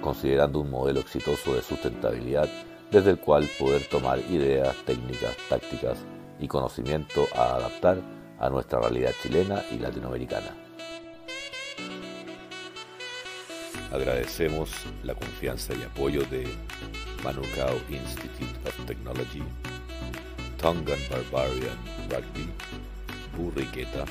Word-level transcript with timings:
considerando 0.00 0.60
un 0.60 0.70
modelo 0.70 1.00
exitoso 1.00 1.54
de 1.54 1.62
sustentabilidad 1.62 2.48
desde 2.90 3.10
el 3.10 3.18
cual 3.18 3.48
poder 3.58 3.84
tomar 3.88 4.18
ideas, 4.30 4.76
técnicas, 4.84 5.36
tácticas 5.48 5.98
y 6.40 6.48
conocimiento 6.48 7.26
a 7.34 7.56
adaptar 7.56 7.98
a 8.38 8.50
nuestra 8.50 8.80
realidad 8.80 9.12
chilena 9.22 9.62
y 9.70 9.78
latinoamericana. 9.78 10.48
Agradecemos 13.92 14.70
la 15.02 15.14
confianza 15.14 15.74
y 15.74 15.82
apoyo 15.82 16.24
de 16.26 16.48
Manukau 17.24 17.76
Institute 17.90 18.68
of 18.68 18.86
Technology, 18.86 19.42
Tongan 20.58 20.98
Barbarian 21.10 21.76
Rugby, 22.08 22.48
Burriqueta, 23.36 24.04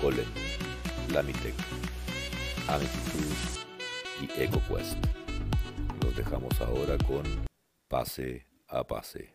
Colen, 0.00 0.26
Lamitec, 1.12 1.54
Amicus 2.68 3.65
y 4.20 4.42
EcoQuest. 4.42 4.96
Los 6.02 6.16
dejamos 6.16 6.60
ahora 6.60 6.96
con 6.98 7.24
Pase 7.88 8.46
a 8.68 8.84
Pase. 8.84 9.34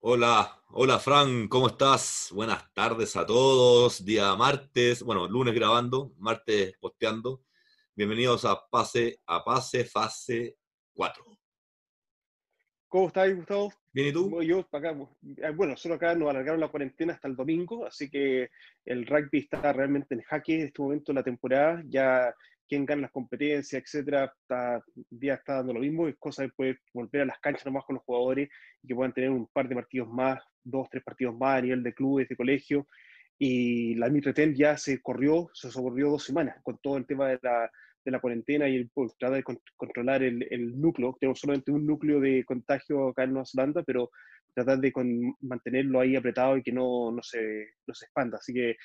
Hola, 0.00 0.62
hola 0.70 0.98
Fran, 0.98 1.46
¿cómo 1.48 1.68
estás? 1.68 2.30
Buenas 2.32 2.72
tardes 2.72 3.16
a 3.16 3.26
todos. 3.26 4.04
Día 4.04 4.34
martes, 4.34 5.02
bueno, 5.02 5.28
lunes 5.28 5.54
grabando, 5.54 6.12
martes 6.18 6.74
posteando. 6.80 7.42
Bienvenidos 7.94 8.44
a 8.44 8.68
Pase 8.68 9.20
a 9.26 9.44
Pase, 9.44 9.84
fase 9.84 10.56
4. 10.94 11.29
¿Cómo 12.90 13.06
estás, 13.06 13.32
Gustavo? 13.36 13.72
Bien, 13.92 14.08
¿y 14.08 14.12
tú? 14.12 14.42
Yo, 14.42 14.66
acá, 14.72 14.96
eh, 15.36 15.50
bueno, 15.54 15.76
solo 15.76 15.94
acá 15.94 16.12
nos 16.16 16.28
alargaron 16.28 16.58
la 16.58 16.66
cuarentena 16.66 17.12
hasta 17.12 17.28
el 17.28 17.36
domingo, 17.36 17.86
así 17.86 18.10
que 18.10 18.50
el 18.84 19.06
rugby 19.06 19.38
está 19.38 19.72
realmente 19.72 20.12
en 20.12 20.22
jaque 20.22 20.56
en 20.56 20.66
este 20.66 20.82
momento 20.82 21.12
de 21.12 21.14
la 21.14 21.22
temporada. 21.22 21.84
Ya 21.86 22.34
quien 22.66 22.84
gana 22.84 23.02
las 23.02 23.12
competencias, 23.12 23.80
etcétera, 23.80 24.34
está, 24.42 24.82
día 25.08 25.34
está 25.34 25.58
dando 25.58 25.74
lo 25.74 25.78
mismo. 25.78 26.08
Es 26.08 26.16
cosa 26.18 26.42
de 26.42 26.48
poder 26.48 26.80
volver 26.92 27.22
a 27.22 27.26
las 27.26 27.38
canchas 27.38 27.64
nomás 27.64 27.84
con 27.84 27.94
los 27.94 28.04
jugadores 28.04 28.48
y 28.82 28.88
que 28.88 28.94
puedan 28.96 29.12
tener 29.12 29.30
un 29.30 29.46
par 29.46 29.68
de 29.68 29.76
partidos 29.76 30.08
más, 30.08 30.42
dos, 30.64 30.88
tres 30.90 31.04
partidos 31.04 31.36
más 31.36 31.58
a 31.58 31.62
nivel 31.62 31.84
de 31.84 31.94
clubes, 31.94 32.28
de 32.28 32.34
colegio. 32.34 32.88
Y 33.38 33.94
la 33.94 34.08
Mitreten 34.08 34.52
ya 34.52 34.76
se 34.76 35.00
corrió, 35.00 35.48
se 35.54 35.70
socorrió 35.70 36.10
dos 36.10 36.24
semanas 36.24 36.56
con 36.64 36.76
todo 36.78 36.96
el 36.96 37.06
tema 37.06 37.28
de 37.28 37.38
la, 37.40 37.70
de 38.04 38.10
la 38.10 38.20
cuarentena 38.20 38.68
y 38.68 38.76
el 38.76 38.90
pues, 38.90 39.16
tratar 39.18 39.36
de 39.36 39.58
controlar 39.76 40.22
el, 40.22 40.46
el, 40.50 40.80
núcleo. 40.80 41.16
Tenemos 41.20 41.38
solamente 41.38 41.70
un 41.70 41.86
núcleo 41.86 42.20
de 42.20 42.44
contagio 42.44 43.08
acá 43.08 43.24
en 43.24 43.32
Nueva 43.32 43.46
Zelanda, 43.46 43.82
pero 43.82 44.10
tratar 44.54 44.78
de 44.78 44.92
mantenerlo 45.40 46.00
ahí 46.00 46.16
apretado 46.16 46.56
y 46.56 46.62
que 46.62 46.72
no, 46.72 47.12
no, 47.12 47.22
se, 47.22 47.74
no 47.86 47.94
se 47.94 48.06
expanda. 48.06 48.38
Así 48.38 48.52
que 48.52 48.76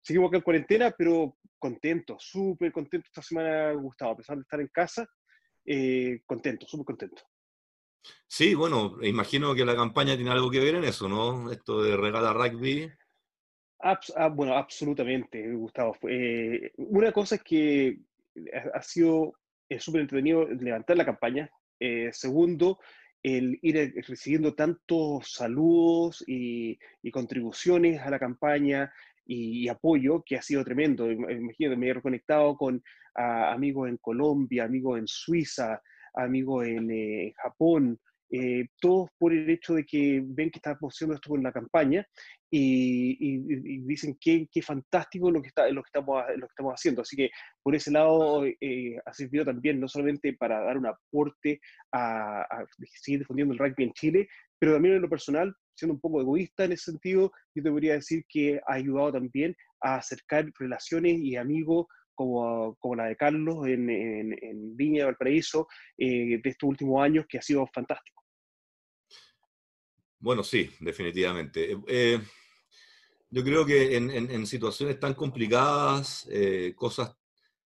seguimos 0.00 0.28
acá 0.28 0.38
en 0.38 0.42
cuarentena, 0.42 0.94
pero 0.96 1.36
contento, 1.58 2.16
súper 2.18 2.72
contento 2.72 3.06
esta 3.06 3.22
semana, 3.22 3.72
Gustavo, 3.72 4.12
a 4.12 4.16
pesar 4.16 4.36
de 4.36 4.42
estar 4.42 4.60
en 4.60 4.68
casa, 4.68 5.06
eh, 5.64 6.20
contento, 6.26 6.66
súper 6.66 6.86
contento. 6.86 7.22
Sí, 8.26 8.54
bueno, 8.54 8.96
imagino 9.02 9.54
que 9.54 9.64
la 9.64 9.76
campaña 9.76 10.16
tiene 10.16 10.30
algo 10.30 10.50
que 10.50 10.58
ver 10.58 10.74
en 10.74 10.84
eso, 10.84 11.08
¿no? 11.08 11.52
Esto 11.52 11.82
de 11.82 11.96
regala 11.96 12.32
rugby. 12.32 12.90
Ah, 13.84 14.28
bueno, 14.28 14.56
absolutamente, 14.56 15.52
Gustavo. 15.52 15.96
Eh, 16.08 16.72
una 16.76 17.12
cosa 17.12 17.36
es 17.36 17.42
que 17.42 17.98
ha 18.74 18.82
sido 18.82 19.34
eh, 19.68 19.80
súper 19.80 20.02
entretenido 20.02 20.46
levantar 20.46 20.96
la 20.96 21.04
campaña. 21.04 21.50
Eh, 21.80 22.10
segundo, 22.12 22.78
el 23.22 23.58
ir 23.62 23.94
recibiendo 24.06 24.54
tantos 24.54 25.32
saludos 25.32 26.24
y, 26.26 26.78
contribuciones 27.10 28.00
a 28.00 28.10
la 28.10 28.18
campaña 28.18 28.92
y, 29.24 29.68
apoyo 29.68 30.22
que 30.24 30.36
ha 30.36 30.42
sido 30.42 30.64
tremendo. 30.64 31.10
Imagínate, 31.10 31.76
me 31.76 31.88
he 31.88 31.94
reconectado 31.94 32.56
con 32.56 32.82
amigos 33.14 33.88
en 33.88 33.98
Colombia, 33.98 34.64
amigos 34.64 34.98
en 34.98 35.06
Suiza, 35.06 35.80
amigos 36.14 36.66
en 36.66 36.90
eh, 36.90 37.32
Japón, 37.36 37.98
eh, 38.34 38.66
todos 38.80 39.10
por 39.18 39.34
el 39.34 39.48
hecho 39.50 39.74
de 39.74 39.84
que 39.84 40.22
ven 40.24 40.50
que 40.50 40.58
estamos 40.58 40.94
haciendo 40.94 41.14
esto 41.14 41.28
con 41.28 41.42
la 41.42 41.52
campaña 41.52 42.06
y, 42.50 43.38
dicen 43.80 44.16
que, 44.18 44.48
qué 44.50 44.62
fantástico 44.62 45.30
lo 45.30 45.42
que, 45.42 45.48
está, 45.48 45.68
lo, 45.68 45.82
que 45.82 45.88
estamos, 45.88 46.22
lo 46.36 46.46
que 46.46 46.52
estamos 46.52 46.72
haciendo. 46.72 47.02
Así 47.02 47.14
que 47.14 47.30
por 47.62 47.74
ese 47.74 47.90
lado 47.90 48.46
eh, 48.46 48.96
ha 49.04 49.12
servido 49.12 49.44
también 49.44 49.78
no 49.78 49.86
solamente 49.86 50.32
para 50.32 50.62
dar 50.62 50.78
un 50.78 50.86
aporte 50.86 51.60
a, 51.92 52.64
seguir 53.02 53.20
difundiendo 53.20 53.52
el 53.52 53.58
rugby 53.58 53.84
en 53.84 53.92
Chile, 53.92 54.28
pero 54.58 54.72
también 54.72 54.94
en 54.94 55.02
lo 55.02 55.10
personal, 55.10 55.54
siendo 55.74 55.94
un 55.94 56.00
poco 56.00 56.22
egoísta 56.22 56.64
en 56.64 56.72
ese 56.72 56.92
sentido, 56.92 57.32
yo 57.54 57.62
debería 57.62 57.94
decir 57.94 58.24
que 58.28 58.60
ha 58.66 58.74
ayudado 58.74 59.12
también 59.12 59.54
a 59.82 59.96
acercar 59.96 60.50
relaciones 60.58 61.18
y 61.20 61.36
amigos 61.36 61.86
como, 62.14 62.76
como, 62.76 62.94
la 62.94 63.06
de 63.06 63.16
Carlos 63.16 63.66
en, 63.66 64.76
Viña 64.76 65.04
Valparaíso 65.04 65.68
eh, 65.98 66.40
de 66.42 66.50
estos 66.50 66.68
últimos 66.68 67.02
años, 67.02 67.26
que 67.28 67.36
ha 67.36 67.42
sido 67.42 67.66
fantástico. 67.74 68.21
Bueno, 70.22 70.44
sí, 70.44 70.70
definitivamente. 70.78 71.72
Eh, 71.72 71.78
eh, 71.88 72.20
yo 73.30 73.42
creo 73.42 73.66
que 73.66 73.96
en, 73.96 74.46
situaciones 74.46 75.00
tan 75.00 75.14
complicadas, 75.14 76.28
eh, 76.30 76.74
cosas, 76.76 77.16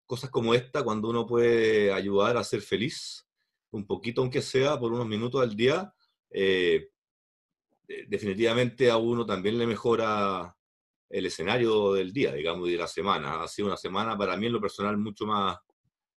cosas 0.07 0.31
como 0.31 0.55
esta, 0.55 0.85
cuando 0.85 1.09
uno 1.09 1.27
puede 1.27 1.93
ayudar 1.93 2.37
a 2.37 2.45
ser 2.45 2.61
feliz, 2.63 3.27
un 3.73 3.85
poquito 3.87 4.21
aunque 4.21 4.41
sea, 4.41 4.79
por 4.79 4.93
unos 4.93 5.07
minutos 5.09 5.43
al 5.43 5.57
día, 5.57 5.93
definitivamente 8.09 8.89
a 8.91 8.99
uno 8.99 9.27
también 9.27 9.59
le 9.59 9.67
mejora 9.67 10.57
el 11.09 11.27
escenario 11.27 11.95
del 11.95 12.13
día, 12.13 12.33
digamos, 12.35 12.69
y 12.69 12.73
de 12.73 12.79
la 12.79 12.87
semana. 12.87 13.43
Ha 13.43 13.49
sido 13.49 13.67
una 13.69 13.77
semana 13.77 14.17
para 14.17 14.37
mí 14.37 14.47
en 14.47 14.53
lo 14.53 14.61
personal 14.61 14.97
mucho 14.97 15.27
más, 15.27 15.59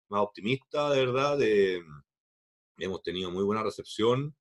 más 0.10 0.22
optimista, 0.22 0.92
de 0.92 1.06
verdad. 1.06 1.40
hemos 2.78 3.02
tenido 3.02 3.32
muy 3.32 3.44
buena 3.44 3.64
recepción 3.64 4.36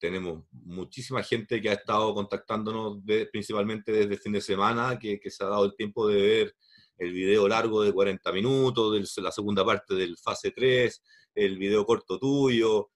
tenemos 0.00 0.44
muchísima 0.50 1.22
gente 1.22 1.60
que 1.60 1.70
ha 1.70 1.74
estado 1.74 2.14
contactándonos 2.14 2.98
principalmente 3.30 3.92
desde 3.92 4.14
el 4.14 4.18
fin 4.18 4.32
de 4.32 4.40
semana, 4.40 4.98
que, 4.98 5.20
se 5.30 5.44
ha 5.44 5.48
dado 5.48 5.66
el 5.66 5.76
tiempo 5.76 6.08
de 6.08 6.20
ver 6.20 6.56
el 6.98 7.12
video 7.12 7.46
largo 7.46 7.82
de 7.82 7.92
40 7.92 8.32
minutos, 8.32 9.14
de 9.14 9.22
la 9.22 9.30
segunda 9.30 9.64
parte 9.64 9.94
del 9.94 10.16
fase 10.18 10.50
3, 10.50 11.02
el 11.34 11.58
video 11.58 11.84
corto 11.86 12.18
tuyo, 12.18 12.90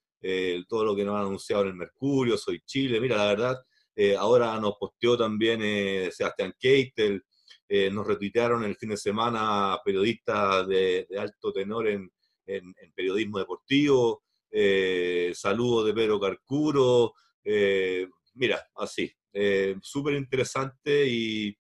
todo 0.69 0.85
lo 0.85 0.97
que 0.97 1.05
nos 1.05 1.17
han 1.17 1.27
anunciado 1.27 1.63
en 1.63 1.69
el 1.69 1.75
Mercurio, 1.75 2.37
Soy 2.37 2.61
Chile. 2.65 3.01
Mira, 3.01 3.17
la 3.17 3.27
verdad, 3.27 3.57
eh, 3.97 4.17
ahora 4.17 4.59
nos 4.59 4.75
posteó 4.79 5.17
también 5.17 5.61
eh, 5.63 6.11
Sebastián 6.11 6.55
Keitel, 6.59 7.23
eh, 7.69 7.91
nos 7.91 8.07
retuitearon 8.07 8.65
el 8.65 8.77
fin 8.77 8.91
de 8.91 8.97
semana 8.97 9.79
periodistas 9.85 10.67
de, 10.67 11.07
alto 11.19 11.53
tenor 11.53 11.89
en, 11.89 12.11
en 12.47 12.93
periodismo 12.95 13.39
deportivo. 13.39 14.24
Eh, 14.57 15.33
saludos 15.35 15.87
de 15.87 15.93
Pedro 15.93 16.21
Carcuro, 16.21 17.15
eh, 17.43 18.07
mira, 18.35 18.65
así, 18.77 19.13
eh, 19.33 19.75
súper 19.83 20.15
interesante 20.15 21.05
y, 21.09 21.57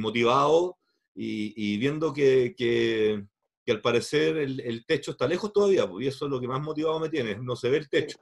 motivado 0.00 0.78
y, 1.14 1.76
viendo 1.76 2.12
que, 2.12 3.22
al 3.68 3.80
parecer 3.80 4.38
el, 4.38 4.84
techo 4.84 5.12
está 5.12 5.28
lejos 5.28 5.52
todavía, 5.52 5.88
pues, 5.88 6.04
y 6.04 6.08
eso 6.08 6.24
es 6.24 6.32
lo 6.32 6.40
que 6.40 6.48
más 6.48 6.60
motivado 6.60 6.98
me 6.98 7.08
tiene, 7.08 7.36
no 7.36 7.54
se 7.54 7.70
ve 7.70 7.76
el 7.76 7.88
techo. 7.88 8.18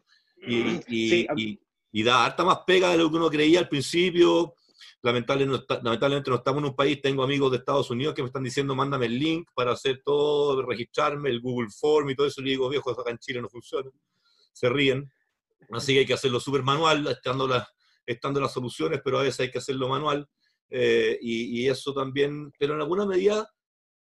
Y, 0.47 1.59
y 1.93 2.03
da 2.03 2.27
harta 2.27 2.45
más 2.45 2.59
pega 2.67 2.91
de 2.91 2.99
lo 2.99 3.11
que 3.11 3.17
uno 3.17 3.31
creía 3.31 3.61
al 3.61 3.71
principio, 3.71 4.55
lamentablemente 5.02 5.67
no 5.82 6.35
estamos 6.35 6.62
en 6.62 6.69
un 6.70 6.76
país, 6.76 7.00
tengo 7.00 7.23
amigos 7.23 7.50
de 7.50 7.58
Estados 7.58 7.91
Unidos 7.91 8.14
que 8.14 8.23
me 8.23 8.26
están 8.26 8.43
diciendo, 8.43 8.75
mándame 8.75 9.06
el 9.06 9.19
link 9.19 9.49
para 9.55 9.73
hacer 9.73 10.02
todo, 10.05 10.62
registrarme, 10.62 11.31
el 11.31 11.41
Google 11.41 11.70
Form 11.70 12.11
y 12.11 12.14
todo 12.14 12.26
eso, 12.26 12.43
y 12.43 12.44
digo, 12.44 12.69
viejo, 12.69 12.91
acá 12.91 13.11
en 13.11 13.19
Chile 13.19 13.41
no 13.41 13.49
funciona, 13.49 13.91
se 14.52 14.69
ríen, 14.69 15.11
así 15.70 15.94
que 15.94 16.00
hay 16.00 16.06
que 16.06 16.14
hacerlo 16.14 16.38
súper 16.38 16.62
manual, 16.62 17.06
estando, 17.06 17.49
estando 18.05 18.41
las 18.41 18.52
soluciones, 18.52 19.00
pero 19.02 19.19
a 19.19 19.23
veces 19.23 19.41
hay 19.41 19.50
que 19.50 19.58
hacerlo 19.58 19.88
manual, 19.88 20.29
eh, 20.69 21.19
y, 21.20 21.67
eso 21.67 21.93
también, 21.94 22.52
pero 22.58 22.75
en 22.75 22.81
alguna 22.81 23.06
medida, 23.06 23.50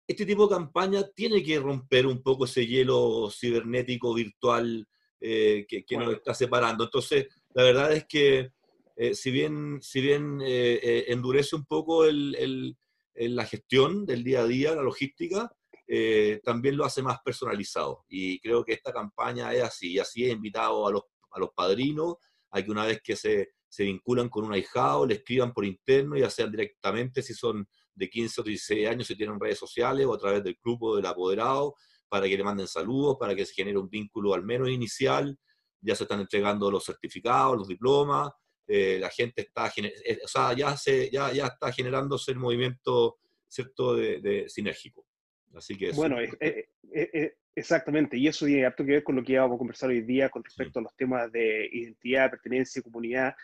este 0.07 0.25
tipo 0.25 0.47
de 0.47 0.55
campaña 0.55 1.03
tiene 1.15 1.43
que 1.43 1.59
romper 1.59 2.07
un 2.07 2.23
poco 2.23 2.45
ese 2.45 2.67
hielo 2.67 3.31
cibernético, 3.31 4.15
virtual, 4.15 4.87
eh, 5.21 5.67
que, 5.69 5.85
que 5.85 5.97
nos 5.97 6.13
está 6.13 6.35
separando. 6.35 6.85
Entonces, 6.85 7.29
la 7.55 7.63
verdad 7.63 7.93
es 7.93 8.05
que 8.07 8.53
eh, 8.97 9.15
si 9.15 9.31
bien, 9.31 9.81
si 9.83 10.01
bien 10.01 10.41
eh, 10.41 10.81
eh, 10.83 11.05
endurece 11.09 11.57
un 11.57 11.65
poco 11.65 12.05
el, 12.05 12.77
la 13.15 13.47
gestión 13.47 14.07
del 14.07 14.25
día 14.25 14.41
a 14.41 14.47
día, 14.47 14.75
la 14.75 14.83
logística, 14.83 15.51
eh, 15.87 16.41
también 16.43 16.77
lo 16.77 16.85
hace 16.85 17.03
más 17.03 17.19
personalizado. 17.25 18.05
Y 18.09 18.41
creo 18.41 18.65
que 18.65 18.73
esta 18.73 18.93
campaña 18.93 19.53
es 19.53 19.63
así, 19.63 19.93
y 19.93 19.99
así 19.99 20.25
he 20.25 20.31
invitado 20.31 20.87
a 20.87 20.91
los, 20.91 21.03
a 21.31 21.39
los 21.39 21.51
padrinos 21.55 22.17
a 22.51 22.63
que 22.63 22.71
una 22.71 22.87
vez 22.87 23.01
que 23.03 23.17
se, 23.17 23.51
se 23.69 23.85
vinculan 23.85 24.29
con 24.29 24.45
un 24.45 24.53
ahijado, 24.53 25.07
le 25.07 25.15
escriban 25.15 25.53
por 25.53 25.65
interno, 25.65 26.17
ya 26.17 26.31
sean 26.31 26.51
directamente 26.51 27.23
si 27.23 27.35
son 27.35 27.69
de 27.93 28.09
15 28.09 28.41
o 28.41 28.45
16 28.45 28.89
años, 28.89 29.07
si 29.07 29.17
tienen 29.17 29.41
redes 29.41 29.59
sociales 29.59 30.07
o 30.07 30.15
a 30.15 30.19
través 30.19 30.43
del 30.45 30.59
grupo 30.63 30.97
del 30.97 31.07
apoderado, 31.07 31.75
para 32.09 32.29
que 32.29 32.37
le 32.37 32.45
manden 32.45 32.69
saludos, 32.69 33.17
para 33.19 33.35
que 33.35 33.45
se 33.45 33.55
genere 33.55 33.79
un 33.79 33.89
vínculo 33.89 34.35
al 34.35 34.45
menos 34.45 34.71
inicial. 34.71 35.37
Ya 35.81 35.95
se 35.97 36.05
están 36.05 36.21
entregando 36.21 36.71
los 36.71 36.85
certificados, 36.85 37.59
los 37.59 37.69
diplomas, 37.69 38.31
eh, 38.67 38.99
la 39.01 39.11
gente 39.11 39.43
está, 39.43 39.71
eh, 39.77 40.19
o 40.25 40.29
sea, 40.29 40.55
ya, 40.55 40.77
se, 40.77 41.11
ya, 41.11 41.33
ya 41.33 41.47
está 41.47 41.71
generándose 41.73 42.33
el 42.33 42.39
movimiento, 42.39 43.19
¿cierto?, 43.47 43.95
de, 43.95 44.45
sinérgico. 44.49 45.07
Así 45.55 45.77
que 45.77 45.93
bueno, 45.93 46.17
eh, 46.21 47.37
exactamente, 47.55 48.17
y 48.17 48.27
eso 48.27 48.47
tiene 48.47 48.67
harto 48.67 48.85
que 48.85 48.93
ver 48.93 49.05
con 49.05 49.17
lo 49.17 49.23
que 49.23 49.39
vamos 49.39 49.55
a 49.55 49.59
conversar 49.59 49.91
hoy 49.91 50.01
día 50.01 50.29
con 50.29 50.43
respecto 50.43 50.81
a 50.81 50.83
los 50.83 50.97
temas 50.97 51.31
de 51.31 51.69
identidad, 51.71 52.31
pertenencia, 52.31 52.83
comunidad, 52.83 53.35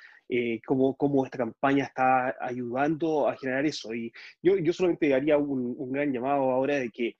cómo, 0.66 0.96
cómo, 0.96 1.24
esta 1.24 1.38
campaña 1.38 1.84
está 1.84 2.36
ayudando 2.40 3.28
a 3.28 3.36
generar 3.36 3.64
eso. 3.66 3.94
Y 3.94 4.12
yo, 4.42 4.56
yo 4.56 4.72
solamente 4.72 5.14
haría 5.14 5.38
un, 5.38 5.74
un 5.76 5.92
gran 5.92 6.12
llamado 6.12 6.50
ahora 6.50 6.76
de 6.76 6.90
que 6.90 7.16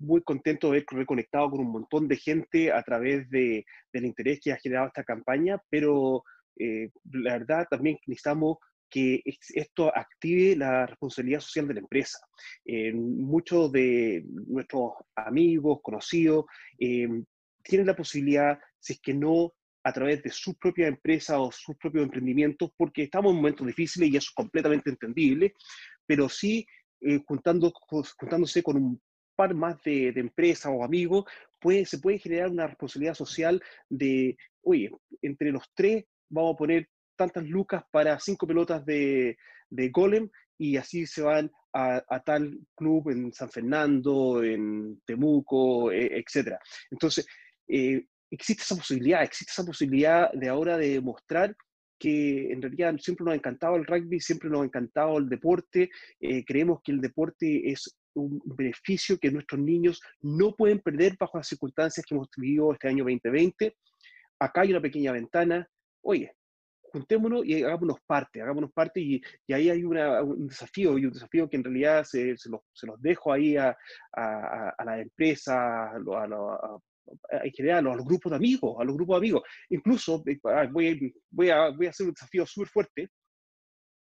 muy 0.00 0.22
contento 0.22 0.70
de 0.70 0.78
haber 0.78 0.86
reconectado 0.90 1.50
con 1.50 1.60
un 1.60 1.70
montón 1.70 2.08
de 2.08 2.16
gente 2.16 2.72
a 2.72 2.82
través 2.82 3.30
de, 3.30 3.64
del 3.92 4.06
interés 4.06 4.40
que 4.40 4.52
ha 4.52 4.56
generado 4.56 4.88
esta 4.88 5.04
campaña, 5.04 5.62
pero 5.68 6.24
eh, 6.58 6.90
la 7.12 7.38
verdad 7.38 7.66
también 7.70 7.98
necesitamos 8.06 8.58
que 8.88 9.22
esto 9.54 9.96
active 9.96 10.56
la 10.56 10.84
responsabilidad 10.84 11.40
social 11.40 11.68
de 11.68 11.74
la 11.74 11.80
empresa. 11.80 12.18
Eh, 12.64 12.92
muchos 12.92 13.70
de 13.70 14.24
nuestros 14.26 14.94
amigos, 15.14 15.78
conocidos, 15.82 16.46
eh, 16.78 17.08
tienen 17.62 17.86
la 17.86 17.94
posibilidad, 17.94 18.58
si 18.80 18.94
es 18.94 19.00
que 19.00 19.14
no 19.14 19.52
a 19.84 19.92
través 19.92 20.22
de 20.22 20.30
su 20.30 20.56
propia 20.56 20.88
empresa 20.88 21.40
o 21.40 21.52
sus 21.52 21.76
propios 21.76 22.04
emprendimientos, 22.04 22.70
porque 22.76 23.04
estamos 23.04 23.30
en 23.30 23.36
momentos 23.36 23.66
difíciles 23.66 24.10
y 24.10 24.16
eso 24.16 24.28
es 24.30 24.34
completamente 24.34 24.90
entendible, 24.90 25.54
pero 26.04 26.28
sí 26.28 26.66
juntando, 27.26 27.72
juntándose 28.18 28.62
con 28.62 28.76
un 28.76 29.00
par 29.34 29.54
más 29.54 29.82
de, 29.84 30.12
de 30.12 30.20
empresas 30.20 30.70
o 30.74 30.84
amigos, 30.84 31.24
puede, 31.60 31.86
se 31.86 31.98
puede 31.98 32.18
generar 32.18 32.50
una 32.50 32.66
responsabilidad 32.66 33.14
social 33.14 33.62
de, 33.88 34.36
oye, 34.62 34.90
entre 35.22 35.52
los 35.52 35.64
tres 35.74 36.04
vamos 36.30 36.54
a 36.54 36.58
poner 36.58 36.88
tantas 37.16 37.44
lucas 37.44 37.84
para 37.90 38.18
cinco 38.18 38.46
pelotas 38.46 38.84
de, 38.86 39.36
de 39.68 39.88
golem 39.90 40.30
y 40.58 40.76
así 40.76 41.06
se 41.06 41.22
van 41.22 41.50
a, 41.72 42.22
tal 42.24 42.58
club 42.74 43.10
en 43.10 43.32
San 43.32 43.50
Fernando, 43.50 44.42
en 44.42 45.00
Temuco, 45.06 45.92
e, 45.92 46.18
etc. 46.18 46.56
Entonces, 46.90 47.26
eh, 47.68 48.04
existe 48.30 48.62
esa 48.62 48.76
posibilidad, 48.76 49.22
existe 49.22 49.52
esa 49.52 49.64
posibilidad 49.64 50.32
de 50.32 50.48
ahora 50.48 50.76
de 50.76 51.00
mostrar 51.00 51.56
que 51.98 52.50
en 52.50 52.62
realidad 52.62 52.96
siempre 52.98 53.24
nos 53.24 53.32
ha 53.32 53.36
encantado 53.36 53.76
el 53.76 53.86
rugby, 53.86 54.20
siempre 54.20 54.48
nos 54.48 54.62
ha 54.62 54.64
encantado 54.64 55.18
el 55.18 55.28
deporte, 55.28 55.90
eh, 56.20 56.44
creemos 56.44 56.80
que 56.82 56.92
el 56.92 57.00
deporte 57.00 57.70
es 57.70 57.94
un 58.14 58.40
beneficio 58.44 59.18
que 59.18 59.30
nuestros 59.30 59.60
niños 59.60 60.00
no 60.20 60.54
pueden 60.56 60.80
perder 60.80 61.16
bajo 61.18 61.38
las 61.38 61.48
circunstancias 61.48 62.04
que 62.04 62.14
hemos 62.14 62.28
vivido 62.36 62.72
este 62.72 62.88
año 62.88 63.04
2020. 63.04 63.76
Acá 64.40 64.62
hay 64.62 64.70
una 64.70 64.80
pequeña 64.80 65.12
ventana, 65.12 65.68
oye, 66.02 66.34
juntémonos 66.90 67.44
y 67.44 67.62
hagámonos 67.62 67.98
parte, 68.06 68.42
hagámonos 68.42 68.72
parte 68.72 69.00
y, 69.00 69.22
y 69.46 69.52
ahí 69.52 69.70
hay 69.70 69.84
un 69.84 70.46
desafío, 70.46 70.98
y 70.98 71.06
un 71.06 71.12
desafío 71.12 71.48
que 71.48 71.56
en 71.56 71.64
realidad 71.64 72.04
se, 72.04 72.36
se, 72.36 72.50
los, 72.50 72.60
se 72.72 72.86
los, 72.86 73.00
dejo 73.00 73.32
ahí 73.32 73.56
a, 73.56 73.76
a, 74.12 74.74
a 74.76 75.00
empresa, 75.00 75.92
a, 75.92 76.80
en 77.42 77.52
general, 77.52 77.86
a 77.86 77.94
los 77.94 78.04
grupos 78.04 78.30
de 78.30 78.36
amigos, 78.36 78.76
a 78.78 78.84
los 78.84 78.94
grupos 78.94 79.14
de 79.14 79.18
amigos. 79.18 79.42
Incluso 79.68 80.22
eh, 80.26 80.38
ah, 80.44 80.68
voy, 80.70 81.14
voy, 81.30 81.50
a, 81.50 81.70
voy 81.70 81.86
a 81.86 81.90
hacer 81.90 82.06
un 82.06 82.12
desafío 82.12 82.46
súper 82.46 82.68
fuerte 82.68 83.10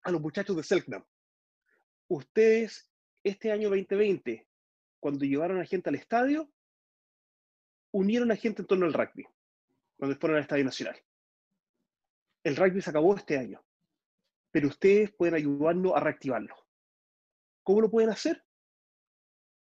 a 0.02 0.10
los 0.10 0.20
muchachos 0.20 0.56
de 0.56 0.62
Selknam. 0.62 1.04
Ustedes, 2.08 2.90
este 3.22 3.50
año 3.50 3.70
2020, 3.70 4.46
cuando 5.00 5.24
llevaron 5.24 5.60
a 5.60 5.64
gente 5.64 5.88
al 5.88 5.96
estadio, 5.96 6.50
unieron 7.92 8.30
a 8.30 8.36
gente 8.36 8.62
en 8.62 8.66
torno 8.66 8.86
al 8.86 8.92
rugby, 8.92 9.24
cuando 9.96 10.16
fueron 10.16 10.36
al 10.36 10.42
Estadio 10.42 10.64
Nacional 10.64 10.96
el 12.44 12.56
rugby 12.56 12.82
se 12.82 12.90
acabó 12.90 13.16
este 13.16 13.38
año, 13.38 13.64
pero 14.50 14.68
ustedes 14.68 15.10
pueden 15.12 15.34
ayudarnos 15.34 15.94
a 15.96 16.00
reactivarlo. 16.00 16.54
¿Cómo 17.62 17.80
lo 17.80 17.90
pueden 17.90 18.10
hacer? 18.10 18.44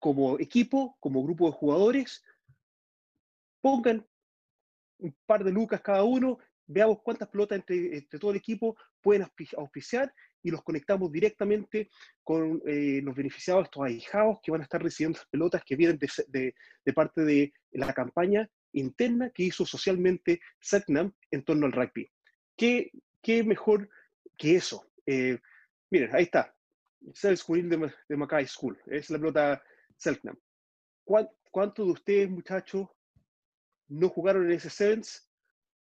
Como 0.00 0.38
equipo, 0.38 0.96
como 1.00 1.22
grupo 1.22 1.46
de 1.46 1.52
jugadores, 1.56 2.22
pongan 3.60 4.06
un 4.98 5.16
par 5.24 5.44
de 5.44 5.52
lucas 5.52 5.80
cada 5.80 6.02
uno, 6.02 6.38
veamos 6.66 6.98
cuántas 7.02 7.28
pelotas 7.28 7.58
entre, 7.58 8.02
todo 8.18 8.32
el 8.32 8.36
equipo 8.36 8.76
pueden 9.00 9.26
auspiciar 9.56 10.12
y 10.42 10.50
los 10.50 10.62
conectamos 10.62 11.10
directamente 11.10 11.88
con 12.22 12.60
eh, 12.66 13.00
los 13.02 13.14
beneficiados, 13.14 13.64
estos 13.64 13.84
ahijados 13.84 14.38
que 14.42 14.50
van 14.50 14.60
a 14.60 14.64
estar 14.64 14.82
recibiendo 14.82 15.16
esas 15.16 15.28
pelotas 15.28 15.62
que 15.64 15.76
vienen 15.76 15.98
de, 15.98 16.54
de 16.84 16.92
parte 16.92 17.22
de 17.22 17.52
la 17.72 17.92
campaña 17.94 18.50
interna 18.72 19.30
que 19.30 19.44
hizo 19.44 19.64
socialmente 19.64 20.40
Setnam 20.60 21.12
en 21.30 21.44
torno 21.44 21.66
al 21.66 21.72
rugby. 21.72 22.10
¿Qué, 22.56 22.90
qué 23.22 23.42
mejor 23.44 23.88
que 24.36 24.56
eso? 24.56 24.86
Eh, 25.06 25.38
miren, 25.90 26.14
ahí 26.14 26.24
está. 26.24 26.54
Sales 27.12 27.44
de, 27.46 27.92
de 28.08 28.16
Mackay 28.16 28.46
School. 28.46 28.78
Es 28.86 29.10
la 29.10 29.18
pelota 29.18 29.62
Selknam. 29.96 30.38
¿Cuántos 31.04 31.86
de 31.86 31.92
ustedes, 31.92 32.30
muchachos, 32.30 32.88
no 33.88 34.08
jugaron 34.08 34.46
en 34.46 34.52
ese 34.52 34.70
Sevens? 34.70 35.30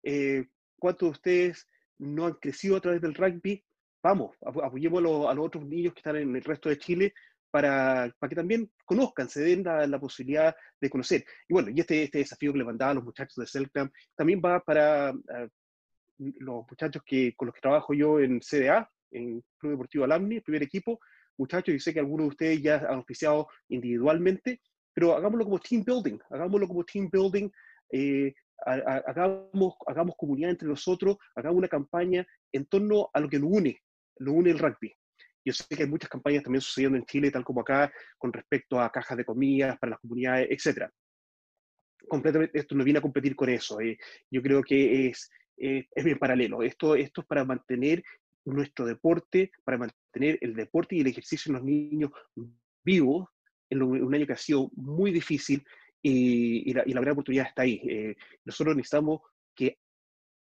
Eh, 0.02 0.46
¿Cuántos 0.78 1.08
de 1.08 1.12
ustedes 1.12 1.68
no 1.98 2.26
han 2.26 2.34
crecido 2.34 2.76
a 2.76 2.80
través 2.80 3.00
del 3.00 3.14
rugby? 3.14 3.64
Vamos, 4.02 4.36
apoyemos 4.40 4.98
a 4.98 5.34
los, 5.34 5.46
otros 5.46 5.64
niños 5.64 5.92
que 5.94 6.00
están 6.00 6.16
en 6.16 6.34
el 6.34 6.42
resto 6.42 6.68
de 6.68 6.78
Chile 6.78 7.14
para, 7.52 8.12
para 8.18 8.28
que 8.28 8.34
también 8.34 8.72
conozcan, 8.84 9.28
se 9.28 9.42
den 9.42 9.62
la, 9.62 10.00
posibilidad 10.00 10.56
de 10.80 10.90
conocer. 10.90 11.24
Y 11.46 11.52
bueno, 11.52 11.68
y 11.70 11.78
este, 11.78 12.02
este 12.04 12.18
desafío 12.18 12.52
que 12.52 12.58
le 12.58 12.64
mandaba 12.64 12.90
a 12.90 12.94
los 12.94 13.04
muchachos 13.04 13.36
de 13.36 13.46
Selknam 13.46 13.92
también 14.16 14.40
va 14.44 14.58
para, 14.58 15.10
ah, 15.10 15.48
los 16.38 16.64
muchachos 16.68 17.02
que, 17.04 17.34
con 17.34 17.46
los 17.46 17.54
que 17.54 17.60
trabajo 17.60 17.94
yo 17.94 18.20
en 18.20 18.40
CDA, 18.40 18.90
en 19.10 19.42
Club 19.58 19.72
Deportivo 19.72 20.04
Alamni, 20.04 20.36
el 20.36 20.42
primer 20.42 20.62
equipo, 20.62 21.00
muchachos, 21.36 21.74
y 21.74 21.80
sé 21.80 21.92
que 21.92 22.00
algunos 22.00 22.24
de 22.24 22.28
ustedes 22.28 22.62
ya 22.62 22.76
han 22.88 22.98
oficiado 22.98 23.48
individualmente, 23.68 24.60
pero 24.94 25.14
hagámoslo 25.14 25.44
como 25.44 25.58
team 25.58 25.84
building, 25.84 26.18
hagámoslo 26.30 26.68
como 26.68 26.84
team 26.84 27.08
building, 27.10 27.50
eh, 27.90 28.32
hagamos, 28.64 29.74
hagamos 29.86 30.14
comunidad 30.16 30.50
entre 30.50 30.68
nosotros, 30.68 31.16
hagamos 31.34 31.58
una 31.58 31.68
campaña 31.68 32.26
en 32.52 32.66
torno 32.66 33.10
a 33.12 33.20
lo 33.20 33.28
que 33.28 33.38
nos 33.38 33.50
une, 33.50 33.80
lo 34.18 34.32
une 34.32 34.50
el 34.50 34.58
rugby. 34.58 34.92
Yo 35.44 35.52
sé 35.52 35.64
que 35.68 35.82
hay 35.82 35.88
muchas 35.88 36.08
campañas 36.08 36.44
también 36.44 36.60
sucediendo 36.60 36.96
en 36.96 37.04
Chile, 37.04 37.30
tal 37.30 37.44
como 37.44 37.62
acá, 37.62 37.92
con 38.16 38.32
respecto 38.32 38.80
a 38.80 38.90
cajas 38.90 39.16
de 39.16 39.24
comidas 39.24 39.76
para 39.78 39.90
las 39.90 40.00
comunidades, 40.00 40.48
etc. 40.50 40.88
Completamente, 42.08 42.58
esto 42.58 42.76
no 42.76 42.84
viene 42.84 43.00
a 43.00 43.02
competir 43.02 43.34
con 43.34 43.48
eso. 43.48 43.80
Eh. 43.80 43.98
Yo 44.30 44.40
creo 44.40 44.62
que 44.62 45.08
es, 45.08 45.28
eh, 45.62 45.86
es 45.94 46.04
bien 46.04 46.18
paralelo. 46.18 46.62
Esto, 46.64 46.96
esto 46.96 47.20
es 47.20 47.26
para 47.28 47.44
mantener 47.44 48.02
nuestro 48.44 48.84
deporte, 48.84 49.52
para 49.64 49.78
mantener 49.78 50.36
el 50.40 50.56
deporte 50.56 50.96
y 50.96 51.00
el 51.02 51.06
ejercicio 51.06 51.50
en 51.50 51.54
los 51.54 51.64
niños 51.64 52.10
vivos 52.84 53.28
en 53.70 53.80
un 53.80 54.12
año 54.12 54.26
que 54.26 54.32
ha 54.32 54.36
sido 54.36 54.70
muy 54.74 55.12
difícil 55.12 55.64
y, 56.02 56.72
la, 56.74 56.82
gran 56.84 57.12
oportunidad 57.12 57.46
está 57.46 57.62
ahí. 57.62 57.80
Eh, 57.88 58.16
nosotros 58.44 58.74
necesitamos 58.74 59.20
que 59.54 59.78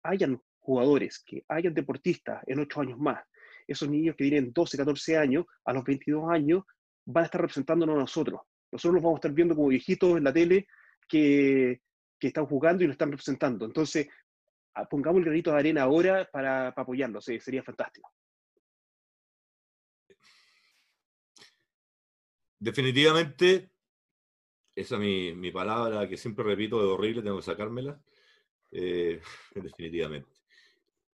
hayan 0.04 0.42
jugadores, 0.60 1.22
que 1.26 1.44
hayan 1.50 1.74
deportistas 1.74 2.42
en 2.48 2.60
ocho 2.60 2.80
años 2.80 2.98
más. 2.98 3.22
Esos 3.68 3.90
niños 3.90 4.16
que 4.16 4.24
tienen 4.24 4.54
12, 4.54 4.78
14 4.78 5.18
años, 5.18 5.46
a 5.66 5.74
los 5.74 5.84
22 5.84 6.32
años, 6.32 6.64
van 7.06 7.24
a 7.24 7.26
estar 7.26 7.42
representándonos 7.42 7.98
a 7.98 8.00
nosotros. 8.00 8.40
Nosotros 8.72 8.96
los 8.96 9.04
vamos 9.04 9.18
a 9.18 9.20
estar 9.20 9.34
viendo 9.34 9.54
como 9.54 9.68
viejitos 9.68 10.18
en 10.18 10.24
la 10.24 10.32
tele 10.32 10.66
que, 11.10 11.82
que 12.20 12.28
están 12.28 12.46
jugando 12.46 12.84
y 12.84 12.88
nos 12.88 12.94
están 12.94 13.12
representando. 13.12 13.66
Entonces, 13.66 14.08
pongamos 14.88 15.20
el 15.20 15.26
granito 15.26 15.52
de 15.52 15.60
arena 15.60 15.84
ahora 15.84 16.30
para, 16.32 16.74
para 16.74 16.84
apoyarlo, 16.84 17.22
sería 17.22 17.64
fantástico. 17.64 18.12
Definitivamente, 22.60 23.72
esa 24.76 24.96
es 24.96 25.02
mi, 25.02 25.34
mi, 25.34 25.52
palabra 25.52 26.08
que 26.10 26.18
siempre 26.18 26.44
repito, 26.44 26.80
de 26.82 26.88
horrible, 26.88 27.22
tengo 27.22 27.38
que 27.38 27.44
sacármela. 27.44 28.02
Eh, 28.72 29.22
definitivamente. 29.56 30.30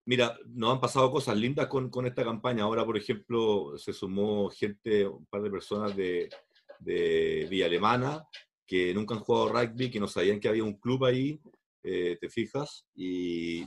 Mira, 0.05 0.39
nos 0.47 0.75
han 0.75 0.81
pasado 0.81 1.11
cosas 1.11 1.37
lindas 1.37 1.67
con, 1.67 1.89
con, 1.89 2.07
esta 2.07 2.25
campaña. 2.25 2.65
Ahora, 2.65 2.85
por 2.85 2.97
ejemplo, 2.97 3.77
se 3.79 3.93
sumó 3.93 4.51
gente, 4.51 5.07
un 5.07 5.27
par 5.27 5.43
de 5.43 5.51
personas 5.51 5.97
de, 5.97 6.29
de 6.79 7.47
Villa 7.51 7.67
Alemana, 7.67 8.27
que 8.67 8.93
nunca 8.95 9.15
han 9.15 9.21
jugado 9.21 9.49
rugby, 9.49 9.91
que 9.91 10.01
no 10.01 10.09
sabían 10.09 10.41
que 10.41 10.49
había 10.49 10.65
un 10.65 10.79
club 10.79 11.05
ahí, 11.05 11.41
eh, 11.83 12.19
te 12.21 12.29
fijas, 12.29 12.87
y, 12.95 13.65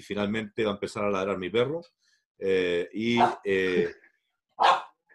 finalmente 0.00 0.64
va 0.64 0.70
a 0.70 0.74
empezar 0.74 1.04
a 1.04 1.10
ladrar 1.10 1.36
mi 1.36 1.50
perro. 1.50 1.82
Eh, 2.38 2.88
y, 2.94 3.18
eh, 3.44 3.92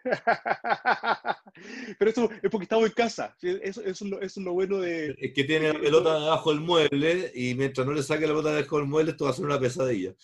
Pero 1.98 2.10
eso 2.10 2.30
es 2.42 2.50
porque 2.50 2.64
estamos 2.64 2.86
en 2.86 2.92
casa. 2.92 3.36
Eso, 3.42 3.82
es, 3.82 4.36
lo, 4.36 4.52
bueno 4.52 4.78
de. 4.78 5.14
Es 5.18 5.32
que 5.32 5.44
tiene 5.44 5.72
la 5.72 5.80
pelota 5.80 6.18
debajo 6.20 6.50
del 6.50 6.60
mueble 6.60 7.32
y 7.34 7.54
mientras 7.54 7.86
no 7.86 7.92
le 7.92 8.02
saque 8.02 8.26
la 8.26 8.32
pelota 8.32 8.52
debajo 8.52 8.78
del 8.78 8.86
mueble, 8.86 9.12
esto 9.12 9.24
va 9.24 9.30
a 9.30 9.34
ser 9.34 9.44
una 9.44 9.60
pesadilla. 9.60 10.14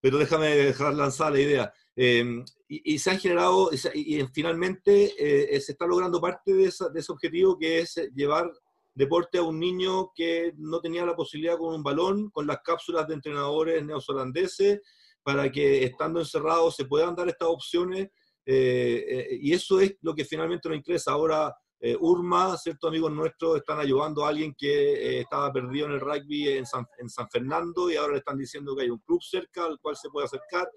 Pero 0.00 0.18
déjame 0.18 0.48
dejar 0.48 0.94
lanzar 0.94 1.32
la 1.32 1.40
idea. 1.40 1.72
Em, 1.94 2.44
y, 2.68 2.98
se 2.98 3.10
han 3.10 3.18
generado, 3.18 3.70
y, 3.94 4.24
finalmente 4.32 5.12
eh, 5.18 5.60
se 5.60 5.72
está 5.72 5.86
logrando 5.86 6.20
parte 6.20 6.52
de, 6.52 6.64
de, 6.92 7.00
ese 7.00 7.12
objetivo 7.12 7.58
que 7.58 7.80
es 7.80 7.96
llevar 8.14 8.50
deporte 8.94 9.38
a 9.38 9.42
un 9.42 9.58
niño 9.58 10.10
que 10.14 10.52
no 10.56 10.80
tenía 10.80 11.06
la 11.06 11.16
posibilidad 11.16 11.56
con 11.56 11.74
un 11.74 11.82
balón, 11.82 12.30
con 12.30 12.46
las 12.46 12.58
cápsulas 12.62 13.08
de 13.08 13.14
entrenadores 13.14 13.84
neozelandeses, 13.84 14.80
para 15.22 15.50
que 15.50 15.84
estando 15.84 16.20
encerrados 16.20 16.76
se 16.76 16.84
puedan 16.84 17.14
dar 17.14 17.28
estas 17.28 17.48
opciones. 17.48 18.08
Eh, 18.44 19.04
eh, 19.08 19.38
y 19.40 19.52
eso 19.52 19.80
es 19.80 19.96
lo 20.00 20.14
que 20.14 20.24
finalmente 20.24 20.68
nos 20.68 20.78
interesa. 20.78 21.12
Ahora, 21.12 21.54
eh, 21.80 21.96
Urma, 21.98 22.56
ciertos 22.56 22.88
amigos 22.88 23.12
nuestros, 23.12 23.56
están 23.56 23.78
ayudando 23.78 24.24
a 24.24 24.28
alguien 24.28 24.54
que 24.56 25.20
estaba 25.20 25.52
perdido 25.52 25.86
en 25.86 25.92
el 25.92 26.00
rugby 26.00 26.48
en 26.48 26.66
San, 26.66 26.86
en 26.98 27.08
San 27.08 27.28
Fernando 27.30 27.90
y 27.90 27.96
ahora 27.96 28.12
le 28.12 28.18
están 28.18 28.38
diciendo 28.38 28.76
que 28.76 28.82
hay 28.82 28.90
un 28.90 29.00
club 29.00 29.20
cerca 29.22 29.64
al 29.64 29.78
cual 29.80 29.96
se 29.96 30.10
puede 30.10 30.26
acercar. 30.26 30.68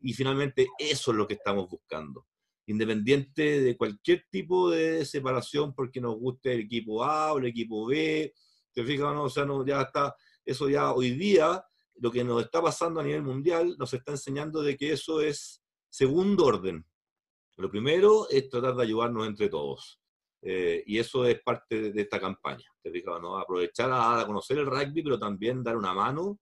Y 0.00 0.12
finalmente 0.12 0.68
eso 0.78 1.10
es 1.10 1.16
lo 1.16 1.26
que 1.26 1.34
estamos 1.34 1.68
buscando 1.68 2.24
independiente 2.68 3.60
de 3.60 3.76
cualquier 3.76 4.26
tipo 4.30 4.70
de 4.70 5.04
separación 5.04 5.74
porque 5.74 6.00
nos 6.00 6.16
guste 6.16 6.52
el 6.52 6.60
equipo 6.60 7.02
A 7.02 7.32
o 7.32 7.38
el 7.38 7.46
equipo 7.46 7.86
B, 7.86 8.32
¿te 8.72 8.84
fijas? 8.84 9.14
No? 9.14 9.24
O 9.24 9.30
sea, 9.30 9.44
no, 9.44 9.64
ya 9.66 9.82
está, 9.82 10.14
eso 10.44 10.68
ya 10.68 10.92
hoy 10.92 11.10
día, 11.12 11.64
lo 11.96 12.10
que 12.10 12.22
nos 12.22 12.42
está 12.42 12.62
pasando 12.62 13.00
a 13.00 13.04
nivel 13.04 13.22
mundial, 13.22 13.74
nos 13.78 13.92
está 13.94 14.12
enseñando 14.12 14.62
de 14.62 14.76
que 14.76 14.92
eso 14.92 15.20
es 15.20 15.62
segundo 15.88 16.44
orden. 16.44 16.84
Lo 17.56 17.70
primero 17.70 18.28
es 18.28 18.48
tratar 18.48 18.76
de 18.76 18.82
ayudarnos 18.82 19.26
entre 19.26 19.48
todos. 19.48 20.00
Eh, 20.42 20.84
y 20.86 20.98
eso 20.98 21.24
es 21.24 21.40
parte 21.42 21.90
de, 21.90 22.02
esta 22.02 22.20
campaña. 22.20 22.64
¿te 22.82 22.90
fijas? 22.90 23.20
No? 23.20 23.36
Aprovechar 23.38 23.90
a, 23.92 24.24
conocer 24.26 24.58
el 24.58 24.66
rugby, 24.66 25.02
pero 25.02 25.18
también 25.18 25.64
dar 25.64 25.76
una 25.76 25.92
mano 25.94 26.38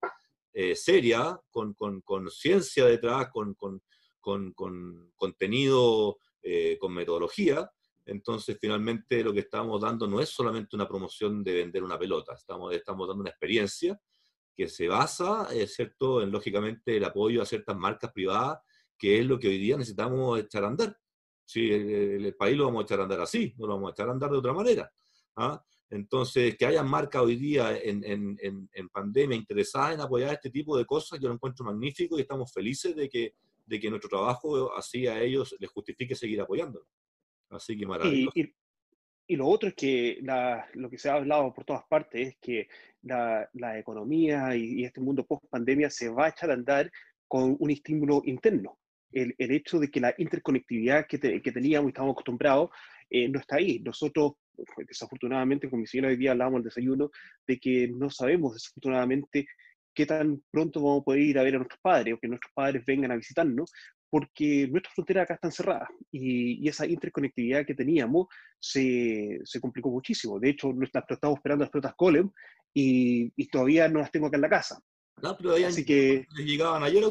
eh, 0.53 0.75
seria, 0.75 1.39
con, 1.51 1.73
con, 1.75 2.31
ciencia 2.31 2.85
detrás, 2.87 3.29
con, 3.31 3.55
con 3.55 3.81
con, 4.27 5.13
contenido, 5.15 6.19
eh, 6.43 6.77
con 6.81 6.93
metodología. 6.93 7.71
Entonces, 8.05 8.59
finalmente, 8.61 9.23
lo 9.23 9.33
que 9.33 9.41
estamos 9.41 9.81
dando 9.81 10.09
no 10.09 10.21
es 10.21 10.31
solamente 10.31 10.75
una 10.75 10.89
promoción 10.89 11.45
de 11.45 11.55
vender 11.55 11.85
una 11.85 11.99
pelota, 11.99 12.35
estamos, 12.35 12.75
estamos 12.75 13.07
dando 13.07 13.21
una 13.21 13.31
experiencia 13.31 14.01
que 14.57 14.69
se 14.69 14.89
basa, 14.89 15.49
es 15.53 15.75
cierto, 15.75 16.23
en 16.23 16.33
lógicamente 16.33 16.97
el 16.97 17.05
apoyo 17.05 17.43
a 17.43 17.47
ciertas 17.47 17.77
marcas 17.77 18.11
privadas, 18.13 18.59
que 18.99 19.21
es 19.21 19.27
lo 19.27 19.39
que 19.39 19.49
hoy 19.49 19.59
día 19.59 19.77
necesitamos 19.77 20.41
echar 20.41 20.65
a 20.65 20.69
andar. 20.69 20.99
Si 21.45 21.71
el, 21.71 22.35
país 22.35 22.57
lo 22.57 22.65
vamos 22.65 22.83
a 22.83 22.85
echar 22.85 23.01
a 23.01 23.03
andar 23.05 23.21
así, 23.21 23.55
no 23.59 23.67
lo 23.67 23.75
vamos 23.75 23.91
a 23.91 23.93
echar 23.93 24.09
a 24.09 24.13
andar 24.13 24.31
de 24.31 24.39
otra 24.39 24.53
manera. 24.53 24.91
¿ah? 25.37 25.63
Entonces, 25.91 26.57
que 26.57 26.67
haya 26.67 26.83
marcas 26.83 27.23
hoy 27.23 27.37
día 27.37 27.77
en, 27.79 28.03
en, 28.03 28.69
en, 28.73 28.89
pandemia 28.89 29.37
interesadas 29.37 29.95
en 29.95 30.01
apoyar 30.01 30.33
este 30.33 30.51
tipo 30.51 30.77
de 30.77 30.85
cosas, 30.85 31.21
yo 31.21 31.29
lo 31.29 31.35
encuentro 31.35 31.65
magnífico 31.65 32.19
y 32.19 32.23
estamos 32.23 32.53
felices 32.53 32.97
de 32.97 33.09
que 33.09 33.35
de 33.67 33.81
que 33.81 33.91
nuestro 33.91 34.09
trabajo 34.09 34.75
así 34.75 35.07
a 35.07 35.21
ellos 35.21 35.55
les 35.59 35.71
justifique 35.71 36.15
seguir 36.15 36.41
apoyándonos. 36.41 36.89
Así 37.51 37.77
que 37.77 37.87
maravilloso. 37.87 38.33
Y, 38.35 38.55
y, 39.29 39.37
lo 39.37 39.47
otro 39.47 39.69
es 39.69 39.75
que 39.75 40.21
lo 40.75 40.89
que 40.89 40.99
se 40.99 41.11
ha 41.11 41.15
hablado 41.15 41.53
por 41.53 41.65
todas 41.65 41.85
partes 41.89 42.29
es 42.29 42.37
que 42.41 42.69
la, 43.03 43.49
la 43.55 43.79
economía 43.79 44.57
y, 44.57 44.85
este 44.85 45.01
mundo 45.01 45.27
post 45.27 45.45
pandemia 45.51 45.91
se 45.91 46.09
va 46.09 46.27
a 46.27 46.31
echar 46.31 46.51
a 46.51 46.55
andar 46.55 46.91
con 47.27 47.57
un 47.59 47.71
estímulo 47.71 48.23
interno. 48.25 48.79
El, 49.13 49.35
el 49.39 49.51
hecho 49.53 49.79
de 49.79 49.89
que 49.89 50.01
la 50.01 50.15
interconectividad 50.19 51.07
que, 51.07 51.19
que 51.19 51.53
teníamos 51.53 51.89
y 51.89 51.91
estábamos 51.91 52.15
acostumbrados 52.15 52.71
eh, 53.11 53.29
no 53.29 53.39
está 53.39 53.57
ahí. 53.57 53.81
Nosotros, 53.81 54.33
desafortunadamente, 54.87 55.71
con 55.71 55.81
mi 55.81 55.87
señora 55.87 56.09
hoy 56.09 56.17
día 56.17 56.33
hablábamos 56.33 56.59
al 56.59 56.65
desayuno, 56.65 57.11
de 57.47 57.59
que 57.59 57.89
no 57.89 58.11
sabemos 58.11 58.55
desafortunadamente 58.55 59.47
qué 59.97 60.07
tan 60.07 60.43
pronto 60.51 60.81
vamos 60.81 61.01
a 61.01 61.05
poder 61.05 61.23
ir 61.23 61.39
a 61.39 61.43
ver 61.43 61.55
a 61.55 61.59
nuestros 61.59 61.81
padres 61.81 62.15
o 62.15 62.19
que 62.19 62.29
nuestros 62.29 62.53
padres 62.55 62.85
vengan 62.87 63.11
a 63.11 63.17
visitarnos, 63.17 63.73
porque 64.11 64.69
nuestras 64.69 64.95
fronteras 64.95 65.25
acá 65.25 65.35
están 65.35 65.51
cerradas 65.51 65.89
y, 66.13 66.65
y 66.65 66.69
esa 66.69 66.87
interconectividad 66.87 67.67
que 67.67 67.75
teníamos 67.75 68.27
se, 68.61 69.41
se, 69.45 69.61
complicó 69.61 69.91
muchísimo. 69.91 70.39
De 70.39 70.51
hecho, 70.51 70.71
estamos 70.83 71.39
esperando 71.39 71.65
las 71.65 71.71
pelotas 71.71 71.95
Colem 71.97 72.31
y, 72.73 73.33
y, 73.35 73.49
todavía 73.49 73.89
no 73.89 74.01
las 74.01 74.13
tengo 74.13 74.27
acá 74.27 74.37
en 74.37 74.43
la 74.43 74.49
casa. 74.51 74.81
No, 75.23 75.37
pero 75.37 75.55
Así 75.67 75.85
que 75.85 76.27
llegaban 76.37 76.83
ayer 76.83 77.03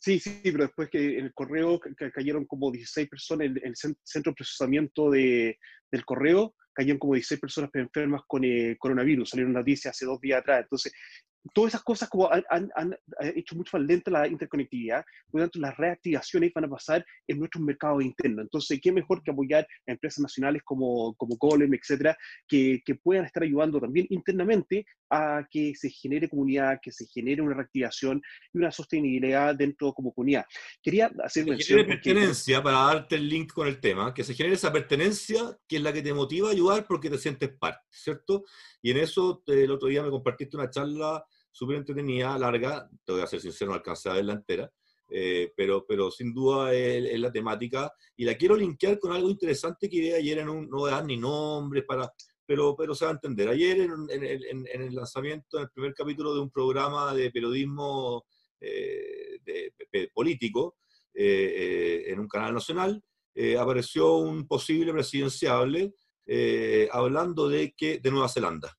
Sí, 0.00 0.18
sí, 0.18 0.40
pero 0.42 0.64
después 0.64 0.90
que 0.90 1.18
en 1.18 1.26
el 1.26 1.34
correo 1.34 1.80
cayeron 2.12 2.46
como 2.46 2.72
16 2.72 3.08
personas, 3.08 3.46
en 3.46 3.60
el 3.64 3.76
centro 3.76 4.32
de 4.32 4.34
procesamiento 4.34 5.08
de, 5.08 5.56
del 5.90 6.04
correo 6.04 6.54
cayeron 6.74 6.98
como 6.98 7.14
16 7.14 7.40
personas 7.40 7.70
enfermas 7.74 8.22
con 8.26 8.44
eh, 8.44 8.76
coronavirus, 8.78 9.30
salieron 9.30 9.52
noticias 9.52 9.94
hace 9.94 10.04
dos 10.04 10.20
días 10.20 10.40
atrás. 10.40 10.62
Entonces, 10.62 10.92
todas 11.52 11.72
esas 11.72 11.82
cosas 11.82 12.08
como 12.08 12.30
han, 12.32 12.44
han, 12.48 12.96
hecho 13.34 13.54
mucho 13.54 13.76
más 13.76 13.86
lenta 13.86 14.10
la 14.10 14.26
interconectividad, 14.26 15.04
por 15.30 15.40
lo 15.40 15.44
tanto 15.46 15.58
las 15.58 15.76
reactivaciones 15.76 16.52
van 16.54 16.64
a 16.64 16.68
pasar 16.68 17.04
en 17.26 17.38
nuestros 17.38 17.62
mercados 17.62 18.02
internos. 18.02 18.44
Entonces, 18.44 18.80
¿qué 18.82 18.92
mejor 18.92 19.22
que 19.22 19.30
apoyar 19.30 19.66
a 19.86 19.92
empresas 19.92 20.20
nacionales 20.20 20.62
como, 20.64 21.14
como 21.14 21.36
Golem, 21.36 21.74
etcétera, 21.74 22.16
que, 22.48 22.80
que, 22.84 22.94
puedan 22.94 23.24
estar 23.26 23.42
ayudando 23.42 23.80
también 23.80 24.06
internamente 24.08 24.86
a 25.10 25.46
que 25.50 25.74
se 25.74 25.90
genere 25.90 26.28
comunidad, 26.28 26.78
que 26.82 26.92
se 26.92 27.06
genere 27.06 27.42
una 27.42 27.54
reactivación 27.54 28.22
y 28.52 28.58
una 28.58 28.70
sostenibilidad 28.70 29.54
dentro 29.54 29.92
como 29.92 30.12
comunidad. 30.14 30.44
Quería 30.82 31.10
hacer 31.22 31.44
que 31.44 31.56
genere 31.58 31.88
pertenencia, 31.88 32.62
para 32.62 32.78
darte 32.78 33.16
el 33.16 33.28
link 33.28 33.52
con 33.52 33.68
el 33.68 33.80
tema, 33.80 34.14
que 34.14 34.24
se 34.24 34.34
genere 34.34 34.54
esa 34.54 34.72
pertenencia 34.72 35.58
que 35.68 35.76
es 35.76 35.82
la 35.82 35.92
que 35.92 36.02
te 36.02 36.14
motiva 36.14 36.48
a 36.48 36.52
ayudar 36.52 36.86
porque 36.86 37.10
te 37.10 37.18
sientes 37.18 37.50
parte, 37.50 37.84
¿cierto? 37.90 38.44
Y 38.80 38.90
en 38.90 38.98
eso 38.98 39.42
el 39.46 39.70
otro 39.70 39.88
día 39.88 40.02
me 40.02 40.10
compartiste 40.10 40.56
una 40.56 40.70
charla 40.70 41.24
súper 41.54 41.76
entretenida, 41.76 42.36
larga, 42.36 42.90
te 43.04 43.12
voy 43.12 43.22
a 43.22 43.28
ser 43.28 43.40
sincero, 43.40 43.70
no 43.70 43.76
alcancé 43.76 44.10
a 44.10 44.14
verla 44.14 44.32
entera, 44.32 44.68
eh, 45.08 45.52
pero, 45.56 45.86
pero 45.86 46.10
sin 46.10 46.34
duda 46.34 46.74
es, 46.74 47.20
la 47.20 47.30
temática 47.30 47.92
y 48.16 48.24
la 48.24 48.34
quiero 48.34 48.56
linkear 48.56 48.98
con 48.98 49.12
algo 49.12 49.30
interesante 49.30 49.88
que 49.88 50.00
vi 50.00 50.12
ayer 50.12 50.38
en 50.38 50.48
un, 50.48 50.68
no 50.68 50.78
voy 50.78 50.90
a 50.90 50.94
dar 50.94 51.04
ni 51.04 51.16
nombres 51.16 51.84
para, 51.86 52.12
pero, 52.44 52.74
pero 52.74 52.92
se 52.92 53.04
va 53.04 53.12
a 53.12 53.14
entender. 53.14 53.48
Ayer 53.48 53.82
en, 53.82 54.66
el 54.66 54.94
lanzamiento, 54.94 55.58
en 55.58 55.64
el 55.64 55.70
primer 55.70 55.94
capítulo 55.94 56.34
de 56.34 56.40
un 56.40 56.50
programa 56.50 57.14
de 57.14 57.30
periodismo 57.30 58.24
eh, 58.60 59.38
de, 59.44 59.72
político 60.12 60.78
eh, 61.14 62.06
en 62.08 62.18
un 62.18 62.26
canal 62.26 62.52
nacional, 62.52 63.00
apareció 63.58 64.16
un 64.16 64.46
posible 64.48 64.92
presidenciable 64.92 65.94
hablando 66.90 67.48
de, 67.48 67.74
que, 67.76 68.00
de 68.00 68.10
Nueva 68.10 68.28
Zelanda, 68.28 68.76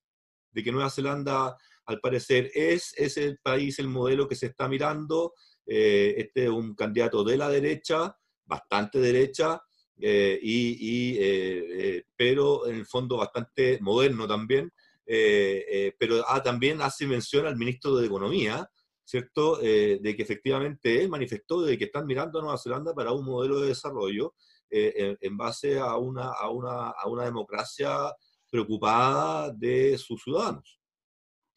de 0.50 0.62
que 0.62 0.72
Nueva 0.72 0.90
Zelanda 0.90 1.56
al 1.86 2.00
parecer 2.00 2.50
es, 2.54 2.92
es 2.96 3.16
el 3.16 3.38
país, 3.38 3.78
el 3.78 3.88
modelo 3.88 4.28
que 4.28 4.34
se 4.34 4.46
está 4.46 4.68
mirando. 4.68 5.34
Eh, 5.66 6.14
este 6.18 6.44
es 6.44 6.50
un 6.50 6.74
candidato 6.74 7.24
de 7.24 7.36
la 7.36 7.48
derecha, 7.48 8.16
bastante 8.44 8.98
derecha, 9.00 9.62
eh, 9.98 10.38
y, 10.42 11.16
eh, 11.18 12.04
pero 12.16 12.66
en 12.66 12.76
el 12.76 12.86
fondo 12.86 13.16
bastante 13.16 13.78
moderno 13.80 14.26
también, 14.28 14.72
pero 15.06 16.24
ah, 16.28 16.42
también 16.42 16.82
hace 16.82 17.06
mención 17.06 17.46
al 17.46 17.56
ministro 17.56 17.96
de 17.96 18.06
Economía, 18.06 18.68
¿cierto? 19.04 19.56
de 19.58 20.14
que 20.16 20.22
efectivamente 20.22 21.00
él 21.00 21.08
manifestó 21.08 21.62
de 21.62 21.78
que 21.78 21.84
están 21.84 22.06
mirando 22.06 22.40
a 22.40 22.42
Nueva 22.42 22.58
Zelanda 22.58 22.92
para 22.92 23.12
un 23.12 23.24
modelo 23.24 23.60
de 23.60 23.68
desarrollo 23.68 24.34
en, 24.68 25.16
en, 25.20 25.36
base 25.36 25.78
a 25.78 25.96
una, 25.96 26.32
a, 26.32 26.50
una, 26.50 26.90
a 26.90 27.08
una 27.08 27.24
democracia 27.24 28.12
preocupada 28.50 29.52
de 29.52 29.96
sus 29.96 30.22
ciudadanos. 30.24 30.80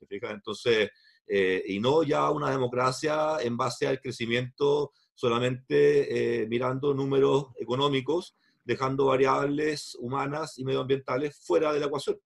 Entonces, 0.09 0.89
eh, 1.27 1.63
y 1.67 1.79
no 1.79 2.03
ya 2.03 2.31
una 2.31 2.49
democracia 2.49 3.37
en 3.41 3.55
base 3.55 3.87
al 3.87 3.99
crecimiento 3.99 4.93
solamente 5.13 6.41
eh, 6.41 6.47
mirando 6.47 6.93
números 6.93 7.47
económicos, 7.59 8.37
dejando 8.63 9.05
variables 9.07 9.95
humanas 9.99 10.57
y 10.57 10.63
medioambientales 10.63 11.39
fuera 11.45 11.73
de 11.73 11.79
la 11.79 11.87
ecuación. 11.87 12.17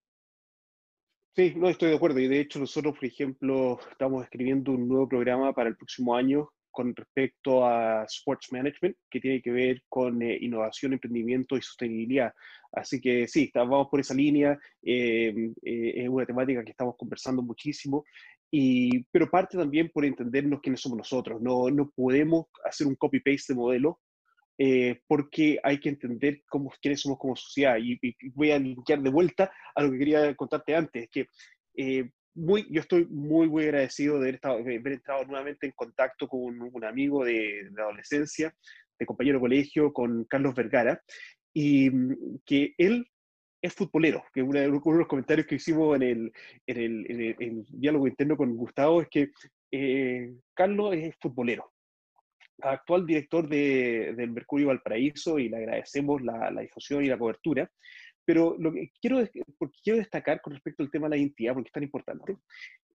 Sí, 1.35 1.53
no 1.55 1.67
estoy 1.69 1.89
de 1.89 1.95
acuerdo. 1.95 2.19
Y 2.19 2.27
de 2.27 2.39
hecho 2.39 2.59
nosotros, 2.59 2.93
por 2.95 3.05
ejemplo, 3.05 3.79
estamos 3.89 4.23
escribiendo 4.23 4.71
un 4.71 4.87
nuevo 4.87 5.07
programa 5.07 5.51
para 5.53 5.69
el 5.69 5.75
próximo 5.75 6.15
año 6.15 6.49
con 6.73 6.93
respecto 6.95 7.65
a 7.65 8.03
sports 8.05 8.51
management, 8.51 8.97
que 9.09 9.19
tiene 9.19 9.41
que 9.41 9.51
ver 9.51 9.83
con 9.87 10.21
eh, 10.21 10.39
innovación, 10.41 10.93
emprendimiento 10.93 11.55
y 11.55 11.61
sostenibilidad. 11.61 12.33
Así 12.71 12.99
que 12.99 13.27
sí, 13.27 13.51
vamos 13.53 13.87
por 13.89 13.99
esa 13.99 14.15
línea, 14.15 14.57
em, 14.81 15.53
eh, 15.63 15.93
es 15.95 16.09
una 16.09 16.25
temática 16.25 16.63
que 16.63 16.71
estamos 16.71 16.95
conversando 16.97 17.43
muchísimo, 17.43 18.03
y, 18.51 19.03
pero 19.11 19.29
parte 19.29 19.55
también 19.57 19.89
por 19.93 20.03
entendernos 20.03 20.59
quiénes 20.61 20.81
somos 20.81 20.97
nosotros. 20.97 21.39
No, 21.41 21.69
no 21.69 21.91
podemos 21.95 22.47
hacer 22.65 22.87
un 22.87 22.95
copy-paste 22.95 23.53
de 23.53 23.59
modelo, 23.59 23.99
eh, 24.57 24.99
porque 25.07 25.59
hay 25.63 25.79
que 25.79 25.89
entender 25.89 26.41
cómo, 26.49 26.71
quiénes 26.81 27.01
somos 27.01 27.19
como 27.19 27.35
sociedad. 27.35 27.77
Y, 27.79 27.99
voy 28.33 28.49
a 28.51 28.57
linkear 28.57 29.01
de 29.01 29.11
vuelta 29.11 29.51
a 29.75 29.83
lo 29.83 29.91
que 29.91 29.99
quería 29.99 30.35
contarte 30.35 30.75
antes, 30.75 31.07
que 31.11 31.27
muy, 32.35 32.67
yo 32.69 32.81
estoy 32.81 33.05
muy, 33.05 33.47
muy 33.47 33.65
agradecido 33.65 34.15
de 34.15 34.21
haber, 34.21 34.35
estado, 34.35 34.57
haber 34.57 34.93
entrado 34.93 35.25
nuevamente 35.25 35.65
en 35.65 35.73
contacto 35.73 36.27
con 36.27 36.61
un, 36.61 36.83
amigo 36.85 37.23
de, 37.25 37.69
de, 37.71 37.81
adolescencia, 37.81 38.53
compañero 39.05 39.37
de 39.37 39.41
colegio 39.41 39.93
con 39.93 40.23
Carlos 40.25 40.55
Vergara, 40.55 41.01
y 41.53 41.89
mm, 41.89 42.39
que 42.45 42.73
él 42.77 43.07
es 43.61 43.73
futbolero, 43.73 44.23
que 44.33 44.43
uno 44.43 44.59
de 44.59 44.67
los 44.67 45.07
comentarios 45.07 45.47
que 45.47 45.55
hicimos 45.55 45.95
en 45.95 46.03
el, 46.03 46.33
en 46.67 46.77
el, 47.39 47.65
diálogo 47.69 48.07
interno 48.07 48.35
con 48.35 48.55
Gustavo 48.57 49.01
es 49.01 49.07
que 49.07 49.31
eh, 49.71 50.33
Carlos 50.53 50.93
es 50.95 51.15
futbolero, 51.19 51.71
actual 52.61 53.05
director 53.05 53.47
de, 53.47 54.13
del 54.17 54.31
Mercurio 54.31 54.67
Valparaíso 54.67 55.39
y 55.39 55.47
le 55.47 55.57
agradecemos 55.57 56.21
la, 56.21 56.51
la, 56.51 56.61
difusión 56.61 57.03
y 57.03 57.07
la 57.07 57.17
cobertura. 57.17 57.71
Pero 58.25 58.55
lo 58.59 58.71
que 58.71 58.91
quiero, 59.01 59.21
porque 59.57 59.77
quiero 59.83 59.99
destacar 59.99 60.41
con 60.41 60.53
respecto 60.53 60.83
al 60.83 60.91
tema 60.91 61.07
de 61.07 61.11
la 61.11 61.17
identidad, 61.17 61.53
porque 61.53 61.67
es 61.67 61.73
tan 61.73 61.83
importante, 61.83 62.37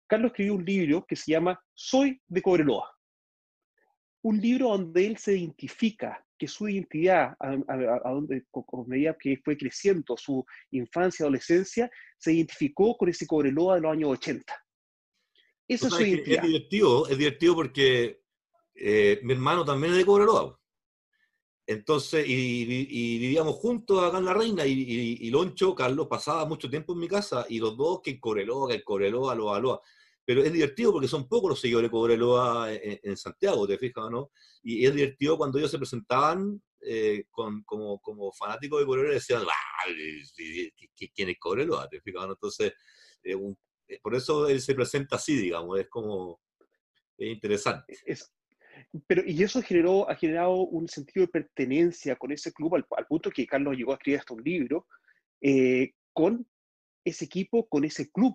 Carlos 0.07 0.31
escribió 0.31 0.55
un 0.55 0.65
libro 0.65 1.05
que 1.07 1.17
se 1.17 1.33
llama 1.33 1.61
Soy 1.75 2.21
de 2.27 2.43
Cobreloa. 2.43 2.91
Un 4.23 4.41
libro 4.41 4.71
donde 4.71 5.07
él 5.07 5.17
se 5.19 5.37
identifica 5.37 6.25
que 6.39 6.49
su 6.49 6.69
identidad, 6.69 7.37
a, 7.41 8.11
donde, 8.11 8.45
con 8.51 8.89
medida 8.89 9.17
que 9.19 9.39
fue 9.45 9.57
creciendo 9.57 10.17
su 10.17 10.45
infancia, 10.71 11.25
adolescencia, 11.25 11.91
se 12.17 12.33
identificó 12.33 12.97
con 12.97 13.09
ese 13.09 13.27
Cobreloa 13.27 13.75
de 13.75 13.81
los 13.83 13.93
años 13.93 14.11
80. 14.11 14.55
Eso 15.67 15.89
es 15.89 15.95
su 15.95 16.03
identidad. 16.03 16.45
Es 16.45 16.51
divertido, 16.51 17.09
es 17.09 17.19
divertido 17.19 17.55
porque 17.55 18.23
eh, 18.75 19.21
mi 19.23 19.35
hermano 19.35 19.65
también 19.65 19.93
es 19.93 19.99
de 19.99 20.07
Cobreloa. 20.07 20.58
Entonces, 21.69 22.25
y, 22.27 22.65
vivíamos 23.19 23.57
juntos 23.57 24.03
acá 24.03 24.17
en 24.17 24.25
La 24.25 24.33
Reina, 24.33 24.65
y, 24.65 25.29
Loncho, 25.29 25.75
Carlos, 25.75 26.07
pasaba 26.09 26.47
mucho 26.47 26.71
tiempo 26.71 26.95
en 26.95 27.01
mi 27.01 27.09
casa, 27.09 27.45
y 27.47 27.59
los 27.59 27.77
dos, 27.77 28.01
que 28.03 28.13
el 28.13 28.21
Cobreloa, 28.21 28.71
que 28.71 28.77
el 28.77 28.85
Cobreloa, 28.85 29.35
lo 29.35 29.53
Aloa. 29.53 29.79
Pero 30.25 30.43
es 30.43 30.51
divertido 30.51 30.93
porque 30.93 31.09
son 31.09 31.29
pocos 31.29 31.51
los 31.51 31.61
seguidores 31.61 31.89
de 31.89 31.93
Cobreloa 31.93 32.73
en, 32.73 33.17
Santiago, 33.19 33.67
¿te 33.69 33.77
fijas, 33.77 34.11
no? 34.11 34.31
Y 34.63 34.87
es 34.87 34.95
divertido 34.95 35.37
cuando 35.37 35.59
ellos 35.59 35.71
se 35.71 35.77
presentaban 35.77 36.59
eh, 36.81 37.25
como, 37.31 38.33
fanáticos 38.33 38.81
de 38.81 38.87
Cobreloa 38.87 39.11
y 39.13 39.15
decían, 39.17 39.43
¿quién 41.15 41.29
es 41.29 41.39
Cobreloa? 41.39 41.87
¿Te 41.91 42.01
fijas, 42.01 42.27
no? 42.27 42.33
Entonces, 42.33 42.73
eh, 43.23 43.37
por 44.03 44.15
eso 44.15 44.49
él 44.49 44.63
se 44.63 44.75
presenta 44.75 45.17
así, 45.17 45.37
digamos, 45.37 45.79
es 45.79 45.89
como, 45.91 46.41
es 47.19 47.29
interesante. 47.29 47.95
Es, 48.07 48.33
pero, 49.07 49.23
y 49.27 49.43
eso 49.43 49.63
generó, 49.63 50.09
ha 50.11 50.17
generado 50.17 50.55
un 50.67 50.89
sentido 50.89 51.27
de 51.27 51.33
pertenencia 51.33 52.17
con 52.17 52.33
ese 52.33 52.53
club, 52.53 52.77
al, 52.77 53.07
punto 53.07 53.31
que 53.31 53.47
Carlos 53.47 53.77
llegó 53.77 53.93
a 53.93 53.95
escribir 53.97 54.21
hasta 54.21 54.35
un 54.35 54.43
libro, 54.43 54.87
eh, 55.41 55.93
con 56.13 56.47
ese 57.05 57.25
equipo, 57.25 57.69
con 57.69 57.85
ese 57.85 58.11
club. 58.11 58.35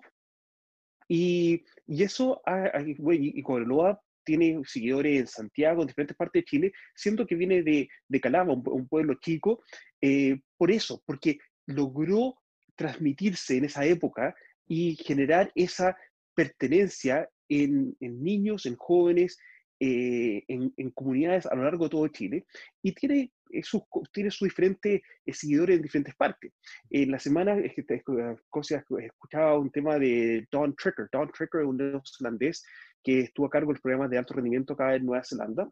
Y, 1.08 1.64
y 1.86 2.04
eso, 2.04 2.42
y, 2.86 3.40
y 3.40 3.44
Cobreloa 3.44 4.02
tiene 4.24 4.62
seguidores 4.66 5.20
en 5.20 5.28
Santiago, 5.28 5.82
en 5.82 5.88
diferentes 5.88 6.18
partes 6.18 6.42
de 6.42 6.46
Chile, 6.46 6.72
siento 6.96 7.26
que 7.26 7.36
viene 7.36 7.62
de, 7.62 7.90
de 8.08 8.22
Calama, 8.22 8.54
un, 8.54 8.88
pueblo 8.88 9.16
chico, 9.16 9.64
eh, 10.02 10.40
por 10.58 10.72
eso, 10.72 11.04
porque 11.06 11.38
logró 11.66 12.36
transmitirse 12.76 13.58
en 13.58 13.66
esa 13.66 13.86
época 13.86 14.36
y 14.68 14.96
generar 14.96 15.52
esa 15.56 15.96
pertenencia 16.34 17.30
en, 17.50 17.96
en 18.00 18.24
niños, 18.24 18.66
en 18.66 18.76
jóvenes, 18.76 19.38
eh, 19.86 20.46
en, 20.48 20.92
comunidades 20.92 21.46
a 21.46 21.56
lo 21.56 21.66
largo 21.66 21.84
de 21.84 21.90
todo 21.90 22.08
Chile 22.08 22.46
y 22.82 22.94
tiene 22.94 23.34
eh, 23.50 23.64
sus 23.64 23.82
tiene 24.14 24.32
sus 24.32 24.48
diferentes 24.48 25.02
eh, 25.26 25.34
seguidores 25.34 25.76
en 25.76 25.82
diferentes 25.82 26.16
partes. 26.16 26.54
En 26.90 27.12
la 27.12 27.20
semana 27.20 27.58
escuchaba 27.58 29.60
un 29.60 29.70
tema 29.72 30.00
de 30.00 30.48
Don 30.50 30.74
Tricker. 30.78 31.10
Don 31.12 31.30
Tricker 31.34 31.62
es 31.62 31.68
un 31.68 31.76
neozelandés 31.76 32.64
que 33.04 33.22
estuvo 33.22 33.48
a 33.48 33.50
cargo 33.50 33.74
del 33.74 33.82
programa 33.82 34.08
de 34.08 34.20
alto 34.20 34.36
rendimiento 34.36 34.72
acá 34.72 34.96
en 34.96 35.06
Nueva 35.06 35.26
Zelanda. 35.26 35.70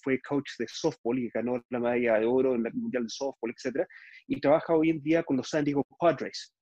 fue 0.00 0.20
coach 0.20 0.50
de 0.56 0.66
softball 0.68 1.18
y 1.18 1.28
ganó 1.30 1.60
la 1.70 1.80
medalla 1.80 2.20
de 2.20 2.26
oro 2.26 2.54
en 2.54 2.64
el 2.64 2.74
Mundial 2.74 3.02
de 3.02 3.10
Softball, 3.10 3.50
etc. 3.50 3.84
Y 4.28 4.40
trabaja 4.40 4.76
hoy 4.76 4.90
en 4.90 5.02
día 5.02 5.24
con 5.24 5.38
los 5.38 5.48
San 5.48 5.64
Diego 5.64 5.84
Padres, 5.98 6.54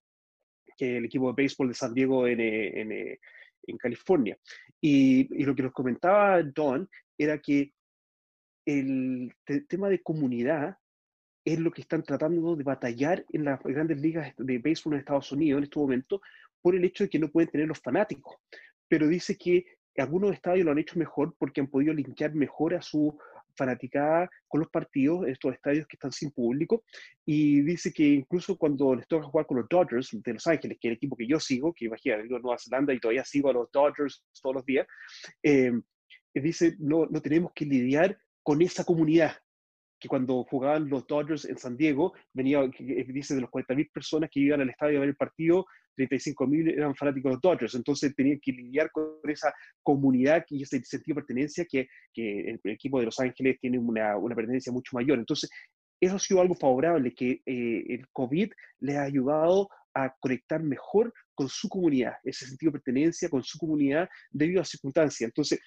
que 0.78 0.92
es 0.92 0.96
el 0.96 1.04
equipo 1.04 1.28
de 1.28 1.34
béisbol 1.36 1.68
de 1.68 1.74
San 1.74 1.92
Diego 1.92 2.26
en, 2.26 2.40
en, 2.40 3.18
en 3.70 3.78
California. 3.78 4.38
Y, 4.80 5.44
lo 5.44 5.54
que 5.54 5.62
nos 5.62 5.72
comentaba 5.72 6.42
Don 6.42 6.88
era 7.16 7.38
que 7.38 7.72
el 8.66 9.32
tema 9.68 9.88
de 9.88 10.02
comunidad 10.02 10.76
es 11.44 11.58
lo 11.58 11.70
que 11.70 11.80
están 11.80 12.02
tratando 12.02 12.56
de 12.56 12.64
batallar 12.64 13.24
en 13.32 13.44
las 13.44 13.62
grandes 13.62 13.98
ligas 13.98 14.34
de 14.36 14.58
béisbol 14.58 14.94
en 14.94 14.98
Estados 15.00 15.32
Unidos 15.32 15.58
en 15.58 15.64
este 15.64 15.78
momento 15.78 16.20
por 16.60 16.74
el 16.74 16.84
hecho 16.84 17.04
de 17.04 17.10
que 17.10 17.18
no 17.18 17.30
pueden 17.30 17.50
tener 17.50 17.66
los 17.66 17.80
fanáticos. 17.80 18.36
Pero 18.88 19.06
dice 19.06 19.36
que 19.36 19.64
algunos 19.96 20.32
estadios 20.32 20.64
lo 20.64 20.72
han 20.72 20.78
hecho 20.78 20.98
mejor 20.98 21.34
porque 21.38 21.60
han 21.60 21.68
podido 21.68 21.92
linkear 21.94 22.34
mejor 22.34 22.74
a 22.74 22.82
su, 22.82 23.18
fanaticada 23.58 24.30
con 24.46 24.60
los 24.60 24.70
partidos, 24.70 25.26
estos 25.26 25.52
estadios 25.52 25.86
que 25.86 25.96
están 25.96 26.12
sin 26.12 26.30
público, 26.30 26.84
y 27.26 27.60
dice 27.62 27.92
que 27.92 28.04
incluso 28.04 28.56
cuando 28.56 28.94
les 28.94 29.06
toca 29.08 29.26
jugar 29.26 29.46
con 29.46 29.58
los 29.58 29.68
Dodgers 29.68 30.10
de 30.12 30.32
Los 30.32 30.46
Ángeles, 30.46 30.78
que 30.80 30.88
es 30.88 30.92
el 30.92 30.96
equipo 30.96 31.16
que 31.16 31.26
yo 31.26 31.40
sigo, 31.40 31.74
que 31.74 31.86
imagínate, 31.86 32.22
vivo 32.22 32.36
en 32.36 32.42
Nueva 32.42 32.58
Zelanda 32.58 32.94
y 32.94 33.00
todavía 33.00 33.24
sigo 33.24 33.50
a 33.50 33.52
los 33.52 33.70
Dodgers 33.72 34.24
todos 34.40 34.54
los 34.54 34.64
días, 34.64 34.86
eh, 35.42 35.72
dice, 36.34 36.76
no, 36.78 37.06
no 37.06 37.20
tenemos 37.20 37.52
que 37.52 37.66
lidiar 37.66 38.16
con 38.42 38.62
esa 38.62 38.84
comunidad, 38.84 39.36
que 39.98 40.08
cuando 40.08 40.44
jugaban 40.44 40.88
los 40.88 41.06
Dodgers 41.06 41.44
en 41.44 41.58
San 41.58 41.76
Diego, 41.76 42.14
venía, 42.32 42.62
dice, 42.78 43.34
de 43.34 43.40
los 43.40 43.50
40.000 43.50 43.90
personas 43.92 44.30
que 44.30 44.40
iban 44.40 44.60
al 44.60 44.70
estadio 44.70 44.98
a 44.98 45.00
ver 45.00 45.08
el 45.10 45.16
partido, 45.16 45.66
35.000 45.98 46.72
eran 46.72 46.94
fanáticos 46.94 47.30
de 47.30 47.34
los 47.34 47.40
Dodgers, 47.40 47.74
entonces 47.74 48.14
tenían 48.14 48.38
que 48.40 48.52
lidiar 48.52 48.90
con 48.90 49.18
esa 49.24 49.52
comunidad 49.82 50.44
y 50.48 50.62
ese 50.62 50.82
sentido 50.84 51.16
de 51.16 51.22
pertenencia 51.22 51.64
que, 51.64 51.88
que 52.12 52.50
el, 52.50 52.60
equipo 52.64 52.98
de 52.98 53.06
Los 53.06 53.18
Ángeles 53.20 53.58
tiene 53.60 53.78
una, 53.78 54.16
una, 54.16 54.34
pertenencia 54.34 54.72
mucho 54.72 54.90
mayor. 54.94 55.18
Entonces, 55.18 55.50
eso 56.00 56.16
ha 56.16 56.18
sido 56.18 56.40
algo 56.40 56.54
favorable, 56.54 57.12
que 57.14 57.42
eh, 57.44 57.84
el 57.88 58.06
COVID 58.12 58.50
les 58.80 58.96
ha 58.96 59.02
ayudado 59.02 59.68
a 59.94 60.14
conectar 60.20 60.62
mejor 60.62 61.12
con 61.34 61.48
su 61.48 61.68
comunidad, 61.68 62.14
ese 62.24 62.46
sentido 62.46 62.70
de 62.70 62.78
pertenencia 62.78 63.28
con 63.28 63.42
su 63.42 63.58
comunidad 63.58 64.08
debido 64.30 64.60
a 64.60 64.64
circunstancias. 64.64 65.28
Entonces, 65.28 65.60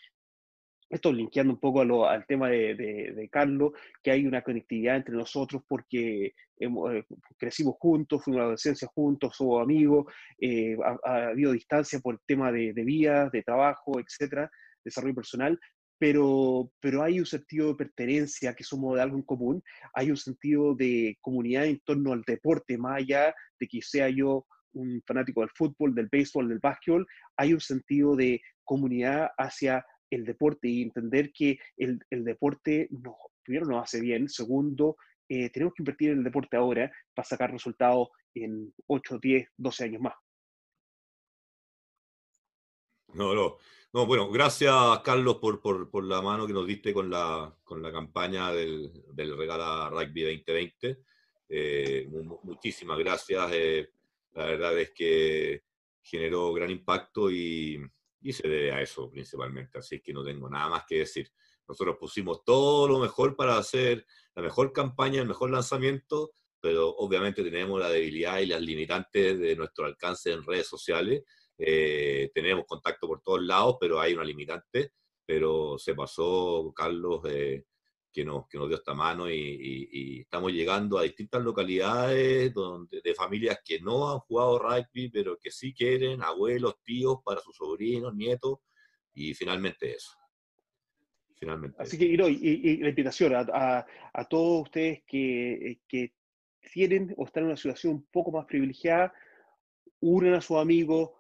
esto 0.92 1.12
linkeando 1.12 1.54
un 1.54 1.60
poco 1.60 2.06
al 2.06 2.26
tema 2.26 2.50
de, 2.50 3.30
Carlos, 3.32 3.72
que 4.04 4.12
hay 4.12 4.26
una 4.26 4.42
conectividad 4.42 4.98
entre 4.98 5.16
nosotros 5.16 5.64
porque 5.68 6.34
hemos, 6.58 6.94
eh, 6.94 7.06
crecimos 7.38 7.76
juntos, 7.80 8.24
fuimos 8.24 8.38
a 8.38 8.40
la 8.40 8.44
adolescencia 8.44 8.88
juntos, 8.94 9.36
somos 9.36 9.64
amigos, 9.64 10.06
eh, 10.40 10.76
ha, 11.06 11.28
habido 11.28 11.54
distancia 11.54 12.00
por 12.00 12.16
el 12.16 12.20
tema 12.28 12.52
de, 12.52 12.74
de 12.74 12.84
vida, 12.84 13.30
de 13.32 13.42
trabajo, 13.42 14.00
etcétera, 14.00 14.52
desarrollo 14.84 15.16
personal, 15.16 15.58
pero, 15.98 16.72
pero 16.82 17.04
hay 17.04 17.20
un 17.20 17.26
sentido 17.26 17.70
de 17.70 17.76
pertenencia, 17.76 18.54
que 18.54 18.64
somos 18.66 18.96
de 18.96 19.02
algo 19.02 19.16
en 19.16 19.24
común, 19.24 19.64
hay 19.94 20.10
un 20.10 20.18
sentido 20.18 20.76
de 20.76 21.18
comunidad 21.22 21.66
en 21.66 21.80
torno 21.86 22.12
al 22.12 22.24
deporte, 22.24 22.78
más 22.78 22.98
allá 22.98 23.34
de 23.60 23.68
que 23.68 23.82
sea 23.82 24.10
yo 24.10 24.46
un 24.74 25.02
fanático 25.06 25.42
del 25.42 25.52
fútbol, 25.56 25.96
del 25.96 26.10
béisbol, 26.12 26.50
del 26.50 26.60
básquetbol, 26.60 27.08
hay 27.38 27.54
un 27.54 27.62
sentido 27.62 28.16
de 28.16 28.42
comunidad 28.64 29.30
hacia 29.38 29.86
el 30.12 30.26
deporte 30.26 30.68
y 30.68 30.84
entender 30.84 31.32
que 31.32 31.58
el, 31.78 32.00
el 32.10 32.24
deporte 32.24 32.88
nos, 32.92 33.16
primero 33.44 33.66
nos 33.66 33.84
hace 33.84 34.02
bien, 34.02 34.30
segundo, 34.30 34.98
eh, 35.28 35.50
tenemos 35.50 35.74
que 35.74 35.82
invertir 35.82 36.12
en 36.12 36.20
el 36.20 36.24
deporte 36.24 36.58
ahora 36.58 36.92
para 37.14 37.28
sacar 37.28 37.52
resultados 37.52 38.10
en 38.36 38.74
8, 38.88 39.18
10, 39.22 39.48
12 39.58 39.84
años 39.86 40.02
más. 40.02 40.14
No, 43.14 43.34
no. 43.34 43.58
No, 43.94 44.06
bueno, 44.06 44.30
gracias 44.32 44.74
Carlos 45.04 45.36
por, 45.38 45.60
por, 45.62 45.90
por, 45.90 46.06
la 46.06 46.22
mano 46.22 46.48
que 46.48 46.54
nos 46.54 46.66
diste 46.66 46.94
con 46.94 47.10
la, 47.10 47.54
con 47.62 47.82
la 47.82 47.92
campaña 47.92 48.52
del, 48.54 48.90
del 49.14 49.38
Regala 49.38 49.90
Rugby 49.90 50.22
2020. 50.22 51.04
Eh, 51.50 52.08
muchísimas 52.44 52.98
gracias. 52.98 53.52
Eh, 53.52 53.90
la 54.34 54.46
verdad 54.46 54.80
es 54.80 54.92
que 54.92 55.64
generó 56.02 56.54
gran 56.54 56.70
impacto 56.70 57.30
y, 57.30 57.82
y 58.22 58.34
se 58.34 58.48
debe 58.48 58.72
a 58.72 58.82
eso 58.82 59.10
principalmente, 59.10 59.80
así 59.80 60.00
que 60.00 60.14
no 60.14 60.24
tengo 60.24 60.50
nada 60.50 60.70
más 60.70 60.84
que 60.88 61.00
decir. 61.00 61.32
Nosotros 61.68 61.98
pusimos 62.00 62.44
todo 62.44 62.88
lo 62.88 63.00
mejor 63.00 63.36
para 63.36 63.58
hacer 63.58 64.06
la 64.36 64.44
mejor 64.44 64.72
campaña, 64.74 65.22
el 65.22 65.28
mejor 65.28 65.52
lanzamiento, 65.52 66.34
pero 66.60 66.90
obviamente 66.90 67.44
tenemos 67.44 67.80
la 67.80 67.90
debilidad 67.90 68.40
y 68.40 68.46
las 68.46 68.62
limitantes 68.62 69.40
de 69.40 69.56
nuestro 69.56 69.86
alcance 69.86 70.32
en 70.32 70.44
redes 70.44 70.68
sociales. 70.68 71.24
Eh, 71.58 72.30
tenemos 72.34 72.66
contacto 72.66 73.08
por 73.08 73.22
todos 73.22 73.42
lados, 73.42 73.78
pero 73.80 74.00
hay 74.00 74.14
una 74.14 74.24
limitante. 74.24 74.94
Pero 75.26 75.78
se 75.78 75.96
pasó, 75.96 76.72
Carlos, 76.76 77.22
eh, 77.26 77.66
que 78.12 78.26
nos, 78.26 78.48
que 78.48 78.58
nos 78.58 78.68
dio 78.68 78.78
esta 78.78 78.94
mano 78.94 79.30
y, 79.30 80.22
estamos 80.22 80.52
llegando 80.52 80.98
a 80.98 81.04
distintas 81.04 81.42
localidades 81.44 82.54
donde, 82.54 83.02
de 83.02 83.14
familias 83.16 83.60
que 83.64 83.80
no 83.80 84.12
han 84.12 84.20
jugado 84.20 84.60
rugby, 84.60 85.10
pero 85.10 85.38
que 85.38 85.52
sí 85.52 85.74
quieren, 85.74 86.22
abuelos, 86.22 86.82
tíos, 86.84 87.20
para 87.24 87.42
sus 87.42 87.56
sobrinos, 87.56 88.14
nietos, 88.16 88.60
y 89.14 89.34
finalmente 89.34 89.96
eso. 89.96 90.12
Finalmente 91.36 91.76
Así 91.80 91.98
que, 91.98 92.06
y, 92.06 92.14
y, 92.14 92.78
la 92.78 92.90
invitación 92.90 93.34
a, 93.36 93.86
a, 94.14 94.26
todos 94.26 94.64
ustedes 94.64 95.04
que, 95.08 95.80
que 95.88 96.14
tienen 96.72 97.14
o 97.18 97.26
están 97.26 97.44
en 97.44 97.48
una 97.48 97.58
situación 97.58 97.94
un 97.96 98.08
poco 98.12 98.32
más 98.32 98.46
privilegiada, 98.46 99.14
unan 100.00 100.36
a 100.36 100.42
sus 100.42 100.58
amigos, 100.58 101.12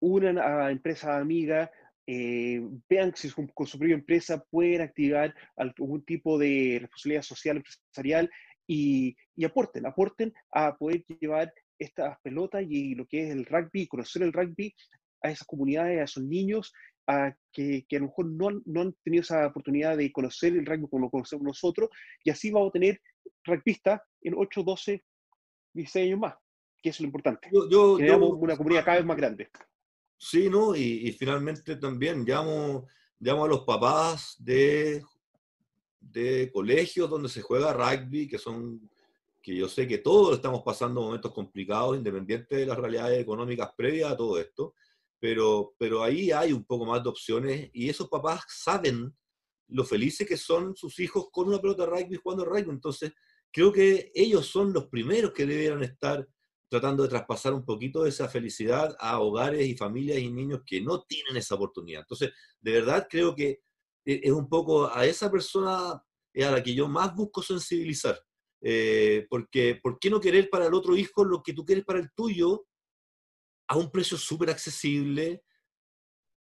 unan 0.00 0.38
a 0.38 0.70
empresas 0.70 1.10
amigas, 1.20 1.70
eh, 2.10 2.58
vean 2.88 3.14
si 3.14 3.30
con, 3.30 3.66
su 3.66 3.78
propia 3.78 3.94
empresa 3.94 4.42
pueden 4.50 4.80
activar 4.80 5.34
algún 5.56 6.02
tipo 6.06 6.38
de 6.38 6.78
responsabilidad 6.80 7.22
social 7.22 7.56
empresarial 7.58 8.30
y, 8.66 9.14
y, 9.36 9.44
aporten, 9.44 9.84
aporten 9.84 10.32
a 10.50 10.74
poder 10.74 11.04
llevar 11.20 11.52
estas 11.78 12.18
pelotas 12.22 12.64
y 12.66 12.94
lo 12.94 13.06
que 13.06 13.24
es 13.24 13.30
el 13.30 13.44
rugby, 13.44 13.86
conocer 13.86 14.22
el 14.22 14.32
rugby 14.32 14.74
a 15.22 15.30
esas 15.30 15.46
comunidades, 15.46 16.00
a 16.00 16.04
esos 16.04 16.24
niños, 16.24 16.72
a 17.06 17.34
que, 17.52 17.84
que, 17.86 17.96
a 17.96 18.00
lo 18.00 18.06
mejor 18.06 18.26
no, 18.30 18.62
no, 18.64 18.80
han 18.80 18.94
tenido 19.04 19.20
esa 19.20 19.46
oportunidad 19.46 19.98
de 19.98 20.10
conocer 20.10 20.54
el 20.54 20.64
rugby 20.64 20.88
como 20.88 21.04
lo 21.04 21.10
conocemos 21.10 21.44
nosotros, 21.44 21.90
y 22.24 22.30
así 22.30 22.50
vamos 22.50 22.70
a 22.70 22.72
tener 22.72 23.02
rugbyistas 23.44 24.00
en 24.22 24.32
8, 24.34 24.62
12, 24.62 25.04
16 25.74 26.06
años 26.06 26.20
más, 26.20 26.36
que 26.82 26.88
es 26.88 27.00
lo 27.00 27.06
importante. 27.06 27.50
Yo, 27.70 27.96
una 27.96 28.56
comunidad 28.56 28.86
cada 28.86 28.96
vez 28.96 29.06
más 29.06 29.18
grande. 29.18 29.50
Sí, 30.18 30.50
¿no? 30.50 30.74
Y, 30.74 31.12
finalmente 31.12 31.76
también 31.76 32.24
llamo, 32.24 32.86
llamo 33.20 33.44
a 33.44 33.48
los 33.48 33.60
papás 33.60 34.34
de, 34.38 35.02
de 36.00 36.50
colegios 36.52 37.08
donde 37.08 37.28
se 37.28 37.40
juega 37.40 37.72
rugby, 37.72 38.26
que 38.26 38.38
son 38.38 38.90
que 39.40 39.56
yo 39.56 39.68
sé 39.68 39.86
que 39.86 39.98
todos 39.98 40.34
estamos 40.34 40.62
pasando 40.62 41.00
momentos 41.00 41.32
complicados, 41.32 41.96
independiente 41.96 42.56
de 42.56 42.66
las 42.66 42.76
realidades 42.76 43.20
económicas 43.20 43.70
previas 43.76 44.12
a 44.12 44.16
todo 44.16 44.38
esto, 44.38 44.74
pero, 45.20 45.74
pero 45.78 46.02
ahí 46.02 46.30
hay 46.30 46.52
un 46.52 46.64
poco 46.64 46.84
más 46.84 47.02
de 47.02 47.08
opciones 47.08 47.70
y 47.72 47.88
esos 47.88 48.08
papás 48.08 48.42
saben 48.48 49.14
lo 49.68 49.84
felices 49.84 50.26
que 50.26 50.36
son 50.36 50.76
sus 50.76 50.98
hijos 50.98 51.28
con 51.30 51.48
una 51.48 51.60
pelota 51.60 51.84
de 51.84 51.90
rugby 51.90 52.16
jugando 52.16 52.44
rugby. 52.44 52.70
Entonces, 52.70 53.12
creo 53.50 53.72
que 53.72 54.10
ellos 54.14 54.46
son 54.46 54.72
los 54.72 54.86
primeros 54.86 55.32
que 55.32 55.46
debieran 55.46 55.82
estar 55.82 56.26
tratando 56.68 57.02
de 57.02 57.08
traspasar 57.08 57.54
un 57.54 57.64
poquito 57.64 58.02
de 58.02 58.10
esa 58.10 58.28
felicidad 58.28 58.96
a 59.00 59.20
hogares 59.20 59.66
y 59.66 59.76
familias 59.76 60.18
y 60.18 60.30
niños 60.30 60.60
que 60.66 60.80
no 60.80 61.02
tienen 61.02 61.36
esa 61.36 61.54
oportunidad. 61.54 62.02
Entonces, 62.02 62.32
de 62.60 62.72
verdad 62.72 63.06
creo 63.08 63.34
que 63.34 63.62
e, 64.04 64.20
es 64.22 64.32
un 64.32 64.48
poco 64.48 64.92
a 64.92 65.06
esa 65.06 65.30
persona 65.30 65.90
a 65.92 66.50
la 66.50 66.62
que 66.62 66.74
yo 66.74 66.88
más 66.88 67.14
busco 67.14 67.42
sensibilizar. 67.42 68.20
Eh, 68.60 69.26
porque, 69.30 69.78
¿por 69.82 69.98
qué 69.98 70.10
no 70.10 70.20
querer 70.20 70.50
para 70.50 70.66
el 70.66 70.74
otro 70.74 70.96
hijo 70.96 71.24
lo 71.24 71.42
que 71.42 71.52
tú 71.52 71.64
quieres 71.64 71.84
para 71.84 72.00
el 72.00 72.10
tuyo 72.12 72.66
a 73.68 73.76
un 73.76 73.90
precio 73.90 74.16
súper 74.16 74.50
accesible, 74.50 75.44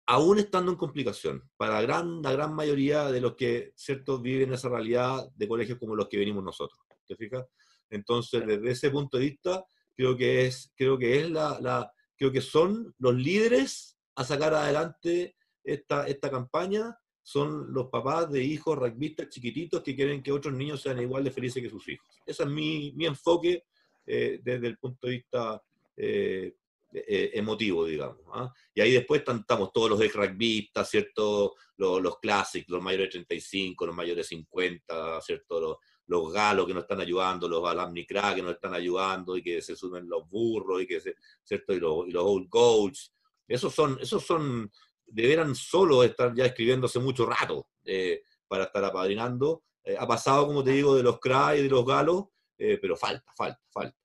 aún 0.08 0.39
estando 0.39 0.71
en 0.71 0.77
complicación, 0.77 1.49
para 1.58 1.73
la 1.73 1.82
gran, 1.82 2.21
la 2.21 2.32
gran 2.32 2.55
mayoría 2.55 3.12
de 3.12 3.21
los 3.21 3.36
que 3.36 3.73
ciertos 3.75 4.21
viven 4.21 4.53
esa 4.53 4.69
realidad 4.69 5.29
de 5.36 5.47
colegios 5.47 5.77
como 5.77 5.95
los 5.95 6.08
que 6.08 6.17
venimos 6.17 6.43
nosotros. 6.43 6.79
¿Te 7.05 7.15
fijas? 7.15 7.45
Entonces, 7.89 8.45
desde 8.45 8.71
ese 8.71 8.89
punto 8.89 9.17
de 9.17 9.25
vista, 9.25 9.63
creo 9.99 10.15
que 10.15 10.45
es, 10.45 10.71
creo 10.77 10.97
que 10.97 11.19
es 11.19 11.29
la, 11.29 11.91
creo 12.15 12.31
que 12.31 12.39
son 12.39 12.95
los 12.99 13.13
líderes 13.13 13.99
a 14.15 14.23
sacar 14.23 14.53
adelante 14.53 15.35
esta, 15.62 16.07
esta 16.07 16.31
campaña, 16.31 16.97
son 17.21 17.73
los 17.73 17.89
papás 17.89 18.31
de 18.31 18.41
hijos 18.41 18.77
rugbyistas 18.77 19.27
chiquititos 19.27 19.83
que 19.83 19.97
quieren 19.97 20.23
que 20.23 20.31
otros 20.31 20.53
niños 20.53 20.81
sean 20.81 21.01
igual 21.01 21.25
de 21.25 21.31
felices 21.31 21.62
que 21.62 21.69
sus 21.69 21.85
hijos. 21.89 22.07
Ese 22.25 22.43
es 22.43 22.49
mi, 22.49 22.93
mi 22.95 23.07
enfoque 23.07 23.65
eh, 24.05 24.39
desde 24.41 24.67
el 24.67 24.77
punto 24.77 25.05
de 25.05 25.13
vista 25.13 25.62
eh, 25.97 26.55
eh, 26.93 27.31
emotivo, 27.33 27.85
digamos. 27.85 28.23
¿ah? 28.33 28.53
Y 28.73 28.79
ahí 28.79 28.93
después 28.93 29.21
estamos 29.27 29.73
todos 29.73 29.89
los 29.89 30.01
ex 30.01 30.15
rugbyistas, 30.15 30.89
¿cierto? 30.89 31.55
Los, 31.75 32.01
los 32.01 32.19
clásicos, 32.19 32.71
los 32.71 32.81
mayores 32.81 33.07
de 33.07 33.25
35, 33.25 33.85
los 33.85 33.95
mayores 33.95 34.29
de 34.29 34.35
50, 34.38 35.19
¿cierto? 35.19 35.59
Los, 35.59 35.77
los 36.10 36.34
galos 36.34 36.67
que 36.67 36.74
nos 36.74 36.84
están 36.84 37.00
ayudando, 37.00 37.48
los 37.48 37.63
alamnicra 37.67 38.36
que 38.36 38.41
nos 38.41 38.54
están 38.54 38.74
ayudando 38.74 39.38
y 39.38 39.43
que 39.43 39.62
se 39.62 39.76
sumen 39.76 40.10
los 40.10 40.28
burros 40.30 40.82
y 40.82 40.88
que 40.88 41.00
se, 41.00 41.15
¿cierto? 41.43 41.74
Y 41.74 41.80
los, 41.80 42.08
los 42.10 42.24
old 42.24 42.50
goats. 42.50 43.13
Esos 43.48 43.74
son, 43.74 43.98
esos 44.02 44.26
son, 44.26 44.72
deberán 45.06 45.56
solo 45.56 46.04
estar 46.04 46.34
ya 46.36 46.45
escribiendo 46.45 46.88
hace 46.88 47.00
mucho 47.00 47.26
rato 47.26 47.69
eh, 47.86 48.24
para 48.48 48.65
estar 48.65 48.84
apadrinando. 48.84 49.63
Eh, 49.84 49.95
ha 49.98 50.08
pasado, 50.08 50.48
como 50.48 50.63
te 50.63 50.72
digo, 50.72 50.95
de 50.95 51.04
los 51.04 51.19
cry 51.19 51.60
y 51.60 51.63
de 51.63 51.69
los 51.69 51.86
galos, 51.86 52.26
pero 52.58 52.98
falta, 52.98 53.32
falta, 53.38 53.62
falta. 53.69 53.98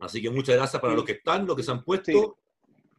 Así 0.00 0.20
que 0.20 0.30
muchas 0.30 0.56
gracias 0.56 0.82
para 0.82 0.94
los 0.94 1.04
que 1.04 1.12
están, 1.12 1.46
los 1.46 1.54
que 1.54 1.62
se 1.62 1.70
han 1.70 1.84
puesto 1.84 2.38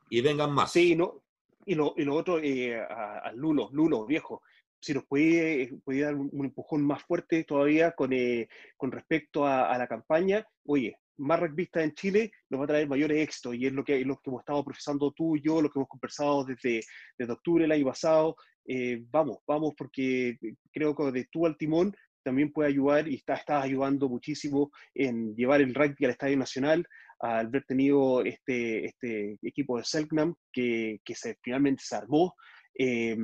y 0.10 0.22
vengan 0.22 0.54
más. 0.54 0.72
Sí, 0.72 0.96
no, 0.96 1.24
y, 1.66 1.76
lo, 1.76 1.94
y 1.98 2.04
lo 2.04 2.16
otro, 2.16 2.40
eh, 2.40 2.76
a, 2.76 3.32
Lulo, 3.34 3.70
Lulo, 3.72 4.06
viejo, 4.06 4.42
si 4.84 4.94
nos 4.94 5.06
puede, 5.06 5.72
puede 5.86 6.02
dar 6.02 6.16
un, 6.16 6.46
empujón 6.46 6.84
más 6.84 7.02
fuerte 7.04 7.46
todavía 7.46 7.94
con, 7.94 8.12
eh, 8.12 8.50
con 8.76 8.92
respecto 8.92 9.48
a, 9.48 9.78
la 9.78 9.88
campaña, 9.88 10.46
oye, 10.66 10.98
más 11.18 11.40
rugbyistas 11.40 11.84
en 11.86 11.94
Chile 11.94 12.32
nos 12.50 12.60
va 12.60 12.66
a 12.66 12.68
traer 12.68 12.90
mayores 12.90 13.18
éxitos 13.22 13.56
y 13.56 13.66
es 13.66 13.72
lo 13.72 13.84
que, 13.84 14.04
lo 14.04 14.18
que 14.18 14.30
hemos 14.30 14.42
estado 14.42 14.64
profesando 14.66 15.12
tú 15.12 15.38
yo, 15.38 15.62
lo 15.62 15.70
que 15.70 15.80
hemos 15.80 15.88
conversado 15.88 16.44
desde, 16.44 16.82
desde 17.18 17.34
octubre 17.34 17.64
del 17.64 17.72
año 17.72 17.86
pasado. 17.86 18.36
Eh, 18.66 19.02
vamos, 19.10 19.38
vamos, 19.48 19.74
porque 19.78 20.38
creo 20.72 20.94
que 20.94 21.12
de 21.12 21.28
tú 21.32 21.46
al 21.46 21.56
timón 21.56 21.96
también 22.22 22.52
puede 22.52 22.70
ayudar 22.70 23.08
y 23.08 23.16
está, 23.16 23.36
está 23.36 23.62
ayudando 23.62 24.10
muchísimo 24.10 24.70
en 24.94 25.34
llevar 25.34 25.62
el 25.62 25.74
rugby 25.74 26.06
al 26.06 26.12
Estadio 26.12 26.38
Nacional, 26.38 26.86
al 27.20 27.48
haber 27.48 27.64
tenido 27.64 28.24
este, 28.26 28.86
este 28.86 29.38
equipo 29.44 29.78
de 29.78 29.86
Selknam 29.86 30.36
que, 30.52 31.00
que 31.06 31.16
se, 31.16 31.38
finalmente 31.42 31.84
se 31.86 31.96
armó. 31.96 32.36
Eh, 32.78 33.16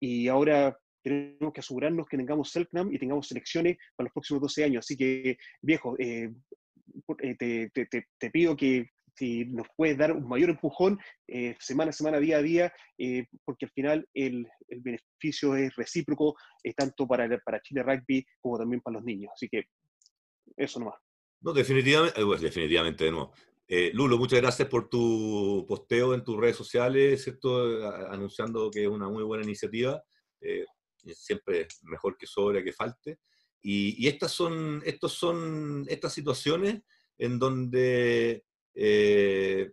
y 0.00 0.28
ahora 0.28 0.76
tenemos 1.04 1.52
que 1.52 1.60
asegurarnos 1.60 2.06
que 2.08 2.16
tengamos 2.16 2.50
Selknam 2.50 2.92
y 2.92 2.98
tengamos 2.98 3.28
selecciones 3.28 3.76
para 3.94 4.06
los 4.06 4.12
próximos 4.14 4.40
12 4.42 4.64
años. 4.64 4.84
Así 4.84 4.96
que, 4.96 5.36
viejo, 5.60 5.94
eh, 5.98 6.32
eh, 7.22 7.70
te, 8.18 8.30
pido 8.30 8.56
que 8.56 8.86
si 9.14 9.44
nos 9.44 9.66
puedes 9.76 9.98
dar 9.98 10.12
un 10.12 10.26
mayor 10.26 10.50
empujón 10.50 10.98
eh, 11.28 11.54
semana 11.60 11.90
a 11.90 11.92
semana, 11.92 12.18
día 12.18 12.38
a 12.38 12.42
día, 12.42 12.72
porque 13.44 13.66
al 13.66 13.72
final 13.72 14.08
el, 14.14 14.48
beneficio 14.78 15.54
es 15.54 15.76
recíproco, 15.76 16.34
tanto 16.76 17.06
para, 17.06 17.28
para 17.44 17.60
Chile 17.60 17.82
Rugby 17.82 18.24
como 18.40 18.58
también 18.58 18.80
para 18.80 18.94
los 18.96 19.04
niños. 19.04 19.30
Así 19.34 19.48
que 19.48 19.64
eso 20.56 20.80
nomás. 20.80 20.96
No, 21.42 21.52
definitivamente, 21.52 22.24
pues 22.24 22.40
definitivamente 22.40 23.10
no. 23.10 23.30
Lulo, 23.92 24.16
muchas 24.18 24.40
gracias 24.40 24.68
por 24.68 24.88
tu 24.88 25.64
posteo 25.68 26.14
en 26.14 26.24
tus 26.24 26.38
redes 26.38 26.56
sociales, 26.56 27.22
¿cierto? 27.22 27.86
anunciando 28.08 28.70
que 28.70 28.82
es 28.82 28.88
una 28.88 29.08
muy 29.08 29.22
buena 29.22 29.44
iniciativa. 29.44 30.02
Siempre 31.12 31.68
mejor 31.82 32.16
que 32.16 32.26
sobre 32.26 32.64
que 32.64 32.72
falte. 32.72 33.18
Y, 33.60 34.04
y, 34.04 34.08
estas 34.08 34.32
son, 34.32 34.82
estos 34.84 35.12
son 35.12 35.84
estas 35.88 36.12
situaciones 36.12 36.82
en 37.18 37.38
donde 37.38 38.44
eh, 38.74 39.72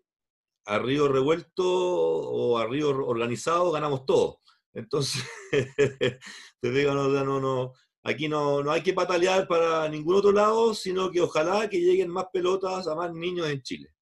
revuelto 0.65 1.65
o 1.65 2.57
a 2.57 2.65
organizado 2.65 3.71
ganamos 3.71 4.05
todo. 4.05 4.39
Entonces, 4.73 5.23
te 6.61 6.71
digo, 6.71 6.93
no, 6.93 7.09
no, 7.09 7.39
no, 7.39 7.73
aquí 8.03 8.29
no, 8.29 8.63
no 8.63 8.71
hay 8.71 8.81
que 8.81 8.93
patalear 8.93 9.47
para 9.47 9.87
ningún 9.89 10.15
otro 10.15 10.31
lado, 10.31 10.73
sino 10.73 11.11
que 11.11 11.21
ojalá 11.21 11.69
que 11.69 11.79
lleguen 11.79 12.09
más 12.09 12.25
pelotas 12.31 12.87
a 12.87 12.95
más 12.95 13.13
niños 13.13 13.49
en 13.49 13.61
Chile. 13.61 13.93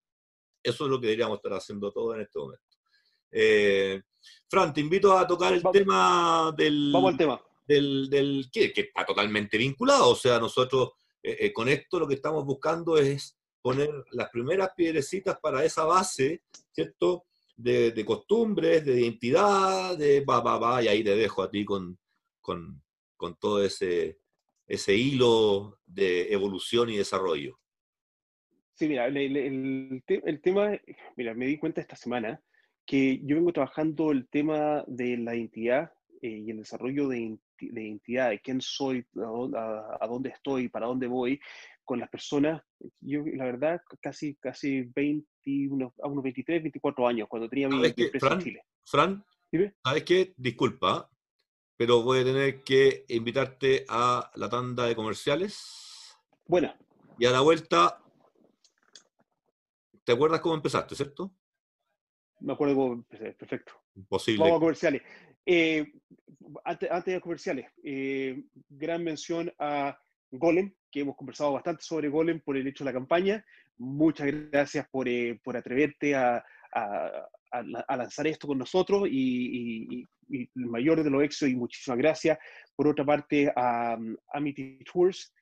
Eso 0.62 0.86
es 0.86 0.92
lo 0.92 1.00
que 1.00 1.08
deberíamos 1.08 1.38
estar 1.38 1.54
haciendo 1.54 1.92
todo 1.92 2.14
en 2.16 2.22
este 2.22 2.38
momento. 2.38 2.64
Eh, 3.32 4.02
Fran, 4.50 4.74
te 4.74 4.82
invito 4.82 5.18
a 5.18 5.28
tocar 5.28 5.54
el 5.54 5.64
tema 5.72 6.54
del... 6.58 6.92
Vamos 6.92 7.12
al 7.12 7.18
tema. 7.18 7.42
Del, 7.68 8.10
del 8.10 8.50
que, 8.52 8.74
que, 8.74 8.82
está 8.82 9.06
totalmente 9.06 9.58
vinculado. 9.58 10.10
O 10.10 10.16
sea, 10.16 10.40
nosotros 10.40 10.90
eh, 11.22 11.54
con 11.54 11.70
esto 11.70 12.00
lo 12.00 12.08
que 12.08 12.16
estamos 12.16 12.46
buscando 12.46 12.98
es 12.98 13.38
poner 13.62 13.90
las 14.12 14.30
primeras 14.30 14.72
piedrecitas 14.76 15.38
para 15.40 15.64
esa 15.64 15.84
base, 15.84 16.42
¿cierto? 16.72 17.26
De, 17.56 17.92
de 17.92 18.06
costumbres, 18.06 18.86
de 18.86 19.02
identidad, 19.02 19.98
de 19.98 20.22
va, 20.22 20.40
va, 20.40 20.58
va, 20.58 20.84
y 20.84 20.88
ahí 20.88 21.04
te 21.04 21.16
dejo 21.16 21.44
a 21.44 21.52
ti 21.52 21.66
con, 21.66 22.00
con, 22.40 22.82
con 23.18 23.36
todo 23.38 23.64
ese, 23.64 24.18
ese 24.66 24.96
hilo 24.96 25.80
de 25.86 26.32
evolución 26.32 26.90
y 26.90 26.98
desarrollo. 26.98 27.60
Sí, 28.76 28.88
mira, 28.88 29.08
el, 29.08 29.18
el, 29.18 30.04
el, 30.08 30.42
tema, 30.42 30.72
mira, 31.18 31.34
me 31.34 31.48
di 31.48 31.58
cuenta 31.58 31.82
esta 31.82 31.98
semana 31.98 32.42
que 32.90 33.22
yo 33.24 33.36
vengo 33.36 33.54
trabajando 33.54 34.12
el 34.12 34.28
tema 34.30 34.84
de 34.88 35.16
la 35.16 35.36
identidad 35.36 35.94
eh, 36.24 36.42
y 36.44 36.50
el 36.50 36.58
desarrollo 36.58 37.08
de, 37.08 37.38
de, 37.62 37.84
identidad, 37.84 38.32
de 38.32 38.40
quién 38.40 38.60
soy, 38.62 39.06
a, 39.16 39.98
a, 40.02 40.08
dónde 40.08 40.30
estoy, 40.30 40.70
para 40.70 40.88
dónde 40.88 41.06
voy, 41.06 41.40
con 41.86 42.00
las 42.00 42.10
personas, 42.10 42.64
yo 43.00 43.22
la 43.36 43.46
verdad, 43.46 43.80
casi, 44.02 44.34
casi 44.38 44.82
21, 44.96 45.94
a 46.02 46.08
unos 46.08 46.24
23, 46.24 46.64
24 46.64 47.08
años, 47.08 47.28
cuando 47.30 47.48
tenía 47.48 47.70
mi, 47.70 47.86
empresa 47.86 48.26
Fran, 48.26 48.34
en 48.34 48.44
Chile. 48.44 48.64
Fran, 48.84 49.26
¿sabes 49.84 50.04
qué? 50.04 50.34
Disculpa, 50.36 51.12
pero 51.78 52.02
voy 52.02 52.22
a 52.22 52.24
tener 52.24 52.64
que 52.64 53.06
invitarte 53.10 53.86
a 53.88 54.32
la 54.34 54.50
tanda 54.50 54.88
de 54.88 54.96
comerciales. 54.96 56.18
Buena. 56.48 56.76
Y 57.20 57.28
a 57.28 57.30
la 57.30 57.42
vuelta, 57.42 58.02
¿te 60.04 60.12
acuerdas 60.12 60.42
cómo 60.42 60.56
empezaste, 60.56 60.96
cierto? 60.96 61.36
Me 62.42 62.54
acuerdo 62.54 62.76
cómo 62.76 62.94
empecé, 62.94 63.34
perfecto. 63.34 63.74
Imposible. 63.96 64.44
Vamos 64.44 64.58
a 64.58 64.60
comerciales. 64.60 65.02
Eh, 65.46 65.86
antes, 66.64 66.92
antes, 66.92 67.14
de 67.14 67.22
comerciales, 67.22 67.66
eh, 67.84 68.44
gran 68.70 69.04
mención 69.04 69.52
a 69.60 69.98
Golem, 70.32 70.74
que 70.92 71.02
hemos 71.02 71.16
conversado 71.16 71.54
bastante 71.54 71.84
sobre 71.84 72.10
Golem 72.10 72.40
por 72.42 72.58
el 72.58 72.68
hecho 72.68 72.84
de 72.84 72.92
la 72.92 72.98
campaña. 72.98 73.46
Muchas 73.78 74.28
gracias 74.52 74.88
por, 74.90 75.08
eh, 75.08 75.40
por 75.44 75.58
atreverte 75.58 76.16
a, 76.16 76.44
a, 76.74 77.98
lanzar 77.98 78.28
esto 78.28 78.48
con 78.48 78.58
nosotros 78.58 79.08
y, 79.10 80.06
el 80.32 80.68
mayor 80.68 81.04
de 81.04 81.10
los 81.10 81.24
éxitos 81.24 81.50
y 81.50 81.56
muchísimas 81.56 81.98
gracias. 81.98 82.38
Por 82.76 82.88
otra 82.88 83.04
parte, 83.04 83.52
a, 83.56 83.98
Amity 84.34 84.80
Tours. 84.92 85.34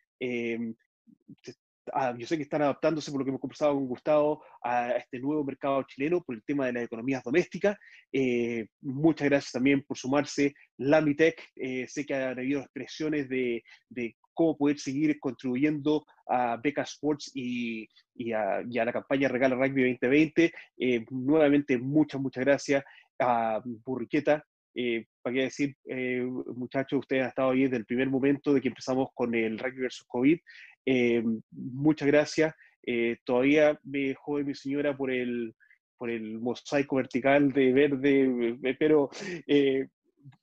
Eh, 1.88 2.14
yo 2.18 2.28
sé 2.28 2.38
que 2.38 2.44
están 2.44 2.62
adaptándose 2.62 3.12
por 3.12 3.20
lo 3.20 3.26
que 3.26 3.30
hemos 3.30 3.42
conversado 3.42 3.74
con 3.74 3.88
Gustavo 3.88 4.44
a 4.64 4.92
este 4.92 5.20
nuevo 5.20 5.44
mercado 5.44 5.84
chileno 5.84 6.22
por 6.22 6.36
el 6.36 6.44
tema 6.44 6.66
de 6.66 6.74
las 6.74 6.84
economías 6.84 7.24
domésticas. 7.24 7.78
Eh, 8.12 8.68
muchas 8.82 9.30
gracias 9.30 9.52
también 9.52 9.84
por 9.84 9.98
sumarse. 9.98 10.54
Lamitec, 10.78 11.42
eh, 11.56 11.88
sé 11.88 12.06
que 12.06 12.16
ha 12.16 12.30
habido 12.30 12.62
expresiones 12.62 13.30
de, 13.30 13.64
de, 13.90 14.16
cómo 14.34 14.56
poder 14.56 14.78
seguir 14.78 15.20
contribuyendo 15.20 16.06
a 16.28 16.58
Beca 16.58 16.84
Sports 16.84 17.32
y, 17.34 17.88
y, 18.14 18.34
a, 18.34 18.62
la 18.62 18.94
campaña 18.94 19.28
Regala 19.28 19.56
Rugby 19.56 19.90
2020. 19.90 20.54
Eh, 20.78 21.06
nuevamente, 21.10 21.78
muchas, 21.80 22.22
muchas 22.22 22.46
gracias 22.46 22.84
a 23.20 23.62
Burriqueta. 23.66 24.46
Eh, 24.80 25.06
para 25.24 25.34
qué 25.34 25.42
decir, 25.42 25.76
eh, 25.90 26.22
muchachos, 26.56 27.00
ustedes 27.00 27.24
han 27.24 27.30
estado 27.30 27.50
ahí 27.50 27.64
desde 27.64 27.78
el 27.78 27.86
primer 27.86 28.10
momento 28.10 28.54
de 28.54 28.62
que 28.62 28.68
empezamos 28.68 29.10
con 29.16 29.34
el 29.34 29.58
rugby 29.58 29.82
versus 29.82 30.06
COVID. 30.08 30.38
muchas 31.52 32.08
gracias. 32.08 32.54
todavía 33.26 33.80
me 33.84 34.14
jode 34.14 34.44
mi 34.44 34.54
señora 34.54 34.96
por 34.96 35.12
el, 35.12 35.54
por 35.98 36.10
el 36.10 36.40
mosaico 36.40 36.98
vertical 36.98 37.52
de 37.52 37.74
verde, 37.74 38.76
pero 38.80 39.10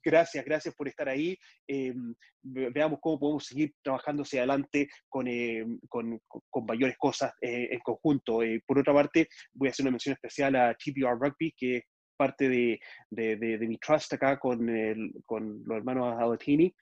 gracias, 0.02 0.44
gracias 0.44 0.74
por 0.74 0.88
estar 0.88 1.08
ahí. 1.08 1.36
Eh, 1.66 1.94
veamos 2.42 2.98
cómo 3.00 3.18
podemos 3.18 3.46
seguir 3.46 3.74
trabajando 3.82 4.22
hacia 4.22 4.40
adelante 4.40 4.88
con, 5.08 5.26
eh, 5.28 5.64
con, 5.88 6.20
con 6.28 6.66
mayores 6.66 6.96
cosas 6.98 7.32
eh, 7.40 7.68
en 7.70 7.80
conjunto. 7.80 8.40
por 8.66 8.78
otra 8.78 8.92
parte, 8.92 9.28
voy 9.52 9.68
a 9.68 9.70
hacer 9.70 9.84
una 9.84 9.92
mención 9.92 10.14
especial 10.14 10.56
a 10.56 10.74
TPR 10.74 11.18
Rugby, 11.18 11.54
que 11.56 11.76
es 11.78 11.84
parte 12.16 12.48
de, 12.48 12.80
de, 13.10 13.36
de, 13.36 13.66
mi 13.66 13.78
trust 13.78 14.12
acá 14.12 14.38
con, 14.38 14.66
con 15.24 15.62
los 15.64 15.76
hermanos 15.76 16.16
Alatini. 16.18 16.74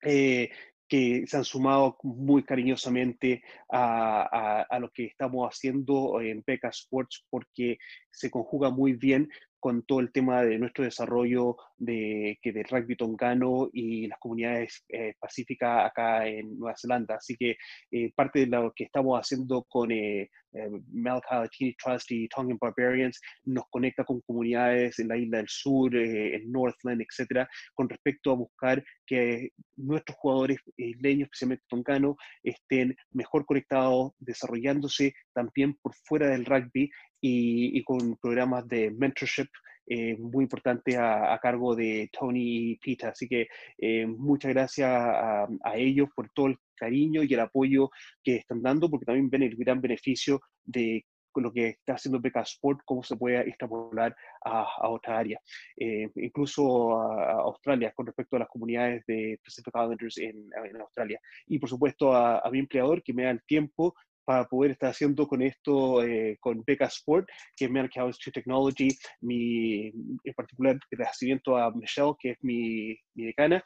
que 0.00 1.24
se 1.26 1.36
han 1.36 1.44
sumado 1.44 1.98
muy 2.02 2.42
cariñosamente 2.44 3.42
a, 3.70 4.22
a, 4.22 4.62
a, 4.62 4.78
lo 4.78 4.90
que 4.90 5.04
estamos 5.04 5.46
haciendo 5.46 6.20
en 6.20 6.42
Beca 6.46 6.68
Sports 6.68 7.26
porque 7.28 7.76
se 8.10 8.30
conjuga 8.30 8.70
muy 8.70 8.94
bien 8.94 9.28
con 9.60 9.82
todo 9.82 10.00
el 10.00 10.12
tema 10.12 10.42
de 10.42 10.58
nuestro 10.58 10.84
desarrollo 10.84 11.56
de, 11.76 12.38
que 12.42 12.52
de 12.52 12.62
rugby 12.64 12.96
tongano 12.96 13.68
y 13.72 14.06
las 14.06 14.18
comunidades 14.18 14.84
eh, 14.88 15.14
pacíficas 15.18 15.86
acá 15.86 16.26
en 16.26 16.58
Nueva 16.58 16.76
Zelanda. 16.80 17.16
Así 17.16 17.36
que 17.36 17.56
eh, 17.90 18.12
parte 18.14 18.40
de 18.40 18.46
lo 18.46 18.72
que 18.74 18.84
estamos 18.84 19.18
haciendo 19.18 19.64
con 19.64 19.90
eh, 19.92 20.30
eh 20.52 21.74
Trust 21.82 22.10
y 22.10 22.28
Tongan 22.28 22.58
Barbarians 22.60 23.20
nos 23.44 23.64
conecta 23.70 24.04
con 24.04 24.20
comunidades 24.22 24.98
en 24.98 25.08
la 25.08 25.16
isla 25.16 25.38
del 25.38 25.48
sur, 25.48 25.94
en 25.94 26.50
Northland, 26.50 27.02
etcétera, 27.02 27.48
con 27.74 27.88
respecto 27.88 28.30
a 28.30 28.36
buscar 28.36 28.82
que 29.06 29.50
nuestros 29.76 30.16
jugadores 30.18 30.58
isleños, 30.76 31.26
especialmente 31.26 31.64
tonganos, 31.68 32.16
estén 32.42 32.96
mejor 33.12 33.44
conectados, 33.44 34.12
desarrollándose 34.18 35.12
también 35.34 35.74
por 35.82 35.94
fuera 35.94 36.28
del 36.28 36.44
rugby 36.44 36.90
y, 37.20 37.82
con 37.84 38.16
programas 38.16 38.66
de 38.68 38.90
mentorship 38.90 39.48
eh, 39.86 40.16
muy 40.18 40.44
importantes 40.44 40.96
a, 40.98 41.38
cargo 41.40 41.74
de 41.74 42.10
Tony 42.12 42.72
y 42.72 42.76
Pita. 42.76 43.08
Así 43.08 43.26
que 43.26 43.48
eh, 43.78 44.06
muchas 44.06 44.52
gracias 44.52 44.90
a, 44.90 45.48
ellos 45.74 46.08
por 46.14 46.30
todo 46.30 46.48
el 46.48 46.58
cariño 46.76 47.22
y 47.22 47.32
el 47.32 47.40
apoyo 47.40 47.90
que 48.22 48.36
están 48.36 48.62
dando, 48.62 48.90
porque 48.90 49.06
también 49.06 49.30
ven 49.30 49.42
el 49.44 49.56
gran 49.56 49.80
beneficio 49.80 50.40
de 50.64 51.04
lo 51.40 51.52
que 51.52 51.68
está 51.68 51.94
haciendo 51.94 52.20
Beca 52.20 52.40
Sport, 52.42 52.80
cómo 52.84 53.02
se 53.02 53.16
puede 53.16 53.40
extrapolar 53.48 54.14
a, 54.44 54.66
a 54.78 54.88
otra 54.88 55.18
área, 55.18 55.40
eh, 55.76 56.10
incluso 56.16 57.00
a, 57.00 57.32
Australia, 57.42 57.92
con 57.94 58.06
respecto 58.06 58.36
a 58.36 58.40
las 58.40 58.48
comunidades 58.48 59.04
de 59.06 59.38
Pacific 59.44 59.74
Islanders 59.74 60.18
en, 60.18 60.50
en 60.64 60.80
Australia. 60.80 61.20
Y 61.46 61.58
por 61.58 61.68
supuesto 61.68 62.14
a, 62.14 62.48
mi 62.50 62.58
empleador, 62.60 63.02
que 63.02 63.12
me 63.12 63.24
da 63.24 63.30
el 63.30 63.42
tiempo 63.44 63.94
para 64.28 64.44
poder 64.44 64.72
estar 64.72 64.90
haciendo 64.90 65.26
con 65.26 65.40
esto, 65.40 66.02
eh, 66.04 66.36
con 66.38 66.62
Beca 66.66 66.84
Sport, 66.84 67.26
que 67.56 67.64
es 67.64 67.70
American 67.70 68.10
to 68.10 68.30
Technology, 68.30 68.88
mi, 69.22 69.86
en 69.86 70.34
particular 70.36 70.78
agradecimiento 70.92 71.56
a 71.56 71.70
Michelle, 71.70 72.12
que 72.20 72.32
es 72.32 72.38
mi, 72.42 72.94
mi 73.14 73.24
decana, 73.24 73.64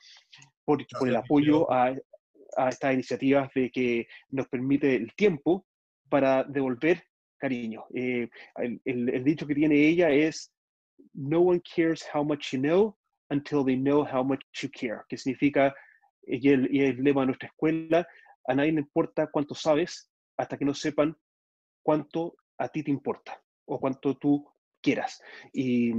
por, 0.64 0.86
por 1.00 1.08
el 1.08 1.16
apoyo 1.16 1.68
a, 1.68 1.92
a 2.56 2.68
estas 2.68 2.94
iniciativas 2.94 3.50
de 3.56 3.72
que 3.72 4.06
nos 4.30 4.46
permite 4.46 4.94
el 4.94 5.12
tiempo 5.16 5.66
para 6.08 6.44
devolver 6.44 7.02
cariño. 7.40 7.84
Eh, 7.92 8.28
el, 8.54 8.80
el, 8.84 9.24
dicho 9.24 9.48
que 9.48 9.56
tiene 9.56 9.74
ella 9.74 10.10
es, 10.10 10.52
no 11.12 11.40
one 11.40 11.60
cares 11.74 12.06
how 12.14 12.22
much 12.22 12.52
you 12.52 12.60
know 12.60 12.96
until 13.30 13.64
they 13.64 13.76
know 13.76 14.04
how 14.04 14.22
much 14.22 14.42
you 14.62 14.70
care, 14.70 15.00
que 15.08 15.18
significa, 15.18 15.74
y 16.24 16.50
el, 16.50 16.72
y 16.72 16.84
el 16.84 17.02
lema 17.02 17.22
de 17.22 17.26
nuestra 17.26 17.48
escuela, 17.48 18.06
a 18.46 18.54
nadie 18.54 18.70
le 18.70 18.80
importa 18.80 19.26
cuánto 19.26 19.56
sabes, 19.56 20.11
hasta 20.36 20.56
que 20.56 20.64
no 20.64 20.74
sepan 20.74 21.16
cuánto 21.82 22.36
a 22.58 22.68
ti 22.68 22.82
te 22.82 22.90
importa 22.90 23.40
o 23.66 23.80
cuánto 23.80 24.16
tú 24.16 24.46
quieras. 24.80 25.20
Y, 25.52 25.92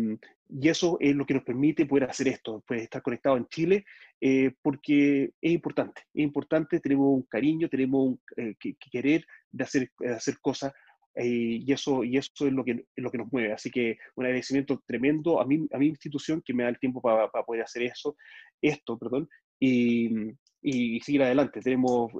y, 0.49 0.69
eso 0.69 0.97
es 0.99 1.15
lo 1.15 1.25
que 1.25 1.33
nos 1.33 1.43
permite 1.43 1.85
poder 1.85 2.09
hacer 2.09 2.27
esto, 2.27 2.63
pues 2.67 2.83
estar 2.83 3.01
conectado 3.01 3.37
en 3.37 3.47
Chile, 3.47 3.85
eh, 4.19 4.51
porque 4.61 5.31
es 5.41 5.51
importante, 5.51 6.03
es 6.13 6.23
importante, 6.23 6.79
tenemos 6.79 7.07
un 7.07 7.23
cariño, 7.23 7.69
tenemos 7.69 8.07
un, 8.07 8.21
eh, 8.37 8.55
que, 8.59 8.75
querer 8.91 9.25
hacer, 9.59 9.91
de 9.99 10.13
hacer 10.13 10.39
cosas. 10.39 10.73
Eh, 11.15 11.61
y, 11.61 11.71
eso, 11.71 12.03
y 12.03 12.17
eso 12.17 12.47
es 12.47 12.51
lo 12.51 12.63
que, 12.63 12.85
lo 12.95 13.11
que 13.11 13.17
nos 13.19 13.31
mueve. 13.31 13.53
Así 13.53 13.69
que 13.69 13.97
un 14.15 14.25
agradecimiento 14.25 14.81
tremendo 14.85 15.39
a 15.39 15.45
mi, 15.45 15.67
a 15.71 15.77
mi 15.77 15.87
institución 15.87 16.41
que 16.43 16.53
me 16.53 16.63
da 16.63 16.69
el 16.69 16.79
tiempo 16.79 17.01
para, 17.01 17.29
para 17.29 17.45
poder 17.45 17.61
hacer 17.63 17.83
eso, 17.83 18.15
esto, 18.61 18.97
perdón, 18.97 19.29
y, 19.59 20.09
y 20.63 20.99
seguir 21.01 21.23
adelante. 21.23 21.59
Tenemos 21.61 22.11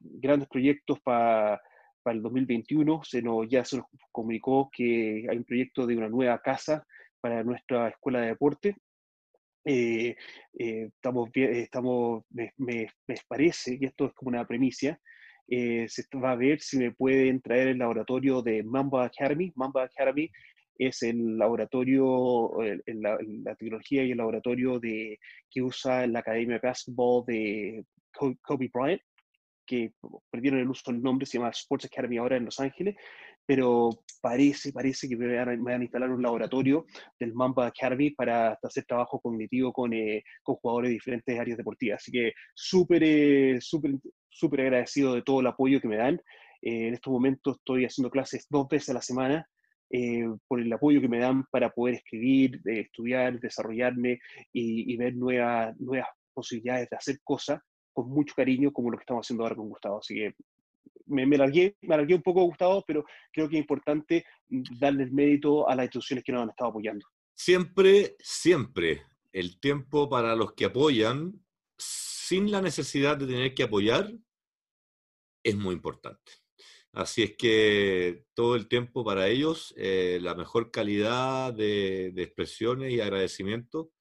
grandes 0.00 0.48
proyectos 0.48 1.00
para 1.00 1.60
para 2.02 2.16
el 2.16 2.22
2021. 2.22 3.02
Se 3.04 3.22
nos, 3.22 3.48
ya 3.48 3.64
se 3.64 3.76
nos 3.76 3.86
comunicó 4.12 4.70
que 4.72 5.26
hay 5.28 5.36
un 5.36 5.44
proyecto 5.44 5.86
de 5.86 5.96
una 5.96 6.08
nueva 6.08 6.40
casa 6.40 6.86
para 7.20 7.44
nuestra 7.44 7.88
escuela 7.88 8.20
de 8.20 8.28
deporte. 8.28 8.76
Eh, 9.64 10.16
eh, 10.58 10.88
estamos, 10.94 11.28
estamos 11.34 12.24
me, 12.30 12.52
me, 12.56 12.88
parece 13.28 13.78
que 13.78 13.86
esto 13.86 14.06
es 14.06 14.14
como 14.14 14.30
una 14.30 14.46
premisa. 14.46 14.98
Eh, 15.46 15.86
se 15.88 16.04
va 16.18 16.32
a 16.32 16.36
ver 16.36 16.60
si 16.60 16.78
me 16.78 16.92
pueden 16.92 17.40
traer 17.40 17.68
el 17.68 17.78
laboratorio 17.78 18.42
de 18.42 18.62
Mamba 18.62 19.04
Academy. 19.04 19.52
Mamba 19.54 19.84
Academy 19.84 20.30
es 20.78 21.02
el 21.02 21.36
laboratorio, 21.36 22.50
la, 22.86 23.54
tecnología 23.56 24.04
y 24.04 24.12
el 24.12 24.18
laboratorio 24.18 24.78
de, 24.78 25.18
que 25.50 25.62
usa 25.62 26.06
la 26.06 26.20
Academia 26.20 26.58
de 26.58 26.68
Basketball 26.68 27.24
de 27.26 27.84
Kobe 28.12 28.70
Bryant 28.72 29.02
que 29.68 29.92
perdieron 30.30 30.60
el 30.60 30.68
uso 30.70 30.90
del 30.90 31.02
nombre, 31.02 31.26
se 31.26 31.36
llama 31.38 31.50
Sports 31.50 31.84
Academy 31.84 32.16
ahora 32.16 32.38
en 32.38 32.46
Los 32.46 32.58
Ángeles, 32.58 32.96
pero 33.44 33.90
parece, 34.20 34.72
parece 34.72 35.08
que 35.08 35.16
me 35.16 35.36
van, 35.36 35.68
a, 35.68 35.82
instalar 35.82 36.10
un 36.10 36.22
laboratorio 36.22 36.86
del 37.20 37.34
Mamba 37.34 37.66
Academy 37.66 38.10
para 38.10 38.58
hacer 38.62 38.84
trabajo 38.84 39.20
cognitivo 39.20 39.72
con, 39.72 39.92
eh, 39.92 40.24
con 40.42 40.56
jugadores 40.56 40.88
de 40.88 40.94
diferentes 40.94 41.38
áreas 41.38 41.58
deportivas. 41.58 42.02
Así 42.02 42.10
que 42.10 42.32
súper, 42.54 43.02
eh, 43.04 43.58
súper, 43.60 43.92
súper 44.28 44.62
agradecido 44.62 45.14
de 45.14 45.22
todo 45.22 45.40
el 45.40 45.46
apoyo 45.46 45.80
que 45.80 45.88
me 45.88 45.96
dan. 45.96 46.16
Eh, 46.62 46.88
en 46.88 46.94
estos 46.94 47.12
momentos 47.12 47.58
estoy 47.58 47.84
haciendo 47.84 48.10
clases 48.10 48.46
dos 48.48 48.68
veces 48.68 48.90
a 48.90 48.94
la 48.94 49.02
semana. 49.02 49.48
Por 50.46 50.60
el 50.60 50.72
apoyo 50.72 51.00
que 51.00 51.08
me 51.08 51.18
dan 51.18 51.44
para 51.50 51.70
poder 51.70 51.96
escribir, 51.96 52.60
estudiar, 52.64 53.40
desarrollarme 53.40 54.20
y, 54.52 54.92
y 54.92 54.96
ver 54.96 55.14
nuevas, 55.16 55.78
nuevas 55.80 56.08
posibilidades 56.34 56.88
de 56.90 56.96
hacer 56.96 57.20
cosas 57.24 57.60
con 57.92 58.10
mucho 58.10 58.34
cariño 58.36 58.72
como 58.72 58.90
lo 58.90 58.98
que 58.98 59.02
estamos 59.02 59.26
haciendo 59.26 59.44
ahora 59.44 59.56
con 59.56 59.68
Gustavo. 59.68 59.98
Así 59.98 60.14
que 60.14 60.34
me, 61.06 61.26
me, 61.26 61.36
largué, 61.36 61.76
me 61.82 61.96
largué 61.96 62.14
un 62.14 62.22
poco, 62.22 62.44
Gustavo, 62.44 62.84
pero 62.86 63.04
creo 63.32 63.48
que 63.48 63.56
es 63.56 63.60
importante 63.60 64.24
darle 64.78 65.04
el 65.04 65.12
mérito 65.12 65.68
a 65.68 65.74
las 65.74 65.86
instituciones 65.86 66.24
que 66.24 66.32
nos 66.32 66.42
han 66.42 66.50
estado 66.50 66.70
apoyando. 66.70 67.04
Siempre, 67.34 68.16
siempre 68.20 69.02
el 69.32 69.58
tiempo 69.58 70.08
para 70.08 70.36
los 70.36 70.52
que 70.52 70.66
apoyan, 70.66 71.44
sin 71.76 72.50
la 72.50 72.60
necesidad 72.60 73.16
de 73.16 73.26
tener 73.26 73.54
que 73.54 73.64
apoyar, 73.64 74.12
es 75.42 75.56
muy 75.56 75.74
importante. 75.74 76.32
Así 76.92 77.22
es 77.22 77.36
que 77.36 78.24
todo 78.34 78.56
el 78.56 78.66
tiempo 78.66 79.04
para 79.04 79.28
ellos, 79.28 79.74
eh, 79.76 80.18
la 80.22 80.34
mejor 80.34 80.70
calidad 80.70 81.52
de, 81.52 82.12
de, 82.14 82.22
expresiones 82.22 82.92
y 82.92 83.00
agradecimiento, 83.00 83.92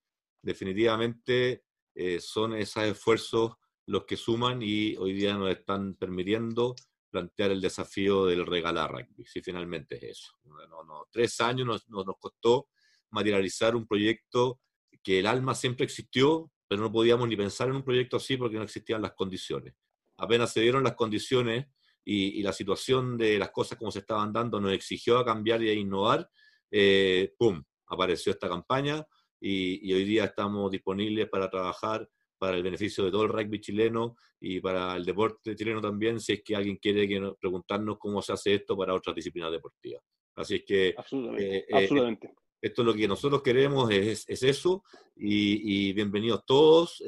definitivamente 0.41 1.63
eh, 1.93 2.19
son 2.19 2.53
esos 2.53 2.83
esfuerzos 2.83 3.53
los 3.87 4.05
que 4.05 4.17
suman 4.17 4.61
y 4.61 4.95
hoy 4.97 5.13
día 5.13 5.35
nos 5.35 5.49
están 5.49 5.95
permitiendo 5.95 6.75
plantear 7.09 7.51
el 7.51 7.61
desafío 7.61 8.25
del 8.25 8.45
regalar 8.45 8.91
rugby, 8.91 9.25
si 9.25 9.41
finalmente 9.41 9.95
es 9.95 10.19
eso. 10.19 10.37
No, 10.43 11.07
tres 11.11 11.39
años 11.41 11.65
nos, 11.65 11.89
nos, 11.89 12.05
costó 12.19 12.69
materializar 13.11 13.75
un 13.75 13.87
proyecto 13.87 14.59
que 15.01 15.19
el 15.19 15.25
alma 15.25 15.55
siempre 15.55 15.85
existió, 15.85 16.51
pero 16.67 16.81
no 16.81 16.91
podíamos 16.91 17.27
ni 17.27 17.35
pensar 17.35 17.69
en 17.69 17.75
un 17.75 17.83
proyecto 17.83 18.17
así 18.17 18.37
porque 18.37 18.57
no 18.57 18.63
existían 18.63 19.01
las 19.01 19.13
condiciones. 19.13 19.73
Apenas 20.17 20.51
se 20.51 20.61
dieron 20.61 20.83
las 20.83 20.95
condiciones 20.95 21.67
y, 22.09 22.39
y 22.39 22.41
la 22.41 22.53
situación 22.53 23.17
de 23.17 23.37
las 23.37 23.51
cosas 23.51 23.77
como 23.77 23.91
se 23.91 23.99
estaban 23.99 24.31
dando 24.31 24.61
nos 24.61 24.71
exigió 24.71 25.17
a 25.17 25.25
cambiar 25.25 25.61
y 25.61 25.69
a 25.69 25.73
innovar, 25.73 26.29
eh, 26.71 27.33
¡pum!, 27.37 27.61
apareció 27.87 28.31
esta 28.31 28.47
campaña 28.47 29.05
y, 29.41 29.91
hoy 29.93 30.05
día 30.05 30.23
estamos 30.23 30.71
disponibles 30.71 31.27
para 31.27 31.49
trabajar 31.49 32.09
para 32.37 32.55
el 32.55 32.63
beneficio 32.63 33.03
de 33.03 33.11
todo 33.11 33.23
el 33.23 33.29
rugby 33.29 33.59
chileno 33.59 34.15
y 34.39 34.61
para 34.61 34.95
el 34.95 35.03
deporte 35.03 35.53
chileno 35.53 35.81
también, 35.81 36.21
si 36.21 36.31
es 36.33 36.43
que 36.43 36.55
alguien 36.55 36.77
quiere 36.77 37.09
que 37.09 37.33
preguntarnos 37.41 37.97
cómo 37.99 38.21
se 38.21 38.31
hace 38.31 38.53
esto 38.53 38.77
para 38.77 38.93
otras 38.93 39.13
disciplinas 39.13 39.51
deportivas. 39.51 40.01
Así 40.35 40.55
es 40.55 40.63
que 40.65 40.95
absolutamente, 40.97 41.65
absolutamente. 41.73 42.35
esto 42.61 42.81
es 42.83 42.85
lo 42.85 42.93
que 42.93 43.07
nosotros 43.07 43.41
queremos, 43.41 43.91
es, 43.91 44.23
es 44.29 44.43
eso, 44.43 44.81
y, 45.13 45.91
bienvenidos 45.91 46.45
todos, 46.45 47.03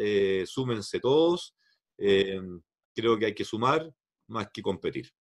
súmense 0.46 1.00
todos. 1.00 1.56
creo 1.98 3.18
que 3.18 3.28
hay 3.28 3.34
que 3.34 3.46
sumar 3.46 3.90
más 4.30 4.50
que 4.52 4.62
competir. 4.62 5.12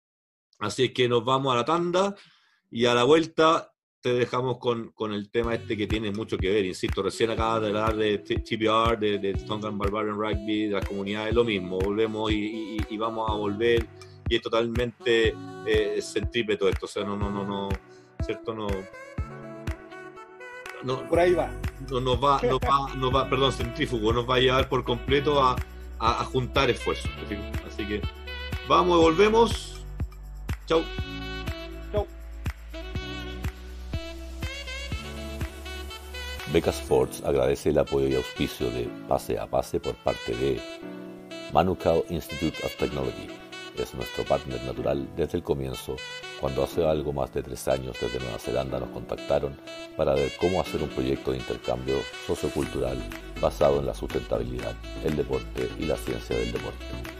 Así 0.58 0.84
es 0.84 0.92
que 0.92 1.08
nos 1.08 1.24
vamos 1.24 1.52
a 1.52 1.56
la 1.56 1.64
tanda 1.64 2.14
y 2.70 2.86
a 2.86 2.94
la 2.94 3.04
vuelta 3.04 3.72
te 4.00 4.12
dejamos 4.14 4.58
con, 4.58 4.92
con 4.92 5.12
el 5.12 5.30
tema 5.30 5.54
este 5.54 5.76
que 5.76 5.86
tiene 5.86 6.12
mucho 6.12 6.38
que 6.38 6.50
ver. 6.50 6.64
Insisto, 6.64 7.02
recién 7.02 7.30
acabas 7.30 7.62
de 7.62 7.68
hablar 7.68 7.96
de 7.96 8.18
TPR, 8.18 8.98
de, 8.98 9.18
de 9.18 9.34
Tongan 9.34 9.76
Barbarian 9.76 10.16
Rugby, 10.16 10.68
de 10.68 10.74
las 10.74 10.86
comunidades, 10.86 11.34
lo 11.34 11.44
mismo. 11.44 11.78
Volvemos 11.78 12.30
y, 12.30 12.76
y, 12.88 12.96
vamos 12.96 13.28
a 13.28 13.34
volver 13.34 13.86
y 14.28 14.36
es 14.36 14.42
totalmente 14.42 15.34
eh, 15.66 16.00
centrípeto 16.00 16.68
esto. 16.68 16.86
O 16.86 16.88
sea, 16.88 17.04
no, 17.04 17.16
no, 17.16 17.30
no, 17.30 17.44
no, 17.44 17.68
¿cierto? 18.24 18.54
No. 18.54 18.68
no 20.84 21.08
por 21.08 21.18
ahí 21.18 21.34
va. 21.34 21.50
No, 21.90 22.00
nos 22.00 22.22
va, 22.22 22.40
nos 22.42 22.60
va, 22.60 22.94
nos 22.94 23.14
va, 23.14 23.28
perdón, 23.28 23.52
centrífugo, 23.52 24.12
nos 24.12 24.28
va 24.28 24.36
a 24.36 24.40
llevar 24.40 24.68
por 24.68 24.84
completo 24.84 25.42
a, 25.42 25.56
a, 25.98 26.20
a 26.20 26.24
juntar 26.24 26.70
esfuerzos. 26.70 27.10
Así 27.66 27.84
que 27.84 28.00
vamos 28.68 28.98
y 28.98 29.02
volvemos. 29.02 29.82
Chau. 30.66 30.82
Chau. 31.90 32.06
Beca 36.52 36.70
Sports 36.70 37.22
agradece 37.24 37.70
el 37.70 37.78
apoyo 37.78 38.06
y 38.06 38.14
auspicio 38.14 38.70
de 38.70 38.88
Pase 39.08 39.38
a 39.38 39.46
Pase 39.46 39.80
por 39.80 39.94
parte 39.96 40.36
de 40.36 40.60
Manukau 41.52 42.04
Institute 42.10 42.56
of 42.64 42.76
Technology. 42.76 43.28
Es 43.76 43.94
nuestro 43.94 44.24
partner 44.24 44.60
natural 44.64 45.08
desde 45.16 45.38
el 45.38 45.44
comienzo, 45.44 45.94
cuando 46.40 46.64
hace 46.64 46.84
algo 46.84 47.12
más 47.12 47.32
de 47.32 47.44
tres 47.44 47.68
años 47.68 47.96
desde 48.00 48.18
Nueva 48.18 48.38
Zelanda 48.38 48.80
nos 48.80 48.88
contactaron 48.88 49.56
para 49.96 50.14
ver 50.14 50.32
cómo 50.40 50.60
hacer 50.60 50.82
un 50.82 50.88
proyecto 50.88 51.30
de 51.30 51.38
intercambio 51.38 51.98
sociocultural 52.26 52.98
basado 53.40 53.78
en 53.78 53.86
la 53.86 53.94
sustentabilidad, 53.94 54.74
el 55.04 55.16
deporte 55.16 55.70
y 55.78 55.84
la 55.84 55.96
ciencia 55.96 56.36
del 56.36 56.50
deporte. 56.50 57.17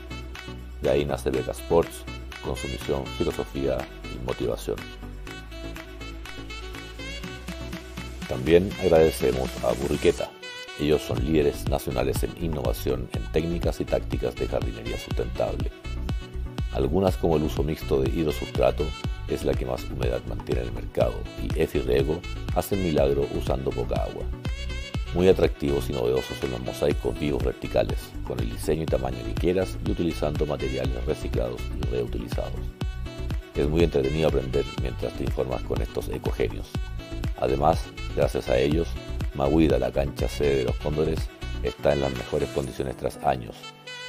De 0.81 0.89
ahí 0.89 1.05
nace 1.05 1.29
Beca 1.29 1.51
Sports, 1.51 2.03
con 2.43 2.55
su 2.55 2.67
misión, 2.67 3.05
filosofía 3.17 3.77
y 4.03 4.25
motivación. 4.25 4.77
También 8.27 8.69
agradecemos 8.81 9.49
a 9.63 9.73
Burriqueta. 9.73 10.29
Ellos 10.79 11.01
son 11.01 11.25
líderes 11.25 11.67
nacionales 11.67 12.23
en 12.23 12.31
innovación 12.41 13.09
en 13.13 13.23
técnicas 13.31 13.81
y 13.81 13.85
tácticas 13.85 14.35
de 14.35 14.47
jardinería 14.47 14.97
sustentable. 14.97 15.71
Algunas 16.73 17.17
como 17.17 17.35
el 17.35 17.43
uso 17.43 17.63
mixto 17.63 17.99
de 18.01 18.09
hidrosustrato 18.09 18.85
es 19.27 19.43
la 19.43 19.53
que 19.53 19.65
más 19.65 19.83
humedad 19.85 20.21
mantiene 20.27 20.61
en 20.61 20.67
el 20.67 20.73
mercado 20.73 21.15
y 21.43 21.59
Efirrego 21.59 22.21
hacen 22.55 22.83
milagro 22.83 23.27
usando 23.35 23.71
poca 23.71 24.03
agua. 24.03 24.23
Muy 25.15 25.27
atractivos 25.27 25.89
y 25.89 25.93
novedosos 25.93 26.37
son 26.37 26.51
los 26.51 26.61
mosaicos 26.61 27.19
vivos 27.19 27.43
verticales, 27.43 27.97
con 28.27 28.39
el 28.39 28.51
diseño 28.51 28.83
y 28.83 28.85
tamaño 28.85 29.17
que 29.25 29.33
quieras 29.33 29.75
y 29.83 29.91
utilizando 29.91 30.45
materiales 30.45 31.03
reciclados 31.05 31.59
y 31.77 31.81
reutilizados. 31.87 32.53
Es 33.55 33.67
muy 33.67 33.83
entretenido 33.83 34.27
aprender 34.27 34.63
mientras 34.83 35.11
te 35.13 35.23
informas 35.23 35.63
con 35.63 35.81
estos 35.81 36.09
ecogenios. 36.09 36.69
Además, 37.39 37.83
gracias 38.15 38.49
a 38.49 38.59
ellos, 38.59 38.87
Maguida, 39.33 39.79
la 39.79 39.91
cancha 39.91 40.27
sede 40.27 40.57
de 40.57 40.63
los 40.65 40.75
cóndores, 40.75 41.19
está 41.63 41.93
en 41.93 42.01
las 42.01 42.13
mejores 42.13 42.49
condiciones 42.49 42.95
tras 42.95 43.17
años, 43.23 43.55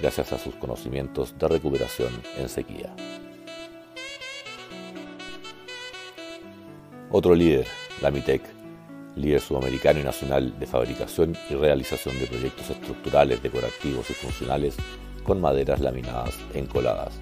gracias 0.01 0.35
a 0.35 0.39
sus 0.39 0.55
conocimientos 0.57 1.35
de 1.39 1.49
recuperación 1.49 2.13
en 2.37 2.49
sequía. 2.51 2.95
Otro 7.11 7.35
líder, 7.35 7.67
la 8.03 8.11
MITEC, 8.11 8.60
líder 9.17 9.41
sudamericano 9.41 10.01
y 10.01 10.03
nacional 10.03 10.59
de 10.59 10.67
fabricación 10.67 11.37
y 11.49 11.55
realización 11.55 12.19
de 12.19 12.27
proyectos 12.27 12.71
estructurales, 12.71 13.43
decorativos 13.43 14.09
y 14.11 14.15
funcionales 14.15 14.77
con 15.25 15.41
maderas 15.41 15.81
laminadas 15.81 16.37
encoladas, 16.55 17.15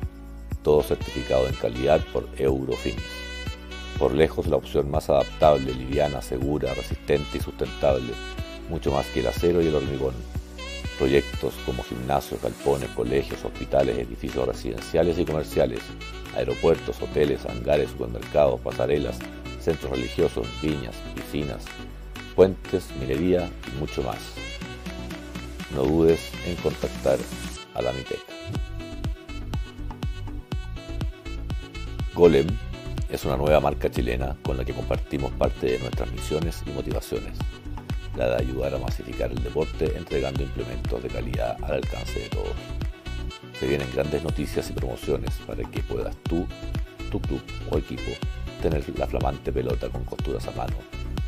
todo 0.63 0.83
certificado 0.83 1.49
en 1.49 1.55
calidad 1.55 2.01
por 2.13 2.29
Eurofins. 2.37 3.03
Por 3.99 4.15
lejos 4.15 4.47
la 4.47 4.57
opción 4.57 4.91
más 4.91 5.11
adaptable, 5.11 5.75
liviana, 5.75 6.23
segura, 6.23 6.73
resistente 6.73 7.39
y 7.39 7.41
sustentable, 7.41 8.13
mucho 8.71 8.93
más 8.93 9.07
que 9.07 9.21
el 9.21 9.27
acero 9.27 9.61
y 9.61 9.67
el 9.67 9.75
hormigón. 9.75 10.15
Proyectos 10.99 11.55
como 11.65 11.83
gimnasios, 11.83 12.41
galpones, 12.41 12.89
colegios, 12.91 13.45
hospitales, 13.45 13.99
edificios 13.99 14.47
residenciales 14.47 15.19
y 15.19 15.25
comerciales, 15.25 15.81
aeropuertos, 16.37 17.01
hoteles, 17.03 17.45
hangares, 17.47 17.91
supermercados, 17.91 18.61
pasarelas, 18.61 19.19
centros 19.61 19.91
religiosos, 19.91 20.47
viñas, 20.63 20.95
piscinas, 21.15 21.65
puentes, 22.35 22.89
minería 23.01 23.51
y 23.73 23.79
mucho 23.79 24.03
más. 24.03 24.19
No 25.75 25.83
dudes 25.83 26.31
en 26.47 26.57
contactar 26.57 27.19
a 27.75 27.83
la 27.83 27.93
MITEC. 27.93 28.21
Golem 32.15 32.47
es 33.11 33.25
una 33.25 33.37
nueva 33.37 33.61
marca 33.61 33.91
chilena 33.91 34.37
con 34.43 34.57
la 34.57 34.65
que 34.65 34.73
compartimos 34.73 35.33
parte 35.33 35.67
de 35.73 35.79
nuestras 35.79 36.11
misiones 36.11 36.63
y 36.67 36.71
motivaciones, 36.71 37.39
la 38.17 38.29
de 38.29 38.37
ayudar 38.37 38.75
a 38.75 38.79
masificar 38.79 39.31
el 39.31 39.43
deporte 39.43 39.97
entregando 39.97 40.43
implementos 40.43 41.03
de 41.03 41.09
calidad 41.09 41.57
al 41.63 41.75
alcance 41.75 42.21
de 42.21 42.29
todos. 42.29 42.55
Se 43.59 43.67
vienen 43.67 43.91
grandes 43.93 44.23
noticias 44.23 44.71
y 44.71 44.73
promociones 44.73 45.35
para 45.47 45.63
que 45.65 45.83
puedas 45.83 46.17
tú, 46.25 46.47
tu 47.11 47.21
club 47.21 47.43
o 47.71 47.79
equipo 47.79 48.13
tener 48.59 48.85
la 48.99 49.07
flamante 49.07 49.53
pelota 49.53 49.89
con 49.89 50.05
costuras 50.05 50.47
a 50.49 50.51
mano 50.53 50.77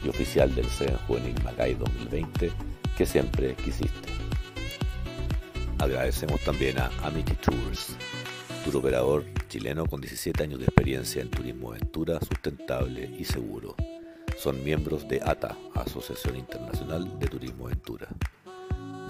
y 0.04 0.08
oficial 0.08 0.54
del 0.54 0.66
CEN 0.66 0.96
Juvenil 1.06 1.34
Macay 1.44 1.74
2020 1.74 2.50
que 2.96 3.06
siempre 3.06 3.54
quisiste. 3.54 4.10
Agradecemos 5.78 6.40
también 6.40 6.78
a 6.78 6.90
Amity 7.02 7.34
Tours, 7.34 7.96
tour 8.64 8.76
operador 8.76 9.24
chileno 9.48 9.86
con 9.86 10.00
17 10.00 10.42
años 10.42 10.58
de 10.58 10.66
experiencia 10.66 11.22
en 11.22 11.30
turismo 11.30 11.70
aventura 11.70 12.18
sustentable 12.20 13.10
y 13.18 13.24
seguro. 13.24 13.74
Son 14.36 14.62
miembros 14.62 15.08
de 15.08 15.20
ATA, 15.24 15.56
Asociación 15.74 16.36
Internacional 16.36 17.18
de 17.18 17.26
Turismo 17.26 17.66
Aventura. 17.66 18.08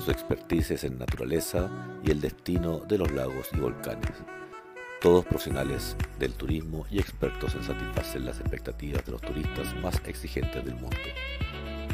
Su 0.04 0.10
expertise 0.10 0.72
es 0.72 0.84
en 0.84 0.98
naturaleza 0.98 1.70
y 2.04 2.10
el 2.10 2.20
destino 2.20 2.78
de 2.78 2.98
los 2.98 3.10
lagos 3.12 3.48
y 3.52 3.58
volcanes 3.58 4.12
todos 5.00 5.24
profesionales 5.24 5.96
del 6.18 6.34
turismo 6.34 6.86
y 6.90 6.98
expertos 6.98 7.54
en 7.54 7.64
satisfacer 7.64 8.20
las 8.20 8.38
expectativas 8.38 9.04
de 9.04 9.12
los 9.12 9.20
turistas 9.22 9.74
más 9.82 10.00
exigentes 10.06 10.64
del 10.64 10.74
mundo. 10.74 10.96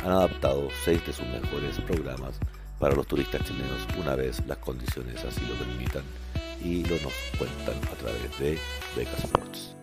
Han 0.04 0.10
adaptado 0.10 0.68
seis 0.84 1.04
de 1.06 1.12
sus 1.12 1.26
mejores 1.26 1.78
programas 1.86 2.38
para 2.80 2.94
los 2.94 3.06
turistas 3.06 3.42
chilenos 3.44 3.86
una 3.98 4.16
vez 4.16 4.44
las 4.46 4.58
condiciones 4.58 5.24
así 5.24 5.40
lo 5.46 5.54
permitan 5.54 6.02
y 6.62 6.84
lo 6.84 6.96
nos 6.96 7.12
cuentan 7.38 7.76
a 7.92 7.96
través 7.96 8.38
de 8.38 8.58
Beca 8.96 9.16
Sports. 9.18 9.74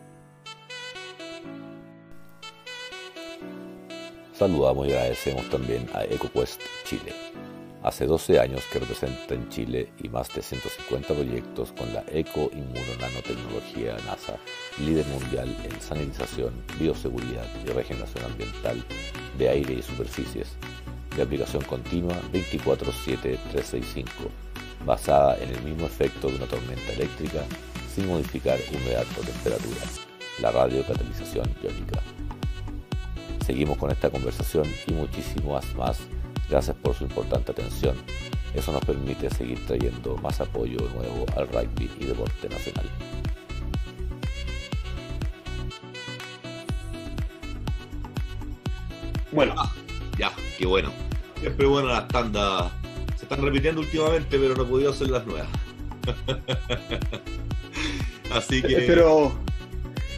Saludamos 4.34 4.88
y 4.88 4.92
agradecemos 4.92 5.50
también 5.50 5.88
a 5.94 6.04
EcoQuest 6.04 6.62
Chile 6.86 7.14
Hace 7.84 8.06
12 8.06 8.40
años 8.40 8.64
que 8.72 8.80
representa 8.80 9.36
en 9.36 9.50
Chile 9.50 9.92
y 10.02 10.08
más 10.08 10.34
de 10.34 10.42
150 10.42 11.14
proyectos 11.14 11.74
con 11.74 11.94
la 11.94 12.02
Eco 12.08 12.50
Nanotecnología 12.54 13.98
NASA, 14.06 14.38
líder 14.80 15.06
mundial 15.08 15.54
en 15.66 15.82
sanitización, 15.82 16.54
bioseguridad 16.80 17.46
y 17.62 17.68
regeneración 17.68 18.24
ambiental 18.24 18.82
de 19.38 19.50
aire 19.50 19.74
y 19.74 19.82
superficies, 19.82 20.56
de 21.18 21.24
aplicación 21.24 21.62
continua 21.66 22.16
24-7-365, 22.32 24.06
basada 24.86 25.38
en 25.40 25.50
el 25.50 25.62
mismo 25.64 25.86
efecto 25.86 26.30
de 26.30 26.38
una 26.38 26.46
tormenta 26.46 26.94
eléctrica 26.94 27.44
sin 27.94 28.08
modificar 28.08 28.60
humedad 28.72 29.06
o 29.20 29.26
temperatura, 29.26 29.82
la 30.40 30.52
radiocatalización 30.52 31.54
iónica. 31.62 32.00
Seguimos 33.46 33.78
con 33.78 33.92
esta 33.92 34.10
conversación 34.10 34.72
y 34.88 34.94
muchísimas 34.94 35.76
más 35.76 36.00
Gracias 36.50 36.76
por 36.78 36.96
su 36.96 37.04
importante 37.04 37.52
atención. 37.52 37.96
Eso 38.54 38.72
nos 38.72 38.86
permite 38.86 39.30
seguir 39.30 39.66
trayendo 39.66 40.16
más 40.18 40.40
apoyo 40.40 40.78
nuevo 40.96 41.26
al 41.36 41.48
rugby 41.48 41.90
y 42.00 42.06
deporte 42.06 42.50
nacional. 42.50 42.86
Bueno, 49.32 49.56
ah, 49.58 49.74
ya, 50.20 50.32
qué 50.58 50.68
bueno. 50.68 50.92
Siempre 51.40 51.66
bueno 51.66 51.88
las 51.88 52.08
tandas. 52.08 52.72
Se 53.16 53.24
están 53.24 53.42
repitiendo 53.42 53.82
últimamente, 53.82 54.38
pero 54.38 54.56
no 54.56 54.64
he 54.64 54.68
podido 54.68 54.92
hacer 54.92 55.10
las 55.10 55.26
nuevas. 55.26 55.50
Así 58.32 58.62
que. 58.62 58.84
Pero 58.88 59.34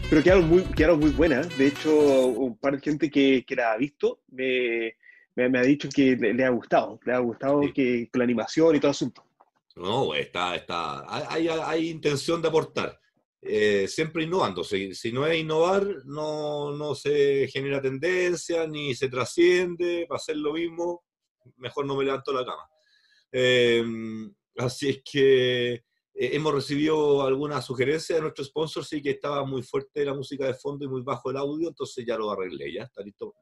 pero 0.09 0.21
quedaron 0.21 0.49
muy, 0.49 0.63
quedaron 0.63 0.99
muy 0.99 1.11
buenas. 1.11 1.57
De 1.57 1.67
hecho, 1.67 2.28
un 2.28 2.57
par 2.57 2.76
de 2.76 2.82
gente 2.82 3.09
que, 3.09 3.45
que 3.45 3.55
la 3.55 3.71
ha 3.71 3.78
visto 3.78 4.19
me, 4.32 4.95
me, 5.36 5.60
ha 5.60 5.64
dicho 5.64 5.90
que 5.94 6.16
le, 6.16 6.46
ha 6.46 6.50
gustado, 6.50 7.00
le 7.06 7.14
ha 7.14 7.20
gustado 7.20 7.62
que, 7.74 8.10
la 8.14 8.24
animación 8.24 8.76
y 8.76 8.80
todo 8.80 8.90
el 8.90 8.96
asunto. 8.96 9.24
No, 9.76 10.14
está, 10.16 10.56
está, 10.56 11.04
hay, 11.30 11.48
hay 11.50 11.90
intención 11.90 12.42
de 12.42 12.48
aportar. 12.48 13.00
Eh, 13.48 13.88
siempre 13.88 14.24
innovando. 14.24 14.64
Si, 14.64 14.96
si, 14.96 15.12
no 15.12 15.28
es 15.28 15.38
innovar, 15.38 15.86
no, 16.06 16.72
no, 16.72 16.96
se 16.96 17.48
genera 17.50 17.80
tendencia, 17.80 18.66
ni 18.66 18.96
se 18.96 19.08
trasciende. 19.08 20.06
Para 20.08 20.18
hacer 20.18 20.38
lo 20.38 20.54
mismo, 20.54 21.04
mejor 21.58 21.86
no 21.86 21.96
me 21.96 22.06
levanto 22.06 22.34
la 22.34 22.44
cama. 22.44 22.68
Em, 23.32 24.34
así 24.58 24.90
es 24.90 25.02
que 25.04 25.74
eh, 25.74 25.84
hemos 26.14 26.54
recibido 26.54 27.22
algunas 27.22 27.66
sugerencias 27.66 28.18
de 28.18 28.22
nuestro 28.22 28.44
sponsor, 28.46 28.84
sí 28.84 29.02
que 29.02 29.12
estaba 29.12 29.46
muy 29.46 29.62
fuerte 29.62 30.06
la 30.06 30.14
música 30.14 30.48
de 30.48 30.56
fondo 30.56 30.86
y 30.86 30.88
muy 30.88 31.02
bajo 31.02 31.30
el 31.30 31.38
audio, 31.38 31.68
entonces 31.68 32.04
ya 32.06 32.18
lo 32.18 32.32
arreglé, 32.32 32.74
ya 32.74 32.84
está 32.84 33.04
listo. 33.04 33.36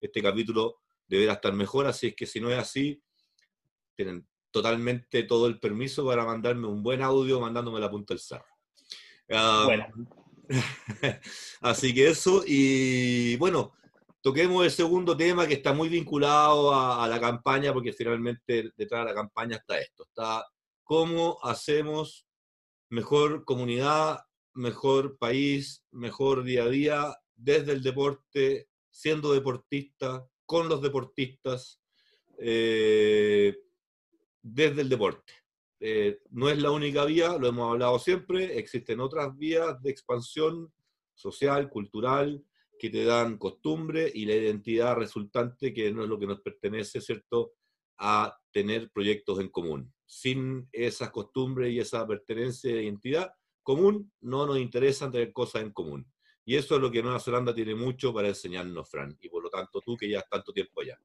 Este 0.00 0.22
capítulo 0.22 0.80
deberá 1.08 1.34
estar 1.34 1.52
mejor, 1.52 1.86
así 1.86 2.08
es 2.08 2.14
que 2.14 2.26
si 2.26 2.40
no 2.40 2.50
es 2.50 2.58
así, 2.58 3.02
tienen 3.96 4.26
totalmente 4.50 5.22
todo 5.24 5.46
el 5.46 5.58
permiso 5.58 6.06
para 6.06 6.24
mandarme 6.24 6.66
un 6.66 6.82
buen 6.82 7.02
audio 7.02 7.40
mandándome 7.40 7.80
la 7.80 7.90
punta 7.90 8.14
del 8.14 8.20
cerro. 8.20 8.46
bueno. 9.64 9.86
así 11.60 11.94
que 11.94 12.08
eso, 12.08 12.42
y 12.46 13.36
bueno, 13.36 13.74
toquemos 14.22 14.64
el 14.64 14.70
segundo 14.70 15.16
tema 15.16 15.46
que 15.46 15.54
está 15.54 15.72
muy 15.72 15.88
vinculado 15.88 16.74
a, 16.74 17.06
la 17.06 17.20
campaña, 17.20 17.72
porque 17.72 17.92
finalmente 17.92 18.72
detrás 18.76 19.04
de 19.04 19.10
la 19.10 19.14
campaña 19.14 19.56
está 19.56 19.78
esto, 19.78 20.04
está 20.04 20.46
cómo 20.82 21.38
hacemos 21.42 22.26
mejor 22.88 23.44
comunidad, 23.44 24.20
mejor 24.54 25.18
país, 25.18 25.84
mejor 25.90 26.44
día 26.44 26.64
a 26.64 26.68
día 26.68 27.16
desde 27.34 27.72
el 27.72 27.82
deporte, 27.82 28.68
siendo 28.90 29.32
deportista, 29.32 30.26
con 30.48 30.66
los 30.66 30.80
deportistas, 30.80 31.82
eh, 32.38 33.54
desde 34.40 34.80
el 34.80 34.88
deporte. 34.88 35.30
Eh, 35.78 36.20
no 36.30 36.48
es 36.48 36.56
la 36.56 36.70
única 36.70 37.04
vía, 37.04 37.36
lo 37.36 37.48
hemos 37.48 37.70
hablado 37.70 37.98
siempre, 37.98 38.58
existen 38.58 38.98
otras 39.00 39.36
vías 39.36 39.80
de 39.82 39.90
expansión 39.90 40.72
social, 41.14 41.68
cultural, 41.68 42.42
que 42.78 42.88
te 42.88 43.04
dan 43.04 43.36
costumbre 43.36 44.10
y 44.12 44.24
la 44.24 44.36
identidad 44.36 44.96
resultante, 44.96 45.74
que 45.74 45.92
no 45.92 46.02
es 46.02 46.08
lo 46.08 46.18
que 46.18 46.26
nos 46.26 46.40
pertenece, 46.40 47.02
¿cierto?, 47.02 47.52
a 47.98 48.34
tener 48.50 48.90
proyectos 48.90 49.40
en 49.40 49.50
común. 49.50 49.92
Sin 50.06 50.66
esas 50.72 51.10
costumbres 51.10 51.74
y 51.74 51.78
esa 51.78 52.06
pertenencia 52.06 52.74
de 52.74 52.84
identidad 52.84 53.32
común, 53.62 54.10
no 54.22 54.46
nos 54.46 54.58
interesa 54.58 55.10
tener 55.10 55.34
cosas 55.34 55.60
en 55.60 55.72
común. 55.72 56.10
Y 56.48 56.56
eso 56.56 56.76
es 56.76 56.80
lo 56.80 56.90
que 56.90 57.02
Nueva 57.02 57.20
Zelanda 57.20 57.54
tiene 57.54 57.74
mucho 57.74 58.10
para 58.10 58.28
enseñarnos, 58.28 58.90
Fran, 58.90 59.14
y 59.20 59.28
por 59.28 59.42
lo 59.42 59.50
tanto 59.50 59.82
tú 59.82 59.98
que 59.98 60.08
ya 60.08 60.20
has 60.20 60.30
tanto 60.30 60.50
tiempo 60.50 60.80
allá. 60.80 60.98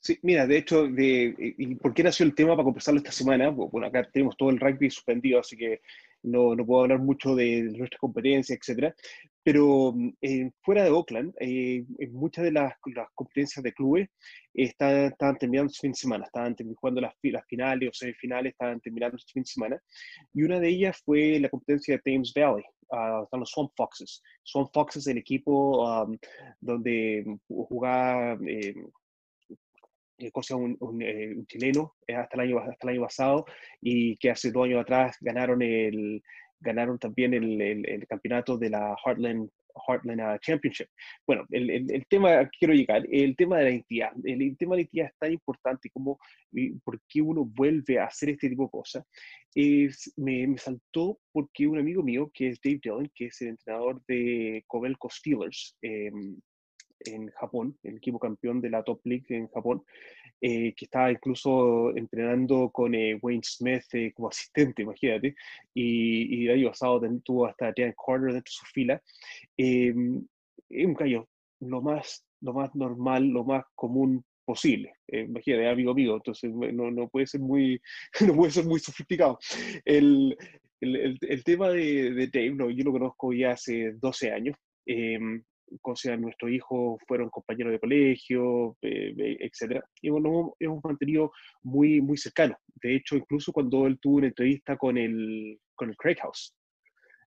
Sí, 0.00 0.18
mira, 0.22 0.46
de 0.46 0.56
hecho, 0.56 0.86
de, 0.86 1.34
¿y 1.58 1.74
por 1.74 1.92
qué 1.92 2.02
nació 2.02 2.24
el 2.24 2.34
tema 2.34 2.54
para 2.56 2.64
conversarlo 2.64 2.96
esta 2.96 3.12
semana? 3.12 3.50
Bueno, 3.50 3.86
acá 3.86 4.08
tenemos 4.10 4.38
todo 4.38 4.48
el 4.48 4.58
rugby 4.58 4.88
suspendido, 4.88 5.40
así 5.40 5.54
que 5.54 5.82
no, 6.22 6.56
no 6.56 6.64
puedo 6.64 6.80
hablar 6.80 6.98
mucho 6.98 7.34
de 7.34 7.64
nuestra 7.76 7.98
competencia, 7.98 8.56
etcétera. 8.56 8.94
Pero 9.42 9.94
eh, 10.22 10.50
fuera 10.62 10.82
de 10.82 10.92
Oakland, 10.92 11.34
eh, 11.40 11.84
muchas 12.10 12.44
de 12.44 12.52
las, 12.52 12.72
las, 12.94 13.08
competencias 13.14 13.62
de 13.62 13.74
clubes 13.74 14.08
estaban, 14.54 15.12
terminando 15.38 15.70
este 15.70 15.82
fin 15.82 15.92
de 15.92 15.98
semana, 15.98 16.24
estaban 16.24 16.56
jugando 16.74 17.02
las, 17.02 17.12
las, 17.22 17.46
finales 17.46 17.90
o 17.90 17.92
semifinales, 17.92 18.52
estaban 18.52 18.80
terminando 18.80 19.18
este 19.18 19.30
fin 19.30 19.42
de 19.42 19.50
semana. 19.50 19.82
Y 20.32 20.42
una 20.42 20.58
de 20.58 20.68
ellas 20.70 21.02
fue 21.04 21.38
la 21.38 21.50
competencia 21.50 21.96
de 21.96 22.02
Thames 22.02 22.32
Valley, 22.34 22.64
uh, 22.90 23.24
están 23.24 23.40
los 23.40 23.50
Swamp 23.50 23.72
Foxes. 23.76 24.22
Swamp 24.42 24.70
Foxes, 24.72 25.06
el 25.06 25.18
equipo 25.18 25.84
um, 25.84 26.18
donde 26.60 27.24
jugaba 27.48 28.38
eh, 28.46 28.74
eh, 30.20 30.32
cosa 30.32 30.56
un, 30.56 30.76
eh, 31.00 31.32
un, 31.36 31.46
chileno 31.46 31.94
eh, 32.04 32.16
hasta 32.16 32.34
el, 32.34 32.40
año, 32.40 32.58
hasta 32.58 32.88
el 32.88 32.94
año 32.94 33.02
pasado 33.02 33.46
y 33.80 34.16
que 34.16 34.30
hace 34.30 34.50
dos 34.50 34.64
años 34.64 34.80
atrás 34.80 35.16
ganaron, 35.20 35.62
el, 35.62 36.24
ganaron 36.58 36.98
también 36.98 37.34
el, 37.34 37.60
el, 37.60 38.06
campeonato 38.08 38.58
de 38.58 38.70
la 38.70 38.96
Heartland, 39.04 39.48
Heartland 39.86 40.20
uh, 40.20 40.38
Championship. 40.40 40.88
Bueno, 41.26 41.44
el, 41.50 41.70
el, 41.70 42.06
tema, 42.08 42.48
quiero 42.58 42.74
llegar, 42.74 43.06
el 43.10 43.36
tema 43.36 43.58
de 43.58 43.64
la 43.64 43.70
identidad. 43.70 44.12
El, 44.24 44.56
tema 44.56 44.74
de 44.74 44.76
la 44.76 44.82
identidad 44.82 45.06
es 45.06 45.18
tan 45.18 45.32
importante 45.32 45.90
como 45.90 46.18
por 46.84 47.00
qué 47.08 47.22
uno 47.22 47.44
vuelve 47.44 47.98
a 47.98 48.06
hacer 48.06 48.30
este 48.30 48.48
tipo 48.48 48.64
de 48.64 48.70
cosas. 48.70 49.04
Es, 49.54 50.12
me, 50.16 50.46
me, 50.46 50.58
saltó 50.58 51.18
porque 51.32 51.66
un 51.66 51.78
amigo 51.78 52.02
mío, 52.02 52.30
que 52.32 52.48
es 52.48 52.60
Dave 52.62 52.80
Dillon, 52.82 53.10
que 53.14 53.26
es 53.26 53.40
el 53.42 53.48
entrenador 53.48 54.02
de 54.06 54.64
Covelco 54.66 55.08
Steelers, 55.10 55.76
eh, 55.82 56.10
en 57.00 57.30
Japón, 57.30 57.78
el 57.82 57.96
equipo 57.96 58.18
campeón 58.18 58.60
de 58.60 58.70
la 58.70 58.82
Top 58.82 59.00
League 59.04 59.26
en 59.28 59.48
Japón, 59.48 59.82
eh, 60.40 60.72
que 60.74 60.84
estaba 60.84 61.10
incluso 61.10 61.96
entrenando 61.96 62.70
con 62.70 62.94
eh, 62.94 63.18
Wayne 63.20 63.42
Smith 63.44 63.82
eh, 63.92 64.12
como 64.14 64.28
asistente, 64.28 64.82
imagínate, 64.82 65.34
y, 65.74 66.42
y 66.42 66.46
el 66.46 66.54
año 66.54 66.68
pasado 66.68 67.00
tuvo 67.24 67.46
hasta 67.46 67.72
Dan 67.76 67.94
Carter 67.94 68.32
dentro 68.32 68.40
de 68.40 68.42
su 68.44 68.64
fila. 68.66 69.02
es 69.56 69.94
un 69.94 70.94
gallo 70.94 71.28
lo 71.60 71.82
más, 71.82 72.24
lo 72.40 72.52
más 72.52 72.74
normal, 72.74 73.26
lo 73.28 73.44
más 73.44 73.64
común 73.74 74.24
posible. 74.44 74.94
imagínate, 75.08 75.68
amigo 75.68 75.94
mío, 75.94 76.14
entonces 76.16 76.52
no, 76.52 76.90
no, 76.90 77.08
puede 77.08 77.26
ser 77.26 77.40
muy, 77.40 77.80
no 78.26 78.34
puede 78.34 78.52
ser 78.52 78.64
muy 78.64 78.80
sofisticado. 78.80 79.38
El, 79.84 80.36
el, 80.80 81.18
el, 81.20 81.44
tema 81.44 81.68
de, 81.70 82.12
de 82.12 82.26
Dave, 82.28 82.54
no, 82.54 82.70
yo 82.70 82.84
lo 82.84 82.92
conozco 82.92 83.32
ya 83.32 83.52
hace 83.52 83.92
12 83.92 84.30
años. 84.30 84.56
Eh, 84.86 85.18
sea 85.94 86.16
nuestros 86.16 86.50
hijos 86.50 87.00
fueron 87.06 87.30
compañeros 87.30 87.72
de 87.72 87.80
colegio, 87.80 88.76
eh, 88.82 89.14
eh, 89.16 89.36
etcétera, 89.40 89.84
y 90.00 90.10
bueno, 90.10 90.54
hemos 90.58 90.82
mantenido 90.84 91.32
muy, 91.62 92.00
muy 92.00 92.16
cercanos. 92.16 92.58
De 92.82 92.96
hecho, 92.96 93.16
incluso 93.16 93.52
cuando 93.52 93.86
él 93.86 93.98
tuvo 94.00 94.16
una 94.16 94.28
entrevista 94.28 94.76
con 94.76 94.96
el, 94.98 95.58
con 95.74 95.90
el 95.90 95.96
Craig 95.96 96.16
House, 96.20 96.54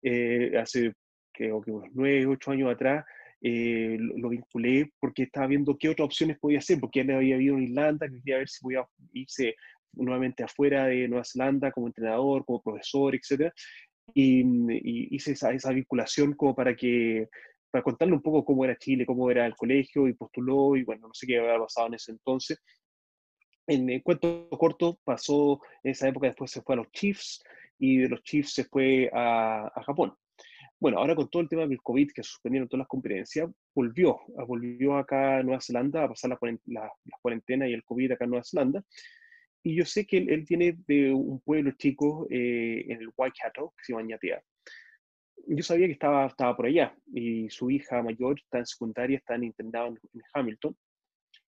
eh, 0.02 0.52
hace 0.58 0.92
creo 1.32 1.60
que 1.60 1.72
unos 1.72 1.90
nueve, 1.92 2.26
ocho 2.26 2.52
años 2.52 2.72
atrás, 2.72 3.04
lo, 3.40 4.30
vinculé 4.30 4.90
porque 4.98 5.24
estaba 5.24 5.48
viendo 5.48 5.76
qué 5.76 5.90
otras 5.90 6.06
opciones 6.06 6.38
podía 6.38 6.60
hacer, 6.60 6.80
porque 6.80 7.00
él 7.00 7.10
había 7.10 7.36
vivido 7.36 7.56
en 7.58 7.64
Irlanda, 7.64 8.08
quería 8.08 8.38
ver 8.38 8.48
si 8.48 8.62
podía 8.62 8.86
irse 9.12 9.54
nuevamente 9.92 10.42
afuera 10.42 10.86
de 10.86 11.08
Nueva 11.08 11.24
Zelanda 11.24 11.70
como 11.70 11.88
entrenador, 11.88 12.44
como 12.46 12.62
profesor, 12.62 13.14
etcétera, 13.14 13.52
y, 14.12 14.40
y 14.40 15.14
hice 15.14 15.32
esa, 15.32 15.52
esa, 15.52 15.72
vinculación 15.72 16.34
como 16.34 16.54
para 16.54 16.74
que 16.74 17.28
para 17.74 17.82
contarle 17.82 18.14
un 18.14 18.22
poco 18.22 18.44
cómo 18.44 18.64
era 18.64 18.78
Chile, 18.78 19.04
cómo 19.04 19.28
era 19.32 19.44
el 19.46 19.56
colegio, 19.56 20.06
y 20.06 20.12
postuló, 20.12 20.76
y 20.76 20.84
bueno, 20.84 21.08
no 21.08 21.12
sé 21.12 21.26
qué 21.26 21.40
había 21.40 21.58
pasado 21.58 21.88
en 21.88 21.94
ese 21.94 22.12
entonces. 22.12 22.62
En 23.66 23.90
el 23.90 24.00
cuento 24.00 24.48
corto, 24.50 25.00
pasó 25.02 25.60
en 25.82 25.90
esa 25.90 26.06
época, 26.06 26.28
después 26.28 26.52
se 26.52 26.62
fue 26.62 26.76
a 26.76 26.78
los 26.78 26.92
Chiefs, 26.92 27.42
y 27.76 27.96
de 27.96 28.08
los 28.08 28.22
Chiefs 28.22 28.52
se 28.52 28.64
fue 28.66 29.10
a, 29.12 29.72
Japón. 29.84 30.14
Bueno, 30.78 30.98
ahora 30.98 31.16
con 31.16 31.28
todo 31.28 31.42
el 31.42 31.48
tema 31.48 31.66
del 31.66 31.82
COVID, 31.82 32.12
que 32.12 32.22
suspendieron 32.22 32.68
todas 32.68 32.82
las 32.82 32.88
conferencias, 32.88 33.50
volvió, 33.74 34.20
volvió 34.46 34.96
acá 34.96 35.38
a 35.38 35.42
Nueva 35.42 35.60
Zelanda 35.60 36.04
a 36.04 36.08
pasar 36.08 36.30
la, 36.30 36.38
la, 36.66 37.68
y 37.68 37.72
el 37.72 37.82
COVID 37.82 38.12
acá 38.12 38.22
en 38.22 38.30
Nueva 38.30 38.44
Zelanda. 38.44 38.84
Y 39.64 39.74
yo 39.74 39.84
sé 39.84 40.06
que 40.06 40.18
él, 40.18 40.30
él 40.30 40.44
viene 40.48 40.76
de 40.86 41.12
un 41.12 41.40
pueblo 41.40 41.72
chico 41.72 42.28
eh, 42.30 42.84
en 42.86 43.00
el 43.00 43.10
Waikato, 43.16 43.74
que 43.76 43.82
se 43.84 43.92
llama 43.94 44.06
Ñatea 44.06 44.40
yo 45.46 45.62
sabía 45.62 45.86
que 45.86 45.92
estaba, 45.92 46.26
estaba 46.26 46.56
por 46.56 46.66
allá 46.66 46.94
y 47.12 47.48
su 47.50 47.70
hija 47.70 48.02
mayor 48.02 48.38
está 48.38 48.58
en 48.58 48.66
secundaria, 48.66 49.18
está 49.18 49.34
en, 49.34 49.54
en, 49.56 49.72
Hamilton. 50.32 50.76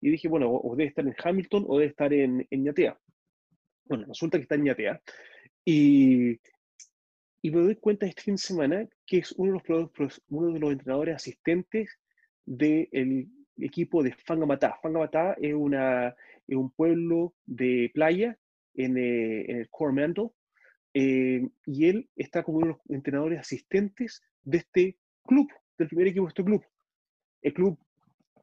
Y 0.01 0.11
dije, 0.11 0.27
bueno, 0.27 0.49
o, 0.51 0.75
debe 0.75 0.89
estar 0.89 1.05
en 1.05 1.15
Hamilton 1.21 1.65
o 1.67 1.77
debe 1.77 1.89
estar 1.89 2.13
en, 2.13 2.45
en 2.49 2.63
Ñatea. 2.63 2.97
Bueno, 3.85 4.05
resulta 4.07 4.37
que 4.37 4.43
está 4.43 4.55
en 4.55 4.63
Ñatea. 4.63 5.01
Y, 5.65 6.39
y 7.41 7.51
me 7.51 7.61
doy 7.61 7.75
cuenta 7.75 8.05
este 8.05 8.21
fin 8.21 8.35
de 8.35 8.39
semana 8.39 8.89
que 9.05 9.17
es 9.19 9.31
uno 9.33 9.61
de 9.67 9.89
los, 9.97 10.21
uno 10.29 10.53
de 10.53 10.59
los 10.59 10.71
entrenadores 10.71 11.15
asistentes 11.15 11.99
del 12.45 13.29
equipo 13.57 14.03
de 14.03 14.13
Fangamatá. 14.13 14.77
Fangamatá 14.81 15.35
es, 15.41 15.53
una, 15.53 16.15
es 16.47 16.55
un 16.55 16.71
pueblo 16.71 17.33
de 17.45 17.91
playa 17.93 18.37
en, 18.75 18.97
eh, 18.97 19.45
en 19.51 19.57
el 19.57 19.69
Coromandel, 19.69 20.29
eh, 20.93 21.47
y 21.65 21.87
él 21.87 22.09
está 22.15 22.43
como 22.43 22.59
uno 22.59 22.67
de 22.67 22.73
los 22.73 22.81
entrenadores 22.89 23.39
asistentes 23.39 24.21
de 24.43 24.57
este 24.59 24.97
club, 25.25 25.47
del 25.77 25.87
primer 25.87 26.07
equipo 26.07 26.25
de 26.25 26.29
este 26.29 26.43
club, 26.43 26.63
el 27.41 27.53
club 27.53 27.79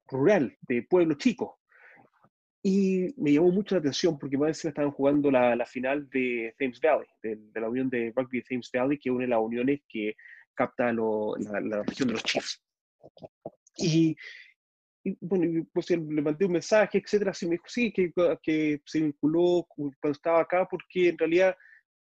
rural 0.08 0.56
de 0.62 0.82
Pueblo 0.82 1.14
Chico. 1.14 1.58
Y 2.62 3.14
me 3.16 3.32
llamó 3.32 3.50
mucho 3.50 3.76
la 3.76 3.80
atención 3.80 4.18
porque 4.18 4.36
más 4.36 4.48
encima 4.48 4.70
estaban 4.70 4.90
jugando 4.90 5.30
la, 5.30 5.54
la, 5.54 5.66
final 5.66 6.08
de 6.10 6.54
Thames 6.58 6.80
Valley, 6.80 7.06
de, 7.22 7.60
la 7.60 7.68
unión 7.68 7.88
de 7.88 8.12
rugby 8.14 8.38
de 8.38 8.44
Thames 8.48 8.70
Valley, 8.72 8.98
que 8.98 9.10
une 9.10 9.26
las 9.26 9.38
uniones 9.38 9.80
que 9.88 10.16
capta 10.54 10.92
lo, 10.92 11.36
la, 11.36 11.60
la, 11.60 11.82
región 11.84 12.08
de 12.08 12.14
los 12.14 12.24
Chiefs. 12.24 12.60
Y, 13.76 14.16
y 15.04 15.16
bueno, 15.20 15.64
pues 15.72 15.90
le 15.90 15.98
mandé 15.98 16.46
un 16.46 16.52
mensaje, 16.52 16.98
etcétera, 16.98 17.30
así 17.30 17.46
me 17.46 17.52
dijo, 17.52 17.66
sí, 17.68 17.92
que, 17.92 18.12
que 18.42 18.80
se 18.84 19.00
vinculó 19.00 19.64
cuando 19.68 20.10
estaba 20.10 20.40
acá, 20.40 20.66
porque 20.68 21.10
en 21.10 21.18
realidad 21.18 21.56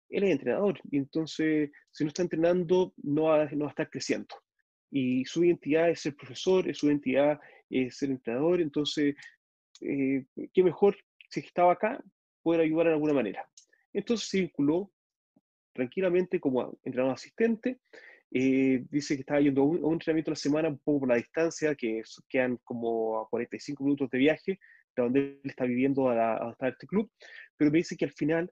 él 0.10 0.24
es 0.24 0.32
entrenador 0.32 0.80
y 0.92 0.98
entonces 0.98 1.72
si 1.92 2.04
no 2.04 2.10
está 2.10 2.22
entrenando 2.22 2.94
no 2.98 3.24
va, 3.24 3.46
no 3.52 3.66
va 3.66 3.68
a 3.68 3.70
estar 3.70 3.90
creciendo. 3.90 4.36
Y 4.92 5.26
su 5.26 5.44
identidad 5.44 5.90
es 5.90 6.02
ser 6.02 6.16
profesor, 6.16 6.74
su 6.74 6.88
identidad 6.88 7.40
es 7.70 7.98
ser 7.98 8.12
entrenador, 8.12 8.62
entonces, 8.62 9.16
eh, 9.82 10.26
qué 10.54 10.64
mejor 10.64 10.96
si 11.30 11.42
estaba 11.42 11.74
acá, 11.74 12.02
poder 12.42 12.62
ayudar 12.62 12.88
de 12.88 12.94
alguna 12.94 13.14
manera. 13.14 13.50
Entonces 13.92 14.30
se 14.30 14.42
vinculó 14.42 14.92
tranquilamente 15.74 16.40
como 16.40 16.78
entrenador 16.84 17.14
asistente. 17.14 17.80
Eh, 18.32 18.86
dice 18.90 19.16
que 19.16 19.22
estaba 19.22 19.42
yendo 19.42 19.62
a 19.62 19.66
un, 19.66 19.94
entrenamiento 19.94 20.32
a 20.32 20.34
la 20.34 20.36
semana, 20.36 20.70
un 20.70 20.80
poco 20.80 21.02
por 21.02 21.10
la 21.10 21.16
distancia, 21.16 21.76
que 21.76 22.02
quedan 22.30 22.58
como 22.64 23.20
a 23.20 23.30
45 23.30 23.84
minutos 23.84 24.10
de 24.10 24.18
viaje 24.18 24.60
de 24.96 25.04
donde 25.04 25.20
él 25.20 25.50
está 25.50 25.66
viviendo 25.66 26.10
a, 26.10 26.56
a, 26.58 26.68
este 26.70 26.88
club, 26.88 27.12
pero 27.58 27.70
me 27.70 27.80
dice 27.80 27.98
que 27.98 28.06
al 28.06 28.14
final 28.14 28.50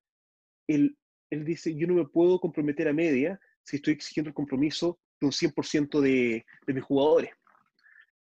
él, 0.68 0.98
él 1.34 1.46
dice, 1.46 1.76
yo 1.76 1.88
no 1.88 1.96
me 1.96 2.06
puedo 2.06 2.40
comprometer 2.40 2.88
a 2.88 2.94
media 2.94 3.40
si 3.64 3.78
estoy 3.78 3.94
exigiendo 3.94 4.30
el 4.30 4.36
compromiso 4.36 5.00
de 5.20 5.28
un 5.28 5.32
100% 5.32 6.00
de, 6.02 6.46
de 6.66 6.74
mis 6.74 6.84
jugadores. 6.84 7.32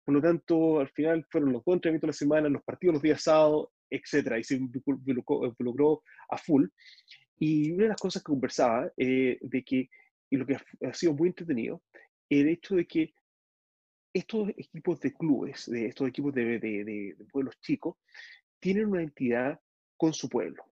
Por 0.05 0.15
lo 0.15 0.21
tanto, 0.21 0.81
al 0.81 0.89
final 0.89 1.25
fueron 1.31 1.53
los 1.53 1.65
dos 1.65 1.75
entrenamientos 1.75 2.09
de 2.09 2.13
la 2.13 2.19
semana, 2.19 2.49
los 2.49 2.63
partidos 2.65 2.95
los 2.95 3.03
días 3.03 3.23
sábados, 3.23 3.69
etcétera, 3.89 4.39
y 4.39 4.45
se 4.45 4.57
involucró, 4.57 6.03
a 6.29 6.39
full. 6.39 6.67
Y 7.39 7.73
una 7.73 7.85
de 7.85 7.89
las 7.91 8.01
cosas 8.01 8.23
que 8.23 8.33
conversaba, 8.33 8.91
eh, 8.97 9.39
de 9.41 9.63
que, 9.63 9.89
y 10.31 10.37
lo 10.37 10.47
que 10.47 10.57
ha 10.57 10.95
sido 10.95 11.13
muy 11.13 11.29
entretenido, 11.29 11.83
el 12.29 12.49
hecho 12.49 12.77
de 12.77 12.87
que 12.87 13.15
estos 14.13 14.49
equipos 14.51 15.01
de 15.01 15.13
clubes, 15.13 15.71
de 15.71 15.87
estos 15.87 16.09
equipos 16.09 16.35
de, 16.35 16.59
de, 16.59 16.85
de, 16.85 17.17
pueblos 17.31 17.59
chicos, 17.61 17.97
tienen 18.61 18.87
una 18.87 19.03
entidad 19.03 19.61
con 19.97 20.13
su 20.13 20.29
pueblo, 20.29 20.65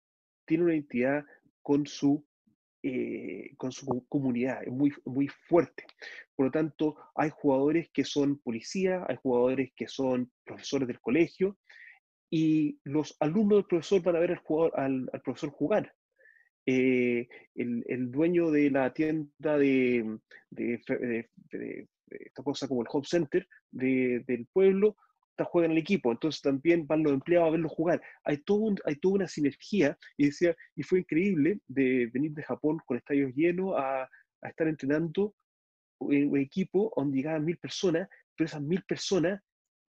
tienen 0.45 0.67
una 0.67 0.75
entidad 0.75 1.25
con 1.63 1.87
su, 1.87 2.25
eh, 2.83 3.53
con 3.57 3.73
su 3.73 4.07
comunidad, 4.09 4.63
es 4.63 4.73
muy, 4.73 4.93
muy 5.05 5.29
fuerte. 5.29 5.85
Por 6.35 6.47
lo 6.47 6.53
tanto, 6.53 6.97
hay 7.15 7.31
jugadores 7.31 7.91
que 7.93 8.05
son 8.05 8.39
policías, 8.39 9.05
hay 9.09 9.17
jugadores 9.17 9.73
que 9.77 9.87
son 9.87 10.31
profesores 10.45 10.89
del 10.89 11.01
colegio, 11.01 11.59
y 12.31 12.79
los 12.85 13.17
alumnos 13.21 13.59
del 13.59 13.67
profesor 13.67 14.03
van 14.03 14.17
a 14.17 14.21
ver 14.21 14.31
al, 14.31 14.39
jugador, 14.39 14.81
al, 14.81 15.11
profesor 15.25 15.51
jugar. 15.51 15.93
Eh, 16.67 17.29
el, 17.55 17.85
el, 17.89 18.11
dueño 18.11 18.51
de 18.51 18.71
la 18.71 18.93
tienda 18.93 19.59
de, 19.59 20.19
de, 20.51 20.81
de, 21.51 21.89
esta 22.11 22.43
cosa 22.43 22.69
como 22.69 22.83
el 22.83 22.89
Home 22.91 23.07
Center 23.07 23.47
del 23.73 24.47
pueblo 24.53 24.97
está, 25.41 25.45
juega 25.45 25.67
en 25.67 25.73
el 25.73 25.79
equipo, 25.79 26.13
entonces 26.13 26.41
también 26.41 26.87
van 26.87 27.03
los 27.03 27.13
empleados 27.13 27.49
a 27.49 27.53
verlo 27.53 27.69
jugar. 27.69 28.03
Hay, 28.25 28.39
todo 28.39 28.75
hay 28.85 28.97
toda 28.97 29.15
una 29.15 29.29
sinergia 29.29 29.99
y, 30.17 30.27
decía, 30.27 30.55
y 30.77 30.83
fue 30.83 31.01
increíble 31.01 31.61
de 31.67 32.07
venir 32.13 32.33
de 32.33 32.43
Japón 32.43 32.79
con 32.87 32.97
estadios 32.97 33.33
llenos 33.35 33.75
a, 33.77 34.03
a 34.03 34.49
estar 34.49 34.69
entrenando 34.69 35.35
un 35.99 36.39
equipo 36.39 36.93
donde 36.97 37.19
llegaban 37.19 37.45
mil 37.45 37.59
personas, 37.59 38.09
pero 38.35 38.47
esas 38.47 38.63
mil 38.63 38.83
personas 38.85 39.41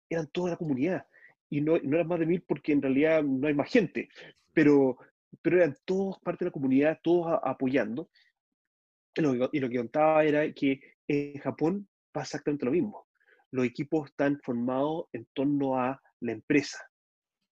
eran 0.10 0.28
toda 0.32 0.52
la 0.52 0.58
comunidad 0.58 1.06
y 1.52 1.62
no, 1.62 1.78
no 1.84 1.96
eran 1.96 2.08
más 2.08 2.20
de 2.20 2.26
mil 2.26 2.42
porque 2.42 2.72
en 2.72 2.82
realidad 2.82 3.24
no 3.24 3.48
hay 3.48 3.54
más 3.54 3.70
gente, 3.70 4.10
pero, 4.54 4.98
pero 5.42 5.58
eran 5.58 5.78
todos 5.86 6.18
parte 6.20 6.46
de 6.46 6.50
la 6.50 6.54
comunidad, 6.54 7.00
todos 7.04 7.40
apoyando. 7.44 8.10
Y 9.14 9.22
lo, 9.22 9.50
y 9.52 9.60
lo, 9.60 9.70
que 9.70 9.78
contaba 9.78 10.24
era 10.24 10.50
que 10.54 10.80
en 11.08 11.38
Japón 11.40 11.90
pasa 12.14 12.38
exactamente 12.38 12.66
lo 12.66 12.72
mismo. 12.72 13.06
Los 13.52 13.66
equipos 13.66 14.10
están 14.10 14.40
formados 14.44 15.06
en 15.14 15.28
torno 15.34 15.78
a 15.78 16.02
la 16.20 16.32
empresa. 16.32 16.80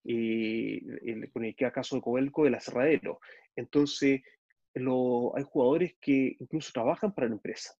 Y 0.03 0.81
con 1.29 1.45
el 1.45 1.55
caso 1.55 1.97
de 1.97 2.01
Coelco, 2.01 2.47
el 2.47 2.55
aserradero. 2.55 3.19
Entonces, 3.55 4.21
hay 4.73 5.43
jugadores 5.43 5.95
que 5.99 6.37
incluso 6.39 6.71
trabajan 6.73 7.13
para 7.13 7.27
la 7.27 7.35
empresa. 7.35 7.73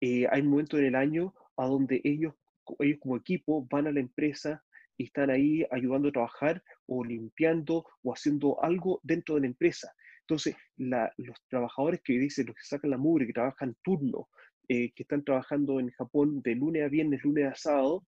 Eh, 0.00 0.26
hay 0.30 0.42
momentos 0.42 0.78
en 0.80 0.86
el 0.86 0.94
año 0.94 1.34
a 1.56 1.66
donde 1.66 2.00
ellos, 2.04 2.34
ellos 2.78 2.98
como 3.00 3.16
equipo 3.16 3.66
van 3.70 3.86
a 3.86 3.92
la 3.92 4.00
empresa 4.00 4.62
y 4.96 5.04
están 5.04 5.30
ahí 5.30 5.64
ayudando 5.70 6.08
a 6.08 6.12
trabajar 6.12 6.62
o 6.86 7.04
limpiando 7.04 7.86
o 8.02 8.12
haciendo 8.12 8.62
algo 8.62 9.00
dentro 9.02 9.36
de 9.36 9.42
la 9.42 9.46
empresa. 9.46 9.92
Entonces, 10.20 10.56
los 10.76 11.42
trabajadores 11.48 12.02
que 12.02 12.18
dicen, 12.18 12.46
los 12.46 12.56
que 12.56 12.64
sacan 12.64 12.90
la 12.90 12.98
mugre, 12.98 13.26
que 13.26 13.32
trabajan 13.32 13.76
turno, 13.82 14.28
eh, 14.68 14.92
que 14.92 15.02
están 15.02 15.24
trabajando 15.24 15.80
en 15.80 15.90
Japón 15.90 16.42
de 16.42 16.54
lunes 16.54 16.84
a 16.84 16.88
viernes, 16.88 17.22
lunes 17.24 17.46
a 17.46 17.54
sábado, 17.54 18.06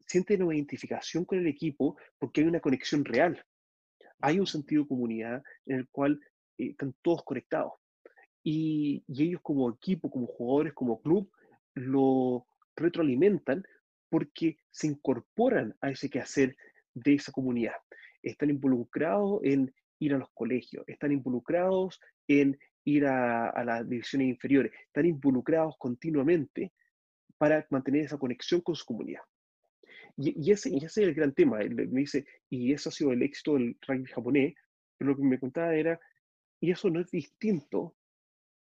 sienten 0.00 0.42
una 0.42 0.56
identificación 0.56 1.24
con 1.24 1.38
el 1.38 1.46
equipo 1.46 1.96
porque 2.18 2.40
hay 2.40 2.46
una 2.46 2.60
conexión 2.60 3.04
real. 3.04 3.44
Hay 4.20 4.40
un 4.40 4.46
sentido 4.46 4.82
de 4.82 4.88
comunidad 4.88 5.42
en 5.66 5.80
el 5.80 5.88
cual 5.88 6.20
eh, 6.56 6.70
están 6.70 6.94
todos 7.02 7.22
conectados. 7.24 7.72
Y, 8.42 9.04
y 9.06 9.24
ellos 9.24 9.40
como 9.42 9.70
equipo, 9.70 10.10
como 10.10 10.26
jugadores, 10.26 10.72
como 10.72 11.00
club, 11.02 11.30
lo 11.74 12.46
retroalimentan 12.74 13.62
porque 14.08 14.56
se 14.70 14.86
incorporan 14.86 15.76
a 15.80 15.90
ese 15.90 16.08
quehacer 16.08 16.56
de 16.94 17.14
esa 17.14 17.32
comunidad. 17.32 17.74
Están 18.22 18.50
involucrados 18.50 19.40
en 19.44 19.74
ir 19.98 20.14
a 20.14 20.18
los 20.18 20.30
colegios, 20.32 20.84
están 20.86 21.12
involucrados 21.12 22.00
en 22.28 22.58
ir 22.88 23.06
a, 23.06 23.64
las 23.64 23.88
divisiones 23.88 24.28
inferiores, 24.28 24.72
están 24.86 25.06
involucrados 25.06 25.76
continuamente 25.78 26.72
para 27.36 27.66
mantener 27.70 28.04
esa 28.04 28.18
conexión 28.18 28.60
con 28.62 28.74
su 28.74 28.84
comunidad. 28.84 29.22
Y, 30.16 30.50
ese, 30.50 30.70
y 30.70 30.78
ese 30.78 30.86
es 30.86 31.08
el 31.08 31.14
gran 31.14 31.32
tema. 31.32 31.58
me 31.58 32.00
dice, 32.00 32.26
y 32.48 32.72
eso 32.72 32.88
ha 32.88 32.92
sido 32.92 33.12
el 33.12 33.22
éxito 33.22 33.54
del 33.54 33.76
rugby 33.86 34.06
japonés, 34.06 34.54
pero 34.96 35.10
lo 35.10 35.16
que 35.16 35.22
me 35.22 35.38
contaba 35.38 35.74
era, 35.74 36.00
y 36.60 36.72
eso 36.72 36.90
no 36.90 37.00
es 37.00 37.10
distinto 37.10 37.94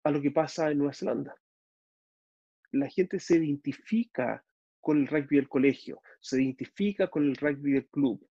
a 0.03 0.11
lo 0.11 0.21
que 0.21 0.31
pasa 0.31 0.69
en 0.69 0.77
Nueva 0.77 0.93
Zelanda. 0.93 1.35
La 2.71 2.87
gente 2.89 3.19
se 3.19 3.37
identifica 3.37 4.45
con 4.79 4.99
el 4.99 5.07
rugby 5.07 5.37
del 5.37 5.49
colegio, 5.49 6.01
se 6.19 6.41
identifica 6.41 7.07
con 7.07 7.23
el 7.23 7.35
rugby 7.35 7.71
del 7.71 7.87
club. 7.87 8.27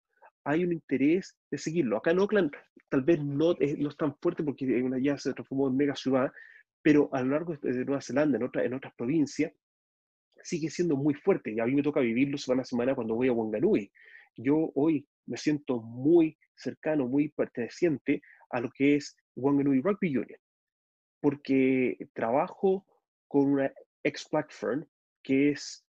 Hay 0.45 0.63
un 0.63 0.73
interés 0.73 1.35
de 1.51 1.57
seguirlo. 1.57 1.97
Acá 1.97 2.11
en 2.11 2.19
Oakland 2.19 2.51
tal 2.89 3.03
vez 3.03 3.23
no, 3.23 3.55
es, 3.59 3.77
no 3.77 3.89
es 3.89 3.97
tan 3.97 4.15
fuerte 4.17 4.43
porque 4.43 4.65
ya 5.01 5.17
se 5.17 5.33
transformó 5.33 5.67
en 5.67 5.77
mega 5.77 5.95
ciudad, 5.95 6.31
pero 6.81 7.09
a 7.13 7.21
lo 7.21 7.31
largo 7.31 7.55
de 7.55 7.85
Nueva 7.85 8.01
Zelanda, 8.01 8.37
en, 8.37 8.43
otra, 8.43 8.63
en 8.63 8.73
otras 8.73 8.93
provincias, 8.95 9.53
sigue 10.43 10.69
siendo 10.69 10.95
muy 10.95 11.13
fuerte. 11.13 11.51
Y 11.51 11.59
a 11.59 11.65
mí 11.65 11.75
me 11.75 11.83
toca 11.83 11.99
vivirlo 11.99 12.37
semana 12.37 12.61
a 12.61 12.65
semana 12.65 12.95
cuando 12.95 13.15
voy 13.15 13.27
a 13.27 13.33
Wanganui. 13.33 13.91
Yo 14.35 14.71
hoy 14.75 15.07
me 15.25 15.37
siento 15.37 15.81
muy 15.81 16.37
cercano, 16.55 17.07
muy 17.07 17.29
perteneciente 17.29 18.21
a 18.49 18.61
lo 18.61 18.69
que 18.71 18.95
es 18.95 19.15
Wanganui 19.35 19.81
Rugby 19.81 20.17
Union, 20.17 20.39
porque 21.21 21.97
trabajo 22.13 22.85
con 23.27 23.51
una 23.51 23.71
ex 24.03 24.27
Black 24.31 24.51
que 25.23 25.51
es 25.51 25.85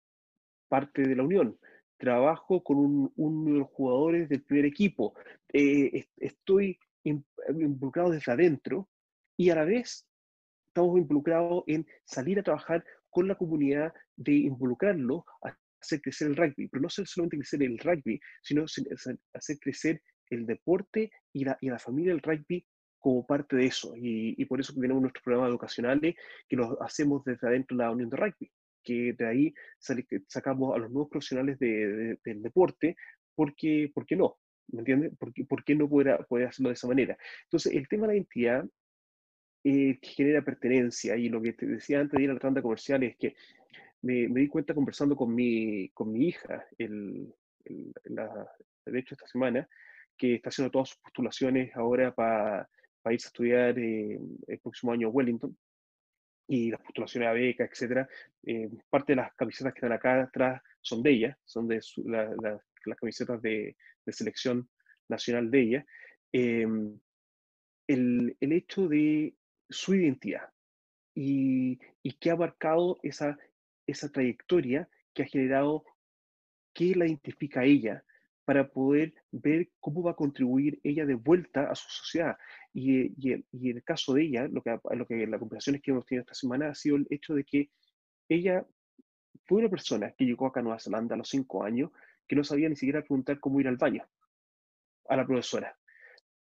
parte 0.69 1.03
de 1.03 1.17
la 1.17 1.23
Unión. 1.23 1.59
Trabajo 2.01 2.65
con 2.65 2.79
un, 2.79 3.13
uno 3.17 3.53
de 3.53 3.59
los 3.59 3.69
jugadores 3.69 4.27
del 4.31 4.43
primer 4.43 4.65
equipo. 4.65 5.15
Eh, 5.53 6.07
estoy 6.17 6.79
involucrado 7.05 8.11
desde 8.11 8.33
adentro 8.33 8.89
y 9.37 9.51
a 9.51 9.55
la 9.55 9.65
vez 9.65 10.07
estamos 10.69 10.99
involucrados 10.99 11.63
en 11.67 11.87
salir 12.07 12.39
a 12.39 12.43
trabajar 12.43 12.83
con 13.11 13.29
la 13.29 13.35
comunidad, 13.35 13.93
de 14.17 14.33
involucrarlo 14.33 15.27
a 15.45 15.55
hacer 15.83 16.01
crecer 16.01 16.29
el 16.29 16.37
rugby, 16.37 16.69
pero 16.69 16.81
no 16.81 16.89
solamente 16.89 17.37
crecer 17.37 17.63
el 17.63 17.79
rugby, 17.79 18.19
sino 18.43 18.65
hacer 18.65 19.59
crecer 19.59 20.01
el 20.31 20.47
deporte 20.47 21.11
y 21.35 21.45
la, 21.45 21.59
y 21.61 21.69
la 21.69 21.79
familia 21.79 22.13
del 22.13 22.23
rugby 22.23 22.65
como 22.99 23.27
parte 23.27 23.57
de 23.57 23.67
eso. 23.67 23.95
Y, 23.95 24.41
y, 24.41 24.45
por 24.47 24.59
eso 24.59 24.73
tenemos 24.73 25.03
nuestros 25.03 25.23
programas 25.23 25.51
educacionales 25.51 26.15
que 26.49 26.57
los 26.57 26.81
hacemos 26.81 27.25
desde 27.25 27.47
adentro 27.47 27.77
de 27.77 27.85
la 27.85 27.91
Unión 27.91 28.09
de 28.09 28.17
Rugby 28.17 28.51
que 28.83 29.15
de 29.15 29.27
ahí 29.27 29.55
sacamos 30.27 30.75
a 30.75 30.79
los 30.79 30.91
nuevos 30.91 31.11
profesionales 31.11 31.59
de, 31.59 32.19
del 32.25 32.43
deporte, 32.43 32.97
porque, 33.35 33.91
¿por 33.95 34.07
qué 34.07 34.17
no? 34.17 34.39
¿Me 34.69 34.81
entiendes? 34.81 35.13
¿Por 35.19 35.33
qué, 35.33 35.45
por 35.45 35.65
qué 35.65 35.75
no 35.75 35.89
puede, 35.89 36.17
puede, 36.29 36.47
hacerlo 36.47 36.69
de 36.69 36.75
esa 36.75 36.87
manera? 36.89 37.17
Entonces, 37.45 37.73
el 37.73 37.89
tema 37.89 38.03
de 38.03 38.09
la 38.09 38.17
identidad 38.17 38.65
eh, 39.65 39.99
genera 40.03 40.43
pertenencia, 40.43 41.17
y 41.17 41.29
lo 41.29 41.43
que 41.43 41.53
te 41.53 41.67
decía 41.67 42.01
antes 42.01 42.17
de 42.17 42.25
ir 42.25 42.31
a 42.31 42.35
la 42.35 42.41
tanda 42.41 42.63
comercial 42.63 43.03
es 43.03 43.17
que 43.17 43.35
me, 44.03 44.29
me, 44.29 44.41
di 44.41 44.49
cuenta 44.49 44.75
conversando 44.75 45.17
con 45.17 45.35
mi, 45.35 45.91
con 45.91 46.13
mi 46.13 46.29
hija, 46.29 46.65
el, 46.79 47.35
el, 47.65 47.93
la, 48.05 48.47
de 48.87 48.99
hecho 48.99 49.15
esta 49.15 49.27
semana, 49.27 49.69
que 50.17 50.35
está 50.35 50.51
haciendo 50.51 50.71
todas 50.71 50.91
sus 50.91 50.99
postulaciones 50.99 51.75
ahora 51.77 52.15
para 52.15 52.69
irse 53.11 53.27
a 53.27 53.31
estudiar 53.31 53.79
eh, 53.79 54.19
el 54.47 54.59
próximo 54.61 54.93
año 54.93 55.09
a 55.09 55.11
Wellington, 55.11 55.57
y 56.51 56.69
las 56.69 56.81
postulaciones 56.81 57.29
a 57.29 57.33
beca, 57.33 57.65
etcétera. 57.65 58.09
Eh, 58.45 58.69
parte 58.91 59.13
de 59.13 59.17
las 59.23 59.33
camisetas 59.35 59.73
que 59.73 59.79
están 59.79 59.93
acá 59.93 60.21
atrás 60.21 60.61
son 60.81 61.01
de 61.01 61.11
ella, 61.13 61.39
son 61.45 61.69
de 61.69 61.81
las 62.05 62.99
camisetas 62.99 63.41
de, 63.41 63.77
de, 64.05 64.13
selección 64.13 64.69
nacional 65.09 65.49
de 65.49 65.61
ella. 65.61 65.87
Em, 66.33 66.99
el, 67.87 68.37
el, 68.41 68.53
hecho 68.53 68.89
de 68.89 69.33
su 69.69 69.95
identidad 69.95 70.51
y, 71.15 71.79
y 72.03 72.13
que 72.15 72.31
ha 72.33 72.37
marcado 72.37 72.99
esa, 73.05 73.39
esa 73.87 74.11
trayectoria 74.11 74.89
que 75.15 75.23
ha 75.23 75.27
generado 75.27 75.85
qué 76.75 76.97
la 76.97 77.07
identifica 77.07 77.61
a 77.61 77.65
ella 77.65 78.05
para 78.45 78.69
poder 78.69 79.15
ver 79.31 79.71
cómo 79.79 80.03
va 80.03 80.13
a 80.13 80.17
contribuir 80.17 80.81
ella 80.83 81.07
de 81.07 81.15
vuelta 81.15 81.71
a 81.71 81.75
su 81.75 81.89
sociedad. 81.89 82.37
Y, 82.73 83.13
y, 83.17 83.45
y 83.53 83.71
en 83.71 83.77
el 83.77 83.85
caso 83.85 84.15
de 84.15 84.23
ella, 84.23 84.49
lo 84.49 84.63
que, 84.63 84.79
lo 84.97 85.07
que 85.07 85.27
las 85.27 85.39
conversaciones 85.39 85.83
que 85.83 85.91
hemos 85.91 86.07
tenido 86.07 86.23
esta 86.23 86.35
semana 86.35 86.71
ha 86.71 86.75
sido 86.75 86.97
el 86.97 87.07
hecho 87.11 87.35
de 87.35 87.45
que 87.45 87.71
ella 88.29 88.67
fue 89.47 89.59
una 89.59 89.69
persona 89.69 90.13
que 90.17 90.25
llegó 90.25 90.47
acá 90.47 90.61
a 90.61 90.63
Nueva 90.63 90.79
Zelanda 90.79 91.15
a 91.15 91.19
los 91.19 91.29
cinco 91.29 91.65
años 91.65 91.91
que 92.27 92.37
no 92.37 92.45
sabía 92.45 92.69
ni 92.69 92.77
siquiera 92.77 93.01
preguntar 93.01 93.41
cómo 93.41 93.61
ir 93.61 93.67
al 93.67 93.77
baño 93.77 94.09
a 95.09 95.17
la 95.17 95.27
profesora, 95.27 95.77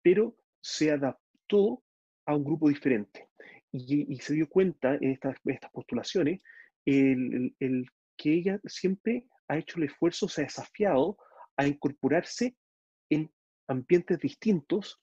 pero 0.01 0.35
se 0.63 0.91
adaptó 0.91 1.83
a 2.25 2.35
un 2.35 2.45
grupo 2.45 2.71
diferente 2.71 3.29
y, 3.71 4.17
se 4.21 4.35
dio 4.35 4.49
cuenta 4.49 4.95
en 4.95 5.11
estas, 5.11 5.37
estas 5.45 5.71
postulaciones 5.71 6.41
el, 6.87 7.55
el, 7.59 7.87
que 8.17 8.33
ella 8.33 8.61
siempre 8.65 9.27
ha 9.49 9.59
hecho 9.59 9.79
el 9.79 9.85
esfuerzo, 9.85 10.29
se 10.29 10.43
ha 10.43 10.45
desafiado 10.45 11.19
a 11.57 11.67
incorporarse 11.67 12.57
en 13.11 13.31
ambientes 13.67 14.19
distintos 14.19 15.01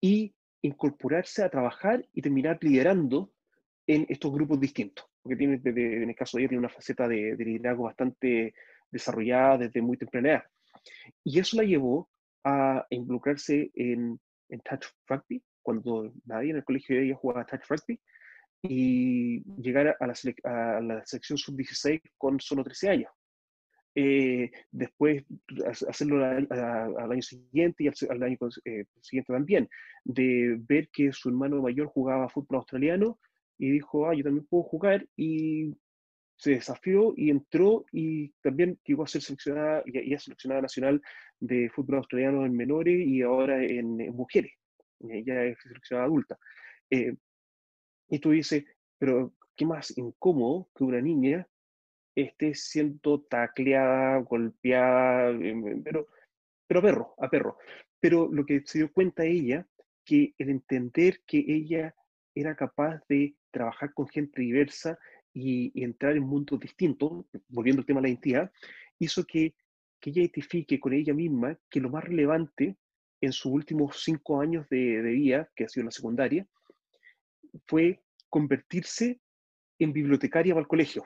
y 0.00 0.34
incorporarse 0.62 1.42
a 1.42 1.50
trabajar 1.50 2.06
y 2.12 2.22
terminar 2.22 2.58
liderando 2.60 3.32
en 3.86 4.06
estos 4.08 4.32
grupos 4.32 4.60
distintos, 4.60 5.06
porque 5.22 5.36
tiene, 5.36 5.60
en 5.64 6.08
el 6.08 6.16
caso 6.16 6.36
de 6.36 6.42
ella, 6.42 6.48
tiene 6.48 6.60
una 6.60 6.74
faceta 6.74 7.06
de, 7.06 7.36
liderazgo 7.36 7.84
bastante 7.84 8.54
desarrollada 8.90 9.58
desde 9.58 9.82
muy 9.82 9.96
temprana 9.96 10.30
edad. 10.30 10.44
Y 11.22 11.38
eso 11.38 11.56
la 11.56 11.64
llevó 11.64 12.08
a 12.44 12.86
involucrarse 12.90 13.70
en, 13.74 14.18
touch 14.64 14.86
rugby, 15.06 15.42
cuando 15.62 16.12
nadie 16.24 16.50
en 16.50 16.56
el 16.56 16.64
colegio 16.64 16.96
de 16.96 17.06
ella 17.06 17.16
jugaba 17.16 17.44
touch 17.44 17.66
rugby, 17.68 18.00
y 18.62 19.42
llegar 19.60 19.96
a 20.00 20.06
la, 20.06 20.14
selección 20.14 21.36
sub-16 21.36 22.00
con 22.16 22.40
solo 22.40 22.64
13 22.64 22.88
años. 22.88 23.12
Eh, 23.96 24.50
después 24.72 25.24
hacerlo 25.88 26.24
al, 26.24 27.12
año 27.12 27.22
siguiente 27.22 27.84
y 27.84 27.88
al, 28.08 28.22
año 28.22 28.36
eh, 28.64 28.84
siguiente 29.00 29.32
también, 29.32 29.68
de 30.04 30.56
ver 30.68 30.88
que 30.88 31.12
su 31.12 31.28
hermano 31.28 31.62
mayor 31.62 31.86
jugaba 31.86 32.28
fútbol 32.28 32.58
australiano 32.58 33.18
y 33.56 33.70
dijo, 33.70 34.08
ah, 34.08 34.14
yo 34.14 34.24
también 34.24 34.46
puedo 34.46 34.64
jugar 34.64 35.06
y 35.16 35.76
se 36.36 36.52
desafió 36.52 37.14
y 37.16 37.30
entró 37.30 37.86
y 37.92 38.30
también 38.42 38.78
llegó 38.84 39.04
a 39.04 39.06
ser 39.06 39.22
seleccionada, 39.22 39.84
y 39.86 40.12
es 40.12 40.24
seleccionada 40.24 40.62
nacional 40.62 41.00
de 41.38 41.70
fútbol 41.70 41.98
australiano 41.98 42.44
en 42.44 42.56
menores 42.56 43.06
y 43.06 43.22
ahora 43.22 43.62
en, 43.62 43.96
mujeres, 44.14 44.52
ella 45.08 45.44
es 45.44 45.58
seleccionada 45.62 46.06
adulta. 46.06 46.36
Eh, 46.90 47.14
y 48.08 48.18
tú 48.18 48.30
dices, 48.30 48.64
pero 48.98 49.32
qué 49.56 49.64
más 49.64 49.96
incómodo 49.96 50.68
que 50.74 50.84
una 50.84 51.00
niña 51.00 51.46
esté 52.14 52.54
siendo 52.54 53.22
tacleada, 53.22 54.18
golpeada, 54.18 55.30
em, 55.30 55.82
pero, 55.82 56.08
pero 56.66 56.80
a 56.80 56.82
perro, 56.82 57.14
a 57.18 57.28
perro. 57.28 57.58
Pero 58.00 58.28
lo 58.30 58.44
que 58.44 58.62
se 58.64 58.78
dio 58.78 58.92
cuenta 58.92 59.24
ella, 59.24 59.66
que 60.04 60.34
el 60.38 60.50
entender 60.50 61.20
que 61.26 61.44
ella 61.46 61.94
era 62.34 62.54
capaz 62.56 63.00
de 63.08 63.36
trabajar 63.50 63.94
con 63.94 64.08
gente 64.08 64.42
diversa 64.42 64.98
y, 65.32 65.72
entrar 65.82 66.16
en 66.16 66.24
mundos 66.24 66.60
distintos, 66.60 67.24
volviendo 67.48 67.80
al 67.80 67.86
tema 67.86 68.00
de 68.00 68.02
la 68.02 68.08
identidad, 68.08 68.52
hizo 68.98 69.24
que, 69.24 69.54
que 70.00 70.10
ella 70.10 70.22
identifique 70.22 70.78
con 70.78 70.92
ella 70.92 71.14
misma 71.14 71.58
que 71.70 71.80
lo 71.80 71.90
más 71.90 72.04
relevante 72.04 72.76
en 73.20 73.32
sus 73.32 73.52
últimos 73.52 74.02
cinco 74.02 74.40
años 74.40 74.68
de, 74.68 75.02
de 75.02 75.10
vida, 75.12 75.50
que 75.56 75.64
ha 75.64 75.68
sido 75.68 75.84
la 75.86 75.90
secundaria, 75.90 76.46
fue 77.66 78.02
convertirse 78.28 79.20
en 79.78 79.92
bibliotecaria 79.92 80.54
para 80.54 80.62
el 80.62 80.68
colegio. 80.68 81.04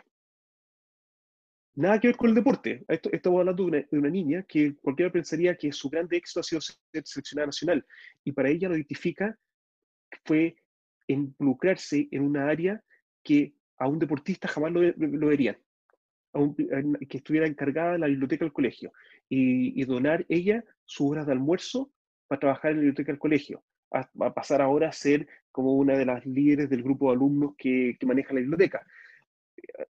Nada 1.78 2.00
que 2.00 2.08
ver 2.08 2.16
con 2.16 2.30
el 2.30 2.34
deporte. 2.34 2.84
Esto, 2.88 3.08
estamos 3.12 3.38
hablando 3.38 3.64
de 3.66 3.86
una, 3.92 4.10
niña 4.10 4.42
que 4.42 4.74
cualquiera 4.78 5.12
pensaría 5.12 5.56
que 5.56 5.70
su 5.70 5.88
grande 5.88 6.16
éxito 6.16 6.40
ha 6.40 6.42
sido 6.42 6.60
ser 6.60 6.76
seleccionada 7.04 7.46
nacional. 7.46 7.86
Y 8.24 8.32
para 8.32 8.48
ella 8.48 8.68
lo 8.68 8.74
identifica 8.74 9.38
fue 10.24 10.56
involucrarse 11.06 12.08
en 12.10 12.22
una 12.22 12.48
área 12.48 12.82
que 13.22 13.54
a 13.76 13.86
un 13.86 14.00
deportista 14.00 14.48
jamás 14.48 14.72
lo, 14.72 14.80
lo 14.82 15.28
verían. 15.28 15.56
que 17.08 17.18
estuviera 17.18 17.46
encargada 17.46 17.92
de 17.92 17.98
la 18.00 18.08
biblioteca 18.08 18.44
del 18.44 18.52
colegio. 18.52 18.92
Y, 19.28 19.84
donar 19.84 20.26
ella 20.28 20.64
sus 20.84 21.12
horas 21.12 21.26
de 21.26 21.32
almuerzo 21.32 21.92
para 22.26 22.40
trabajar 22.40 22.72
en 22.72 22.78
la 22.78 22.80
biblioteca 22.80 23.12
del 23.12 23.20
colegio. 23.20 23.62
A, 23.92 24.00
a, 24.00 24.34
pasar 24.34 24.60
ahora 24.60 24.88
a 24.88 24.92
ser 24.92 25.28
como 25.52 25.74
una 25.74 25.96
de 25.96 26.06
las 26.06 26.26
líderes 26.26 26.68
del 26.70 26.82
grupo 26.82 27.06
de 27.06 27.12
alumnos 27.18 27.54
que, 27.56 27.96
que 28.00 28.06
maneja 28.06 28.34
la 28.34 28.40
biblioteca. 28.40 28.84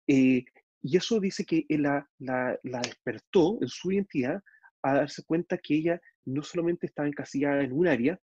Eh, 0.07 0.45
y 0.84 0.97
eso 0.97 1.19
dice 1.19 1.45
que 1.45 1.65
la, 1.69 2.07
la, 2.19 2.59
la, 2.63 2.81
despertó 2.81 3.57
en 3.61 3.69
su 3.69 3.93
identidad 3.93 4.43
a 4.81 4.95
darse 4.95 5.23
cuenta 5.23 5.57
que 5.57 5.75
ella 5.75 6.01
no 6.25 6.43
solamente 6.43 6.88
estaba 6.88 7.07
encasillada 7.07 7.63
en 7.63 7.71
un 7.71 7.88
área, 7.88 8.19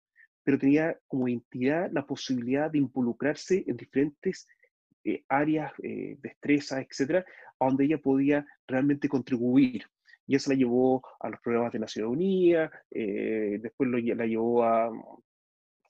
pero 0.44 0.58
tenía 0.58 0.98
como 1.08 1.28
identidad 1.28 1.90
la 1.92 2.06
posibilidad 2.06 2.72
de 2.72 2.80
involucrarse 2.80 3.64
en 3.68 3.78
diferentes 3.78 4.48
eh, 5.04 5.24
áreas, 5.30 5.72
eh, 5.84 6.18
destrezas, 6.20 6.84
etcétera, 6.90 7.24
donde 7.60 7.86
ella 7.86 8.00
podía 8.00 8.46
realmente 8.68 9.08
contribuir. 9.08 9.86
Y 10.26 10.36
eso 10.36 10.50
la 10.50 10.58
llevó 10.58 11.04
a 11.20 11.30
los 11.30 11.40
programas 11.42 11.72
de 11.74 11.80
Naciones 11.80 12.12
Unidas, 12.12 12.72
eh, 12.90 13.60
después 13.62 13.88
lo, 13.88 14.00
la 14.00 14.26
llevó 14.26 14.64
a, 14.64 14.90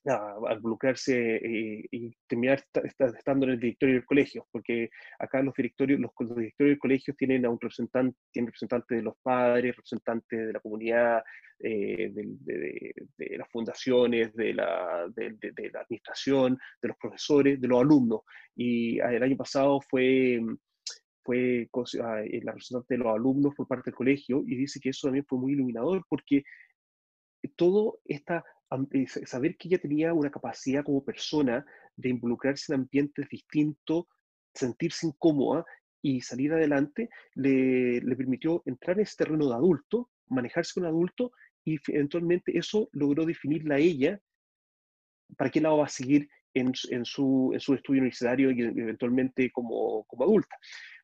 a, 0.09 0.53
involucrarse 0.53 1.35
eh, 1.37 1.87
y 1.91 2.15
terminar 2.27 2.63
estando 2.83 3.45
en 3.45 3.53
el 3.53 3.59
directorio 3.59 3.95
del 3.95 4.05
colegio, 4.05 4.47
porque 4.51 4.89
acá 5.19 5.41
los 5.41 5.53
directorios, 5.53 5.99
los, 5.99 6.11
directorios 6.35 6.73
del 6.75 6.79
colegio 6.79 7.13
tienen 7.15 7.45
a 7.45 7.49
un 7.49 7.59
representante, 7.59 8.17
tienen 8.31 8.47
representante 8.47 8.95
de 8.95 9.01
los 9.01 9.15
padres, 9.21 9.75
representante 9.75 10.35
de 10.35 10.53
la 10.53 10.59
comunidad, 10.59 11.23
eh, 11.59 12.11
de, 12.13 13.37
las 13.37 13.49
fundaciones, 13.49 14.33
de 14.35 14.53
la, 14.53 15.03
administración, 15.03 16.57
de 16.81 16.87
los 16.87 16.97
profesores, 16.97 17.59
de 17.59 17.67
los 17.67 17.81
alumnos. 17.81 18.21
Y 18.55 18.99
ah, 18.99 19.13
el 19.13 19.23
año 19.23 19.37
pasado 19.37 19.81
fue 19.81 20.39
fue 21.23 21.69
ah, 22.01 22.21
la 22.41 22.51
representante 22.53 22.93
de 22.93 22.99
los 22.99 23.13
alumnos 23.13 23.53
por 23.53 23.67
parte 23.67 23.89
del 23.89 23.95
colegio 23.95 24.43
y 24.47 24.55
dice 24.55 24.79
que 24.79 24.89
eso 24.89 25.07
también 25.07 25.25
fue 25.27 25.37
muy 25.37 25.51
iluminador 25.51 26.05
porque 26.07 26.43
todo 27.57 27.99
esta 28.05 28.45
saber 29.25 29.57
que 29.57 29.67
ella 29.67 29.79
tenía 29.79 30.13
una 30.13 30.31
capacidad 30.31 30.83
como 30.83 31.03
persona 31.03 31.65
de 31.95 32.09
involucrarse 32.09 32.73
en 32.73 32.81
ambientes 32.81 33.27
distintos, 33.29 34.05
sentirse 34.53 35.07
incómoda 35.07 35.65
y 36.01 36.21
salir 36.21 36.53
adelante, 36.53 37.09
le, 37.35 38.01
le 38.01 38.15
permitió 38.15 38.61
entrar 38.65 38.97
en 38.97 39.03
ese 39.03 39.15
terreno 39.17 39.47
de 39.47 39.55
adulto, 39.55 40.09
manejarse 40.27 40.73
con 40.73 40.85
adulto 40.85 41.31
y 41.63 41.77
eventualmente 41.87 42.57
eso 42.57 42.89
logró 42.93 43.25
definirla 43.25 43.75
a 43.75 43.79
ella 43.79 44.21
para 45.37 45.49
qué 45.49 45.59
lado 45.59 45.79
va 45.79 45.85
a 45.85 45.89
seguir 45.89 46.29
en, 46.53 46.73
en, 46.89 47.05
su, 47.05 47.51
en 47.53 47.59
su, 47.59 47.73
estudio 47.73 48.01
universitario 48.01 48.51
y 48.51 48.61
eventualmente 48.61 49.51
como, 49.51 50.05
como 50.05 50.23
adulta. 50.23 50.55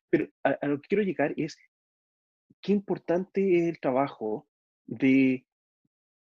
Pero 0.08 0.28
a, 0.42 0.50
a, 0.60 0.66
lo 0.66 0.80
que 0.80 0.88
quiero 0.88 1.04
llegar 1.04 1.34
es 1.36 1.58
qué 2.60 2.72
importante 2.72 3.58
es 3.58 3.68
el 3.68 3.80
trabajo 3.80 4.48
de, 4.86 5.44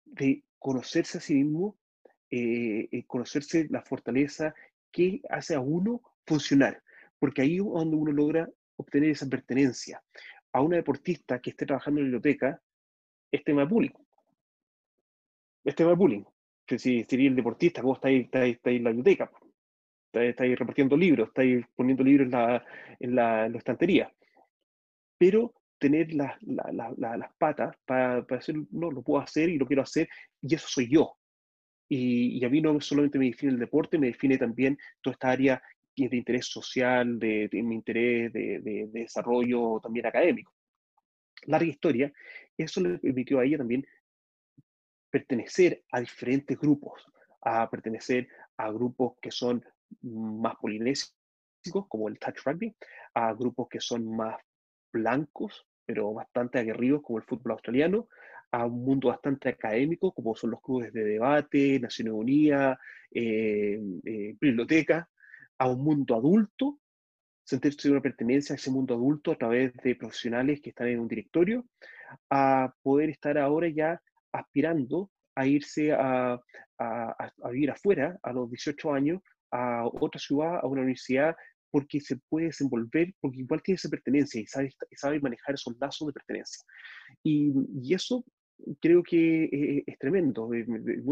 de 0.04 0.44
conocerse 0.58 1.18
a 1.18 1.20
sí 1.20 1.34
mismo, 1.34 1.76
eh, 2.30 2.88
eh, 2.90 3.04
conocerse 3.06 3.66
la 3.70 3.82
fortaleza 3.82 4.54
que 4.90 5.20
hace 5.30 5.54
a 5.54 5.60
uno 5.60 6.02
funcionar, 6.26 6.82
porque 7.18 7.42
ahí 7.42 7.56
es 7.56 7.64
donde 7.64 7.96
uno 7.96 8.12
logra 8.12 8.48
obtener 8.76 9.10
esa 9.10 9.26
pertenencia. 9.26 10.02
A 10.52 10.60
una 10.62 10.76
deportista 10.76 11.40
que 11.40 11.50
esté 11.50 11.66
trabajando 11.66 12.00
en 12.00 12.06
la 12.06 12.18
biblioteca, 12.18 12.60
es 13.30 13.44
tema 13.44 13.62
de 13.62 13.68
bullying. 13.68 13.92
Es 15.64 15.74
tema 15.74 15.90
de 15.90 15.96
bullying. 15.96 16.24
Que 16.66 16.78
si 16.78 17.04
sería 17.04 17.28
el 17.28 17.36
deportista, 17.36 17.82
¿cómo 17.82 17.94
está 17.94 18.08
ahí, 18.08 18.20
está 18.20 18.40
ahí, 18.40 18.58
en 18.64 18.84
la 18.84 18.90
biblioteca? 18.90 19.30
Está, 20.12 20.44
ahí 20.44 20.54
repartiendo 20.54 20.96
libros, 20.96 21.28
está 21.28 21.42
ahí 21.42 21.62
poniendo 21.74 22.02
libros 22.02 22.26
en 22.26 22.32
la, 22.32 22.66
en 22.98 23.14
la, 23.14 23.46
en 23.46 23.52
la 23.52 23.58
estantería. 23.58 24.12
Pero 25.18 25.54
tener 25.78 26.12
las 26.12 26.38
patas 27.38 27.76
para, 27.86 28.26
para 28.26 28.38
decir, 28.38 28.56
no, 28.70 28.90
lo 28.90 29.02
puedo 29.02 29.22
hacer 29.22 29.48
y 29.48 29.58
lo 29.58 29.66
quiero 29.66 29.82
hacer, 29.82 30.08
y 30.42 30.54
eso 30.54 30.66
soy 30.68 30.88
yo. 30.88 31.16
Y, 31.88 32.44
a 32.44 32.48
mí 32.50 32.60
no 32.60 32.78
solamente 32.80 33.18
me 33.18 33.26
define 33.26 33.52
el 33.52 33.58
deporte, 33.58 33.98
me 33.98 34.08
define 34.08 34.36
también 34.36 34.78
toda 35.00 35.14
esta 35.14 35.30
área 35.30 35.62
de 35.96 36.16
interés 36.16 36.46
social, 36.46 37.18
de, 37.18 37.48
mi 37.52 37.74
interés 37.74 38.32
de, 38.32 38.88
desarrollo 38.92 39.80
también 39.80 40.06
académico. 40.06 40.52
Larga 41.46 41.66
historia, 41.66 42.12
eso 42.56 42.80
le 42.80 42.98
permitió 42.98 43.38
a 43.38 43.44
ella 43.44 43.58
también 43.58 43.86
pertenecer 45.10 45.84
a 45.90 46.00
diferentes 46.00 46.58
grupos, 46.58 47.04
a 47.40 47.68
pertenecer 47.70 48.28
a 48.58 48.70
grupos 48.70 49.14
que 49.20 49.30
son 49.30 49.64
más 50.02 50.56
polinésicos, 50.56 51.14
como 51.88 52.08
el 52.08 52.18
touch 52.18 52.40
rugby, 52.44 52.74
a 53.14 53.32
grupos 53.32 53.68
que 53.68 53.80
son 53.80 54.14
más 54.14 54.36
blancos, 54.92 55.66
pero 55.84 56.12
bastante 56.12 56.58
aguerridos 56.58 57.02
como 57.02 57.18
el 57.18 57.24
fútbol 57.24 57.52
australiano, 57.52 58.08
a 58.50 58.64
un 58.64 58.84
mundo 58.84 59.08
bastante 59.08 59.50
académico 59.50 60.12
como 60.12 60.34
son 60.34 60.50
los 60.50 60.62
clubes 60.62 60.92
de 60.92 61.04
debate, 61.04 61.78
Naciones 61.80 62.14
Unidas, 62.14 62.78
eh, 63.10 63.80
eh, 64.04 64.36
biblioteca, 64.40 65.08
a 65.58 65.68
un 65.68 65.82
mundo 65.84 66.14
adulto, 66.14 66.78
sentirse 67.44 67.90
una 67.90 68.00
pertenencia 68.00 68.54
a 68.54 68.56
ese 68.56 68.70
mundo 68.70 68.94
adulto 68.94 69.32
a 69.32 69.36
través 69.36 69.72
de 69.82 69.96
profesionales 69.96 70.60
que 70.60 70.70
están 70.70 70.88
en 70.88 71.00
un 71.00 71.08
directorio, 71.08 71.64
a 72.30 72.72
poder 72.82 73.10
estar 73.10 73.36
ahora 73.38 73.68
ya 73.68 74.00
aspirando 74.32 75.10
a 75.34 75.46
irse 75.46 75.92
a, 75.92 76.40
a, 76.78 77.50
vivir 77.50 77.70
afuera 77.70 78.18
a 78.22 78.32
los 78.32 78.50
18 78.50 78.92
años, 78.92 79.22
a 79.50 79.86
otra 79.86 80.18
ciudad, 80.18 80.56
a 80.62 80.66
una 80.66 80.82
universidad 80.82 81.36
porque 81.70 82.00
se 82.00 82.16
puede 82.28 82.46
desenvolver, 82.46 83.14
porque 83.20 83.40
igual 83.40 83.62
tiene 83.62 83.76
esa 83.76 83.88
pertenencia 83.88 84.40
y 84.40 84.46
sabe, 84.46 84.72
sabe 84.96 85.20
manejar 85.20 85.54
esos 85.54 85.76
lazos 85.80 86.08
de 86.08 86.12
pertenencia. 86.12 86.64
Y, 87.22 87.52
y 87.82 87.94
eso 87.94 88.24
creo 88.80 89.02
que 89.02 89.44
eh, 89.44 89.84
es 89.86 89.98
tremendo. 89.98 90.46
Una 90.46 90.58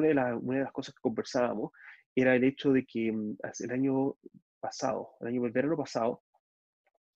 de, 0.08 0.34
una 0.34 0.58
de 0.58 0.64
las 0.64 0.72
cosas 0.72 0.94
que 0.94 1.00
conversábamos 1.00 1.72
era 2.14 2.34
el 2.34 2.44
hecho 2.44 2.72
de 2.72 2.84
que 2.84 3.12
mm, 3.12 3.36
el 3.60 3.70
año 3.70 4.16
pasado, 4.60 5.10
el 5.20 5.28
año 5.28 5.42
del 5.42 5.52
verano 5.52 5.76
pasado, 5.76 6.22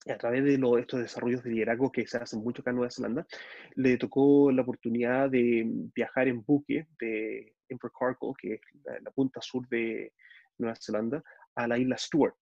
a 0.09 0.17
través 0.17 0.45
de 0.45 0.57
los, 0.57 0.79
estos 0.79 1.01
desarrollos 1.01 1.43
de 1.43 1.51
liderazgo 1.51 1.93
que 1.93 2.07
se 2.07 2.17
hacen 2.17 2.41
mucho 2.41 2.63
acá 2.63 2.71
en 2.71 2.77
Nueva 2.77 2.91
Zelanda, 2.91 3.27
le 3.75 3.99
tocó 3.99 4.51
la 4.51 4.63
oportunidad 4.63 5.31
de 5.31 5.65
viajar 5.95 6.29
en 6.29 6.43
buque 6.43 6.87
de 6.99 7.55
Invercargill, 7.69 8.33
que 8.41 8.55
es 8.55 8.61
la, 9.03 9.11
punta 9.11 9.41
sur 9.43 9.69
de 9.69 10.13
Nueva 10.59 10.77
Zelanda, 10.81 11.23
a 11.55 11.67
la 11.67 11.79
isla 11.79 11.99
Stewart. 11.99 12.35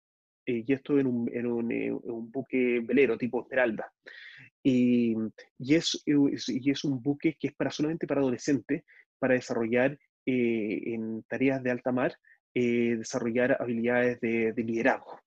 Eh, 0.49 0.65
y 0.67 0.73
esto 0.73 0.99
en 0.99 1.07
un, 1.07 1.31
en, 1.31 1.47
un, 1.47 1.71
eh, 1.71 1.93
un, 1.93 2.31
buque 2.33 2.81
velero 2.81 3.19
tipo 3.19 3.43
Esmeralda. 3.43 3.93
Y, 4.63 5.15
y, 5.59 5.75
es, 5.75 6.03
y 6.07 6.71
es 6.71 6.85
un 6.85 7.03
buque 7.03 7.37
que 7.39 7.49
es 7.49 7.55
para, 7.55 7.71
solamente 7.71 8.07
para 8.07 8.23
adolescentes, 8.23 8.83
para 9.19 9.35
desarrollar 9.35 9.99
eh, 10.25 10.95
en 10.95 11.23
tareas 11.25 11.63
de 11.63 11.71
alta 11.71 11.93
mar, 11.93 12.15
desarrollar 12.55 13.57
habilidades 13.61 14.19
de, 14.21 14.53
de 14.53 14.65
liderazgo 14.65 15.21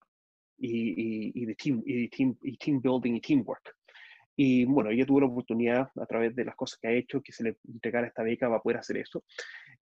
y, 0.58 1.46
de 1.46 1.56
team, 1.56 1.82
y, 1.86 2.10
team, 2.10 2.36
y 2.42 2.58
team 2.58 2.82
building 2.82 3.14
y 3.16 3.22
teamwork. 3.22 3.76
Y 4.36 4.66
bueno, 4.66 4.90
ella 4.90 5.06
tuvo 5.06 5.22
la 5.22 5.28
oportunidad 5.28 5.88
a 5.96 6.06
través 6.08 6.36
de 6.36 6.44
las 6.44 6.56
cosas 6.56 6.80
que 6.80 6.88
ha 6.90 6.92
hecho, 6.92 7.22
que 7.22 7.32
se 7.32 7.44
le 7.44 7.58
entregara 7.72 8.08
esta 8.08 8.24
beca 8.24 8.50
para 8.50 8.62
poder 8.62 8.80
hacer 8.80 8.98
eso. 8.98 9.24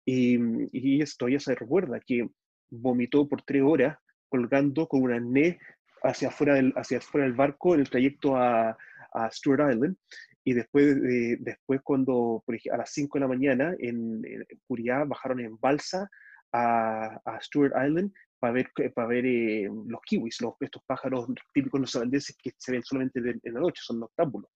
Y, 0.05 0.37
y 0.73 1.01
esto 1.01 1.19
todavía 1.19 1.39
se 1.39 1.55
recuerda 1.55 1.99
que 2.05 2.29
vomitó 2.69 3.27
por 3.27 3.41
tres 3.41 3.63
horas 3.63 3.97
colgando 4.29 4.87
con 4.87 5.01
una 5.03 5.15
arnés 5.15 5.57
hacia 6.03 6.29
afuera 6.29 6.55
del, 6.55 6.73
hacia 6.75 6.99
afuera 6.99 7.25
del 7.25 7.35
barco 7.35 7.73
en 7.73 7.81
el 7.81 7.89
trayecto 7.89 8.35
a, 8.37 8.77
a 9.13 9.31
Stewart 9.31 9.71
Island. 9.73 9.97
Y 10.43 10.53
después, 10.53 10.95
después 11.39 11.81
cuando 11.83 12.43
a 12.71 12.77
las 12.77 12.91
5 12.91 13.17
de 13.17 13.19
la 13.19 13.27
mañana 13.27 13.75
en, 13.77 14.21
en 14.25 15.07
bajaron 15.07 15.41
en 15.41 15.57
balsa 15.59 16.09
a, 16.51 17.19
a 17.25 17.41
Stewart 17.41 17.73
Island 17.75 18.11
para 18.39 18.53
ver, 18.53 18.71
para 18.95 19.07
ver 19.07 19.25
eh, 19.25 19.69
los 19.87 20.01
kiwis, 20.01 20.41
los, 20.41 20.53
estos 20.61 20.81
pájaros 20.85 21.27
típicos 21.53 21.79
neozelandeses 21.81 22.37
que 22.41 22.53
se 22.57 22.71
ven 22.71 22.83
solamente 22.83 23.19
en 23.19 23.53
la 23.53 23.59
noche, 23.59 23.81
son 23.83 23.99
noctámbulos. 23.99 24.49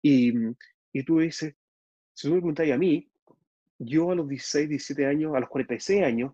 Y, 0.00 0.32
y 0.92 1.04
tú 1.04 1.18
dices, 1.18 1.54
si 2.14 2.28
tú 2.28 2.34
me 2.34 2.40
preguntáis 2.40 2.72
a 2.72 2.78
mí, 2.78 3.10
yo 3.78 4.12
a 4.12 4.14
los 4.14 4.28
16, 4.28 4.68
17 4.68 5.06
años, 5.06 5.34
a 5.34 5.40
los 5.40 5.48
46 5.48 6.02
años, 6.02 6.32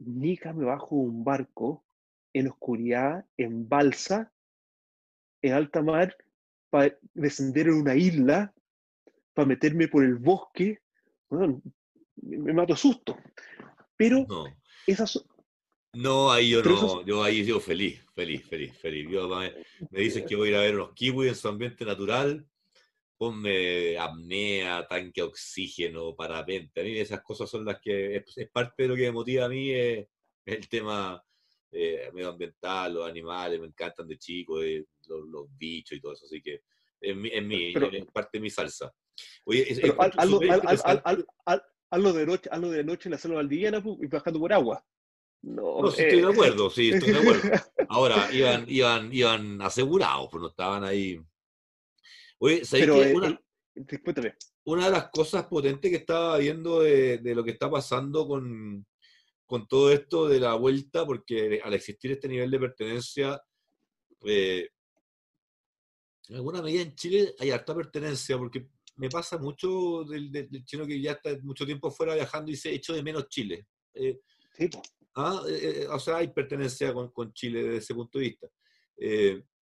nica 0.00 0.52
me 0.52 0.64
bajo 0.64 0.96
un 0.96 1.24
barco 1.24 1.84
en 2.32 2.48
oscuridad, 2.48 3.24
en 3.36 3.68
balsa, 3.68 4.32
en 5.42 5.52
alta 5.52 5.82
mar, 5.82 6.16
para 6.68 6.96
descender 7.14 7.68
en 7.68 7.74
una 7.74 7.94
isla, 7.94 8.52
para 9.34 9.46
meterme 9.46 9.88
por 9.88 10.04
el 10.04 10.16
bosque, 10.16 10.80
me 11.30 12.52
mato 12.52 12.76
susto. 12.76 13.16
Pero 13.96 14.24
no. 14.28 14.46
esas, 14.86 15.24
no, 15.92 16.30
ahí 16.30 16.50
yo 16.50 16.62
no, 16.62 17.04
yo 17.04 17.22
ahí 17.24 17.44
yo 17.44 17.58
feliz, 17.58 18.00
feliz, 18.14 18.46
feliz, 18.46 18.76
feliz. 18.78 19.08
me, 19.90 20.00
dicen 20.00 20.24
que 20.24 20.36
voy 20.36 20.48
a 20.48 20.50
ir 20.50 20.56
a 20.56 20.60
ver 20.60 20.74
los 20.74 20.92
kiwis 20.92 21.30
en 21.30 21.34
su 21.34 21.48
ambiente 21.48 21.84
natural, 21.84 22.46
ponme 23.20 23.98
apnea, 23.98 24.86
tanque 24.88 25.20
oxígeno, 25.20 26.16
parapente. 26.16 26.80
A 26.80 26.84
mí 26.84 26.98
esas 26.98 27.20
cosas 27.20 27.50
son 27.50 27.66
las 27.66 27.78
que 27.78 28.16
es, 28.16 28.50
parte 28.50 28.84
de 28.84 28.88
lo 28.88 28.96
que 28.96 29.02
me 29.02 29.12
motiva 29.12 29.44
a 29.44 29.48
mí, 29.50 29.70
es, 29.70 30.08
el 30.46 30.66
tema 30.70 31.22
eh, 31.70 32.10
medioambiental, 32.14 32.94
los 32.94 33.06
animales, 33.06 33.60
me 33.60 33.66
encantan 33.66 34.08
de 34.08 34.16
chico, 34.16 34.62
eh, 34.62 34.86
los, 35.06 35.54
bichos 35.54 35.98
y 35.98 36.00
todo 36.00 36.14
eso, 36.14 36.24
así 36.24 36.40
que 36.40 36.62
es 36.98 37.14
mi, 37.14 37.28
es, 37.28 38.06
parte 38.06 38.38
de 38.38 38.40
mi 38.40 38.48
salsa. 38.48 38.90
Oye, 39.44 39.66
hazlo 41.90 42.12
de 42.14 42.24
noche, 42.24 42.48
hazlo 42.50 42.70
de 42.70 42.84
noche 42.84 43.08
en 43.08 43.12
la 43.12 43.18
selva 43.18 43.36
valdiviana 43.36 43.82
y 44.00 44.06
bajando 44.06 44.40
por 44.40 44.52
agua. 44.54 44.82
No, 45.42 45.82
no 45.82 45.90
sí, 45.90 46.04
estoy 46.04 46.22
de 46.22 46.26
eh. 46.26 46.32
acuerdo, 46.32 46.70
sí, 46.70 46.90
estoy 46.90 47.12
de 47.12 47.18
acuerdo. 47.18 47.42
Ahora, 47.90 48.32
iban, 48.32 48.64
iban, 48.66 49.12
iban 49.12 49.60
asegurados, 49.60 50.28
pues 50.30 50.40
no 50.40 50.48
estaban 50.48 50.84
ahí. 50.84 51.20
Oye, 52.42 52.62
Pero, 52.70 52.94
que 52.94 53.12
una, 53.12 53.40
una, 54.64 54.84
de 54.86 54.90
las 54.90 55.10
cosas 55.10 55.44
potentes 55.44 55.90
que 55.90 55.98
estaba 55.98 56.38
viendo 56.38 56.80
de, 56.80 57.18
de 57.18 57.34
lo 57.34 57.44
que 57.44 57.50
está 57.50 57.70
pasando 57.70 58.26
con, 58.26 58.86
con, 59.44 59.68
todo 59.68 59.92
esto 59.92 60.26
de 60.26 60.40
la 60.40 60.54
vuelta, 60.54 61.04
porque 61.04 61.60
al 61.62 61.74
existir 61.74 62.12
este 62.12 62.28
nivel 62.28 62.50
de 62.50 62.58
pertenencia, 62.58 63.42
eh, 64.24 64.70
en 66.28 66.36
alguna 66.36 66.62
medida 66.62 66.82
en 66.82 66.94
Chile 66.94 67.34
hay 67.38 67.50
harta 67.50 67.74
pertenencia, 67.74 68.38
porque 68.38 68.68
me 68.96 69.10
pasa 69.10 69.36
mucho 69.36 70.04
del, 70.04 70.32
del, 70.32 70.64
chino 70.64 70.86
que 70.86 71.00
ya 71.00 71.12
está 71.12 71.36
mucho 71.42 71.66
tiempo 71.66 71.90
fuera 71.90 72.14
viajando 72.14 72.50
y 72.50 72.56
se 72.56 72.72
echo 72.72 72.94
de 72.94 73.02
menos 73.02 73.28
Chile. 73.28 73.66
Eh, 73.92 74.20
sí, 74.56 74.70
¿ah? 75.16 75.42
Eh, 75.46 75.82
eh, 75.82 75.88
o 75.88 75.98
sea, 75.98 76.18
hay 76.18 76.28
pertenencia 76.28 76.94
con, 76.94 77.10
con, 77.10 77.34
Chile 77.34 77.64
desde 77.64 77.76
ese 77.76 77.94
punto 77.94 78.18
de 78.18 78.24
vista. 78.24 78.48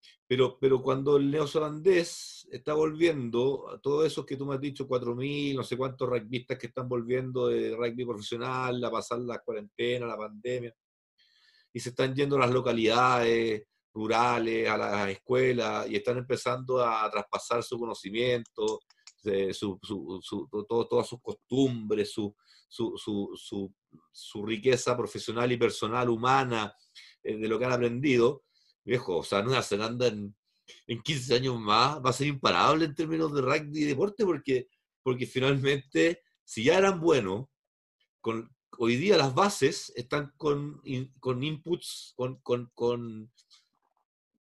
Eh, 0.04 0.24
pero, 0.28 0.58
pero 0.60 0.82
cuando 0.82 1.18
el 1.18 1.30
neozelandés 1.30 2.47
está 2.51 2.74
volviendo, 2.74 3.80
todos 3.82 4.06
esos 4.06 4.26
que 4.26 4.36
tú 4.36 4.45
me 4.45 4.56
has 4.56 4.62
dicho, 4.62 4.88
4.000, 4.88 5.56
no 5.56 5.64
sé 5.64 5.78
cuántos 5.78 6.10
rugbyistas 6.10 6.58
que 6.58 6.68
están 6.68 6.89
volviendo 6.89 7.47
de 7.47 7.76
rugby 7.76 8.06
profesional, 8.06 8.84
a 8.84 8.91
pasar 8.91 9.20
la 9.20 9.39
cuarentena, 9.39 10.06
la 10.06 10.18
pandemia, 10.18 10.74
y 11.74 11.80
se 11.80 11.89
están 11.89 12.16
yendo 12.16 12.36
a 12.36 12.39
las 12.39 12.51
localidades 12.51 13.64
rurales, 13.93 14.68
a 14.70 14.78
las 14.78 15.10
escuelas, 15.10 15.89
y 15.89 15.95
están 15.95 16.18
empezando 16.18 16.84
a 16.84 17.10
traspasar 17.12 17.64
su 17.64 17.78
conocimiento, 17.78 18.80
su, 19.51 19.80
su, 19.82 20.66
todas 20.68 21.08
sus 21.08 21.22
costumbres, 21.22 22.12
su, 22.12 22.36
su, 22.70 24.45
riqueza 24.45 24.97
profesional 24.97 25.51
y 25.51 25.58
personal, 25.58 26.10
humana, 26.10 26.74
eh, 27.24 27.38
de 27.38 27.47
lo 27.47 27.60
que 27.60 27.66
han 27.66 27.72
aprendido, 27.72 28.43
viejo, 28.84 29.17
o 29.17 29.23
sea, 29.23 29.41
Nueva 29.41 29.63
Zelanda 29.63 30.07
en, 30.07 30.36
en 30.88 31.01
15 31.01 31.36
años 31.36 31.59
más 31.59 32.03
va 32.03 32.09
a 32.09 32.13
ser 32.13 32.27
imparable 32.27 32.86
en 32.86 32.95
términos 32.95 33.34
de 33.34 33.41
rugby 33.41 33.81
y 33.81 33.86
deporte, 33.86 34.25
porque, 34.25 34.67
porque 35.01 35.25
finalmente, 35.25 36.21
si 36.43 36.63
ya 36.63 36.77
eran 36.77 36.99
buenos, 36.99 37.47
con, 38.21 38.49
hoy 38.77 38.95
día 38.95 39.17
las 39.17 39.34
bases 39.34 39.91
están 39.95 40.34
con, 40.38 40.81
con 41.19 41.43
inputs, 41.43 42.13
con, 42.15 42.38
con, 42.38 42.71
con 42.73 43.31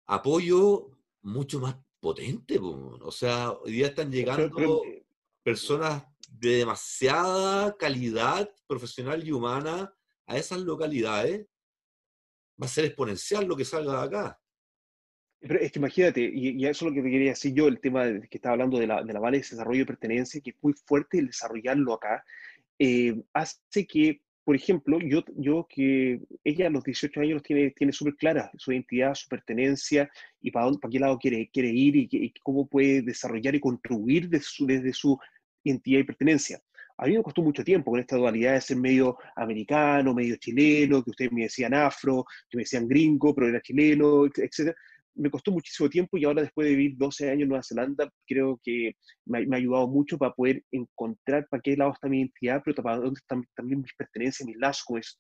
apoyo 0.07 0.91
mucho 1.23 1.61
más 1.61 1.77
potente. 2.01 2.59
O 2.61 3.11
sea, 3.11 3.53
hoy 3.53 3.73
día 3.73 3.89
están 3.89 4.11
llegando 4.11 4.83
eh, 4.85 5.05
personas 5.43 6.05
de 6.31 6.59
demasiada 6.59 7.77
calidad 7.77 8.51
profesional 8.67 9.27
y 9.27 9.33
humana 9.33 9.93
a 10.27 10.37
esas 10.37 10.61
localidades. 10.61 11.47
Va 12.61 12.67
a 12.67 12.69
ser 12.69 12.87
exponencial 12.87 13.47
lo 13.47 13.57
que 13.57 13.65
salga 13.65 14.01
de 14.01 14.07
acá. 14.07 14.41
Pero 15.41 15.61
es 15.61 15.71
que 15.71 15.79
imagínate, 15.79 16.21
y, 16.21 16.65
eso 16.67 16.87
es 16.87 16.95
lo 16.95 17.03
que 17.03 17.09
quería 17.09 17.31
decir 17.31 17.55
yo, 17.55 17.69
el 17.69 17.81
tema 17.81 18.05
que 18.05 18.39
estaba 18.39 18.55
hablando 18.55 18.79
de 18.79 18.89
la, 18.89 19.05
de 19.05 19.13
la 19.13 19.21
Vale 19.21 19.39
de 19.39 19.43
Desarrollo 19.43 19.81
de 19.81 19.87
Pertenencia, 19.87 20.41
que 20.41 20.51
es 20.51 20.57
muy 20.61 20.73
fuerte 20.73 21.19
el 21.19 21.29
desarrollarlo 21.29 21.95
acá, 21.95 22.25
eh, 22.79 23.23
hace 23.33 23.87
que 23.87 24.21
por 24.49 24.57
ejemplo, 24.57 24.99
yo, 25.01 25.23
yo 25.37 25.67
que 25.69 26.23
ella 26.43 26.69
a 26.69 26.71
los 26.71 26.83
18 26.83 27.21
años 27.21 27.43
tiene, 27.43 27.71
tiene 27.73 27.93
súper 27.93 28.17
clara 28.17 28.51
su 28.57 28.73
identidad, 28.73 29.15
su 29.15 29.29
pertenencia 29.29 30.11
y 30.41 30.51
para, 30.51 30.65
dónde, 30.65 30.81
para 30.81 30.91
qué 30.91 30.99
lado 30.99 31.19
quiere, 31.19 31.51
quiere 31.53 31.69
ir 31.69 31.97
y, 31.97 32.33
cómo 32.43 32.67
puede 32.67 33.03
desarrollar 33.03 33.55
y 33.55 33.61
contribuir 33.61 34.31
desde 34.31 34.95
su 34.95 35.19
identidad 35.65 36.01
y 36.01 36.05
pertenencia. 36.05 36.63
A 36.99 37.07
mí 37.07 37.17
me 37.17 37.23
costó 37.23 37.43
mucho 37.43 37.65
tiempo 37.65 37.91
con 37.93 38.01
esta 38.01 38.17
dualidad 38.17 38.55
de 38.55 38.61
ser 38.61 38.77
medio 38.77 39.17
americano, 39.37 40.15
medio 40.15 40.37
chileno, 40.37 41.03
que 41.03 41.11
ustedes 41.11 41.33
me 41.33 41.43
decían 41.43 41.75
afro, 41.75 42.25
que 42.51 42.57
me 42.57 42.63
decían 42.63 42.89
gringo, 42.89 43.35
pero 43.35 43.49
era 43.49 43.61
chileno, 43.61 44.27
etc 44.27 44.75
me 45.19 45.31
costó 45.31 45.51
muchísimo 45.51 45.89
tiempo 45.89 46.17
y 46.17 46.25
ahora 46.25 46.43
después 46.43 46.67
de 46.67 46.77
vivir 46.77 46.97
12 46.97 47.31
años 47.31 47.43
en 47.43 47.49
Nueva 47.49 47.63
Zelanda, 47.63 48.11
creo 48.27 48.61
que 48.63 48.93
me, 49.27 49.39
ha 49.39 49.57
ayudado 49.57 49.89
mucho 49.89 50.17
para 50.17 50.33
poder 50.33 50.63
encontrar 50.71 51.47
para 51.49 51.61
qué 51.61 51.77
lado 51.77 51.93
está 51.93 52.09
mi 52.09 52.21
identidad, 52.21 52.63
pero 52.65 52.83
para 52.83 52.97
dónde 52.99 53.19
están 53.19 53.45
también 53.55 53.83
mis 53.83 53.93
pertenencias, 53.95 54.47
mis 54.47 54.57
lazos, 54.57 54.85
como 54.85 54.99
es 54.99 55.17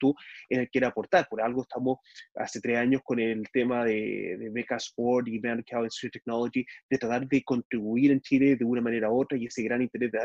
en 0.48 0.60
el 0.60 0.66
que 0.66 0.70
quiero 0.70 0.86
aportar. 0.86 1.26
Por 1.28 1.42
algo 1.42 1.62
estamos 1.62 1.98
hace 2.36 2.60
tres 2.60 2.78
años 2.78 3.02
con 3.04 3.18
el 3.18 3.44
tema 3.52 3.84
de, 3.84 4.36
de 4.38 4.50
Beca 4.50 4.76
Sport 4.76 5.28
y 5.28 5.40
Medical 5.40 5.84
Institute 5.84 6.18
Technology, 6.18 6.64
de 6.88 6.98
tratar 6.98 7.26
de 7.26 7.42
contribuir 7.42 8.12
en 8.12 8.20
Chile 8.20 8.56
de 8.56 8.64
una 8.64 8.80
manera 8.80 9.10
u 9.10 9.20
otra 9.20 9.36
y 9.36 9.46
ese 9.46 9.62
gran 9.62 9.82
interés 9.82 10.12
de, 10.12 10.20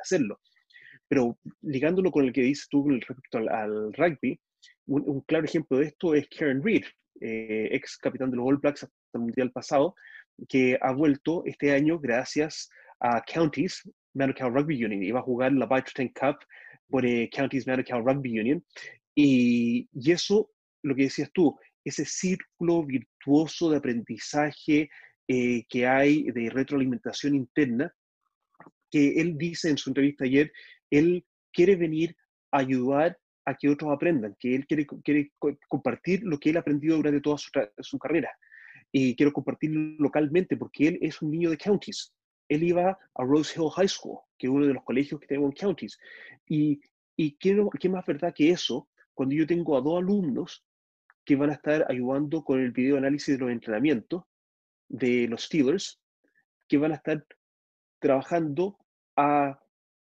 hacerlo. 0.00 0.38
Pero 1.08 1.38
ligándolo 1.62 2.10
con 2.10 2.24
el 2.24 2.32
que 2.32 2.42
dices 2.42 2.68
tú 2.68 2.88
respecto 2.88 3.38
al, 3.38 3.92
rugby, 3.92 4.38
un, 4.86 5.02
un, 5.06 5.20
claro 5.22 5.44
ejemplo 5.44 5.78
de 5.78 5.86
esto 5.86 6.14
es 6.14 6.28
Karen 6.28 6.62
Reed, 6.62 6.84
eh, 7.20 7.68
ex 7.72 7.96
capitán 7.98 8.30
de 8.30 8.36
los 8.36 8.46
All 8.46 8.58
Blacks 8.58 8.84
hasta 8.84 8.94
el 9.14 9.20
Mundial 9.20 9.50
pasado, 9.52 9.94
que 10.48 10.78
ha 10.80 10.92
vuelto 10.92 11.42
este 11.46 11.72
año 11.72 11.98
gracias 11.98 12.68
a 13.00 13.22
Counties 13.22 13.88
Manukau 14.14 14.50
Rugby 14.50 14.84
Union. 14.84 15.02
Iba 15.02 15.20
a 15.20 15.22
jugar 15.22 15.52
la 15.52 15.66
Bite 15.66 16.12
Cup 16.12 16.38
por 16.88 17.06
eh, 17.06 17.28
Counties 17.32 17.66
Manukau 17.66 18.02
Rugby 18.02 18.38
Union. 18.38 18.64
Y, 19.14 19.88
y, 19.92 20.10
eso, 20.12 20.50
lo 20.82 20.94
que 20.94 21.04
decías 21.04 21.30
tú, 21.32 21.56
ese 21.84 22.04
círculo 22.04 22.84
virtuoso 22.84 23.70
de 23.70 23.78
aprendizaje 23.78 24.90
eh, 25.28 25.64
que 25.68 25.86
hay 25.86 26.24
de 26.30 26.50
retroalimentación 26.50 27.34
interna, 27.34 27.92
que 28.90 29.20
él 29.20 29.36
dice 29.36 29.70
en 29.70 29.78
su 29.78 29.90
entrevista 29.90 30.24
ayer, 30.24 30.52
él 30.90 31.24
quiere 31.52 31.76
venir 31.76 32.16
a 32.50 32.58
ayudar 32.58 33.18
a 33.44 33.54
que 33.54 33.68
otros 33.68 33.92
aprendan, 33.92 34.36
que 34.38 34.54
él 34.54 34.66
quiere, 34.66 34.86
compartir 35.68 36.22
lo 36.24 36.38
que 36.38 36.50
él 36.50 36.56
ha 36.56 36.60
aprendido 36.60 36.96
durante 36.96 37.20
toda 37.20 37.38
su, 37.38 37.50
su 37.78 37.98
carrera. 37.98 38.30
Y 38.90 39.14
quiero 39.14 39.32
compartirlo 39.32 39.96
localmente 39.98 40.56
porque 40.56 40.88
él 40.88 40.98
es 41.00 41.22
un 41.22 41.30
niño 41.30 41.50
de 41.50 41.56
counties. 41.56 42.12
Él 42.48 42.62
iba 42.62 42.98
a 43.14 43.24
Rose 43.24 43.54
Hill 43.56 43.70
High 43.70 43.88
School, 43.88 44.18
que 44.38 44.46
es 44.46 44.52
uno 44.52 44.66
de 44.66 44.74
los 44.74 44.84
colegios 44.84 45.20
que 45.20 45.26
tenemos 45.26 45.50
en 45.50 45.56
counties. 45.56 45.98
Y, 46.46 46.80
y 47.16 47.36
¿qué, 47.36 47.56
qué 47.78 47.88
más 47.88 48.04
verdad 48.04 48.34
que 48.34 48.50
eso 48.50 48.88
cuando 49.14 49.34
yo 49.34 49.46
tengo 49.46 49.76
a 49.76 49.80
dos 49.80 49.98
alumnos 49.98 50.64
que 51.24 51.36
van 51.36 51.50
a 51.50 51.54
estar 51.54 51.84
ayudando 51.90 52.44
con 52.44 52.60
el 52.60 52.70
video 52.70 52.98
análisis 52.98 53.36
de 53.36 53.44
los 53.44 53.50
entrenamientos 53.50 54.22
de 54.88 55.26
los 55.26 55.44
Steelers, 55.44 56.00
que 56.68 56.78
van 56.78 56.92
a 56.92 56.96
estar 56.96 57.26
trabajando 57.98 58.78
a, 59.16 59.58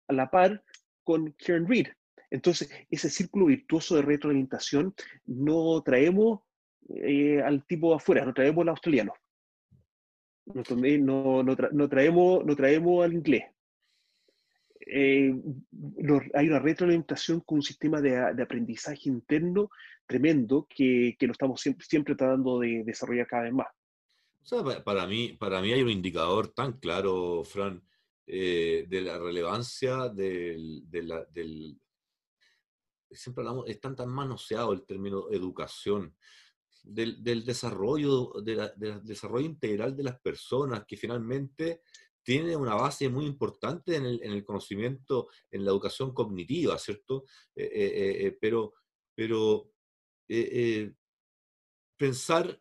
a 0.09 0.13
la 0.13 0.31
par 0.31 0.63
con 1.03 1.33
Kieran 1.33 1.69
Reed, 1.69 1.89
entonces, 2.35 2.69
ese 2.91 3.11
círculo 3.11 3.47
virtuoso 3.47 3.95
de 3.95 4.03
retroalimentación 4.03 4.93
no 5.27 5.81
traemos 5.83 6.41
eh, 6.89 7.41
al 7.41 7.65
tipo 7.65 7.95
afuera, 7.95 8.25
no 8.25 8.35
traemos 8.35 8.63
al 8.63 8.71
australiano. 8.71 9.13
No, 10.47 11.43
no, 11.45 11.89
traemos, 11.89 12.45
no 12.45 12.57
traemos 12.57 13.05
al 13.05 13.13
inglés. 13.13 13.45
Eh, 14.81 15.33
hay 16.35 16.49
una 16.49 16.59
retroalimentación 16.59 17.41
con 17.41 17.59
un 17.59 17.63
sistema 17.63 18.01
de, 18.01 18.19
aprendizaje 18.43 19.09
interno 19.09 19.71
tremendo 20.05 20.67
que, 20.69 21.15
que 21.17 21.29
lo 21.29 21.33
estamos 21.35 21.61
siempre, 21.61 21.87
siempre 21.87 22.17
tratando 22.17 22.59
de 22.59 22.83
desarrollar 22.85 23.29
cada 23.29 23.45
vez 23.45 23.53
más. 23.53 23.69
para, 24.85 25.07
mí, 25.07 25.37
para 25.39 25.63
mí 25.63 25.73
hay 25.73 25.83
un 25.83 25.91
indicador 25.91 26.49
tan 26.49 26.73
claro, 26.73 27.45
Fran, 27.45 27.81
eh, 28.27 28.87
de 28.89 29.03
la 29.03 29.19
relevancia 29.19 30.09
del, 30.09 30.83
del, 30.89 31.79
siempre 33.11 33.43
hablamos, 33.43 33.69
es 33.69 33.81
tan, 33.81 33.95
tan 33.95 34.09
manoseado 34.09 34.73
el 34.73 34.85
término 34.85 35.31
educación, 35.31 36.17
del, 36.83 37.45
desarrollo, 37.45 38.33
del 38.43 38.71
desarrollo 39.05 39.47
integral 39.47 39.97
de 39.97 40.03
las 40.05 40.21
personas, 40.21 40.85
que 40.87 40.97
finalmente 40.97 41.83
tiene 42.23 42.57
una 42.57 42.75
base 42.75 43.09
muy 43.09 43.27
importante 43.27 43.97
en 43.97 44.05
el, 44.07 44.45
conocimiento, 44.45 45.29
en 45.51 45.65
la 45.65 45.71
educación 45.71 46.13
cognitiva, 46.13 46.79
¿cierto? 46.79 47.25
Eh, 47.55 48.27
eh, 48.27 48.39
pero 48.41 48.75
pero 49.15 49.71
pensar, 51.97 52.61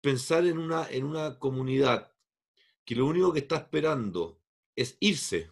pensar 0.00 0.46
en, 0.46 0.58
una, 0.58 0.88
en 0.88 1.04
una 1.04 1.38
comunidad 1.38 2.12
que 2.84 2.94
lo 2.94 3.06
único 3.06 3.32
que 3.32 3.40
está 3.40 3.56
esperando 3.56 4.39
es 4.76 4.96
irse 5.00 5.50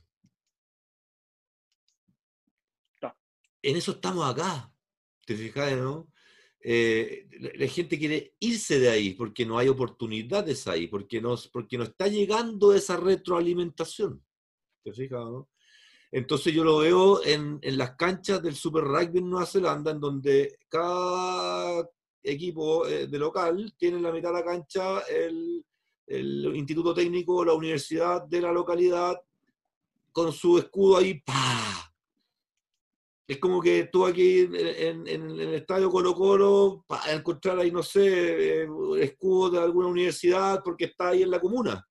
en 3.62 3.76
eso 3.76 3.92
estamos 3.92 4.28
acá. 4.28 4.72
¿Te 5.26 5.36
fijas, 5.36 5.76
no? 5.76 6.10
Eh, 6.60 7.28
la, 7.56 7.68
gente 7.68 7.98
quiere 7.98 8.34
irse 8.40 8.80
de 8.80 8.88
ahí 8.88 9.14
porque 9.14 9.46
no 9.46 9.58
hay 9.58 9.68
oportunidades 9.68 10.66
ahí, 10.66 10.86
porque 10.88 11.20
no, 11.20 11.36
porque 11.52 11.78
no 11.78 11.84
está 11.84 12.08
llegando 12.08 12.74
esa 12.74 12.96
retroalimentación. 12.96 14.24
¿Te 14.82 14.92
fijas, 14.92 15.20
no? 15.20 15.50
Entonces 16.10 16.54
yo 16.54 16.64
lo 16.64 16.78
veo 16.78 17.22
en, 17.24 17.60
las 17.62 17.94
canchas 17.96 18.42
del 18.42 18.54
Super 18.56 18.84
Rugby 18.84 19.18
en 19.18 19.28
Nueva 19.28 19.46
Zelanda, 19.46 19.90
en 19.90 20.00
donde 20.00 20.58
cada 20.68 21.86
equipo 22.22 22.86
eh, 22.86 23.06
de 23.06 23.18
local 23.18 23.74
tiene 23.76 23.98
en 23.98 24.02
la 24.02 24.12
mitad 24.12 24.30
de 24.30 24.34
la 24.34 24.44
cancha 24.44 25.00
el, 25.00 25.64
el 26.08 26.56
instituto 26.56 26.94
técnico, 26.94 27.44
la 27.44 27.54
universidad 27.54 28.22
de 28.22 28.40
la 28.40 28.52
localidad, 28.52 29.16
con 30.12 30.32
su 30.32 30.58
escudo 30.58 30.96
ahí, 30.96 31.20
¡pah! 31.20 31.92
Es 33.28 33.38
como 33.38 33.60
que 33.60 33.84
tú 33.92 34.06
aquí 34.06 34.40
en, 34.40 35.06
el 35.06 35.54
estadio 35.54 35.90
Colo 35.90 36.14
Colo, 36.14 36.84
para 36.86 37.12
encontrar 37.12 37.58
ahí, 37.58 37.70
no 37.70 37.82
sé, 37.82 38.62
eh, 38.62 38.68
escudo 39.00 39.50
de 39.50 39.58
alguna 39.58 39.88
universidad 39.88 40.62
porque 40.64 40.86
está 40.86 41.08
ahí 41.10 41.22
en 41.22 41.30
la 41.30 41.38
comuna. 41.38 41.86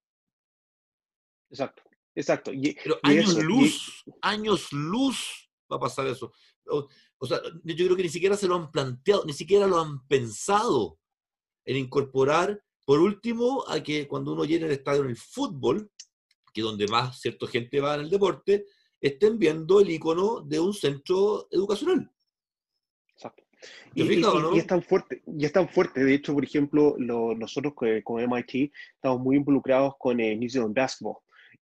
Exacto, 1.49 1.83
exacto. 2.15 2.51
Pero 2.83 2.99
años 3.03 3.35
luz, 3.43 4.03
años 4.21 4.71
luz 4.71 5.47
va 5.71 5.77
a 5.77 5.79
pasar 5.79 6.07
eso. 6.07 6.33
O, 6.65 7.25
sea, 7.27 7.39
yo 7.63 7.85
creo 7.85 7.95
que 7.95 8.03
ni 8.03 8.09
siquiera 8.09 8.35
se 8.35 8.47
lo 8.47 8.55
han 8.55 8.71
planteado, 8.71 9.23
ni 9.25 9.33
siquiera 9.33 9.67
lo 9.67 9.79
han 9.79 10.07
pensado 10.07 10.99
en 11.65 11.77
incorporar, 11.77 12.63
por 12.87 13.01
último, 13.01 13.65
a 13.67 13.83
que 13.83 14.07
cuando 14.07 14.31
uno 14.31 14.45
llena 14.45 14.65
el 14.65 14.71
estadio 14.71 15.01
en 15.01 15.09
el 15.09 15.17
fútbol, 15.17 15.91
que 16.53 16.61
es 16.61 16.63
donde 16.63 16.87
más 16.87 17.19
cierta 17.19 17.45
gente 17.45 17.81
va 17.81 17.95
en 17.95 18.01
el 18.01 18.09
deporte, 18.09 18.65
estén 19.01 19.37
viendo 19.37 19.81
el 19.81 19.89
icono 19.89 20.39
de 20.39 20.61
un 20.61 20.73
centro 20.73 21.49
educacional. 21.51 22.09
Exacto. 23.11 23.43
Y, 23.93 24.23
es 24.57 24.67
tan 24.67 24.81
fuerte, 24.81 25.21
y 25.27 25.43
es 25.43 25.51
tan 25.51 25.67
fuerte. 25.67 26.01
De 26.01 26.13
hecho, 26.13 26.33
por 26.33 26.45
ejemplo, 26.45 26.95
nosotros 26.97 27.73
como 28.05 28.19
MIT 28.19 28.71
estamos 28.95 29.19
muy 29.19 29.35
involucrados 29.35 29.95
con 29.99 30.21
el 30.21 30.39
New 30.39 30.49
Zealand 30.49 30.73
Basketball 30.73 31.17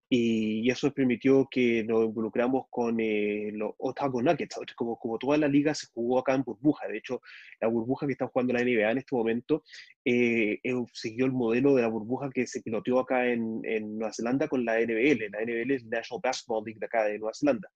y, 0.10 0.70
eso 0.70 0.92
permitió 0.94 1.48
que 1.50 1.84
nos 1.84 2.06
involucramos 2.06 2.66
con 2.70 3.00
eh, 3.00 3.50
los 3.54 3.74
Otago 3.78 4.22
Nuggets, 4.22 4.60
como, 4.76 4.98
como 5.00 5.18
toda 5.18 5.38
la 5.38 5.48
liga 5.48 5.74
se 5.74 5.88
jugó 5.88 6.20
acá 6.20 6.36
en 6.36 6.44
burbuja, 6.44 6.88
de 6.88 6.98
hecho 6.98 7.22
la 7.60 7.68
burbuja 7.68 8.06
que 8.06 8.14
está 8.14 8.28
jugando 8.28 8.54
la 8.54 8.64
NBA 8.64 8.92
en 8.92 8.98
este 9.00 9.16
momento 9.16 9.64
eh, 10.04 10.60
eh, 10.64 10.74
siguió 10.94 11.26
el 11.26 11.32
modelo 11.32 11.74
de 11.76 11.82
la 11.82 11.88
burbuja 11.88 12.30
que 12.32 12.46
se 12.46 12.62
piloteó 12.62 13.00
acá 13.00 13.28
en, 13.28 13.62
en, 13.64 13.98
Nueva 13.98 14.14
Zelanda 14.14 14.48
con 14.48 14.64
la 14.66 14.80
NBL, 14.80 15.32
la 15.32 15.42
NBL 15.42 15.72
es 15.72 15.86
National 15.86 16.22
Basketball 16.24 16.64
League 16.66 16.80
de 16.80 16.86
acá 16.86 17.06
de 17.06 17.18
Nueva 17.18 17.34
Zelanda. 17.34 17.70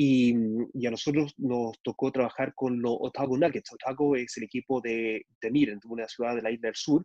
Y, 0.00 0.32
y, 0.74 0.86
a 0.86 0.92
nosotros 0.92 1.34
nos 1.38 1.82
tocó 1.82 2.12
trabajar 2.12 2.54
con 2.54 2.80
los 2.80 2.96
Otago 3.00 3.36
Nuggets. 3.36 3.72
Otago 3.72 4.14
es 4.14 4.36
el 4.36 4.44
equipo 4.44 4.80
de 4.80 5.26
Dunedin, 5.42 5.80
una 5.86 6.06
ciudad 6.06 6.36
de 6.36 6.42
la 6.42 6.52
isla 6.52 6.68
del 6.68 6.76
sur, 6.76 7.04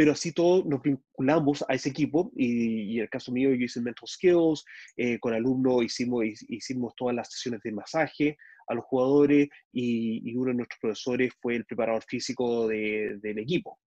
pero 0.00 0.12
así 0.12 0.32
todos 0.32 0.64
nos 0.64 0.80
vinculamos 0.80 1.62
a 1.68 1.74
ese 1.74 1.90
equipo 1.90 2.32
y, 2.34 2.96
en 2.96 3.02
el 3.02 3.10
caso 3.10 3.30
mío 3.32 3.50
yo 3.50 3.66
hice 3.66 3.82
mental 3.82 4.08
skills, 4.08 4.64
eh, 4.96 5.18
con 5.18 5.34
alumnos 5.34 5.84
hicimos, 5.84 6.24
hicimos 6.48 6.94
todas 6.96 7.14
las 7.14 7.30
sesiones 7.30 7.60
de 7.60 7.72
masaje 7.72 8.38
a 8.68 8.72
los 8.72 8.86
jugadores 8.86 9.50
y, 9.74 10.34
uno 10.34 10.52
de 10.52 10.54
nuestros 10.54 10.80
profesores 10.80 11.34
fue 11.38 11.56
el 11.56 11.66
preparador 11.66 12.02
físico 12.08 12.66
del 12.66 13.38
equipo, 13.38 13.78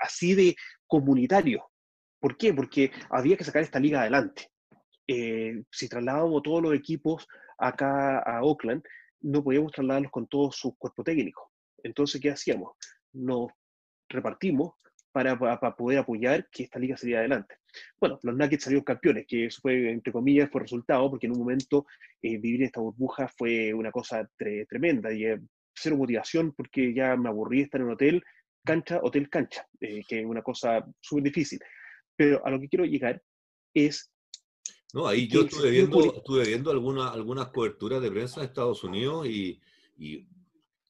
así 0.00 0.34
de 0.34 0.56
comunitario. 0.86 1.62
¿Por 2.18 2.38
qué? 2.38 2.54
Porque 2.54 2.90
había 3.10 3.36
que 3.36 3.44
sacar 3.44 3.60
esta 3.60 3.78
liga 3.78 4.00
adelante. 4.00 4.48
Eh, 5.06 5.64
si 5.70 5.86
trasladábamos 5.86 6.44
todos 6.44 6.62
los 6.62 6.74
equipos 6.74 7.26
acá 7.58 8.20
a 8.20 8.42
Oakland, 8.42 8.82
no 9.20 9.44
podíamos 9.44 9.72
trasladarlos 9.72 10.12
con 10.12 10.26
todos 10.28 10.56
sus 10.56 10.72
cuerpos 10.78 11.04
técnicos. 11.04 11.44
Entonces, 11.82 12.22
¿qué 12.22 12.30
hacíamos? 12.30 12.72
Nos 13.12 13.48
repartimos 14.08 14.72
para, 15.38 15.76
poder 15.76 15.98
apoyar 15.98 16.48
que 16.50 16.64
esta 16.64 16.78
liga 16.78 16.96
saliera 16.96 17.20
adelante. 17.20 17.56
Bueno, 18.00 18.18
los 18.22 18.36
Nuggets 18.36 18.64
salieron 18.64 18.84
campeones, 18.84 19.26
que 19.26 19.46
eso 19.46 19.60
fue, 19.60 19.90
entre 19.90 20.12
comillas, 20.12 20.50
fue 20.50 20.62
resultado, 20.62 21.10
porque 21.10 21.26
en 21.26 21.32
un 21.32 21.40
momento 21.40 21.86
eh, 22.22 22.38
vivir 22.38 22.62
esta 22.62 22.80
burbuja 22.80 23.28
fue 23.28 23.74
una 23.74 23.90
cosa 23.90 24.28
tremenda 24.36 25.12
y 25.12 25.24
eh, 25.24 25.40
cero 25.74 25.96
motivación 25.96 26.52
porque 26.52 26.94
ya 26.94 27.16
me 27.16 27.28
aburrí 27.28 27.62
estar 27.62 27.80
en 27.80 27.88
un 27.88 27.92
hotel, 27.94 28.22
cancha, 28.64 29.00
hotel, 29.02 29.28
cancha, 29.28 29.66
eh, 29.80 30.02
que 30.06 30.20
es 30.20 30.26
una 30.26 30.42
cosa 30.42 30.86
súper 31.00 31.24
difícil. 31.24 31.58
Pero 32.16 32.44
a 32.44 32.50
lo 32.50 32.60
que 32.60 32.68
quiero 32.68 32.84
llegar 32.84 33.22
es... 33.74 34.12
No, 34.92 35.06
ahí 35.06 35.28
yo 35.28 35.42
estuve 35.42 35.70
viendo, 35.70 36.14
estuve 36.14 36.46
viendo 36.46 36.70
alguna, 36.70 37.10
algunas 37.10 37.48
coberturas 37.48 38.00
de 38.00 38.10
prensa 38.10 38.40
de 38.40 38.46
Estados 38.46 38.82
Unidos 38.84 39.26
y, 39.26 39.60
y 39.98 40.26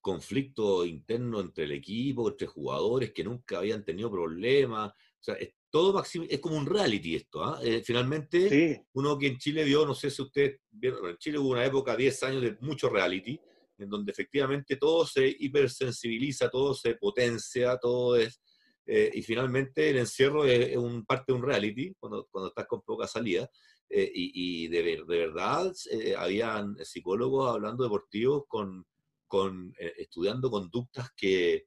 conflicto 0.09 0.87
interno 0.87 1.39
entre 1.39 1.65
el 1.65 1.73
equipo, 1.73 2.31
entre 2.31 2.47
jugadores 2.47 3.13
que 3.13 3.25
nunca 3.25 3.59
habían 3.59 3.85
tenido 3.85 4.11
problemas. 4.11 4.91
O 4.91 5.23
sea, 5.23 5.35
es, 5.35 5.51
todo 5.71 6.03
es 6.03 6.41
como 6.41 6.57
un 6.57 6.65
reality 6.65 7.17
esto. 7.17 7.45
¿ah? 7.45 7.61
Eh, 7.63 7.83
finalmente, 7.85 8.87
uno 8.95 9.19
que 9.19 9.27
en 9.27 9.37
Chile 9.37 9.65
vio, 9.65 9.85
no 9.85 9.95
sé 9.95 10.11
si 10.11 10.23
ustedes 10.23 10.61
vieron, 10.71 11.11
en 11.11 11.19
Chile 11.19 11.39
hubo 11.39 11.51
una 11.51 11.67
época, 11.67 11.95
10 11.95 12.23
años 12.23 12.43
de 12.43 12.57
mucho 12.61 12.89
reality, 12.89 13.39
en 13.77 13.91
donde 13.91 14.11
efectivamente 14.11 14.77
todo 14.77 15.05
se 15.07 15.29
hipersensibiliza, 15.29 16.49
todo 16.49 16.73
se 16.73 16.95
potencia, 16.95 17.77
todo 17.77 18.17
es... 18.17 18.41
Eh, 18.87 19.11
y 19.13 19.23
finalmente 19.23 19.91
el 19.91 19.99
encierro 19.99 20.47
es, 20.47 20.75
un 20.75 21.05
parte 21.05 21.33
de 21.33 21.39
un 21.39 21.45
reality, 21.45 21.93
cuando, 22.01 22.27
cuando 22.31 22.49
estás 22.49 22.67
con 22.67 22.81
poca 22.81 23.07
salida. 23.07 23.51
Eh, 23.91 24.11
y, 24.15 24.69
de, 24.69 24.83
de, 24.83 25.19
verdad, 25.19 25.71
habían 26.17 26.83
psicólogos 26.83 27.55
hablando 27.55 27.85
deportivos 27.85 28.45
con, 28.49 28.87
con, 29.29 29.75
eh, 29.79 29.93
estudiando 29.99 30.51
conductas 30.51 31.11
que, 31.17 31.67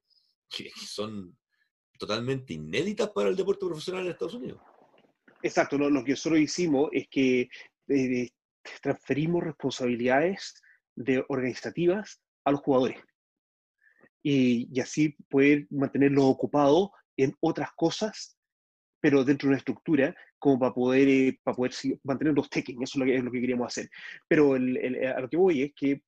son 0.75 1.37
totalmente 1.97 2.53
inéditas 2.53 3.09
para 3.11 3.29
el 3.29 3.37
deporte 3.37 3.65
profesional 3.65 4.05
en 4.05 4.11
Estados 4.11 4.33
Unidos. 4.33 4.61
Exacto, 5.41 5.77
lo, 5.77 6.03
que 6.03 6.11
nosotros 6.11 6.41
hicimos 6.41 6.89
es 6.91 7.07
que 7.09 7.47
eh, 7.87 8.29
transferimos 8.81 9.43
responsabilidades 9.43 10.61
de 10.93 11.23
organizativas 11.29 12.21
a 12.43 12.51
los 12.51 12.59
jugadores. 12.59 12.97
y, 14.23 14.77
así 14.81 15.15
poder 15.29 15.67
mantenerlos 15.69 16.25
ocupados 16.25 16.89
en 17.15 17.33
otras 17.39 17.69
cosas, 17.77 18.37
pero 18.99 19.23
dentro 19.23 19.47
de 19.47 19.51
una 19.51 19.57
estructura, 19.57 20.15
como 20.37 20.59
para 20.59 20.73
poder, 20.73 21.07
eh, 21.07 21.39
para 21.43 21.55
poder 21.55 21.71
mantener 22.03 22.33
los 22.33 22.49
taking, 22.49 22.81
eso 22.83 22.93
es 22.95 22.99
lo 22.99 23.05
que, 23.05 23.15
es 23.15 23.23
lo 23.23 23.31
que 23.31 23.39
queríamos 23.39 23.67
hacer. 23.67 23.89
Pero 24.27 24.55
el, 24.55 25.05
a 25.05 25.21
lo 25.21 25.29
que 25.29 25.37
voy 25.37 25.61
es 25.61 25.73
que 25.73 26.01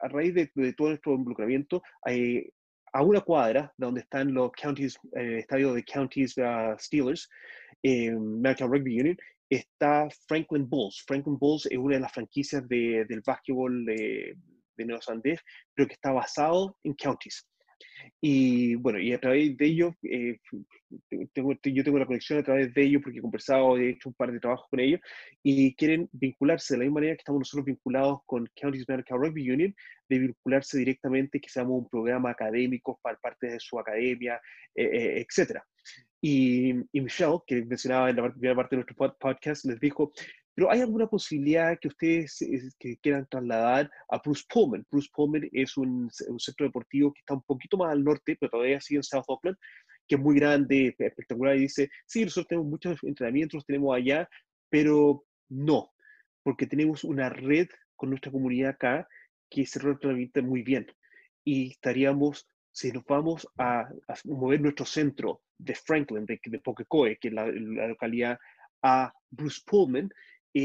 a 0.00 0.08
raíz 0.08 0.34
de, 0.34 0.72
todo 0.74 0.88
nuestro 0.88 1.14
involucramiento, 1.14 1.82
hay, 2.02 2.48
a 2.92 3.02
una 3.02 3.20
cuadra 3.20 3.72
de 3.76 3.86
donde 3.86 4.00
están 4.00 4.32
los 4.32 4.50
counties, 4.52 4.98
eh, 5.16 5.38
estadio 5.38 5.74
de 5.74 5.84
Counties 5.84 6.36
uh, 6.38 6.76
Steelers, 6.78 7.28
eh, 7.82 8.10
American 8.10 8.72
Rugby 8.72 9.00
Union, 9.00 9.16
está 9.50 10.08
Franklin 10.26 10.68
Bulls. 10.68 11.04
Franklin 11.06 11.38
Bulls 11.38 11.66
es 11.66 11.78
una 11.78 11.96
de 11.96 12.00
las 12.00 12.12
franquicias 12.12 12.66
de, 12.68 13.04
del 13.08 13.22
básquetbol 13.24 13.84
de, 13.84 14.36
de 14.76 14.84
Nueva 14.84 15.02
Sandés, 15.02 15.40
pero 15.74 15.88
que 15.88 15.94
está 15.94 16.12
basado 16.12 16.76
en 16.84 16.94
counties. 16.94 17.46
Y 18.20 18.74
bueno, 18.76 18.98
y 18.98 19.12
a 19.12 19.20
través 19.20 19.56
de 19.56 19.66
ellos, 19.66 19.94
eh, 20.02 20.38
tengo, 21.32 21.54
yo 21.62 21.84
tengo 21.84 21.98
la 21.98 22.06
conexión 22.06 22.38
a 22.38 22.42
través 22.42 22.72
de 22.74 22.82
ellos 22.82 23.00
porque 23.02 23.18
he 23.18 23.22
conversado, 23.22 23.78
he 23.78 23.90
hecho 23.90 24.08
un 24.08 24.14
par 24.14 24.32
de 24.32 24.40
trabajos 24.40 24.66
con 24.68 24.80
ellos 24.80 25.00
y 25.42 25.74
quieren 25.74 26.08
vincularse 26.12 26.74
de 26.74 26.78
la 26.78 26.84
misma 26.84 26.96
manera 26.96 27.14
que 27.14 27.20
estamos 27.20 27.40
nosotros 27.40 27.66
vinculados 27.66 28.20
con 28.26 28.48
Counties 28.56 28.88
Medical 28.88 29.18
Rugby 29.18 29.50
Union, 29.50 29.74
de 30.08 30.18
vincularse 30.18 30.78
directamente, 30.78 31.40
que 31.40 31.48
seamos 31.48 31.78
un 31.78 31.88
programa 31.88 32.30
académico 32.30 32.98
para 33.02 33.18
parte 33.18 33.48
de 33.48 33.60
su 33.60 33.78
academia, 33.78 34.40
eh, 34.74 34.84
eh, 34.84 35.26
etcétera. 35.28 35.64
Y, 36.20 36.72
y, 36.90 37.00
Michelle, 37.00 37.38
que 37.46 37.64
mencionaba 37.64 38.10
en 38.10 38.16
la 38.16 38.32
primera 38.32 38.56
parte 38.56 38.74
de 38.74 38.82
nuestro 38.82 39.14
podcast, 39.16 39.64
les 39.64 39.78
dijo, 39.78 40.12
pero 40.58 40.72
¿hay 40.72 40.80
alguna 40.80 41.06
posibilidad 41.06 41.78
que 41.78 41.86
ustedes 41.86 42.36
que 42.80 42.96
quieran 42.96 43.28
trasladar 43.30 43.88
a 44.08 44.18
Bruce 44.18 44.42
Pullman? 44.52 44.84
Bruce 44.90 45.08
Pullman 45.14 45.48
es 45.52 45.76
un, 45.76 46.10
centro 46.10 46.66
deportivo 46.66 47.12
que 47.12 47.20
está 47.20 47.34
un 47.34 47.42
poquito 47.42 47.76
más 47.76 47.92
al 47.92 48.02
norte, 48.02 48.36
pero 48.40 48.50
todavía 48.50 48.80
sigue 48.80 48.98
en 48.98 49.04
South 49.04 49.22
Auckland, 49.28 49.56
que 50.08 50.16
es 50.16 50.20
muy 50.20 50.34
grande, 50.34 50.96
espectacular, 50.98 51.54
y 51.54 51.60
dice, 51.60 51.88
sí, 52.06 52.24
nosotros 52.24 52.48
tenemos 52.48 52.70
muchos 52.70 52.98
entrenamientos, 53.04 53.64
tenemos 53.66 53.94
allá, 53.94 54.28
pero 54.68 55.24
no, 55.48 55.92
porque 56.42 56.66
tenemos 56.66 57.04
una 57.04 57.28
red 57.28 57.68
con 57.94 58.10
nuestra 58.10 58.32
comunidad 58.32 58.70
acá 58.70 59.06
que 59.48 59.64
se 59.64 59.78
retroalimenta 59.78 60.42
muy 60.42 60.62
bien. 60.62 60.88
Y 61.44 61.70
estaríamos, 61.70 62.48
si 62.72 62.90
nos 62.90 63.04
vamos 63.04 63.46
a, 63.58 63.88
mover 64.24 64.60
nuestro 64.60 64.86
centro 64.86 65.40
de 65.56 65.76
Franklin, 65.76 66.26
de, 66.26 66.40
de 66.44 66.58
Pokecoe, 66.58 67.16
que 67.20 67.28
es 67.28 67.34
la, 67.34 67.46
la 67.46 67.86
localidad, 67.86 68.40
a 68.82 69.12
Bruce 69.30 69.60
Pullman, 69.66 70.10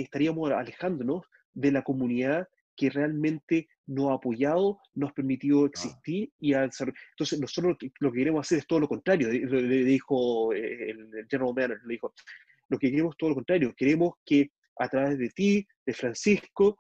estaríamos 0.02 0.52
alejándonos 0.52 1.24
de 1.54 1.72
la 1.72 1.84
comunidad 1.84 2.48
que 2.76 2.90
realmente 2.90 3.70
nos 3.86 4.12
ha 4.12 4.14
apoyado, 4.14 4.80
nos 4.96 5.12
ha 5.12 5.14
permitido 5.14 5.66
existir 5.66 6.32
y 6.40 6.54
Entonces, 6.54 7.40
nosotros 7.40 7.78
lo 8.00 8.12
que 8.12 8.18
queremos 8.18 8.46
hacer 8.46 8.60
es 8.60 8.68
todo 8.68 8.80
lo 8.80 8.88
contrario, 8.88 9.30
le, 9.30 9.84
dijo 9.84 10.54
eh, 10.54 10.92
el, 10.92 11.28
General 11.30 11.54
Manager, 11.54 11.82
le 11.86 11.94
dijo, 11.94 12.14
lo 12.70 12.80
que 12.80 12.90
queremos 12.90 13.14
es 13.14 13.18
todo 13.18 13.30
lo 13.30 13.36
contrario, 13.36 13.74
queremos 13.76 14.14
que 14.26 14.52
a 14.78 14.88
través 14.90 15.20
de 15.20 15.30
ti, 15.30 15.68
de 15.86 15.94
Francisco, 15.94 16.80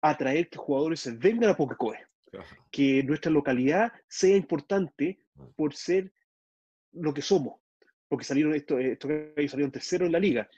atraer 0.00 0.48
que 0.48 0.58
jugadores 0.58 1.18
vengan 1.18 1.50
a 1.50 1.56
Pokecoe, 1.56 1.98
que 2.70 3.02
nuestra 3.02 3.32
localidad 3.32 3.92
sea 4.06 4.36
importante 4.36 5.18
por 5.56 5.74
ser 5.74 6.12
lo 6.92 7.12
que 7.12 7.22
somos, 7.22 7.60
porque 8.06 8.24
salieron 8.24 8.54
esto, 8.54 8.78
esto 8.78 9.08
salieron 9.48 9.72
tercero 9.72 10.06
en 10.06 10.12
la 10.12 10.20
liga, 10.20 10.48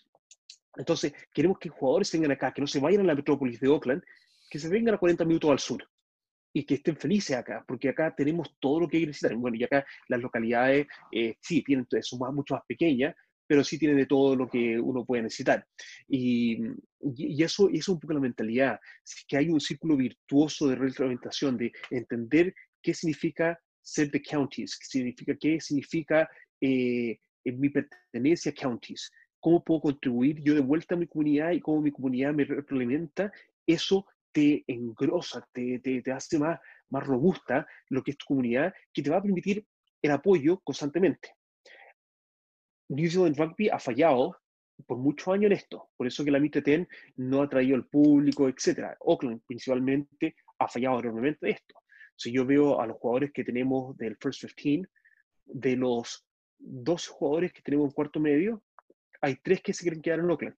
entonces, 0.80 1.12
queremos 1.32 1.58
que 1.58 1.68
jugadores 1.68 2.10
vengan 2.12 2.32
acá, 2.32 2.52
que 2.52 2.60
no 2.60 2.66
se 2.66 2.80
vayan 2.80 3.02
a 3.02 3.04
la 3.04 3.14
metrópolis 3.14 3.60
de 3.60 3.68
Oakland, 3.68 4.02
que 4.50 4.58
se 4.58 4.68
vengan 4.68 4.94
a 4.94 4.98
40 4.98 5.24
minutos 5.24 5.50
al 5.50 5.58
sur 5.58 5.88
y 6.52 6.64
que 6.64 6.74
estén 6.74 6.96
felices 6.96 7.36
acá, 7.36 7.64
porque 7.66 7.88
acá 7.88 8.12
tenemos 8.16 8.56
todo 8.58 8.80
lo 8.80 8.88
que 8.88 9.06
necesitan. 9.06 9.40
Bueno, 9.40 9.56
y 9.56 9.64
acá 9.64 9.86
las 10.08 10.20
localidades 10.20 10.86
eh, 11.12 11.36
sí 11.40 11.62
tienen, 11.62 11.86
son 12.00 12.34
mucho 12.34 12.54
más 12.54 12.64
pequeñas, 12.66 13.14
pero 13.46 13.62
sí 13.62 13.78
tienen 13.78 13.98
de 13.98 14.06
todo 14.06 14.34
lo 14.34 14.48
que 14.48 14.78
uno 14.78 15.04
puede 15.04 15.22
necesitar. 15.22 15.64
Y, 16.08 16.58
y, 17.16 17.42
eso, 17.42 17.68
es 17.68 17.88
un 17.88 18.00
poco 18.00 18.14
la 18.14 18.20
mentalidad, 18.20 18.80
que 19.28 19.36
hay 19.36 19.48
un 19.48 19.60
círculo 19.60 19.96
virtuoso 19.96 20.68
de 20.68 20.76
retroalimentación, 20.76 21.56
de 21.56 21.72
entender 21.90 22.54
qué 22.82 22.94
significa 22.94 23.58
ser 23.82 24.10
de 24.10 24.22
counties, 24.22 24.78
qué 24.78 24.86
significa, 24.86 25.36
qué 25.38 25.60
significa 25.60 26.28
eh, 26.60 27.18
en 27.44 27.60
mi 27.60 27.70
pertenencia 27.70 28.52
a 28.52 28.54
counties, 28.54 29.10
cómo 29.40 29.64
puedo 29.64 29.80
contribuir 29.80 30.40
yo 30.42 30.54
de 30.54 30.60
vuelta 30.60 30.94
a 30.94 30.98
mi 30.98 31.06
comunidad 31.06 31.52
y 31.52 31.60
cómo 31.60 31.80
mi 31.80 31.90
comunidad 31.90 32.32
me 32.32 32.44
retroalimenta, 32.44 33.32
eso 33.66 34.06
te 34.32 34.64
engrosa, 34.66 35.46
te, 35.52 35.80
te, 35.80 36.12
hace 36.12 36.38
más, 36.38 36.60
más 36.90 37.06
robusta 37.06 37.66
lo 37.88 38.02
que 38.02 38.12
es 38.12 38.18
tu 38.18 38.26
comunidad, 38.26 38.72
que 38.92 39.02
te 39.02 39.10
va 39.10 39.16
a 39.16 39.22
permitir 39.22 39.66
el 40.02 40.10
apoyo 40.12 40.60
constantemente. 40.60 41.34
New 42.88 43.10
Zealand 43.10 43.36
Rugby 43.38 43.68
ha 43.68 43.78
fallado 43.78 44.36
por 44.86 44.98
muchos 44.98 45.28
años 45.28 45.46
en 45.46 45.52
esto, 45.52 45.90
por 45.96 46.06
eso 46.06 46.24
que 46.24 46.30
la 46.30 46.38
MIT-10 46.38 46.88
no 47.16 47.42
ha 47.42 47.48
traído 47.48 47.76
al 47.76 47.86
público, 47.86 48.48
etc. 48.48 48.96
Auckland 49.06 49.42
principalmente 49.46 50.36
ha 50.58 50.68
fallado 50.68 51.00
enormemente 51.00 51.46
de 51.46 51.52
esto. 51.52 51.74
Si 52.16 52.32
yo 52.32 52.44
veo 52.44 52.80
a 52.80 52.86
los 52.86 52.96
jugadores 52.98 53.32
que 53.32 53.44
tenemos 53.44 53.96
del 53.96 54.16
First 54.16 54.44
15, 54.54 54.88
de 55.46 55.76
los 55.76 56.26
dos 56.58 57.08
jugadores 57.08 57.52
que 57.52 57.62
tenemos 57.62 57.86
en 57.86 57.92
cuarto 57.92 58.20
medio, 58.20 58.62
hay 59.20 59.36
tres 59.36 59.60
que 59.62 59.72
se 59.72 59.82
quieren 59.82 60.02
quedar 60.02 60.20
en 60.20 60.30
Oakland. 60.30 60.56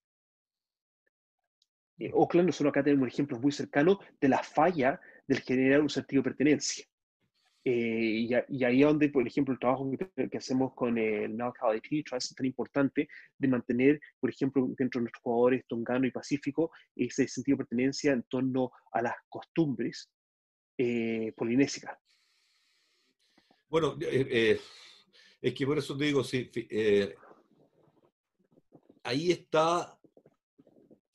En 1.98 2.12
Oakland, 2.14 2.46
nosotros 2.46 2.70
acá 2.70 2.82
tenemos 2.82 3.08
ejemplos 3.08 3.40
muy 3.40 3.52
cercanos 3.52 3.98
de 4.20 4.28
la 4.28 4.42
falla 4.42 5.00
del 5.26 5.40
generar 5.40 5.80
un 5.80 5.90
sentido 5.90 6.22
de 6.22 6.30
pertenencia. 6.30 6.84
Eh, 7.64 8.26
y, 8.48 8.64
ahí 8.64 8.80
es 8.80 8.86
donde, 8.86 9.08
por 9.08 9.24
ejemplo, 9.24 9.54
el 9.54 9.60
trabajo 9.60 9.88
que, 9.92 10.36
hacemos 10.36 10.74
con 10.74 10.98
el 10.98 11.36
Now 11.36 11.52
Quality 11.52 12.02
Trust 12.02 12.32
es 12.32 12.34
tan 12.34 12.46
importante 12.46 13.08
de 13.38 13.48
mantener, 13.48 14.00
por 14.18 14.30
ejemplo, 14.30 14.66
dentro 14.76 14.98
de 14.98 15.04
nuestros 15.04 15.22
jugadores 15.22 15.64
tongano 15.68 16.06
y 16.06 16.10
pacífico, 16.10 16.72
ese 16.96 17.28
sentido 17.28 17.58
de 17.58 17.64
pertenencia 17.64 18.12
en 18.12 18.24
torno 18.24 18.72
a 18.92 19.02
las 19.02 19.14
costumbres 19.28 20.10
eh, 20.76 21.32
polinésicas. 21.36 21.96
Bueno, 23.68 23.96
eh, 24.00 24.58
es 25.40 25.54
que 25.54 25.66
por 25.66 25.78
eso 25.78 25.96
te 25.96 26.04
digo, 26.04 26.24
sí, 26.24 26.50
ahí 29.02 29.30
está, 29.30 29.98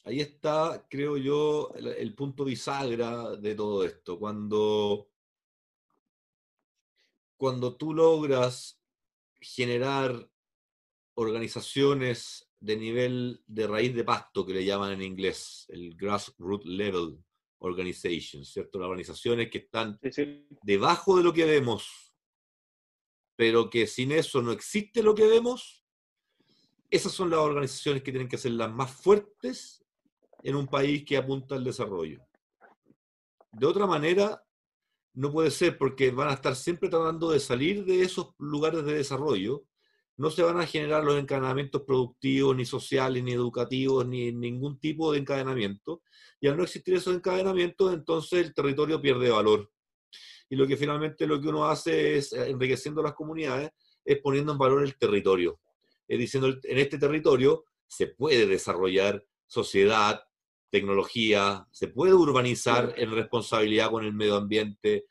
ahí 0.03 0.21
está, 0.21 0.85
creo 0.89 1.17
yo, 1.17 1.71
el, 1.75 2.13
punto 2.15 2.45
bisagra 2.45 3.35
de 3.35 3.55
todo 3.55 3.83
esto. 3.83 4.19
Cuando, 4.19 5.09
cuando 7.37 7.75
tú 7.75 7.93
logras 7.93 8.81
generar 9.39 10.29
organizaciones 11.15 12.49
de 12.59 12.75
nivel 12.75 13.43
de 13.47 13.67
raíz 13.67 13.95
de 13.95 14.03
pasto, 14.03 14.45
que 14.45 14.53
le 14.53 14.65
llaman 14.65 14.93
en 14.93 15.01
inglés, 15.01 15.65
el 15.69 15.95
grassroots 15.95 16.65
level 16.65 17.23
organization, 17.59 18.45
¿cierto? 18.45 18.79
Las 18.79 18.87
organizaciones 18.87 19.49
que 19.49 19.59
están 19.59 19.99
debajo 20.63 21.17
de 21.17 21.23
lo 21.23 21.33
que 21.33 21.45
vemos, 21.45 22.13
pero 23.35 23.69
que 23.69 23.87
sin 23.87 24.11
eso 24.11 24.41
no 24.41 24.51
existe 24.51 25.01
lo 25.01 25.15
que 25.15 25.25
vemos, 25.27 25.86
esas 26.89 27.11
son 27.11 27.29
las 27.29 27.39
organizaciones 27.39 28.01
que 28.01 28.11
tienen 28.11 28.29
que 28.29 28.37
ser 28.37 28.51
las 28.53 28.71
más 28.71 28.91
fuertes 28.91 29.83
en 30.43 30.55
un 30.55 30.67
país 30.67 31.03
que 31.03 31.17
apunta 31.17 31.55
al 31.55 31.63
desarrollo. 31.63 32.21
De 33.51 33.65
otra 33.65 33.85
manera, 33.85 34.41
no 35.13 35.31
puede 35.31 35.51
ser 35.51 35.77
porque 35.77 36.11
van 36.11 36.29
a 36.29 36.33
estar 36.33 36.55
siempre 36.55 36.89
tratando 36.89 37.31
de 37.31 37.39
salir 37.39 37.83
de 37.85 38.03
esos 38.03 38.33
lugares 38.37 38.85
de 38.85 38.93
desarrollo. 38.93 39.65
No 40.15 40.29
se 40.29 40.43
van 40.43 40.59
a 40.59 40.65
generar 40.65 41.03
los 41.03 41.19
encadenamientos 41.19 41.83
productivos, 41.83 42.55
ni 42.55 42.65
sociales, 42.65 43.23
ni 43.23 43.33
educativos, 43.33 44.07
ni 44.07 44.31
ningún 44.31 44.79
tipo 44.79 45.11
de 45.11 45.19
encadenamiento. 45.19 46.01
Y 46.39 46.47
al 46.47 46.57
no 46.57 46.63
existir 46.63 46.95
esos 46.95 47.15
encadenamientos, 47.15 47.93
entonces 47.93 48.45
el 48.45 48.53
territorio 48.53 49.01
pierde 49.01 49.29
valor. 49.29 49.69
Y 50.49 50.55
lo 50.55 50.65
que 50.65 50.77
finalmente 50.77 51.27
lo 51.27 51.41
que 51.41 51.49
uno 51.49 51.65
hace 51.65 52.17
es, 52.17 52.31
eh, 52.31 52.49
enriqueciendo 52.49 53.01
las 53.03 53.13
comunidades, 53.13 53.71
es 54.05 54.19
poniendo 54.21 54.53
en 54.53 54.57
valor 54.57 54.83
el 54.83 54.97
territorio 54.97 55.59
diciendo, 56.07 56.47
en 56.63 56.77
este 56.77 56.97
territorio 56.97 57.65
se 57.87 58.07
puede 58.07 58.45
desarrollar 58.45 59.25
sociedad, 59.45 60.21
tecnología, 60.69 61.67
se 61.71 61.87
puede 61.87 62.13
urbanizar 62.13 62.93
en 62.97 63.11
responsabilidad 63.11 63.89
con 63.89 64.03
el 64.03 64.13
medio 64.13 64.35
ambiente. 64.35 65.05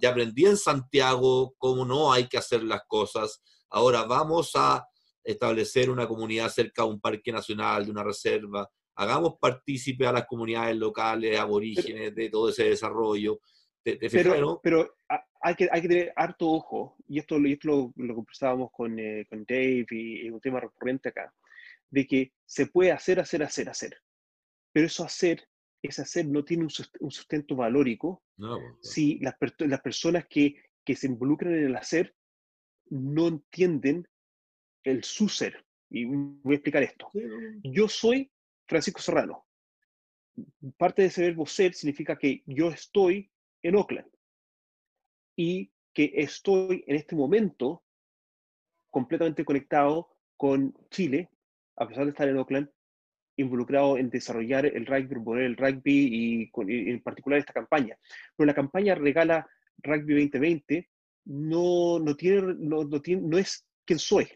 ya 0.00 0.10
aprendí 0.10 0.46
en 0.46 0.56
Santiago 0.56 1.54
cómo 1.58 1.84
no 1.84 2.12
hay 2.12 2.28
que 2.28 2.38
hacer 2.38 2.62
las 2.62 2.82
cosas. 2.86 3.42
Ahora 3.68 4.04
vamos 4.04 4.52
a 4.54 4.86
establecer 5.22 5.90
una 5.90 6.08
comunidad 6.08 6.50
cerca 6.50 6.82
de 6.82 6.88
un 6.88 7.00
parque 7.00 7.32
nacional, 7.32 7.84
de 7.84 7.90
una 7.90 8.04
reserva. 8.04 8.68
Hagamos 8.96 9.34
partícipe 9.40 10.06
a 10.06 10.12
las 10.12 10.26
comunidades 10.26 10.76
locales, 10.76 11.38
aborígenes, 11.38 12.14
de 12.14 12.28
todo 12.30 12.48
ese 12.50 12.64
desarrollo. 12.64 13.40
pero, 13.82 14.60
pero 14.62 14.94
hay 15.40 15.54
que, 15.54 15.68
hay 15.70 15.82
que 15.82 15.88
tener 15.88 16.12
harto 16.16 16.48
ojo, 16.48 16.96
y 17.08 17.18
esto, 17.18 17.38
lo, 17.38 17.92
lo, 17.96 18.14
conversábamos 18.14 18.70
con, 18.72 18.98
eh, 18.98 19.26
con 19.28 19.44
Dave 19.44 19.86
y 19.90 20.26
es 20.26 20.32
un 20.32 20.40
tema 20.40 20.60
recurrente 20.60 21.08
acá, 21.08 21.32
de 21.90 22.06
que 22.06 22.32
se 22.44 22.66
puede 22.66 22.92
hacer, 22.92 23.20
hacer, 23.20 23.42
hacer, 23.42 23.68
hacer. 23.68 23.96
Pero 24.72 24.86
eso 24.86 25.04
hacer, 25.04 25.48
ese 25.82 26.02
hacer 26.02 26.26
no 26.26 26.44
tiene 26.44 26.64
un 26.64 27.10
sustento 27.10 27.56
valórico 27.56 28.22
no, 28.36 28.58
si 28.82 29.18
las, 29.18 29.34
las 29.58 29.80
personas 29.80 30.26
que 30.28 30.56
que 30.84 30.96
se 30.96 31.06
involucran 31.06 31.54
en 31.54 31.66
el 31.66 31.76
hacer 31.76 32.14
no 32.88 33.28
entienden 33.28 34.08
el 34.82 35.04
su 35.04 35.28
ser. 35.28 35.64
Y 35.90 36.04
voy 36.04 36.54
a 36.54 36.56
explicar 36.56 36.82
esto. 36.82 37.10
Yo 37.62 37.88
soy 37.88 38.30
Francisco 38.66 39.00
Serrano. 39.00 39.46
Parte 40.76 41.02
de 41.02 41.08
ese 41.08 41.22
verbo 41.22 41.46
ser 41.46 41.74
significa 41.74 42.16
que 42.16 42.42
yo 42.46 42.70
estoy 42.70 43.30
en 43.62 43.76
Oakland 43.76 44.10
y 45.40 45.72
que 45.94 46.12
estoy 46.16 46.84
en 46.86 46.96
este 46.96 47.16
momento 47.16 47.82
completamente 48.90 49.42
conectado 49.42 50.10
con 50.36 50.76
Chile, 50.90 51.30
a 51.76 51.88
pesar 51.88 52.04
de 52.04 52.10
estar 52.10 52.28
en 52.28 52.36
Oakland, 52.36 52.68
involucrado 53.36 53.96
en 53.96 54.10
desarrollar 54.10 54.66
el 54.66 54.84
rugby, 54.84 55.42
el 55.42 55.56
rugby 55.56 56.50
y, 56.52 56.90
en 56.90 57.02
particular 57.02 57.38
esta 57.38 57.54
campaña. 57.54 57.96
Pero 58.36 58.46
la 58.48 58.54
campaña 58.54 58.94
regala 58.94 59.48
Rugby 59.78 60.12
2020 60.24 60.90
no, 61.24 61.98
no, 61.98 62.14
tiene, 62.16 62.54
no, 62.58 62.84
no, 62.84 63.00
tiene, 63.00 63.22
no 63.22 63.38
es 63.38 63.66
quien 63.86 63.98
soy, 63.98 64.28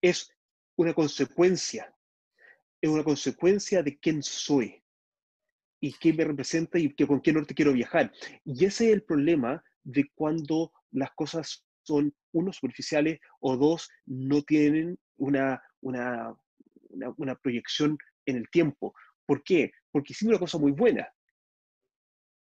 es 0.00 0.30
una 0.76 0.94
consecuencia, 0.94 1.92
es 2.80 2.88
una 2.88 3.02
consecuencia 3.02 3.82
de 3.82 3.98
quién 3.98 4.22
soy 4.22 4.80
y 5.80 5.92
qué 5.94 6.12
me 6.12 6.24
representa 6.24 6.78
y 6.78 6.92
que, 6.94 7.06
con 7.06 7.20
qué 7.20 7.32
norte 7.32 7.54
quiero 7.54 7.72
viajar. 7.72 8.12
Y 8.44 8.64
ese 8.64 8.88
es 8.88 8.94
el 8.94 9.02
problema 9.02 9.62
de 9.84 10.10
cuando 10.14 10.72
las 10.90 11.10
cosas 11.14 11.64
son, 11.82 12.14
uno, 12.32 12.52
superficiales 12.52 13.20
o 13.40 13.56
dos, 13.56 13.88
no 14.06 14.42
tienen 14.42 14.98
una, 15.16 15.62
una, 15.80 16.34
una, 17.16 17.34
proyección 17.36 17.96
en 18.24 18.36
el 18.36 18.50
tiempo. 18.50 18.94
¿Por 19.24 19.42
qué? 19.44 19.70
Porque 19.92 20.12
hicimos 20.12 20.32
una 20.32 20.40
cosa 20.40 20.58
muy 20.58 20.72
buena, 20.72 21.08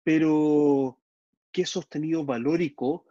pero 0.05 1.01
¿qué 1.51 1.67
sostenido 1.67 2.25
valórico 2.25 3.07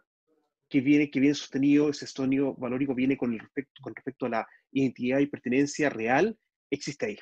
que 0.68 0.80
viene, 0.80 1.10
que 1.10 1.20
viene 1.20 1.34
sostenido, 1.34 1.90
ese 1.90 2.06
sostenido 2.06 2.54
valórico 2.54 2.94
viene 2.94 3.16
con, 3.16 3.38
respecto, 3.38 3.82
con 3.82 3.94
respecto 3.94 4.26
a 4.26 4.30
la 4.30 4.48
identidad 4.72 5.18
y 5.18 5.26
pertenencia 5.26 5.90
real, 5.90 6.38
existe 6.70 7.06
ahí? 7.06 7.18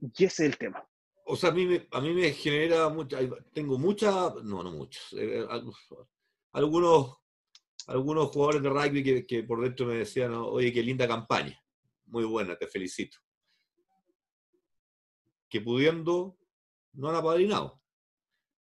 Y 0.00 0.24
ese 0.24 0.44
es 0.44 0.50
el 0.50 0.58
tema. 0.58 0.86
O 1.30 1.36
sea, 1.36 1.50
a 1.50 1.52
mí 1.52 1.66
me, 1.66 1.86
a 1.90 2.00
mí 2.00 2.14
me 2.14 2.32
genera 2.32 2.88
mucha, 2.88 3.18
tengo 3.52 3.78
mucha, 3.78 4.32
no, 4.42 4.62
no 4.62 4.70
muchos, 4.72 5.12
eh, 5.12 5.40
eh, 5.40 5.64
algunos, 6.52 7.18
algunos 7.86 8.30
jugadores 8.30 8.62
de 8.62 8.70
rugby 8.70 9.26
que, 9.26 9.42
por 9.42 9.60
dentro 9.60 9.84
me 9.84 9.96
decían, 9.96 10.32
oye, 10.32 10.72
qué 10.72 10.82
linda 10.82 11.06
campaña, 11.06 11.62
muy 12.06 12.24
buena, 12.24 12.56
te 12.56 12.66
felicito. 12.66 13.18
Que 15.50 15.60
pudiendo, 15.60 16.38
no 16.94 17.10
han 17.10 17.16
apadrinado. 17.16 17.78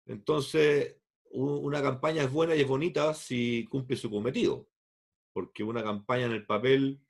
Entonces, 0.07 0.97
una 1.33 1.83
campaña 1.83 2.23
es 2.23 2.31
buena 2.31 2.55
y 2.55 2.61
es 2.61 2.69
bonita 2.69 3.15
si 3.15 3.67
cumple 3.69 3.97
su 3.97 4.09
cometido, 4.09 4.69
porque 5.33 5.65
una 5.65 5.83
campaña 5.83 6.27
en 6.27 6.33
el 6.33 6.47
papel 6.47 7.01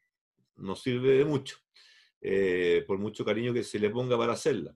no 0.57 0.75
sirve 0.75 1.19
de 1.19 1.27
mucho, 1.27 1.59
eh, 2.23 2.83
por 2.87 2.97
mucho 2.97 3.27
cariño 3.27 3.53
que 3.53 3.63
se 3.63 3.79
le 3.79 3.91
ponga 3.91 4.17
para 4.17 4.33
hacerla. 4.33 4.75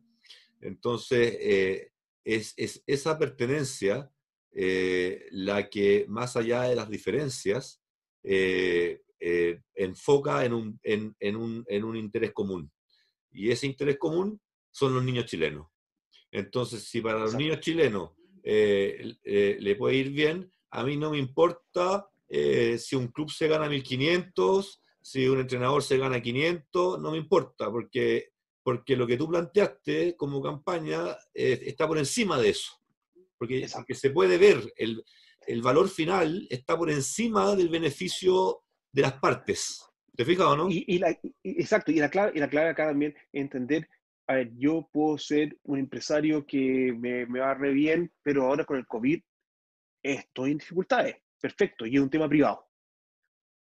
Entonces, 0.61 1.37
eh, 1.41 1.93
es, 2.25 2.55
esa 2.87 3.19
pertenencia 3.19 4.11
eh, 4.53 5.27
la 5.31 5.69
que, 5.69 6.07
más 6.09 6.37
allá 6.37 6.63
de 6.63 6.77
las 6.77 6.89
diferencias, 6.89 7.83
eh, 8.23 9.03
enfoca 9.75 10.45
en 10.45 10.53
un, 10.53 10.81
en, 10.83 11.37
un, 11.37 11.97
interés 11.97 12.33
común. 12.33 12.71
Y 13.31 13.51
ese 13.51 13.67
interés 13.67 13.99
común 13.99 14.41
son 14.71 14.95
los 14.95 15.03
niños 15.03 15.27
chilenos. 15.27 15.67
Entonces, 16.31 16.85
si 16.85 17.01
para 17.01 17.21
los 17.21 17.35
niños 17.35 17.61
chilenos 17.61 18.13
le 18.45 19.77
puede 19.77 19.97
ir 19.97 20.11
bien, 20.11 20.53
a 20.71 20.85
mí 20.85 20.97
no 20.97 21.11
me 21.11 21.19
importa 21.19 22.09
si 22.29 22.97
un 22.97 23.09
club 23.09 23.31
se 23.31 23.49
gana 23.49 23.69
1500, 23.69 24.83
si 25.01 25.27
un 25.27 25.41
entrenador 25.41 25.83
se 25.83 25.99
gana 25.99 26.21
500, 26.21 27.01
no 27.01 27.11
me 27.11 27.19
importa, 27.19 27.71
porque 27.71 28.33
porque 28.69 28.97
lo 28.97 29.07
que 29.07 29.17
tú 29.17 29.27
planteaste 29.27 30.15
como 30.15 30.43
campaña 30.43 31.17
eh, 31.33 31.59
está 31.63 31.89
por 31.89 31.97
encima 31.97 32.37
de 32.39 32.51
eso. 32.51 32.71
Porque, 33.39 33.67
se 33.67 34.11
puede 34.11 34.37
ver, 34.37 34.75
el, 34.77 35.03
el, 35.47 35.63
valor 35.63 35.89
final 35.89 36.47
está 36.51 36.77
por 36.77 36.91
encima 36.91 37.57
del 37.57 37.71
beneficio 37.71 38.61
de 38.93 39.01
las 39.01 39.15
partes. 39.15 39.83
¿Te 40.15 40.23
fijas 40.23 40.49
o 40.49 40.57
no? 40.59 40.67
Y, 40.69 40.99
la, 40.99 41.19
exacto, 41.43 41.93
y 41.93 41.95
la, 41.95 42.11
clave, 42.11 42.33
y 42.35 42.41
la 42.41 42.51
clave 42.51 42.69
acá 42.69 42.89
también 42.89 43.15
es 43.33 43.41
entender, 43.41 43.89
a 44.27 44.35
ver, 44.35 44.51
yo 44.59 44.87
puedo 44.93 45.17
ser 45.17 45.57
un 45.63 45.79
empresario 45.79 46.45
que 46.45 46.93
me, 46.93 47.25
me 47.25 47.41
va 47.41 47.55
re 47.55 47.73
bien, 47.73 48.13
pero 48.23 48.45
ahora 48.45 48.67
con 48.67 48.77
el 48.77 48.87
COVID 48.87 49.19
estoy 50.03 50.51
en 50.51 50.59
dificultades. 50.59 51.17
Perfecto, 51.41 51.87
y 51.87 51.97
es 51.97 52.03
un 52.03 52.11
tema 52.11 52.29
privado. 52.29 52.69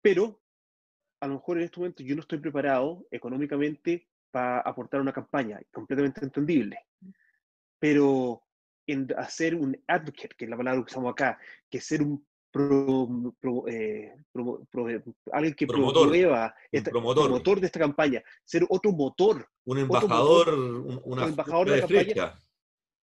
Pero 0.01 0.41
a 1.21 1.27
lo 1.27 1.35
mejor 1.35 1.59
en 1.59 1.65
este 1.65 1.81
momento 1.81 2.05
yo 2.05 2.15
no 2.15 2.21
estoy 2.21 2.39
preparado 2.39 3.05
económicamente 3.11 4.07
para 4.35 4.59
aportar 4.63 5.01
una 5.01 5.13
campaña, 5.13 5.61
completamente 5.73 6.25
entendible. 6.25 6.77
Pero 7.79 8.43
en 8.85 9.07
hacer 9.17 9.55
un 9.55 9.81
advocate, 9.87 10.35
que 10.37 10.47
es 10.47 10.51
la 10.51 10.57
palabra 10.57 10.81
que 10.81 10.91
usamos 10.91 11.13
acá, 11.13 11.39
que 11.71 11.81
ser 11.81 12.03
un 12.03 12.27
eh, 13.69 14.13
alguien 15.33 15.55
que 15.55 15.67
promotor, 15.67 16.03
promueva, 16.03 16.55
promotor. 16.83 17.61
de 17.61 17.67
esta 17.67 17.79
campaña, 17.79 18.23
ser 18.45 18.65
otro 18.69 18.91
motor. 18.91 19.49
Un 19.67 19.79
embajador, 19.79 20.53
un 20.53 21.23
embajador 21.23 21.71
de, 21.71 21.77
la 21.77 21.87
campaña. 21.87 22.39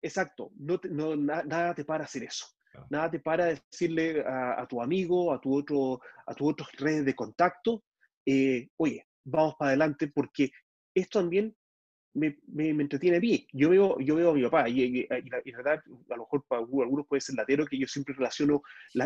Exacto, 0.02 0.52
no, 0.58 0.80
no 0.90 1.16
nada 1.16 1.74
te 1.74 1.86
para 1.86 2.04
hacer 2.04 2.24
eso. 2.24 2.46
Nada 2.90 3.10
te 3.10 3.20
para 3.20 3.46
decirle 3.46 4.22
a, 4.28 4.66
tu 4.68 4.82
amigo, 4.82 5.32
a 5.32 5.40
tu 5.40 5.56
otro, 5.56 6.02
a 6.28 6.34
tu 6.34 6.50
otras 6.50 6.70
redes 6.74 7.06
de 7.06 7.16
contacto, 7.16 7.84
eh, 8.26 8.68
oye, 8.78 9.08
vamos 9.24 9.56
para 9.58 9.70
adelante 9.70 10.08
porque 10.14 10.52
esto 10.96 11.20
también 11.20 11.56
me, 12.16 12.38
me, 12.48 12.70
entretiene 12.70 13.18
a 13.18 13.20
mí. 13.20 13.46
Yo 13.52 13.70
veo, 13.70 14.00
yo 14.00 14.16
veo 14.16 14.32
a 14.32 14.34
mi 14.34 14.44
papá, 14.44 14.70
y, 14.70 14.82
y, 14.82 15.08
la, 15.08 15.42
verdad, 15.46 15.84
a 16.10 16.16
lo 16.16 16.24
mejor 16.24 16.46
para 16.48 16.62
algunos 16.62 17.06
puede 17.08 17.22
ser 17.22 17.36
latero 17.36 17.66
que 17.66 17.78
yo 17.78 17.88
siempre 17.88 18.16
relaciono 18.16 18.62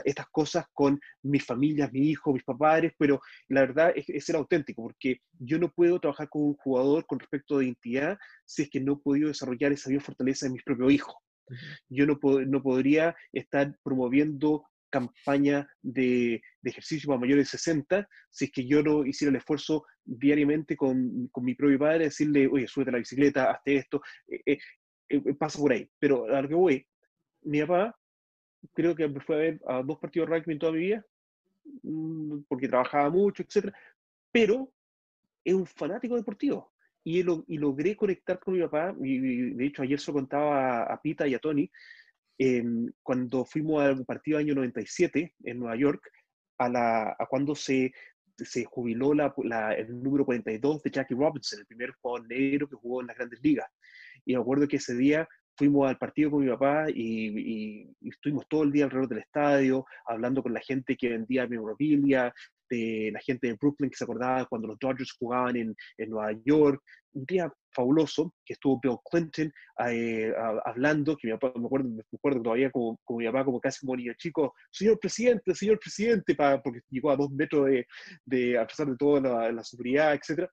estas 0.05 0.27
cosas 0.29 0.65
con 0.73 0.99
mi 1.23 1.39
familia, 1.39 1.89
mi 1.91 2.09
hijo, 2.09 2.33
mis 2.33 2.43
papás, 2.43 2.83
pero 2.97 3.19
la 3.47 3.61
verdad 3.61 3.91
es, 3.95 4.07
es, 4.09 4.25
ser 4.25 4.35
auténtico, 4.35 4.83
porque 4.83 5.21
yo 5.39 5.57
no 5.57 5.71
puedo 5.71 5.99
trabajar 5.99 6.29
con 6.29 6.43
un 6.43 6.53
jugador 6.55 7.05
con 7.07 7.19
respecto 7.19 7.57
a 7.57 7.63
identidad 7.63 8.17
si 8.45 8.63
es 8.63 8.69
que 8.69 8.79
no 8.79 8.93
he 8.93 8.97
podido 8.97 9.27
desarrollar 9.27 9.71
esa 9.71 9.89
fortaleza 9.99 10.45
en 10.45 10.53
mis 10.53 10.63
propios 10.63 10.91
hijos. 10.93 11.15
Yo 11.89 12.05
no, 12.05 12.19
no 12.21 12.61
podría 12.61 13.15
estar 13.33 13.75
promoviendo 13.83 14.68
campaña 14.89 15.67
de, 15.81 16.41
ejercicio 16.63 17.07
para 17.07 17.19
mayores 17.19 17.45
de 17.45 17.57
60 17.57 18.09
si 18.29 18.45
es 18.45 18.51
que 18.51 18.65
yo 18.65 18.83
no 18.83 19.05
hiciera 19.05 19.29
el 19.29 19.37
esfuerzo 19.37 19.85
diariamente 20.03 20.75
con, 20.75 21.27
con 21.31 21.43
mi 21.43 21.55
propio 21.55 21.79
padre, 21.79 22.05
decirle, 22.05 22.47
oye, 22.47 22.67
súbete 22.67 22.89
a 22.89 22.93
la 22.93 22.99
bicicleta, 22.99 23.51
hazte 23.51 23.75
esto, 23.77 24.01
eh, 24.27 24.41
eh, 24.45 24.59
eh, 25.09 25.33
pasa 25.35 25.59
por 25.59 25.71
ahí. 25.71 25.89
Pero 25.99 26.25
a 26.25 26.41
lo 26.41 26.47
que 26.47 26.55
voy, 26.55 26.87
mi 27.43 27.61
papá 27.61 27.95
creo 28.73 28.95
que 28.95 29.07
me 29.07 29.19
fue 29.21 29.35
a 29.35 29.39
ver 29.39 29.61
a 29.67 29.81
dos 29.81 29.99
partidos 29.99 30.29
de 30.29 30.35
rugby 30.35 30.53
en 30.53 30.59
toda 30.59 30.71
mi 30.73 30.79
vida, 30.79 31.05
mm, 31.83 32.41
porque 32.47 32.67
trabajaba 32.67 33.09
mucho, 33.09 33.43
etc. 33.43 33.73
Pero 34.31 34.71
es 35.43 35.53
un 35.53 35.65
fanático 35.65 36.15
deportivo. 36.15 36.71
Y, 37.03 37.23
lo, 37.23 37.45
y 37.47 37.57
logré 37.57 37.95
conectar 37.95 38.39
con 38.39 38.53
mi 38.53 38.61
papá, 38.61 38.93
y, 39.01 39.53
de 39.53 39.65
hecho 39.65 39.81
ayer 39.81 39.99
se 39.99 40.11
lo 40.11 40.15
contaba 40.15 40.83
a, 40.83 40.93
a 40.93 41.01
Pita 41.01 41.27
y 41.27 41.33
a 41.33 41.39
Tony, 41.39 41.71
Em, 42.41 42.89
cuando 43.03 43.43
fuimos 43.43 43.83
al 43.83 44.05
partido 44.05 44.37
año 44.37 44.55
97 44.55 45.35
en 45.43 45.59
Nueva 45.59 45.75
York, 45.75 46.09
a, 46.57 46.69
la, 46.69 47.15
a 47.19 47.25
cuando 47.29 47.53
se, 47.53 47.91
se 48.37 48.63
jubiló 48.63 49.13
la, 49.13 49.33
la, 49.43 49.73
el 49.73 50.01
número 50.01 50.25
42 50.25 50.81
de 50.81 50.89
Jackie 50.89 51.15
Robinson, 51.15 51.59
el 51.59 51.65
primer 51.65 51.91
jugador 52.01 52.29
negro 52.29 52.69
que 52.69 52.77
jugó 52.77 53.01
en 53.01 53.07
las 53.07 53.17
grandes 53.17 53.41
ligas. 53.43 53.67
Y 54.25 54.33
me 54.33 54.41
acuerdo 54.41 54.69
que 54.69 54.77
ese 54.77 54.95
día 54.95 55.27
fuimos 55.59 55.89
al 55.89 55.97
partido 55.97 56.31
con 56.31 56.45
mi 56.45 56.49
papá 56.49 56.85
y, 56.89 57.83
y, 58.01 58.09
estuvimos 58.09 58.47
todo 58.47 58.63
el 58.63 58.71
día 58.71 58.85
alrededor 58.85 59.09
del 59.09 59.19
estadio, 59.19 59.85
hablando 60.05 60.41
con 60.41 60.53
la 60.53 60.61
gente 60.61 60.95
que 60.95 61.09
vendía 61.09 61.47
memorabilia, 61.47 62.33
de 62.69 63.09
la 63.11 63.19
gente 63.19 63.47
de 63.47 63.53
Brooklyn 63.53 63.89
que 63.89 63.97
se 63.97 64.03
acordaba 64.03 64.45
cuando 64.45 64.67
los 64.69 64.79
Dodgers 64.79 65.11
jugaban 65.19 65.55
en, 65.57 65.75
en 65.97 66.09
Nueva 66.09 66.31
York. 66.45 66.81
Un 67.11 67.25
día 67.25 67.51
fabuloso 67.73 68.33
que 68.45 68.53
estuvo 68.53 68.79
Bill 68.81 68.97
Clinton 69.11 69.51
eh, 69.89 70.31
hablando, 70.63 71.17
que 71.17 71.27
me 71.27 71.33
acuerdo, 71.33 71.59
me 71.59 72.03
acuerdo 72.13 72.41
todavía 72.41 72.71
como, 72.71 72.99
como 73.03 73.19
mi 73.19 73.25
papá, 73.25 73.43
como 73.43 73.59
casi 73.59 73.79
como 73.79 73.97
niño 73.97 74.13
chico, 74.17 74.53
señor 74.71 74.99
presidente, 74.99 75.55
señor 75.55 75.79
presidente, 75.79 76.35
para, 76.35 76.61
porque 76.61 76.81
llegó 76.89 77.11
a 77.11 77.17
dos 77.17 77.31
metros 77.31 77.65
de, 77.65 77.87
de 78.23 78.57
a 78.57 78.65
pesar 78.65 78.87
de 78.87 78.95
toda 78.95 79.19
la, 79.21 79.51
la 79.51 79.63
seguridad, 79.63 80.13
etc. 80.13 80.47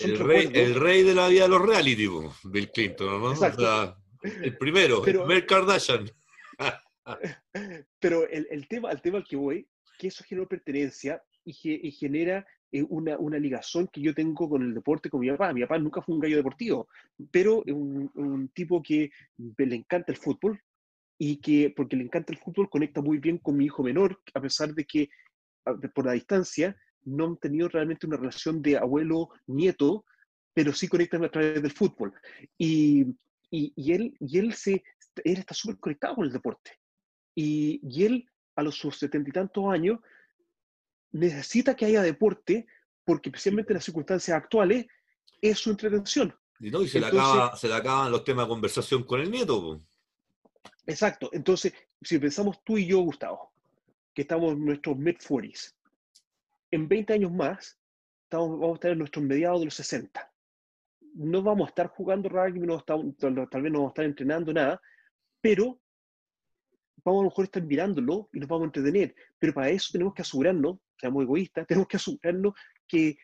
El 0.00 0.18
rey, 0.18 0.50
el 0.54 0.74
rey, 0.74 1.02
de 1.02 1.14
la 1.14 1.28
vida 1.28 1.42
de 1.42 1.48
los 1.48 1.62
reality, 1.62 2.08
Bill 2.44 2.70
Clinton, 2.70 3.20
¿no? 3.20 3.30
O 3.30 3.36
sea, 3.36 3.96
el 4.22 4.56
primero, 4.56 5.02
pero, 5.02 5.26
Mel 5.26 5.46
Kardashian. 5.46 6.10
pero 8.00 8.28
el, 8.28 8.46
el, 8.50 8.68
tema, 8.68 8.90
el 8.92 9.00
tema 9.00 9.18
al 9.18 9.24
que 9.24 9.36
voy 9.36 9.66
que 9.98 10.08
eso 10.08 10.24
genera 10.24 10.48
pertenencia 10.48 11.22
y, 11.44 11.54
y 11.62 11.90
genera 11.92 12.46
eh, 12.72 12.82
una, 12.88 13.18
una, 13.18 13.38
ligación 13.38 13.88
que 13.88 14.00
yo 14.00 14.14
tengo 14.14 14.48
con 14.48 14.62
el 14.62 14.72
deporte 14.72 15.10
con 15.10 15.20
mi 15.20 15.30
papá. 15.30 15.52
Mi 15.52 15.60
papá 15.62 15.78
nunca 15.78 16.00
fue 16.00 16.14
un 16.14 16.20
gallo 16.20 16.36
deportivo, 16.36 16.88
pero 17.30 17.62
un, 17.66 18.10
un 18.14 18.48
tipo 18.48 18.82
que 18.82 19.10
le 19.38 19.76
encanta 19.76 20.12
el 20.12 20.18
fútbol, 20.18 20.58
y 21.22 21.36
que, 21.36 21.70
porque 21.76 21.96
le 21.96 22.04
encanta 22.04 22.32
el 22.32 22.38
fútbol, 22.38 22.70
conecta 22.70 23.02
muy 23.02 23.18
bien 23.18 23.36
con 23.36 23.54
mi 23.54 23.66
hijo 23.66 23.82
menor, 23.82 24.18
a 24.32 24.40
pesar 24.40 24.72
de 24.72 24.86
que 24.86 25.10
por 25.94 26.06
la 26.06 26.12
distancia 26.12 26.74
no 27.04 27.26
han 27.26 27.36
tenido 27.36 27.68
realmente 27.68 28.06
una 28.06 28.16
relación 28.16 28.62
de 28.62 28.76
abuelo-nieto, 28.76 30.04
pero 30.52 30.72
sí 30.72 30.88
conectan 30.88 31.24
a 31.24 31.30
través 31.30 31.62
del 31.62 31.72
fútbol. 31.72 32.12
Y, 32.58 33.06
y, 33.50 33.92
él, 33.92 34.14
y 34.20 34.38
él, 34.38 34.54
se, 34.54 34.82
él 35.24 35.38
está 35.38 35.54
súper 35.54 35.78
conectado 35.78 36.16
con 36.16 36.26
el 36.26 36.32
deporte. 36.32 36.78
Y, 37.34 37.80
y 37.82 38.04
él, 38.04 38.26
a 38.56 38.62
los 38.62 38.76
sus 38.76 38.98
setenta 38.98 39.30
y 39.30 39.32
tantos 39.32 39.64
años, 39.72 39.98
necesita 41.12 41.74
que 41.74 41.86
haya 41.86 42.02
deporte, 42.02 42.66
porque 43.04 43.28
especialmente 43.30 43.72
en 43.72 43.76
las 43.76 43.84
circunstancias 43.84 44.36
actuales, 44.36 44.86
es 45.40 45.58
su 45.58 45.70
entretención. 45.70 46.34
Y, 46.60 46.70
no, 46.70 46.82
y 46.82 46.88
se, 46.88 47.00
le 47.00 47.06
acaba, 47.06 47.56
se, 47.56 47.68
le 47.68 47.74
acaban 47.74 48.12
los 48.12 48.24
temas 48.24 48.44
de 48.44 48.50
conversación 48.50 49.04
con 49.04 49.20
el 49.20 49.30
nieto. 49.30 49.80
Exacto. 50.86 51.30
Entonces, 51.32 51.72
si 52.02 52.18
pensamos 52.18 52.62
tú 52.64 52.76
y 52.76 52.86
yo, 52.86 52.98
Gustavo, 53.00 53.52
que 54.14 54.22
estamos 54.22 54.52
en 54.52 54.64
nuestros 54.64 54.96
mid-40s, 54.96 55.74
en 56.70 56.88
20 56.88 57.12
años 57.14 57.32
más, 57.32 57.78
estamos, 58.24 58.58
vamos 58.58 58.72
a 58.72 58.74
estar 58.74 58.90
en 58.92 58.98
nuestros 58.98 59.24
mediados 59.24 59.60
de 59.60 59.64
los 59.66 59.74
60. 59.74 60.32
No 61.14 61.42
vamos 61.42 61.66
a 61.66 61.70
estar 61.70 61.88
jugando 61.88 62.28
rugby, 62.28 62.60
no 62.60 62.78
estamos, 62.78 63.16
tal 63.16 63.34
vez 63.34 63.72
no 63.72 63.78
vamos 63.78 63.90
a 63.90 63.92
estar 63.92 64.04
entrenando 64.04 64.52
nada, 64.52 64.80
pero 65.40 65.80
vamos 67.04 67.20
a 67.20 67.24
lo 67.24 67.30
mejor 67.30 67.44
estar 67.44 67.62
mirándolo 67.62 68.28
y 68.32 68.38
nos 68.38 68.48
vamos 68.48 68.64
a 68.64 68.66
entretener. 68.66 69.14
Pero 69.38 69.54
para 69.54 69.70
eso 69.70 69.88
tenemos 69.92 70.14
que 70.14 70.22
asegurarnos, 70.22 70.78
seamos 70.98 71.22
egoístas, 71.22 71.66
tenemos 71.68 71.88
que 71.88 71.96
asegurarnos 71.96 72.54
que 72.86 73.16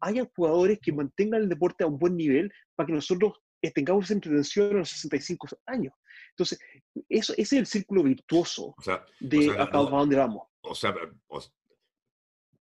haya 0.00 0.28
jugadores 0.34 0.78
que 0.80 0.92
mantengan 0.92 1.42
el 1.42 1.48
deporte 1.48 1.84
a 1.84 1.86
un 1.86 1.98
buen 1.98 2.16
nivel 2.16 2.52
para 2.74 2.86
que 2.86 2.92
nosotros 2.94 3.34
tengamos 3.74 4.06
esa 4.06 4.14
entretención 4.14 4.76
a 4.76 4.78
los 4.78 4.88
65 4.90 5.48
años. 5.66 5.92
Entonces, 6.30 6.58
eso, 7.08 7.32
ese 7.34 7.42
es 7.42 7.52
el 7.52 7.66
círculo 7.66 8.02
virtuoso 8.02 8.74
de 9.20 9.50
hasta 9.58 9.78
dónde 9.78 10.16
vamos. 10.16 10.48
O 10.62 10.74
sea, 10.74 10.94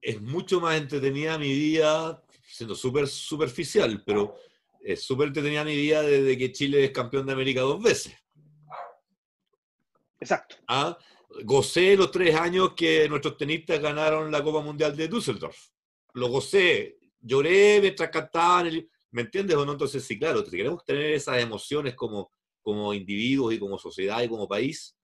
es 0.06 0.22
mucho 0.22 0.60
más 0.60 0.76
entretenida 0.76 1.36
mi 1.36 1.52
vida, 1.52 2.22
siendo 2.48 2.76
súper 2.76 3.08
superficial, 3.08 4.04
pero 4.06 4.36
es 4.80 5.02
súper 5.02 5.26
entretenida 5.26 5.64
mi 5.64 5.74
vida 5.74 6.00
desde 6.02 6.38
que 6.38 6.52
Chile 6.52 6.84
es 6.84 6.92
campeón 6.92 7.26
de 7.26 7.32
América 7.32 7.62
dos 7.62 7.82
veces. 7.82 8.14
Exacto. 10.20 10.54
¿Ah? 10.68 10.96
Gocé 11.42 11.96
los 11.96 12.12
tres 12.12 12.36
años 12.36 12.74
que 12.76 13.08
nuestros 13.08 13.36
tenistas 13.36 13.80
ganaron 13.80 14.30
la 14.30 14.44
Copa 14.44 14.60
Mundial 14.60 14.96
de 14.96 15.08
Düsseldorf. 15.08 15.58
Lo 16.14 16.28
gocé. 16.28 16.98
Lloré 17.20 17.80
mientras 17.80 18.08
cantaban. 18.08 18.88
¿Me 19.10 19.22
entiendes 19.22 19.56
o 19.56 19.66
no? 19.66 19.72
Entonces, 19.72 20.04
sí, 20.04 20.16
claro, 20.16 20.44
queremos 20.44 20.84
tener 20.84 21.14
esas 21.14 21.42
emociones 21.42 21.96
como, 21.96 22.30
como 22.62 22.94
individuos 22.94 23.54
y 23.54 23.58
como 23.58 23.76
sociedad 23.76 24.22
y 24.22 24.28
como 24.28 24.46
país, 24.46 24.95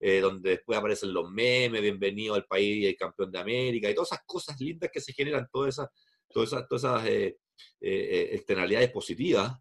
eh, 0.00 0.20
donde 0.20 0.50
después 0.50 0.78
aparecen 0.78 1.12
los 1.12 1.30
memes, 1.30 1.82
bienvenido 1.82 2.34
al 2.34 2.44
país 2.44 2.76
y 2.76 2.86
el 2.86 2.96
campeón 2.96 3.30
de 3.32 3.38
América, 3.38 3.90
y 3.90 3.94
todas 3.94 4.12
esas 4.12 4.24
cosas 4.24 4.60
lindas 4.60 4.90
que 4.92 5.00
se 5.00 5.12
generan, 5.12 5.48
todas 5.52 5.74
esas, 5.74 5.88
todas 6.28 6.52
esas, 6.52 6.68
todas 6.68 6.84
esas 6.84 7.06
eh, 7.08 7.38
eh, 7.80 8.28
externalidades 8.32 8.90
positivas, 8.90 9.52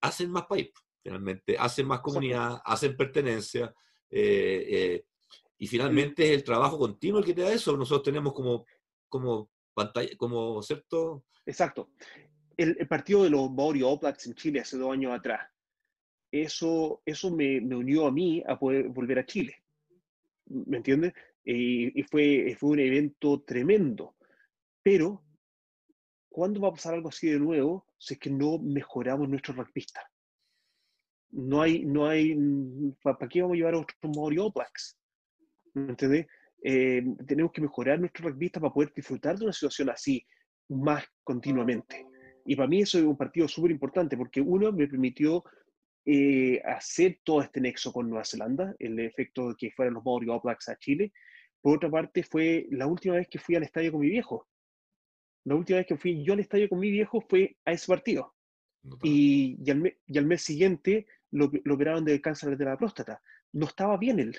hacen 0.00 0.30
más 0.30 0.46
país, 0.46 0.70
finalmente, 1.02 1.56
hacen 1.58 1.86
más 1.86 2.00
comunidad, 2.00 2.60
hacen 2.64 2.96
pertenencia, 2.96 3.72
y 4.10 5.66
finalmente 5.66 6.24
es 6.24 6.30
el 6.30 6.42
trabajo 6.42 6.78
continuo 6.78 7.20
el 7.20 7.24
que 7.26 7.34
te 7.34 7.42
da 7.42 7.52
eso. 7.52 7.76
Nosotros 7.76 8.02
tenemos 8.02 8.32
como, 8.32 8.64
como 9.08 9.50
pantalla, 9.74 10.08
como, 10.16 10.62
¿cierto? 10.62 11.26
Exacto. 11.44 11.90
El, 12.56 12.76
el 12.80 12.88
partido 12.88 13.24
de 13.24 13.30
los 13.30 13.50
Maori 13.50 13.82
All 13.82 13.98
Blacks 14.00 14.26
en 14.26 14.34
Chile 14.34 14.60
hace 14.60 14.78
dos 14.78 14.90
años 14.92 15.12
atrás, 15.12 15.48
eso, 16.32 17.02
eso 17.04 17.30
me, 17.30 17.58
unió 17.58 18.06
a 18.06 18.12
mí 18.12 18.42
a 18.46 18.58
poder 18.58 18.88
volver 18.88 19.18
a 19.18 19.26
Chile. 19.26 19.54
¿Me 20.46 20.78
entiendes? 20.78 21.12
y 21.42 22.02
fue, 22.04 22.54
fue 22.60 22.70
un 22.70 22.80
evento 22.80 23.42
tremendo. 23.42 24.14
Pero, 24.82 25.22
¿cuándo 26.28 26.60
va 26.60 26.68
a 26.68 26.72
pasar 26.72 26.94
algo 26.94 27.08
así 27.08 27.28
de 27.28 27.38
nuevo 27.38 27.86
si 27.98 28.14
es 28.14 28.20
que 28.20 28.30
no 28.30 28.58
mejoramos 28.58 29.28
nuestros 29.28 29.56
rugbyistas? 29.56 30.04
No 31.30 31.62
hay, 31.62 31.84
no 31.84 32.06
hay, 32.06 32.36
¿para 33.02 33.28
qué 33.28 33.42
vamos 33.42 33.54
a 33.54 33.58
llevar 33.58 33.74
a 33.74 33.78
otros 33.78 34.16
Maori 34.16 34.36
Blacks? 34.54 34.98
¿Me 35.74 35.90
entiendes? 35.90 36.26
Eh, 36.62 37.02
tenemos 37.26 37.52
que 37.52 37.60
mejorar 37.60 38.00
nuestros 38.00 38.32
rugbyistas 38.32 38.60
para 38.60 38.72
poder 38.72 38.92
disfrutar 38.94 39.38
de 39.38 39.44
una 39.44 39.52
situación 39.52 39.90
así 39.90 40.24
más 40.68 41.04
continuamente. 41.22 42.06
Y 42.44 42.56
para 42.56 42.68
mí 42.68 42.82
eso 42.82 42.98
es 42.98 43.04
un 43.04 43.16
partido 43.16 43.46
súper 43.46 43.70
importante 43.70 44.16
porque 44.16 44.40
uno 44.40 44.72
me 44.72 44.88
permitió 44.88 45.44
eh, 46.06 46.60
hacer 46.64 47.20
todo 47.24 47.42
este 47.42 47.60
nexo 47.60 47.92
con 47.92 48.08
Nueva 48.08 48.24
Zelanda, 48.24 48.74
el 48.78 48.98
efecto 49.00 49.50
de 49.50 49.54
que 49.56 49.70
fueran 49.70 49.94
los 49.94 50.04
Maori 50.04 50.28
All 50.28 50.40
Blacks 50.42 50.68
a 50.68 50.76
Chile. 50.76 51.12
Por 51.60 51.76
otra 51.76 51.90
parte, 51.90 52.22
fue 52.22 52.66
la 52.70 52.86
última 52.86 53.16
vez 53.16 53.28
que 53.28 53.38
fui 53.38 53.54
al 53.54 53.62
estadio 53.62 53.92
con 53.92 54.00
mi 54.00 54.08
viejo. 54.08 54.48
La 55.44 55.54
última 55.54 55.78
vez 55.78 55.86
que 55.86 55.96
fui 55.96 56.24
yo 56.24 56.32
al 56.32 56.40
estadio 56.40 56.68
con 56.68 56.78
mi 56.78 56.90
viejo 56.90 57.20
fue 57.20 57.56
a 57.64 57.72
ese 57.72 57.86
partido. 57.86 58.34
y, 59.02 59.58
y, 59.62 59.70
al 59.70 59.96
y, 60.06 60.18
al 60.18 60.26
mes 60.26 60.42
siguiente 60.42 61.06
lo, 61.30 61.50
lo, 61.64 61.74
operaron 61.74 62.04
de 62.04 62.20
cáncer 62.20 62.56
de 62.56 62.64
la 62.64 62.78
próstata. 62.78 63.20
No 63.52 63.66
estaba 63.66 63.96
bien 63.98 64.18
él. 64.20 64.38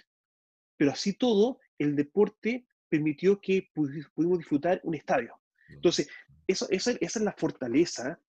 Pero 0.77 0.91
así 0.91 1.13
todo, 1.13 1.59
el 1.77 1.95
deporte 1.95 2.65
permitió 2.89 3.39
que 3.39 3.69
pudimos 3.73 4.39
disfrutar 4.39 4.81
un 4.83 4.95
estadio. 4.95 5.39
Entonces, 5.69 6.09
eso, 6.47 6.67
esa, 6.69 6.91
esa 6.99 7.19
es 7.19 7.25
la 7.25 7.33
fortaleza 7.33 8.19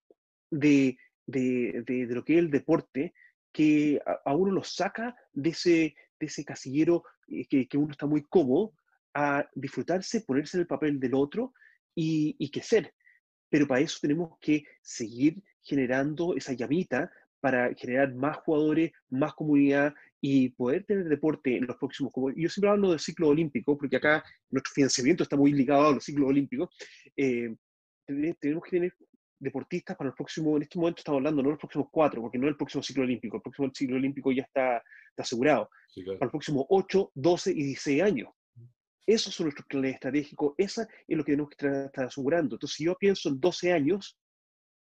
de, 0.51 0.97
de, 1.27 1.83
de, 1.87 2.07
lo 2.07 2.25
que 2.25 2.35
es 2.35 2.39
el 2.41 2.51
deporte, 2.51 3.15
que 3.53 4.01
a, 4.25 4.35
uno 4.35 4.53
lo 4.53 4.65
saca 4.65 5.15
de 5.33 5.51
ese, 5.51 5.95
de 6.19 6.27
ese 6.27 6.45
casillero 6.45 7.05
eh, 7.29 7.47
que, 7.47 7.69
que, 7.69 7.77
uno 7.79 7.93
está 7.93 8.07
muy 8.07 8.23
cómodo 8.23 8.75
a 9.15 9.47
disfrutarse, 9.55 10.23
ponerse 10.23 10.57
en 10.57 10.63
el 10.63 10.67
papel 10.67 10.99
del 10.99 11.15
otro 11.15 11.53
y, 11.95 12.37
y 12.39 12.61
ser 12.61 12.95
Pero 13.51 13.67
para 13.67 13.81
eso 13.81 13.99
tenemos 14.01 14.39
que 14.41 14.65
seguir 14.81 15.43
generando 15.63 16.35
esa 16.35 16.55
llamita 16.55 17.11
para 17.41 17.75
generar 17.75 18.15
más 18.15 18.37
jugadores, 18.39 18.93
más 19.11 19.35
comunidad 19.35 19.93
y 20.21 20.51
poder 20.51 20.85
tener 20.85 21.09
deporte 21.09 21.57
en 21.57 21.67
los 21.67 21.77
próximos. 21.77 22.13
Yo 22.37 22.49
siempre 22.49 22.71
hablo 22.71 22.91
del 22.91 23.01
ciclo 23.01 23.29
olímpico, 23.29 23.77
porque 23.77 23.97
acá 23.97 24.23
nuestro 24.49 24.73
financiamiento 24.73 25.25
está 25.25 25.37
muy 25.37 25.53
ligado 25.53 25.89
a 25.89 25.93
los 25.93 26.05
ciclos 26.05 26.29
olímpicos. 26.29 26.71
Eh, 27.17 27.53
tenemos 28.07 28.63
que 28.65 28.71
tener 28.71 28.95
deportistas 29.43 29.97
para 29.97 30.11
el 30.11 30.15
próximo, 30.15 30.57
en 30.57 30.63
este 30.63 30.79
momento 30.79 31.01
estamos 31.01 31.19
hablando, 31.19 31.43
no 31.43 31.51
los 31.51 31.59
próximos 31.59 31.89
cuatro, 31.91 32.23
porque 32.23 32.39
no 32.39 32.47
el 32.47 32.57
próximo 32.57 32.83
ciclo 32.83 33.03
olímpico, 33.03 33.37
el 33.37 33.43
próximo 33.43 33.71
ciclo 33.75 33.97
olímpico 33.97 34.31
ya 34.31 34.43
está, 34.43 34.77
está 35.11 35.23
asegurado, 35.23 35.69
para 36.19 36.27
el 36.27 36.31
próximo 36.31 36.65
8, 36.69 37.13
12 37.15 37.51
y 37.51 37.63
16 37.65 38.03
años. 38.03 38.29
Esos 39.05 39.35
son 39.35 39.47
nuestros 39.47 39.67
planes 39.67 39.95
estratégicos, 39.95 40.55
esa 40.57 40.83
es 41.09 41.17
lo 41.17 41.25
que 41.25 41.33
tenemos 41.33 41.51
que 41.51 41.67
estar 41.67 42.05
asegurando. 42.05 42.55
Entonces, 42.55 42.77
si 42.77 42.85
yo 42.85 42.97
pienso 42.97 43.29
en 43.29 43.41
12 43.41 43.73
años, 43.73 44.17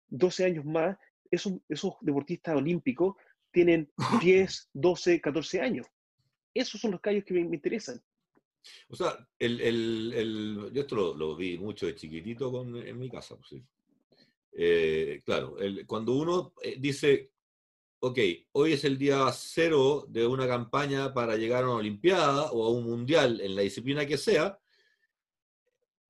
12 0.08 0.46
años 0.46 0.66
más, 0.66 0.98
esos, 1.30 1.54
esos 1.68 1.94
deportistas 2.00 2.56
olímpicos 2.56 3.16
tienen 3.52 3.92
10, 4.22 4.70
12, 4.74 5.20
14 5.20 5.62
años. 5.62 5.88
Esos 6.54 6.80
son 6.80 6.92
los 6.92 7.02
callos 7.02 7.26
que 7.26 7.34
me, 7.34 7.42
interesan. 7.42 8.02
O 8.88 8.96
sea, 8.96 9.28
el, 9.38 9.60
el, 9.60 10.14
el, 10.14 10.72
yo 10.74 10.82
esto 10.82 10.96
lo, 10.96 11.14
lo, 11.14 11.36
vi 11.36 11.58
mucho 11.58 11.86
de 11.86 11.96
chiquitito 11.96 12.52
con, 12.52 12.76
en 12.78 12.98
mi 12.98 13.10
casa. 13.10 13.36
Pues, 13.38 13.62
eh, 14.58 15.22
claro, 15.26 15.58
cuando 15.86 16.14
uno 16.14 16.54
eh, 16.64 16.78
dice, 16.80 17.32
ok, 18.00 18.18
hoy 18.54 18.74
es 18.74 18.86
el 18.86 18.98
día 18.98 19.30
cero 19.34 20.06
de 20.08 20.26
una 20.26 20.48
campaña 20.48 21.14
para 21.14 21.36
llegar 21.36 21.64
a 21.64 21.68
una 21.68 21.80
Olimpiada 21.80 22.52
o 22.52 22.66
a 22.66 22.72
un 22.72 22.86
Mundial 22.86 23.42
en 23.42 23.54
la 23.54 23.64
disciplina 23.64 24.06
que 24.06 24.18
sea, 24.18 24.58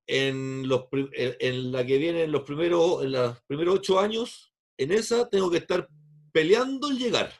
en, 0.06 0.68
los, 0.68 0.84
en 0.92 1.72
la 1.72 1.84
que 1.84 1.98
vienen 1.98 2.30
los 2.30 2.42
primeros, 2.42 3.02
en 3.02 3.12
los 3.12 3.40
primeros 3.42 3.76
ocho 3.76 3.98
años, 3.98 4.52
en 4.78 4.92
esa 4.92 5.28
tengo 5.28 5.50
que 5.50 5.58
estar 5.58 5.88
peleando 6.30 6.88
el 6.90 6.98
llegar. 6.98 7.32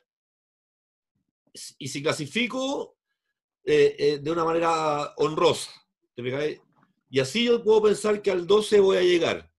Y 1.79 1.87
si 1.87 2.03
clasifico 2.03 2.97
eh, 3.65 4.19
de 4.21 4.31
una 4.31 4.45
manera 4.45 5.15
honrosa, 5.17 5.71
Y 7.09 7.21
así 7.21 7.45
yo 7.45 7.63
puedo 7.63 7.85
pensar 7.85 8.21
que 8.21 8.33
al 8.33 8.45
12 8.49 8.81
voy 8.81 8.97
a 8.97 9.03
llegar. 9.03 9.56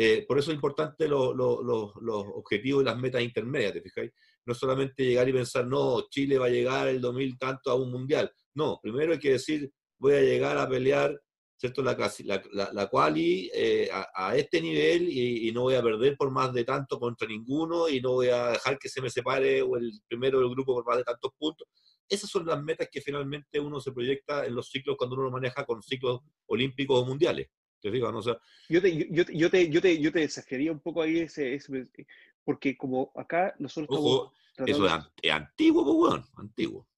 Eh, 0.00 0.24
por 0.28 0.38
eso 0.38 0.52
es 0.52 0.54
importante 0.54 1.08
los 1.08 1.34
objetivos 1.36 2.82
y 2.82 2.84
las 2.84 2.96
metas 2.96 3.20
intermedias, 3.20 3.72
¿te 3.72 3.82
fijáis? 3.82 4.12
No 4.46 4.54
solamente 4.54 5.04
llegar 5.04 5.28
y 5.28 5.32
pensar, 5.32 5.66
no, 5.66 6.08
Chile 6.08 6.38
va 6.38 6.46
a 6.46 6.50
llegar 6.50 6.86
el 6.86 7.00
2000 7.00 7.36
tanto 7.36 7.68
a 7.72 7.74
un 7.74 7.90
mundial. 7.90 8.30
No, 8.54 8.78
primero 8.80 9.14
hay 9.14 9.18
que 9.18 9.32
decir, 9.32 9.72
voy 9.98 10.12
a 10.12 10.20
llegar 10.20 10.56
a 10.56 10.68
pelear, 10.68 11.20
¿cierto? 11.56 11.82
La, 11.82 11.96
la, 12.52 12.72
la 12.72 12.86
quali 12.86 13.50
eh, 13.52 13.90
a, 13.92 14.36
este 14.36 14.62
nivel 14.62 15.08
y, 15.08 15.50
no 15.50 15.62
voy 15.62 15.74
a 15.74 15.82
perder 15.82 16.16
por 16.16 16.30
más 16.30 16.52
de 16.54 16.62
tanto 16.62 17.00
contra 17.00 17.26
ninguno 17.26 17.88
y 17.88 18.00
no 18.00 18.12
voy 18.12 18.28
a 18.28 18.50
dejar 18.50 18.78
que 18.78 18.88
se 18.88 19.02
me 19.02 19.10
separe 19.10 19.62
o 19.62 19.76
el 19.76 19.90
primero 20.06 20.38
del 20.38 20.50
grupo 20.50 20.74
por 20.74 20.86
más 20.86 20.98
de 20.98 21.02
tantos 21.02 21.32
puntos. 21.36 21.66
Esas 22.08 22.30
son 22.30 22.46
las 22.46 22.62
metas 22.62 22.86
que 22.88 23.00
finalmente 23.00 23.58
uno 23.58 23.80
se 23.80 23.90
proyecta 23.90 24.46
en 24.46 24.54
los 24.54 24.70
ciclos 24.70 24.96
cuando 24.96 25.16
uno 25.16 25.24
lo 25.24 25.32
maneja 25.32 25.66
con 25.66 25.82
ciclos 25.82 26.20
olímpicos 26.46 27.02
o 27.02 27.04
mundiales. 27.04 27.48
¿Te 27.80 27.90
digo, 27.90 28.10
no? 28.10 28.20
yo, 28.20 28.82
te, 28.82 29.08
yo, 29.10 29.24
yo, 29.32 29.50
te, 29.50 29.70
yo, 29.70 29.80
te, 29.80 30.00
yo 30.00 30.12
te 30.12 30.20
desafiaría 30.20 30.72
un 30.72 30.80
poco 30.80 31.02
ahí 31.02 31.20
ese, 31.20 31.54
ese 31.54 31.86
porque 32.44 32.76
como 32.76 33.12
acá 33.14 33.54
nosotros 33.58 33.98
Ojo, 34.00 34.32
eso 34.66 34.86
es, 34.86 35.32
antiguo, 35.32 35.84
pues, 35.84 35.96
bueno, 35.96 36.26
antiguo. 36.36 36.88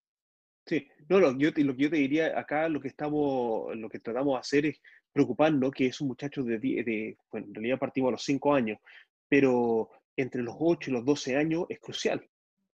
Sí, 0.66 0.86
no, 1.09 1.19
lo, 1.19 1.36
yo, 1.36 1.51
lo 1.57 1.77
que 1.77 1.82
yo 1.82 1.90
te 1.90 1.97
diría 1.97 2.39
acá, 2.39 2.69
lo 2.69 2.81
que 2.81 2.89
estamos, 2.89 3.77
lo 3.77 3.89
que 3.89 3.98
tratamos 3.98 4.35
de 4.35 4.39
hacer 4.39 4.66
es 4.66 4.81
preocuparnos 5.12 5.73
que 5.73 5.86
es 5.86 6.01
un 6.01 6.09
muchacho 6.09 6.43
de, 6.44 6.59
de 6.59 7.16
bueno, 7.31 7.48
en 7.48 7.55
realidad 7.55 7.78
partimos 7.78 8.09
a 8.09 8.12
los 8.12 8.23
5 8.23 8.55
años, 8.55 8.78
pero 9.28 9.90
entre 10.16 10.43
los 10.43 10.55
8 10.59 10.90
y 10.90 10.93
los 10.93 11.05
12 11.05 11.36
años 11.36 11.65
es 11.69 11.81
crucial. 11.81 12.24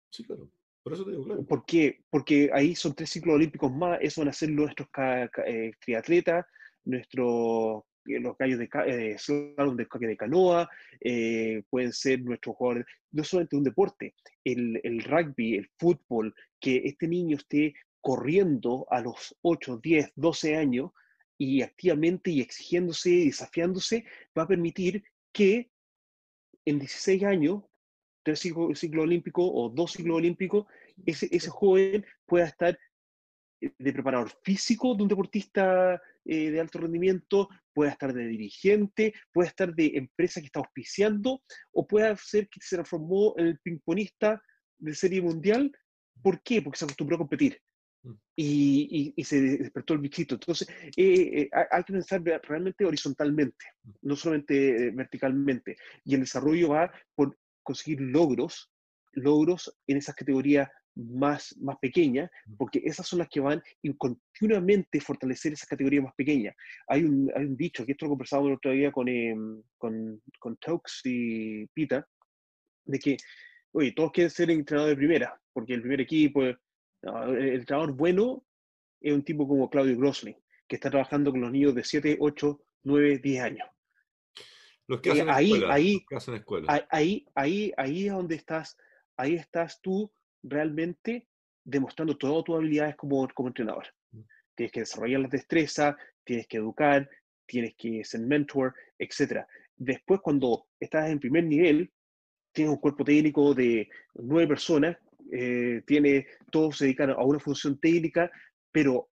Sí, 0.10 0.24
claro. 0.24 0.50
Por 0.84 0.94
eso 0.94 1.04
te 1.04 1.12
digo, 1.12 1.26
claro. 1.26 1.44
¿Por 1.44 1.66
qué? 1.66 2.04
Porque 2.10 2.50
ahí 2.54 2.76
son 2.76 2.96
tres 2.96 3.10
ciclos 3.10 3.36
olímpicos 3.36 3.72
más, 3.72 4.00
eso 4.02 4.22
van 4.22 4.30
a 4.30 4.34
ser 4.34 4.50
nuestros 4.50 4.88
eh, 5.46 5.74
triatletas, 5.80 6.46
nuestros 6.86 7.84
los 8.06 8.38
gallos 8.38 8.60
de, 8.60 8.70
eh, 8.88 9.18
de, 9.18 10.08
de 10.08 10.18
canoa, 10.18 10.70
eh, 11.00 11.64
pueden 11.70 11.94
ser 11.94 12.22
nuestros 12.22 12.56
jugadores, 12.56 12.86
no 13.12 13.24
solamente 13.24 13.56
un 13.56 13.64
deporte, 13.64 14.16
el, 14.44 15.04
rugby, 15.04 15.56
el 15.56 15.70
fútbol, 15.78 16.34
que 16.60 16.82
este 16.86 17.08
niño 17.08 17.38
esté 17.38 17.74
corriendo 18.00 18.88
a 18.90 19.02
los 19.02 19.36
8, 19.42 19.80
10, 19.82 20.14
12 20.16 20.56
años 20.56 20.92
y 21.38 21.62
activamente 21.62 22.32
y 22.32 22.42
exigiéndose, 22.42 23.10
desafiándose, 23.10 24.06
va 24.38 24.44
a 24.44 24.48
permitir 24.48 25.04
que 25.32 25.70
en 26.66 26.80
16 26.80 27.24
años, 27.24 27.64
tres 28.24 28.40
ciclos 28.40 28.80
ciclo 28.80 29.02
olímpicos 29.04 29.50
o 29.52 29.70
dos 29.70 29.94
ciclos 29.94 30.18
olímpicos, 30.18 30.66
ese, 31.06 31.28
ese 31.32 31.50
joven 31.50 32.06
pueda 32.26 32.46
estar 32.46 32.78
de 33.60 33.94
preparador 33.94 34.32
físico 34.44 34.96
de 34.96 35.04
un 35.04 35.10
deportista 35.10 36.02
de 36.24 36.60
alto 36.60 36.80
rendimiento, 36.80 37.50
pueda 37.74 37.92
estar 37.92 38.14
de 38.14 38.28
dirigente, 38.28 39.14
puede 39.32 39.50
estar 39.50 39.74
de 39.74 39.92
empresa 39.96 40.40
que 40.40 40.48
está 40.48 40.60
auspiciando, 40.60 41.42
o 41.72 41.88
puede 41.88 42.16
ser 42.18 42.48
que 42.50 42.60
se 42.62 42.76
transformó 42.76 43.34
en 43.38 43.48
el 43.48 43.60
pingponista 43.60 44.42
de 44.80 44.96
serie 44.96 45.22
mundial. 45.22 45.72
¿Por 46.22 46.42
qué? 46.42 46.62
Porque 46.62 46.80
se 46.80 46.86
acostumbró 46.86 47.16
a 47.16 47.20
competir. 47.20 47.60
Mm. 48.04 48.14
Y, 48.36 49.14
y, 49.16 49.24
se 49.24 49.42
despertó 49.42 49.94
el 49.94 50.00
bichito. 50.00 50.36
Entonces, 50.36 50.68
eh, 50.98 51.42
eh, 51.44 51.50
hay 51.52 51.84
que 51.84 51.94
pensar 51.94 52.22
realmente 52.24 52.86
horizontalmente, 52.86 53.66
mm. 53.84 53.92
no 54.02 54.16
solamente 54.16 54.88
eh, 54.88 54.92
verticalmente. 54.92 55.76
Y 56.04 56.16
el 56.16 56.22
desarrollo 56.22 56.70
va 56.70 56.92
por 57.16 57.38
conseguir 57.64 58.02
logros, 58.02 58.72
logros 59.14 59.78
en 59.88 59.98
esas 59.98 60.16
categorías 60.16 60.70
más, 60.96 61.56
más 61.60 61.78
pequeñas, 61.80 62.30
porque 62.58 62.82
esas 62.84 63.08
son 63.08 63.20
las 63.20 63.30
que 63.30 63.40
van 63.40 63.62
y 63.82 63.94
continuamente 63.96 65.00
fortalecer 65.00 65.54
esas 65.54 65.68
categorías 65.68 66.04
más 66.04 66.16
pequeñas. 66.16 66.56
Hay 66.88 67.04
un, 67.04 67.32
hay 67.36 67.46
un 67.46 67.56
dicho, 67.56 67.86
que 67.86 67.94
esto 67.94 68.06
lo 68.06 68.12
conversábamos 68.12 68.50
el 68.50 68.58
otro 68.58 68.72
día 68.72 68.92
con, 68.92 69.08
eh, 69.08 69.36
con, 69.78 70.22
con 70.40 70.58
Taux 70.58 71.02
y 71.06 71.66
Pita, 71.68 72.06
de 72.86 73.00
que, 73.00 73.18
oye, 73.72 73.94
todos 73.94 74.12
quieren 74.12 74.32
ser 74.32 74.52
entrenadores 74.52 74.98
de 74.98 75.00
primera, 75.00 75.42
porque 75.54 75.74
el 75.74 75.82
primer 75.82 76.02
equipo, 76.02 76.44
el, 76.44 76.58
entrenador 77.02 77.94
bueno 77.94 78.46
es 79.00 79.14
un 79.14 79.24
tipo 79.24 79.48
como 79.48 79.70
Claudio 79.70 79.98
Grosling, 79.98 80.38
que 80.68 80.76
está 80.76 80.90
trabajando 80.90 81.32
con 81.32 81.42
los 81.42 81.52
niños 81.52 81.74
de 81.74 81.84
7, 81.84 82.18
8, 82.20 82.62
9, 82.84 83.20
10 83.20 83.44
años. 83.44 83.68
Los 84.88 85.02
que 85.02 85.12
hacen 85.12 85.30
ahí, 85.30 85.54
escuela, 85.54 85.74
ahí, 85.74 85.94
los 85.94 86.06
que 86.06 86.16
hacen 86.16 86.36
escuela. 86.36 86.88
Ahí, 86.90 87.26
ahí, 87.34 87.72
ahí 87.78 88.08
es 88.08 88.14
donde 88.14 88.36
estás, 88.36 88.78
ahí 89.16 89.36
estás 89.36 89.80
tú 89.82 90.12
realmente 90.44 91.28
demostrando 91.64 92.18
todas 92.18 92.44
tus 92.44 92.56
habilidades 92.56 92.96
como, 92.96 93.28
como 93.34 93.50
entrenador. 93.50 93.86
Mm. 94.12 94.22
Tienes 94.56 94.72
que 94.72 94.80
desarrollar 94.82 95.22
las 95.22 95.32
destrezas, 95.32 95.96
tienes 96.24 96.48
que 96.48 96.58
educar, 96.58 97.10
tienes 97.46 97.76
que 97.78 98.04
ser 98.04 98.22
mentor, 98.22 98.74
etc. 98.98 99.46
Después, 99.76 100.22
cuando 100.22 100.68
estás 100.80 101.10
en 101.10 101.20
primer 101.20 101.44
nivel, 101.44 101.92
tienes 102.54 102.74
un 102.74 102.80
cuerpo 102.80 103.04
técnico 103.04 103.54
de 103.54 103.90
nueve 104.16 104.48
personas, 104.48 104.98
eh, 105.32 105.82
tiene, 105.86 106.28
todos 106.52 106.78
se 106.78 106.86
dedican 106.86 107.12
a 107.12 107.24
una 107.24 107.40
función 107.40 107.80
técnica, 107.80 108.30
pero 108.72 109.10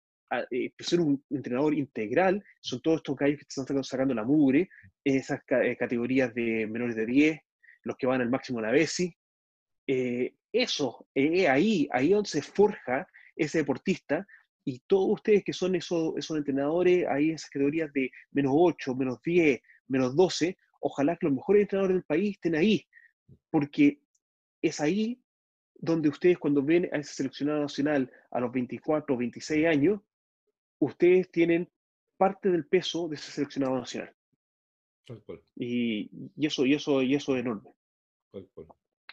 eh, 0.51 0.73
ser 0.79 1.01
un 1.01 1.25
entrenador 1.31 1.75
integral 1.75 2.45
son 2.61 2.81
todos 2.81 2.99
estos 2.99 3.17
gallos 3.17 3.39
que 3.39 3.45
te 3.45 3.61
están 3.61 3.85
sacando 3.85 4.15
la 4.15 4.25
mugre, 4.25 4.69
esas 5.05 5.41
eh, 5.49 5.77
categorías 5.77 6.35
de 6.35 6.67
menores 6.67 6.97
de 6.97 7.07
10, 7.07 7.41
los 7.85 7.97
que 7.97 8.07
van 8.07 8.21
al 8.21 8.31
máximo 8.31 8.59
a 8.59 8.63
la 8.63 8.71
BESI, 8.73 9.17
eh, 9.89 10.35
eso, 10.53 11.07
eh, 11.15 11.49
ahí, 11.49 11.89
ahí 11.93 12.11
donde 12.11 12.29
se 12.29 12.43
forja 12.43 13.09
ese 13.35 13.59
deportista 13.59 14.27
y 14.63 14.81
todos 14.81 15.15
ustedes 15.15 15.43
que 15.43 15.55
son 15.55 15.75
esos, 15.75 16.15
esos 16.19 16.37
entrenadores, 16.37 17.07
ahí 17.09 17.31
en 17.31 17.37
esas 17.37 17.49
categorías 17.49 17.91
de 17.95 18.11
menos 18.33 18.53
8, 18.55 18.95
menos 18.95 19.19
10, 19.23 19.63
menos 19.87 20.15
12, 20.15 20.59
ojalá 20.81 21.17
que 21.17 21.27
los 21.27 21.37
mejores 21.37 21.63
entrenadores 21.63 21.97
del 21.97 22.05
país 22.05 22.33
estén 22.33 22.55
ahí, 22.55 22.87
porque 23.51 24.03
es 24.61 24.79
ahí 24.79 25.23
donde 25.75 26.11
ustedes 26.11 26.39
cuando 26.39 26.63
ven 26.63 26.87
a 26.93 26.99
ese 26.99 27.15
seleccionado 27.15 27.63
nacional 27.63 28.13
a 28.31 28.41
los 28.41 28.53
24 28.53 29.15
o 29.15 29.19
26 29.19 29.67
años, 29.67 30.03
ustedes 30.81 31.31
tienen 31.31 31.67
parte 32.19 32.51
del 32.51 32.67
peso 32.67 33.09
de 33.09 33.15
ese 33.17 33.31
seleccionado 33.31 33.79
nacional. 33.79 34.15
Y, 35.57 36.11
y, 36.37 36.47
eso, 36.47 36.67
y, 36.67 36.75
eso, 36.75 37.01
y 37.01 37.15
eso 37.15 37.35
es 37.35 37.41
enorme. 37.41 37.71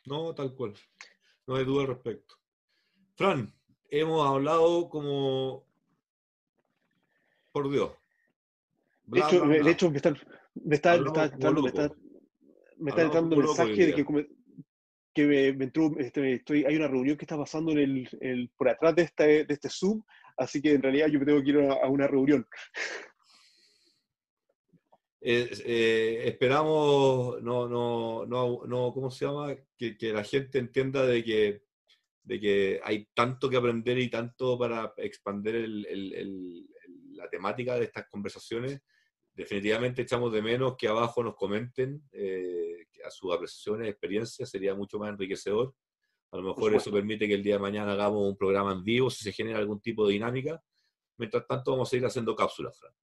No, 0.06 0.34
tal 0.36 0.54
cual. 0.56 0.74
No 1.48 1.56
hay 1.56 1.66
duda 1.66 1.82
al 1.82 1.88
respecto. 1.88 2.36
Fran, 3.16 3.54
hemos 3.90 4.28
hablado 4.28 4.90
como... 4.90 5.66
Por 7.52 7.72
Dios. 7.72 7.92
de, 9.06 9.20
hecho, 9.20 9.46
de 9.46 9.72
hecho, 9.72 9.90
me 9.90 9.98
está, 9.98 10.14
me 10.56 10.76
está, 10.76 10.98
me 10.98 11.62
me 11.62 11.68
está, 11.70 11.92
me 12.78 12.92
entrando 12.92 13.36
un 13.36 13.46
mensaje 13.46 13.86
de 13.86 13.94
que, 13.94 14.06
que 15.14 15.26
me, 15.26 15.54
me 15.54 15.64
entró, 15.66 15.92
este, 15.98 16.34
estoy, 16.34 16.66
hay 16.66 16.76
una 16.76 16.90
reunión 16.90 17.16
que 17.16 17.24
está 17.24 17.38
pasando 17.38 17.72
en 17.72 17.78
el, 17.78 18.10
el, 18.20 18.50
por 18.58 18.68
atrás 18.68 18.94
de 18.96 19.04
este, 19.04 19.46
de 19.46 19.54
este 19.54 19.70
Zoom, 19.70 20.02
así 20.36 20.62
que 20.62 20.74
en 20.74 20.82
realidad 20.82 21.08
yo 21.08 21.20
me 21.20 21.26
tengo 21.26 21.42
que 21.42 21.50
ir 21.50 21.60
a, 21.60 21.74
a 21.76 21.90
una 21.90 22.08
reunión. 22.08 22.46
Eh, 25.28 26.28
esperamos, 26.28 27.42
no, 27.42 27.68
no, 27.68 28.28
no, 28.28 28.62
no, 28.68 28.94
¿cómo 28.94 29.10
se 29.10 29.26
llama? 29.26 29.56
Que, 29.76 29.98
que, 29.98 30.14
la 30.14 30.24
gente 30.24 30.60
entienda 30.60 31.04
de 31.04 31.24
que, 31.24 31.64
de 32.22 32.40
que 32.40 32.80
hay 32.84 33.08
tanto 33.12 33.50
que 33.50 33.58
aprender 33.58 33.98
y 33.98 34.08
tanto 34.08 34.56
para 34.60 34.94
expandir 34.98 35.56
el, 35.56 35.86
el, 35.88 36.68
la 37.14 37.28
temática 37.28 37.74
de 37.74 37.86
estas 37.86 38.08
conversaciones. 38.08 38.84
Definitivamente 39.34 40.04
echamos 40.04 40.32
de 40.32 40.44
menos 40.44 40.76
que 40.78 40.88
abajo 40.88 41.24
nos 41.24 41.36
comenten 41.36 42.04
eh, 42.12 42.86
a 43.04 43.10
sus 43.10 43.34
apreciaciones, 43.34 43.90
experiencias, 43.90 44.48
sería 44.48 44.76
mucho 44.76 45.00
más 45.00 45.10
enriquecedor. 45.10 45.74
A 46.30 46.38
lo 46.38 46.44
mejor 46.44 46.76
eso 46.76 46.92
permite 46.92 47.28
que 47.28 47.34
el 47.34 47.42
día 47.42 47.56
de 47.56 47.62
mañana 47.62 47.94
hagamos 47.94 48.30
un 48.30 48.38
programa 48.38 48.74
en 48.74 48.84
vivo 48.84 49.10
si 49.10 49.24
se 49.24 49.32
genera 49.32 49.58
algún 49.58 49.82
tipo 49.82 50.06
de 50.06 50.14
dinámica. 50.14 50.62
Mientras 51.18 51.48
tanto, 51.48 51.72
vamos 51.72 51.90
a 51.90 51.92
seguir 51.92 52.06
haciendo 52.06 52.36
cápsulas, 52.36 52.78
Fran. 52.78 52.94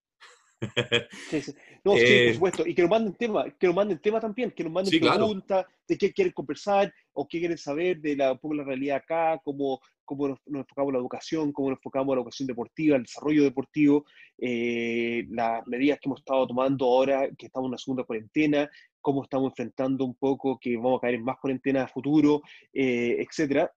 Sí, 1.30 1.42
sí. 1.42 1.54
No, 1.84 1.96
sí, 1.96 2.00
por 2.00 2.06
eh, 2.06 2.34
supuesto. 2.34 2.66
Y 2.66 2.74
que 2.74 2.82
nos 2.82 2.90
manden 2.90 3.14
tema, 3.14 3.44
que 3.50 3.66
nos 3.66 3.76
manden 3.76 3.98
tema 3.98 4.20
también, 4.20 4.52
que 4.52 4.64
nos 4.64 4.72
manden 4.72 5.00
preguntas 5.00 5.66
de 5.88 5.98
qué 5.98 6.12
quieren 6.12 6.32
conversar 6.32 6.92
o 7.12 7.26
qué 7.26 7.40
quieren 7.40 7.58
saber 7.58 8.00
de 8.00 8.16
la, 8.16 8.38
un 8.40 8.56
la 8.56 8.64
realidad 8.64 8.98
acá, 8.98 9.40
cómo, 9.42 9.80
cómo 10.04 10.28
nos, 10.28 10.38
enfocamos 10.46 10.90
en 10.90 10.94
la 10.94 11.00
educación, 11.00 11.52
cómo 11.52 11.70
nos 11.70 11.78
enfocamos 11.78 12.12
en 12.12 12.16
la 12.16 12.20
educación 12.20 12.46
deportiva, 12.46 12.96
el 12.96 13.02
desarrollo 13.02 13.42
deportivo, 13.42 14.04
eh, 14.38 15.26
las 15.30 15.66
medidas 15.66 15.98
que 15.98 16.08
hemos 16.08 16.20
estado 16.20 16.46
tomando 16.46 16.86
ahora 16.86 17.28
que 17.36 17.46
estamos 17.46 17.66
en 17.66 17.70
una 17.70 17.78
segunda 17.78 18.04
cuarentena, 18.04 18.70
cómo 19.00 19.24
estamos 19.24 19.50
enfrentando 19.50 20.04
un 20.04 20.14
poco 20.14 20.58
que 20.60 20.76
vamos 20.76 20.98
a 20.98 21.00
caer 21.00 21.16
en 21.16 21.24
más 21.24 21.38
cuarentena 21.40 21.84
a 21.84 21.88
futuro, 21.88 22.42
eh, 22.72 23.16
etcétera. 23.18 23.72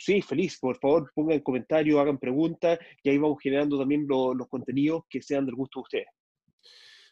Sí, 0.00 0.22
feliz. 0.22 0.58
Por 0.58 0.78
favor, 0.78 1.12
pongan 1.14 1.40
comentarios, 1.40 2.00
hagan 2.00 2.18
preguntas 2.18 2.78
y 3.02 3.10
ahí 3.10 3.18
vamos 3.18 3.38
generando 3.42 3.78
también 3.78 4.06
los 4.08 4.48
contenidos 4.48 5.02
que 5.10 5.20
sean 5.20 5.44
del 5.44 5.54
gusto 5.54 5.80
de 5.80 5.82
ustedes. 5.82 6.06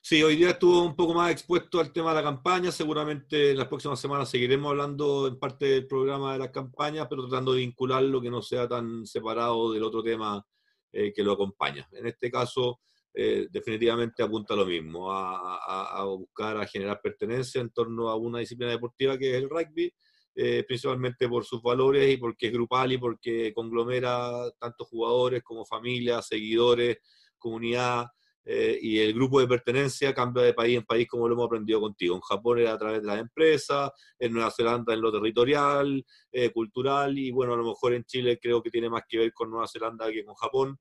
Sí, 0.00 0.22
hoy 0.22 0.36
día 0.36 0.50
estuvo 0.50 0.82
un 0.82 0.96
poco 0.96 1.12
más 1.12 1.30
expuesto 1.30 1.80
al 1.80 1.92
tema 1.92 2.10
de 2.10 2.16
la 2.16 2.22
campaña. 2.22 2.72
Seguramente 2.72 3.50
en 3.50 3.58
las 3.58 3.68
próximas 3.68 4.00
semanas 4.00 4.30
seguiremos 4.30 4.70
hablando 4.70 5.28
en 5.28 5.38
parte 5.38 5.66
del 5.66 5.86
programa 5.86 6.32
de 6.32 6.38
las 6.38 6.48
campañas, 6.48 7.06
pero 7.10 7.28
tratando 7.28 7.52
de 7.52 7.58
vincularlo 7.58 8.22
que 8.22 8.30
no 8.30 8.40
sea 8.40 8.66
tan 8.66 9.04
separado 9.04 9.70
del 9.70 9.82
otro 9.82 10.02
tema 10.02 10.42
eh, 10.90 11.12
que 11.12 11.22
lo 11.22 11.32
acompaña. 11.32 11.86
En 11.92 12.06
este 12.06 12.30
caso, 12.30 12.80
eh, 13.12 13.48
definitivamente 13.50 14.22
apunta 14.22 14.54
a 14.54 14.56
lo 14.56 14.64
mismo, 14.64 15.12
a, 15.12 15.98
a, 16.00 16.04
buscar, 16.04 16.56
a 16.56 16.66
generar 16.66 17.02
pertenencia 17.02 17.60
en 17.60 17.68
torno 17.68 18.08
a 18.08 18.16
una 18.16 18.38
disciplina 18.38 18.72
deportiva 18.72 19.18
que 19.18 19.36
es 19.36 19.42
el 19.42 19.50
rugby 19.50 19.92
eh, 20.40 20.62
principalmente 20.64 21.28
por 21.28 21.44
sus 21.44 21.60
valores 21.60 22.14
y 22.14 22.16
porque 22.16 22.46
es 22.46 22.52
grupal 22.52 22.92
y 22.92 22.98
porque 22.98 23.52
conglomera 23.52 24.48
tanto 24.56 24.84
jugadores 24.84 25.42
como 25.42 25.64
familias, 25.64 26.28
seguidores, 26.28 26.98
comunidad, 27.38 28.06
eh, 28.44 28.78
y 28.80 29.00
el 29.00 29.14
grupo 29.14 29.40
de 29.40 29.48
pertenencia 29.48 30.14
cambia 30.14 30.44
de 30.44 30.54
país 30.54 30.78
en 30.78 30.84
país 30.84 31.08
como 31.08 31.26
lo 31.26 31.34
hemos 31.34 31.46
aprendido 31.46 31.80
contigo. 31.80 32.14
En 32.14 32.20
Japón 32.20 32.60
era 32.60 32.74
a 32.74 32.78
través 32.78 33.00
de 33.00 33.08
las 33.08 33.18
empresas, 33.18 33.90
en 34.16 34.32
Nueva 34.32 34.52
Zelanda 34.52 34.94
en 34.94 35.00
lo 35.00 35.10
territorial, 35.10 36.06
eh, 36.30 36.50
cultural, 36.50 37.18
y 37.18 37.32
bueno, 37.32 37.54
a 37.54 37.56
lo 37.56 37.64
mejor 37.64 37.94
en 37.94 38.04
Chile 38.04 38.38
creo 38.40 38.62
que 38.62 38.70
tiene 38.70 38.88
más 38.88 39.02
que 39.08 39.18
ver 39.18 39.32
con 39.32 39.50
Nueva 39.50 39.66
Zelanda 39.66 40.08
que 40.12 40.24
con 40.24 40.36
Japón, 40.36 40.78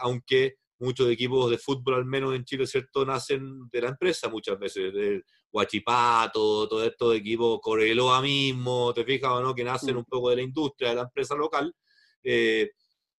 aunque 0.00 0.54
muchos 0.78 1.10
equipos 1.10 1.50
de 1.50 1.58
fútbol, 1.58 1.96
al 1.96 2.06
menos 2.06 2.34
en 2.34 2.46
Chile, 2.46 2.66
¿cierto?, 2.66 3.04
nacen 3.04 3.68
de 3.70 3.82
la 3.82 3.88
empresa 3.88 4.30
muchas 4.30 4.58
veces, 4.58 4.90
del 4.94 5.22
Guachipato, 5.52 6.68
todo 6.68 6.84
esto 6.84 7.10
de 7.10 7.18
equipos, 7.18 7.60
Coreloa 7.60 8.22
mismo, 8.22 8.92
te 8.94 9.04
fijas 9.04 9.30
o 9.30 9.42
no, 9.42 9.54
que 9.54 9.64
nacen 9.64 9.94
mm. 9.94 9.98
un 9.98 10.04
poco 10.04 10.30
de 10.30 10.36
la 10.36 10.42
industria, 10.42 10.90
de 10.90 10.96
la 10.96 11.02
empresa 11.02 11.34
local. 11.34 11.74
Eh, 12.22 12.70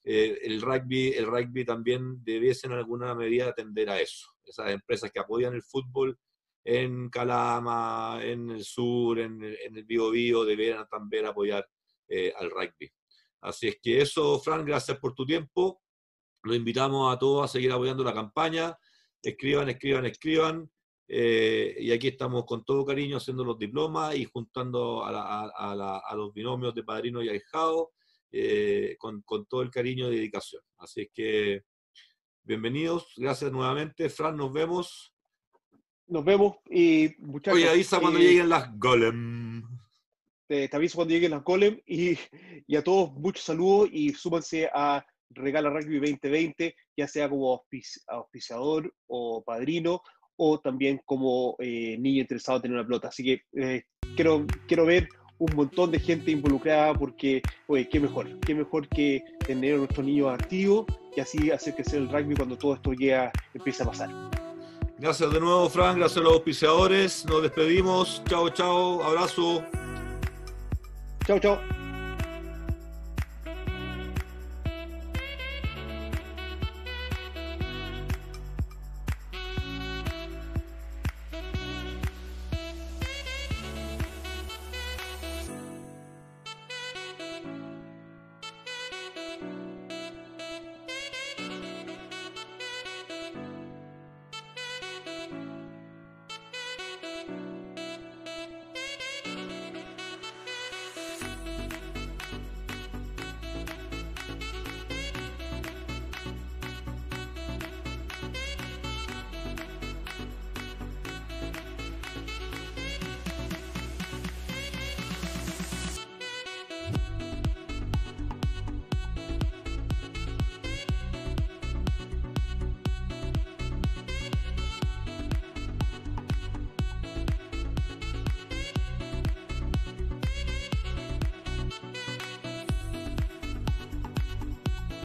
eh, 0.03 0.39
el, 0.43 0.61
rugby, 0.61 1.13
el 1.13 1.25
rugby 1.25 1.65
también 1.65 2.23
debiese 2.23 2.67
en 2.67 2.73
alguna 2.73 3.13
medida 3.13 3.49
atender 3.49 3.89
a 3.89 3.99
eso. 3.99 4.29
Esas 4.43 4.71
empresas 4.71 5.11
que 5.11 5.19
apoyan 5.19 5.53
el 5.53 5.63
fútbol 5.63 6.17
en 6.63 7.09
Calama, 7.09 8.19
en 8.21 8.49
el 8.49 8.63
sur, 8.63 9.19
en 9.19 9.41
el, 9.43 9.57
en 9.63 9.77
el 9.77 9.83
Bio, 9.83 10.45
deberían 10.45 10.87
también 10.87 11.25
apoyar 11.25 11.67
eh, 12.07 12.33
al 12.37 12.49
rugby. 12.49 12.91
Así 13.41 13.67
es 13.67 13.79
que 13.81 14.01
eso, 14.01 14.39
Fran, 14.39 14.65
gracias 14.65 14.97
por 14.99 15.13
tu 15.13 15.25
tiempo. 15.25 15.81
Lo 16.43 16.55
invitamos 16.55 17.13
a 17.13 17.19
todos 17.19 17.45
a 17.45 17.47
seguir 17.47 17.71
apoyando 17.71 18.03
la 18.03 18.13
campaña. 18.13 18.77
Escriban, 19.21 19.69
escriban, 19.69 20.05
escriban. 20.05 20.71
Eh, 21.13 21.75
y 21.77 21.91
aquí 21.91 22.07
estamos 22.07 22.45
con 22.45 22.63
todo 22.63 22.85
cariño 22.85 23.17
haciendo 23.17 23.43
los 23.43 23.59
diplomas 23.59 24.15
y 24.15 24.23
juntando 24.23 25.03
a, 25.03 26.13
los 26.15 26.33
binomios 26.33 26.73
de 26.73 26.85
padrino 26.85 27.21
y 27.21 27.27
ahijado 27.27 27.91
eh, 28.31 28.95
con, 28.97 29.21
todo 29.49 29.61
el 29.61 29.69
cariño 29.69 30.07
y 30.07 30.15
dedicación. 30.15 30.63
Así 30.77 31.09
que 31.13 31.63
bienvenidos, 32.43 33.11
gracias 33.17 33.51
nuevamente. 33.51 34.07
Fran, 34.09 34.37
nos 34.37 34.53
vemos. 34.53 35.13
Nos 36.07 36.23
vemos 36.23 36.55
y 36.69 37.09
muchachos. 37.17 37.59
Oye, 37.59 37.69
avisa 37.69 37.99
cuando 37.99 38.17
eh, 38.17 38.23
lleguen 38.23 38.47
las 38.47 38.73
golem. 38.79 39.63
Te, 40.47 40.69
aviso 40.71 40.95
cuando 40.95 41.13
lleguen 41.13 41.31
las 41.31 41.43
golem 41.43 41.81
y, 41.85 42.17
y 42.67 42.75
a 42.77 42.83
todos 42.85 43.11
muchos 43.11 43.43
saludos 43.43 43.89
y 43.91 44.13
súbanse 44.13 44.69
a 44.73 45.05
Regala 45.29 45.71
Rugby 45.71 45.99
2020, 45.99 46.73
ya 46.95 47.07
sea 47.09 47.27
como 47.29 47.65
auspiciador 48.07 48.93
o 49.07 49.43
padrino 49.43 50.01
o 50.43 50.59
también 50.59 50.99
como 51.05 51.55
eh, 51.59 51.97
niño 51.99 52.21
interesado 52.21 52.57
en 52.57 52.61
tener 52.63 52.77
una 52.77 52.87
pelota. 52.87 53.09
Así 53.09 53.23
que 53.23 53.41
eh, 53.53 53.83
quiero, 54.15 54.47
quiero 54.67 54.87
ver 54.87 55.07
un 55.37 55.55
montón 55.55 55.91
de 55.91 55.99
gente 55.99 56.31
involucrada 56.31 56.95
porque, 56.95 57.43
oye, 57.67 57.87
qué 57.87 57.99
mejor, 57.99 58.39
qué 58.39 58.55
mejor 58.55 58.87
que 58.87 59.23
tener 59.45 59.75
a 59.75 59.77
nuestros 59.77 60.03
niños 60.03 60.33
activos 60.33 60.87
y 61.15 61.19
así 61.19 61.51
hacer 61.51 61.75
crecer 61.75 61.99
el 62.01 62.09
rugby 62.09 62.35
cuando 62.35 62.57
todo 62.57 62.73
esto 62.73 62.91
ya 62.93 63.31
empiece 63.53 63.83
a 63.83 63.85
pasar. 63.85 64.09
Gracias 64.97 65.31
de 65.31 65.39
nuevo, 65.39 65.69
Frank. 65.69 65.97
Gracias 65.97 66.17
a 66.17 66.21
los 66.21 66.33
auspiciadores. 66.33 67.23
Nos 67.27 67.43
despedimos. 67.43 68.23
Chao, 68.27 68.49
chao. 68.49 69.03
Abrazo. 69.03 69.63
Chao, 71.27 71.37
chao. 71.37 71.80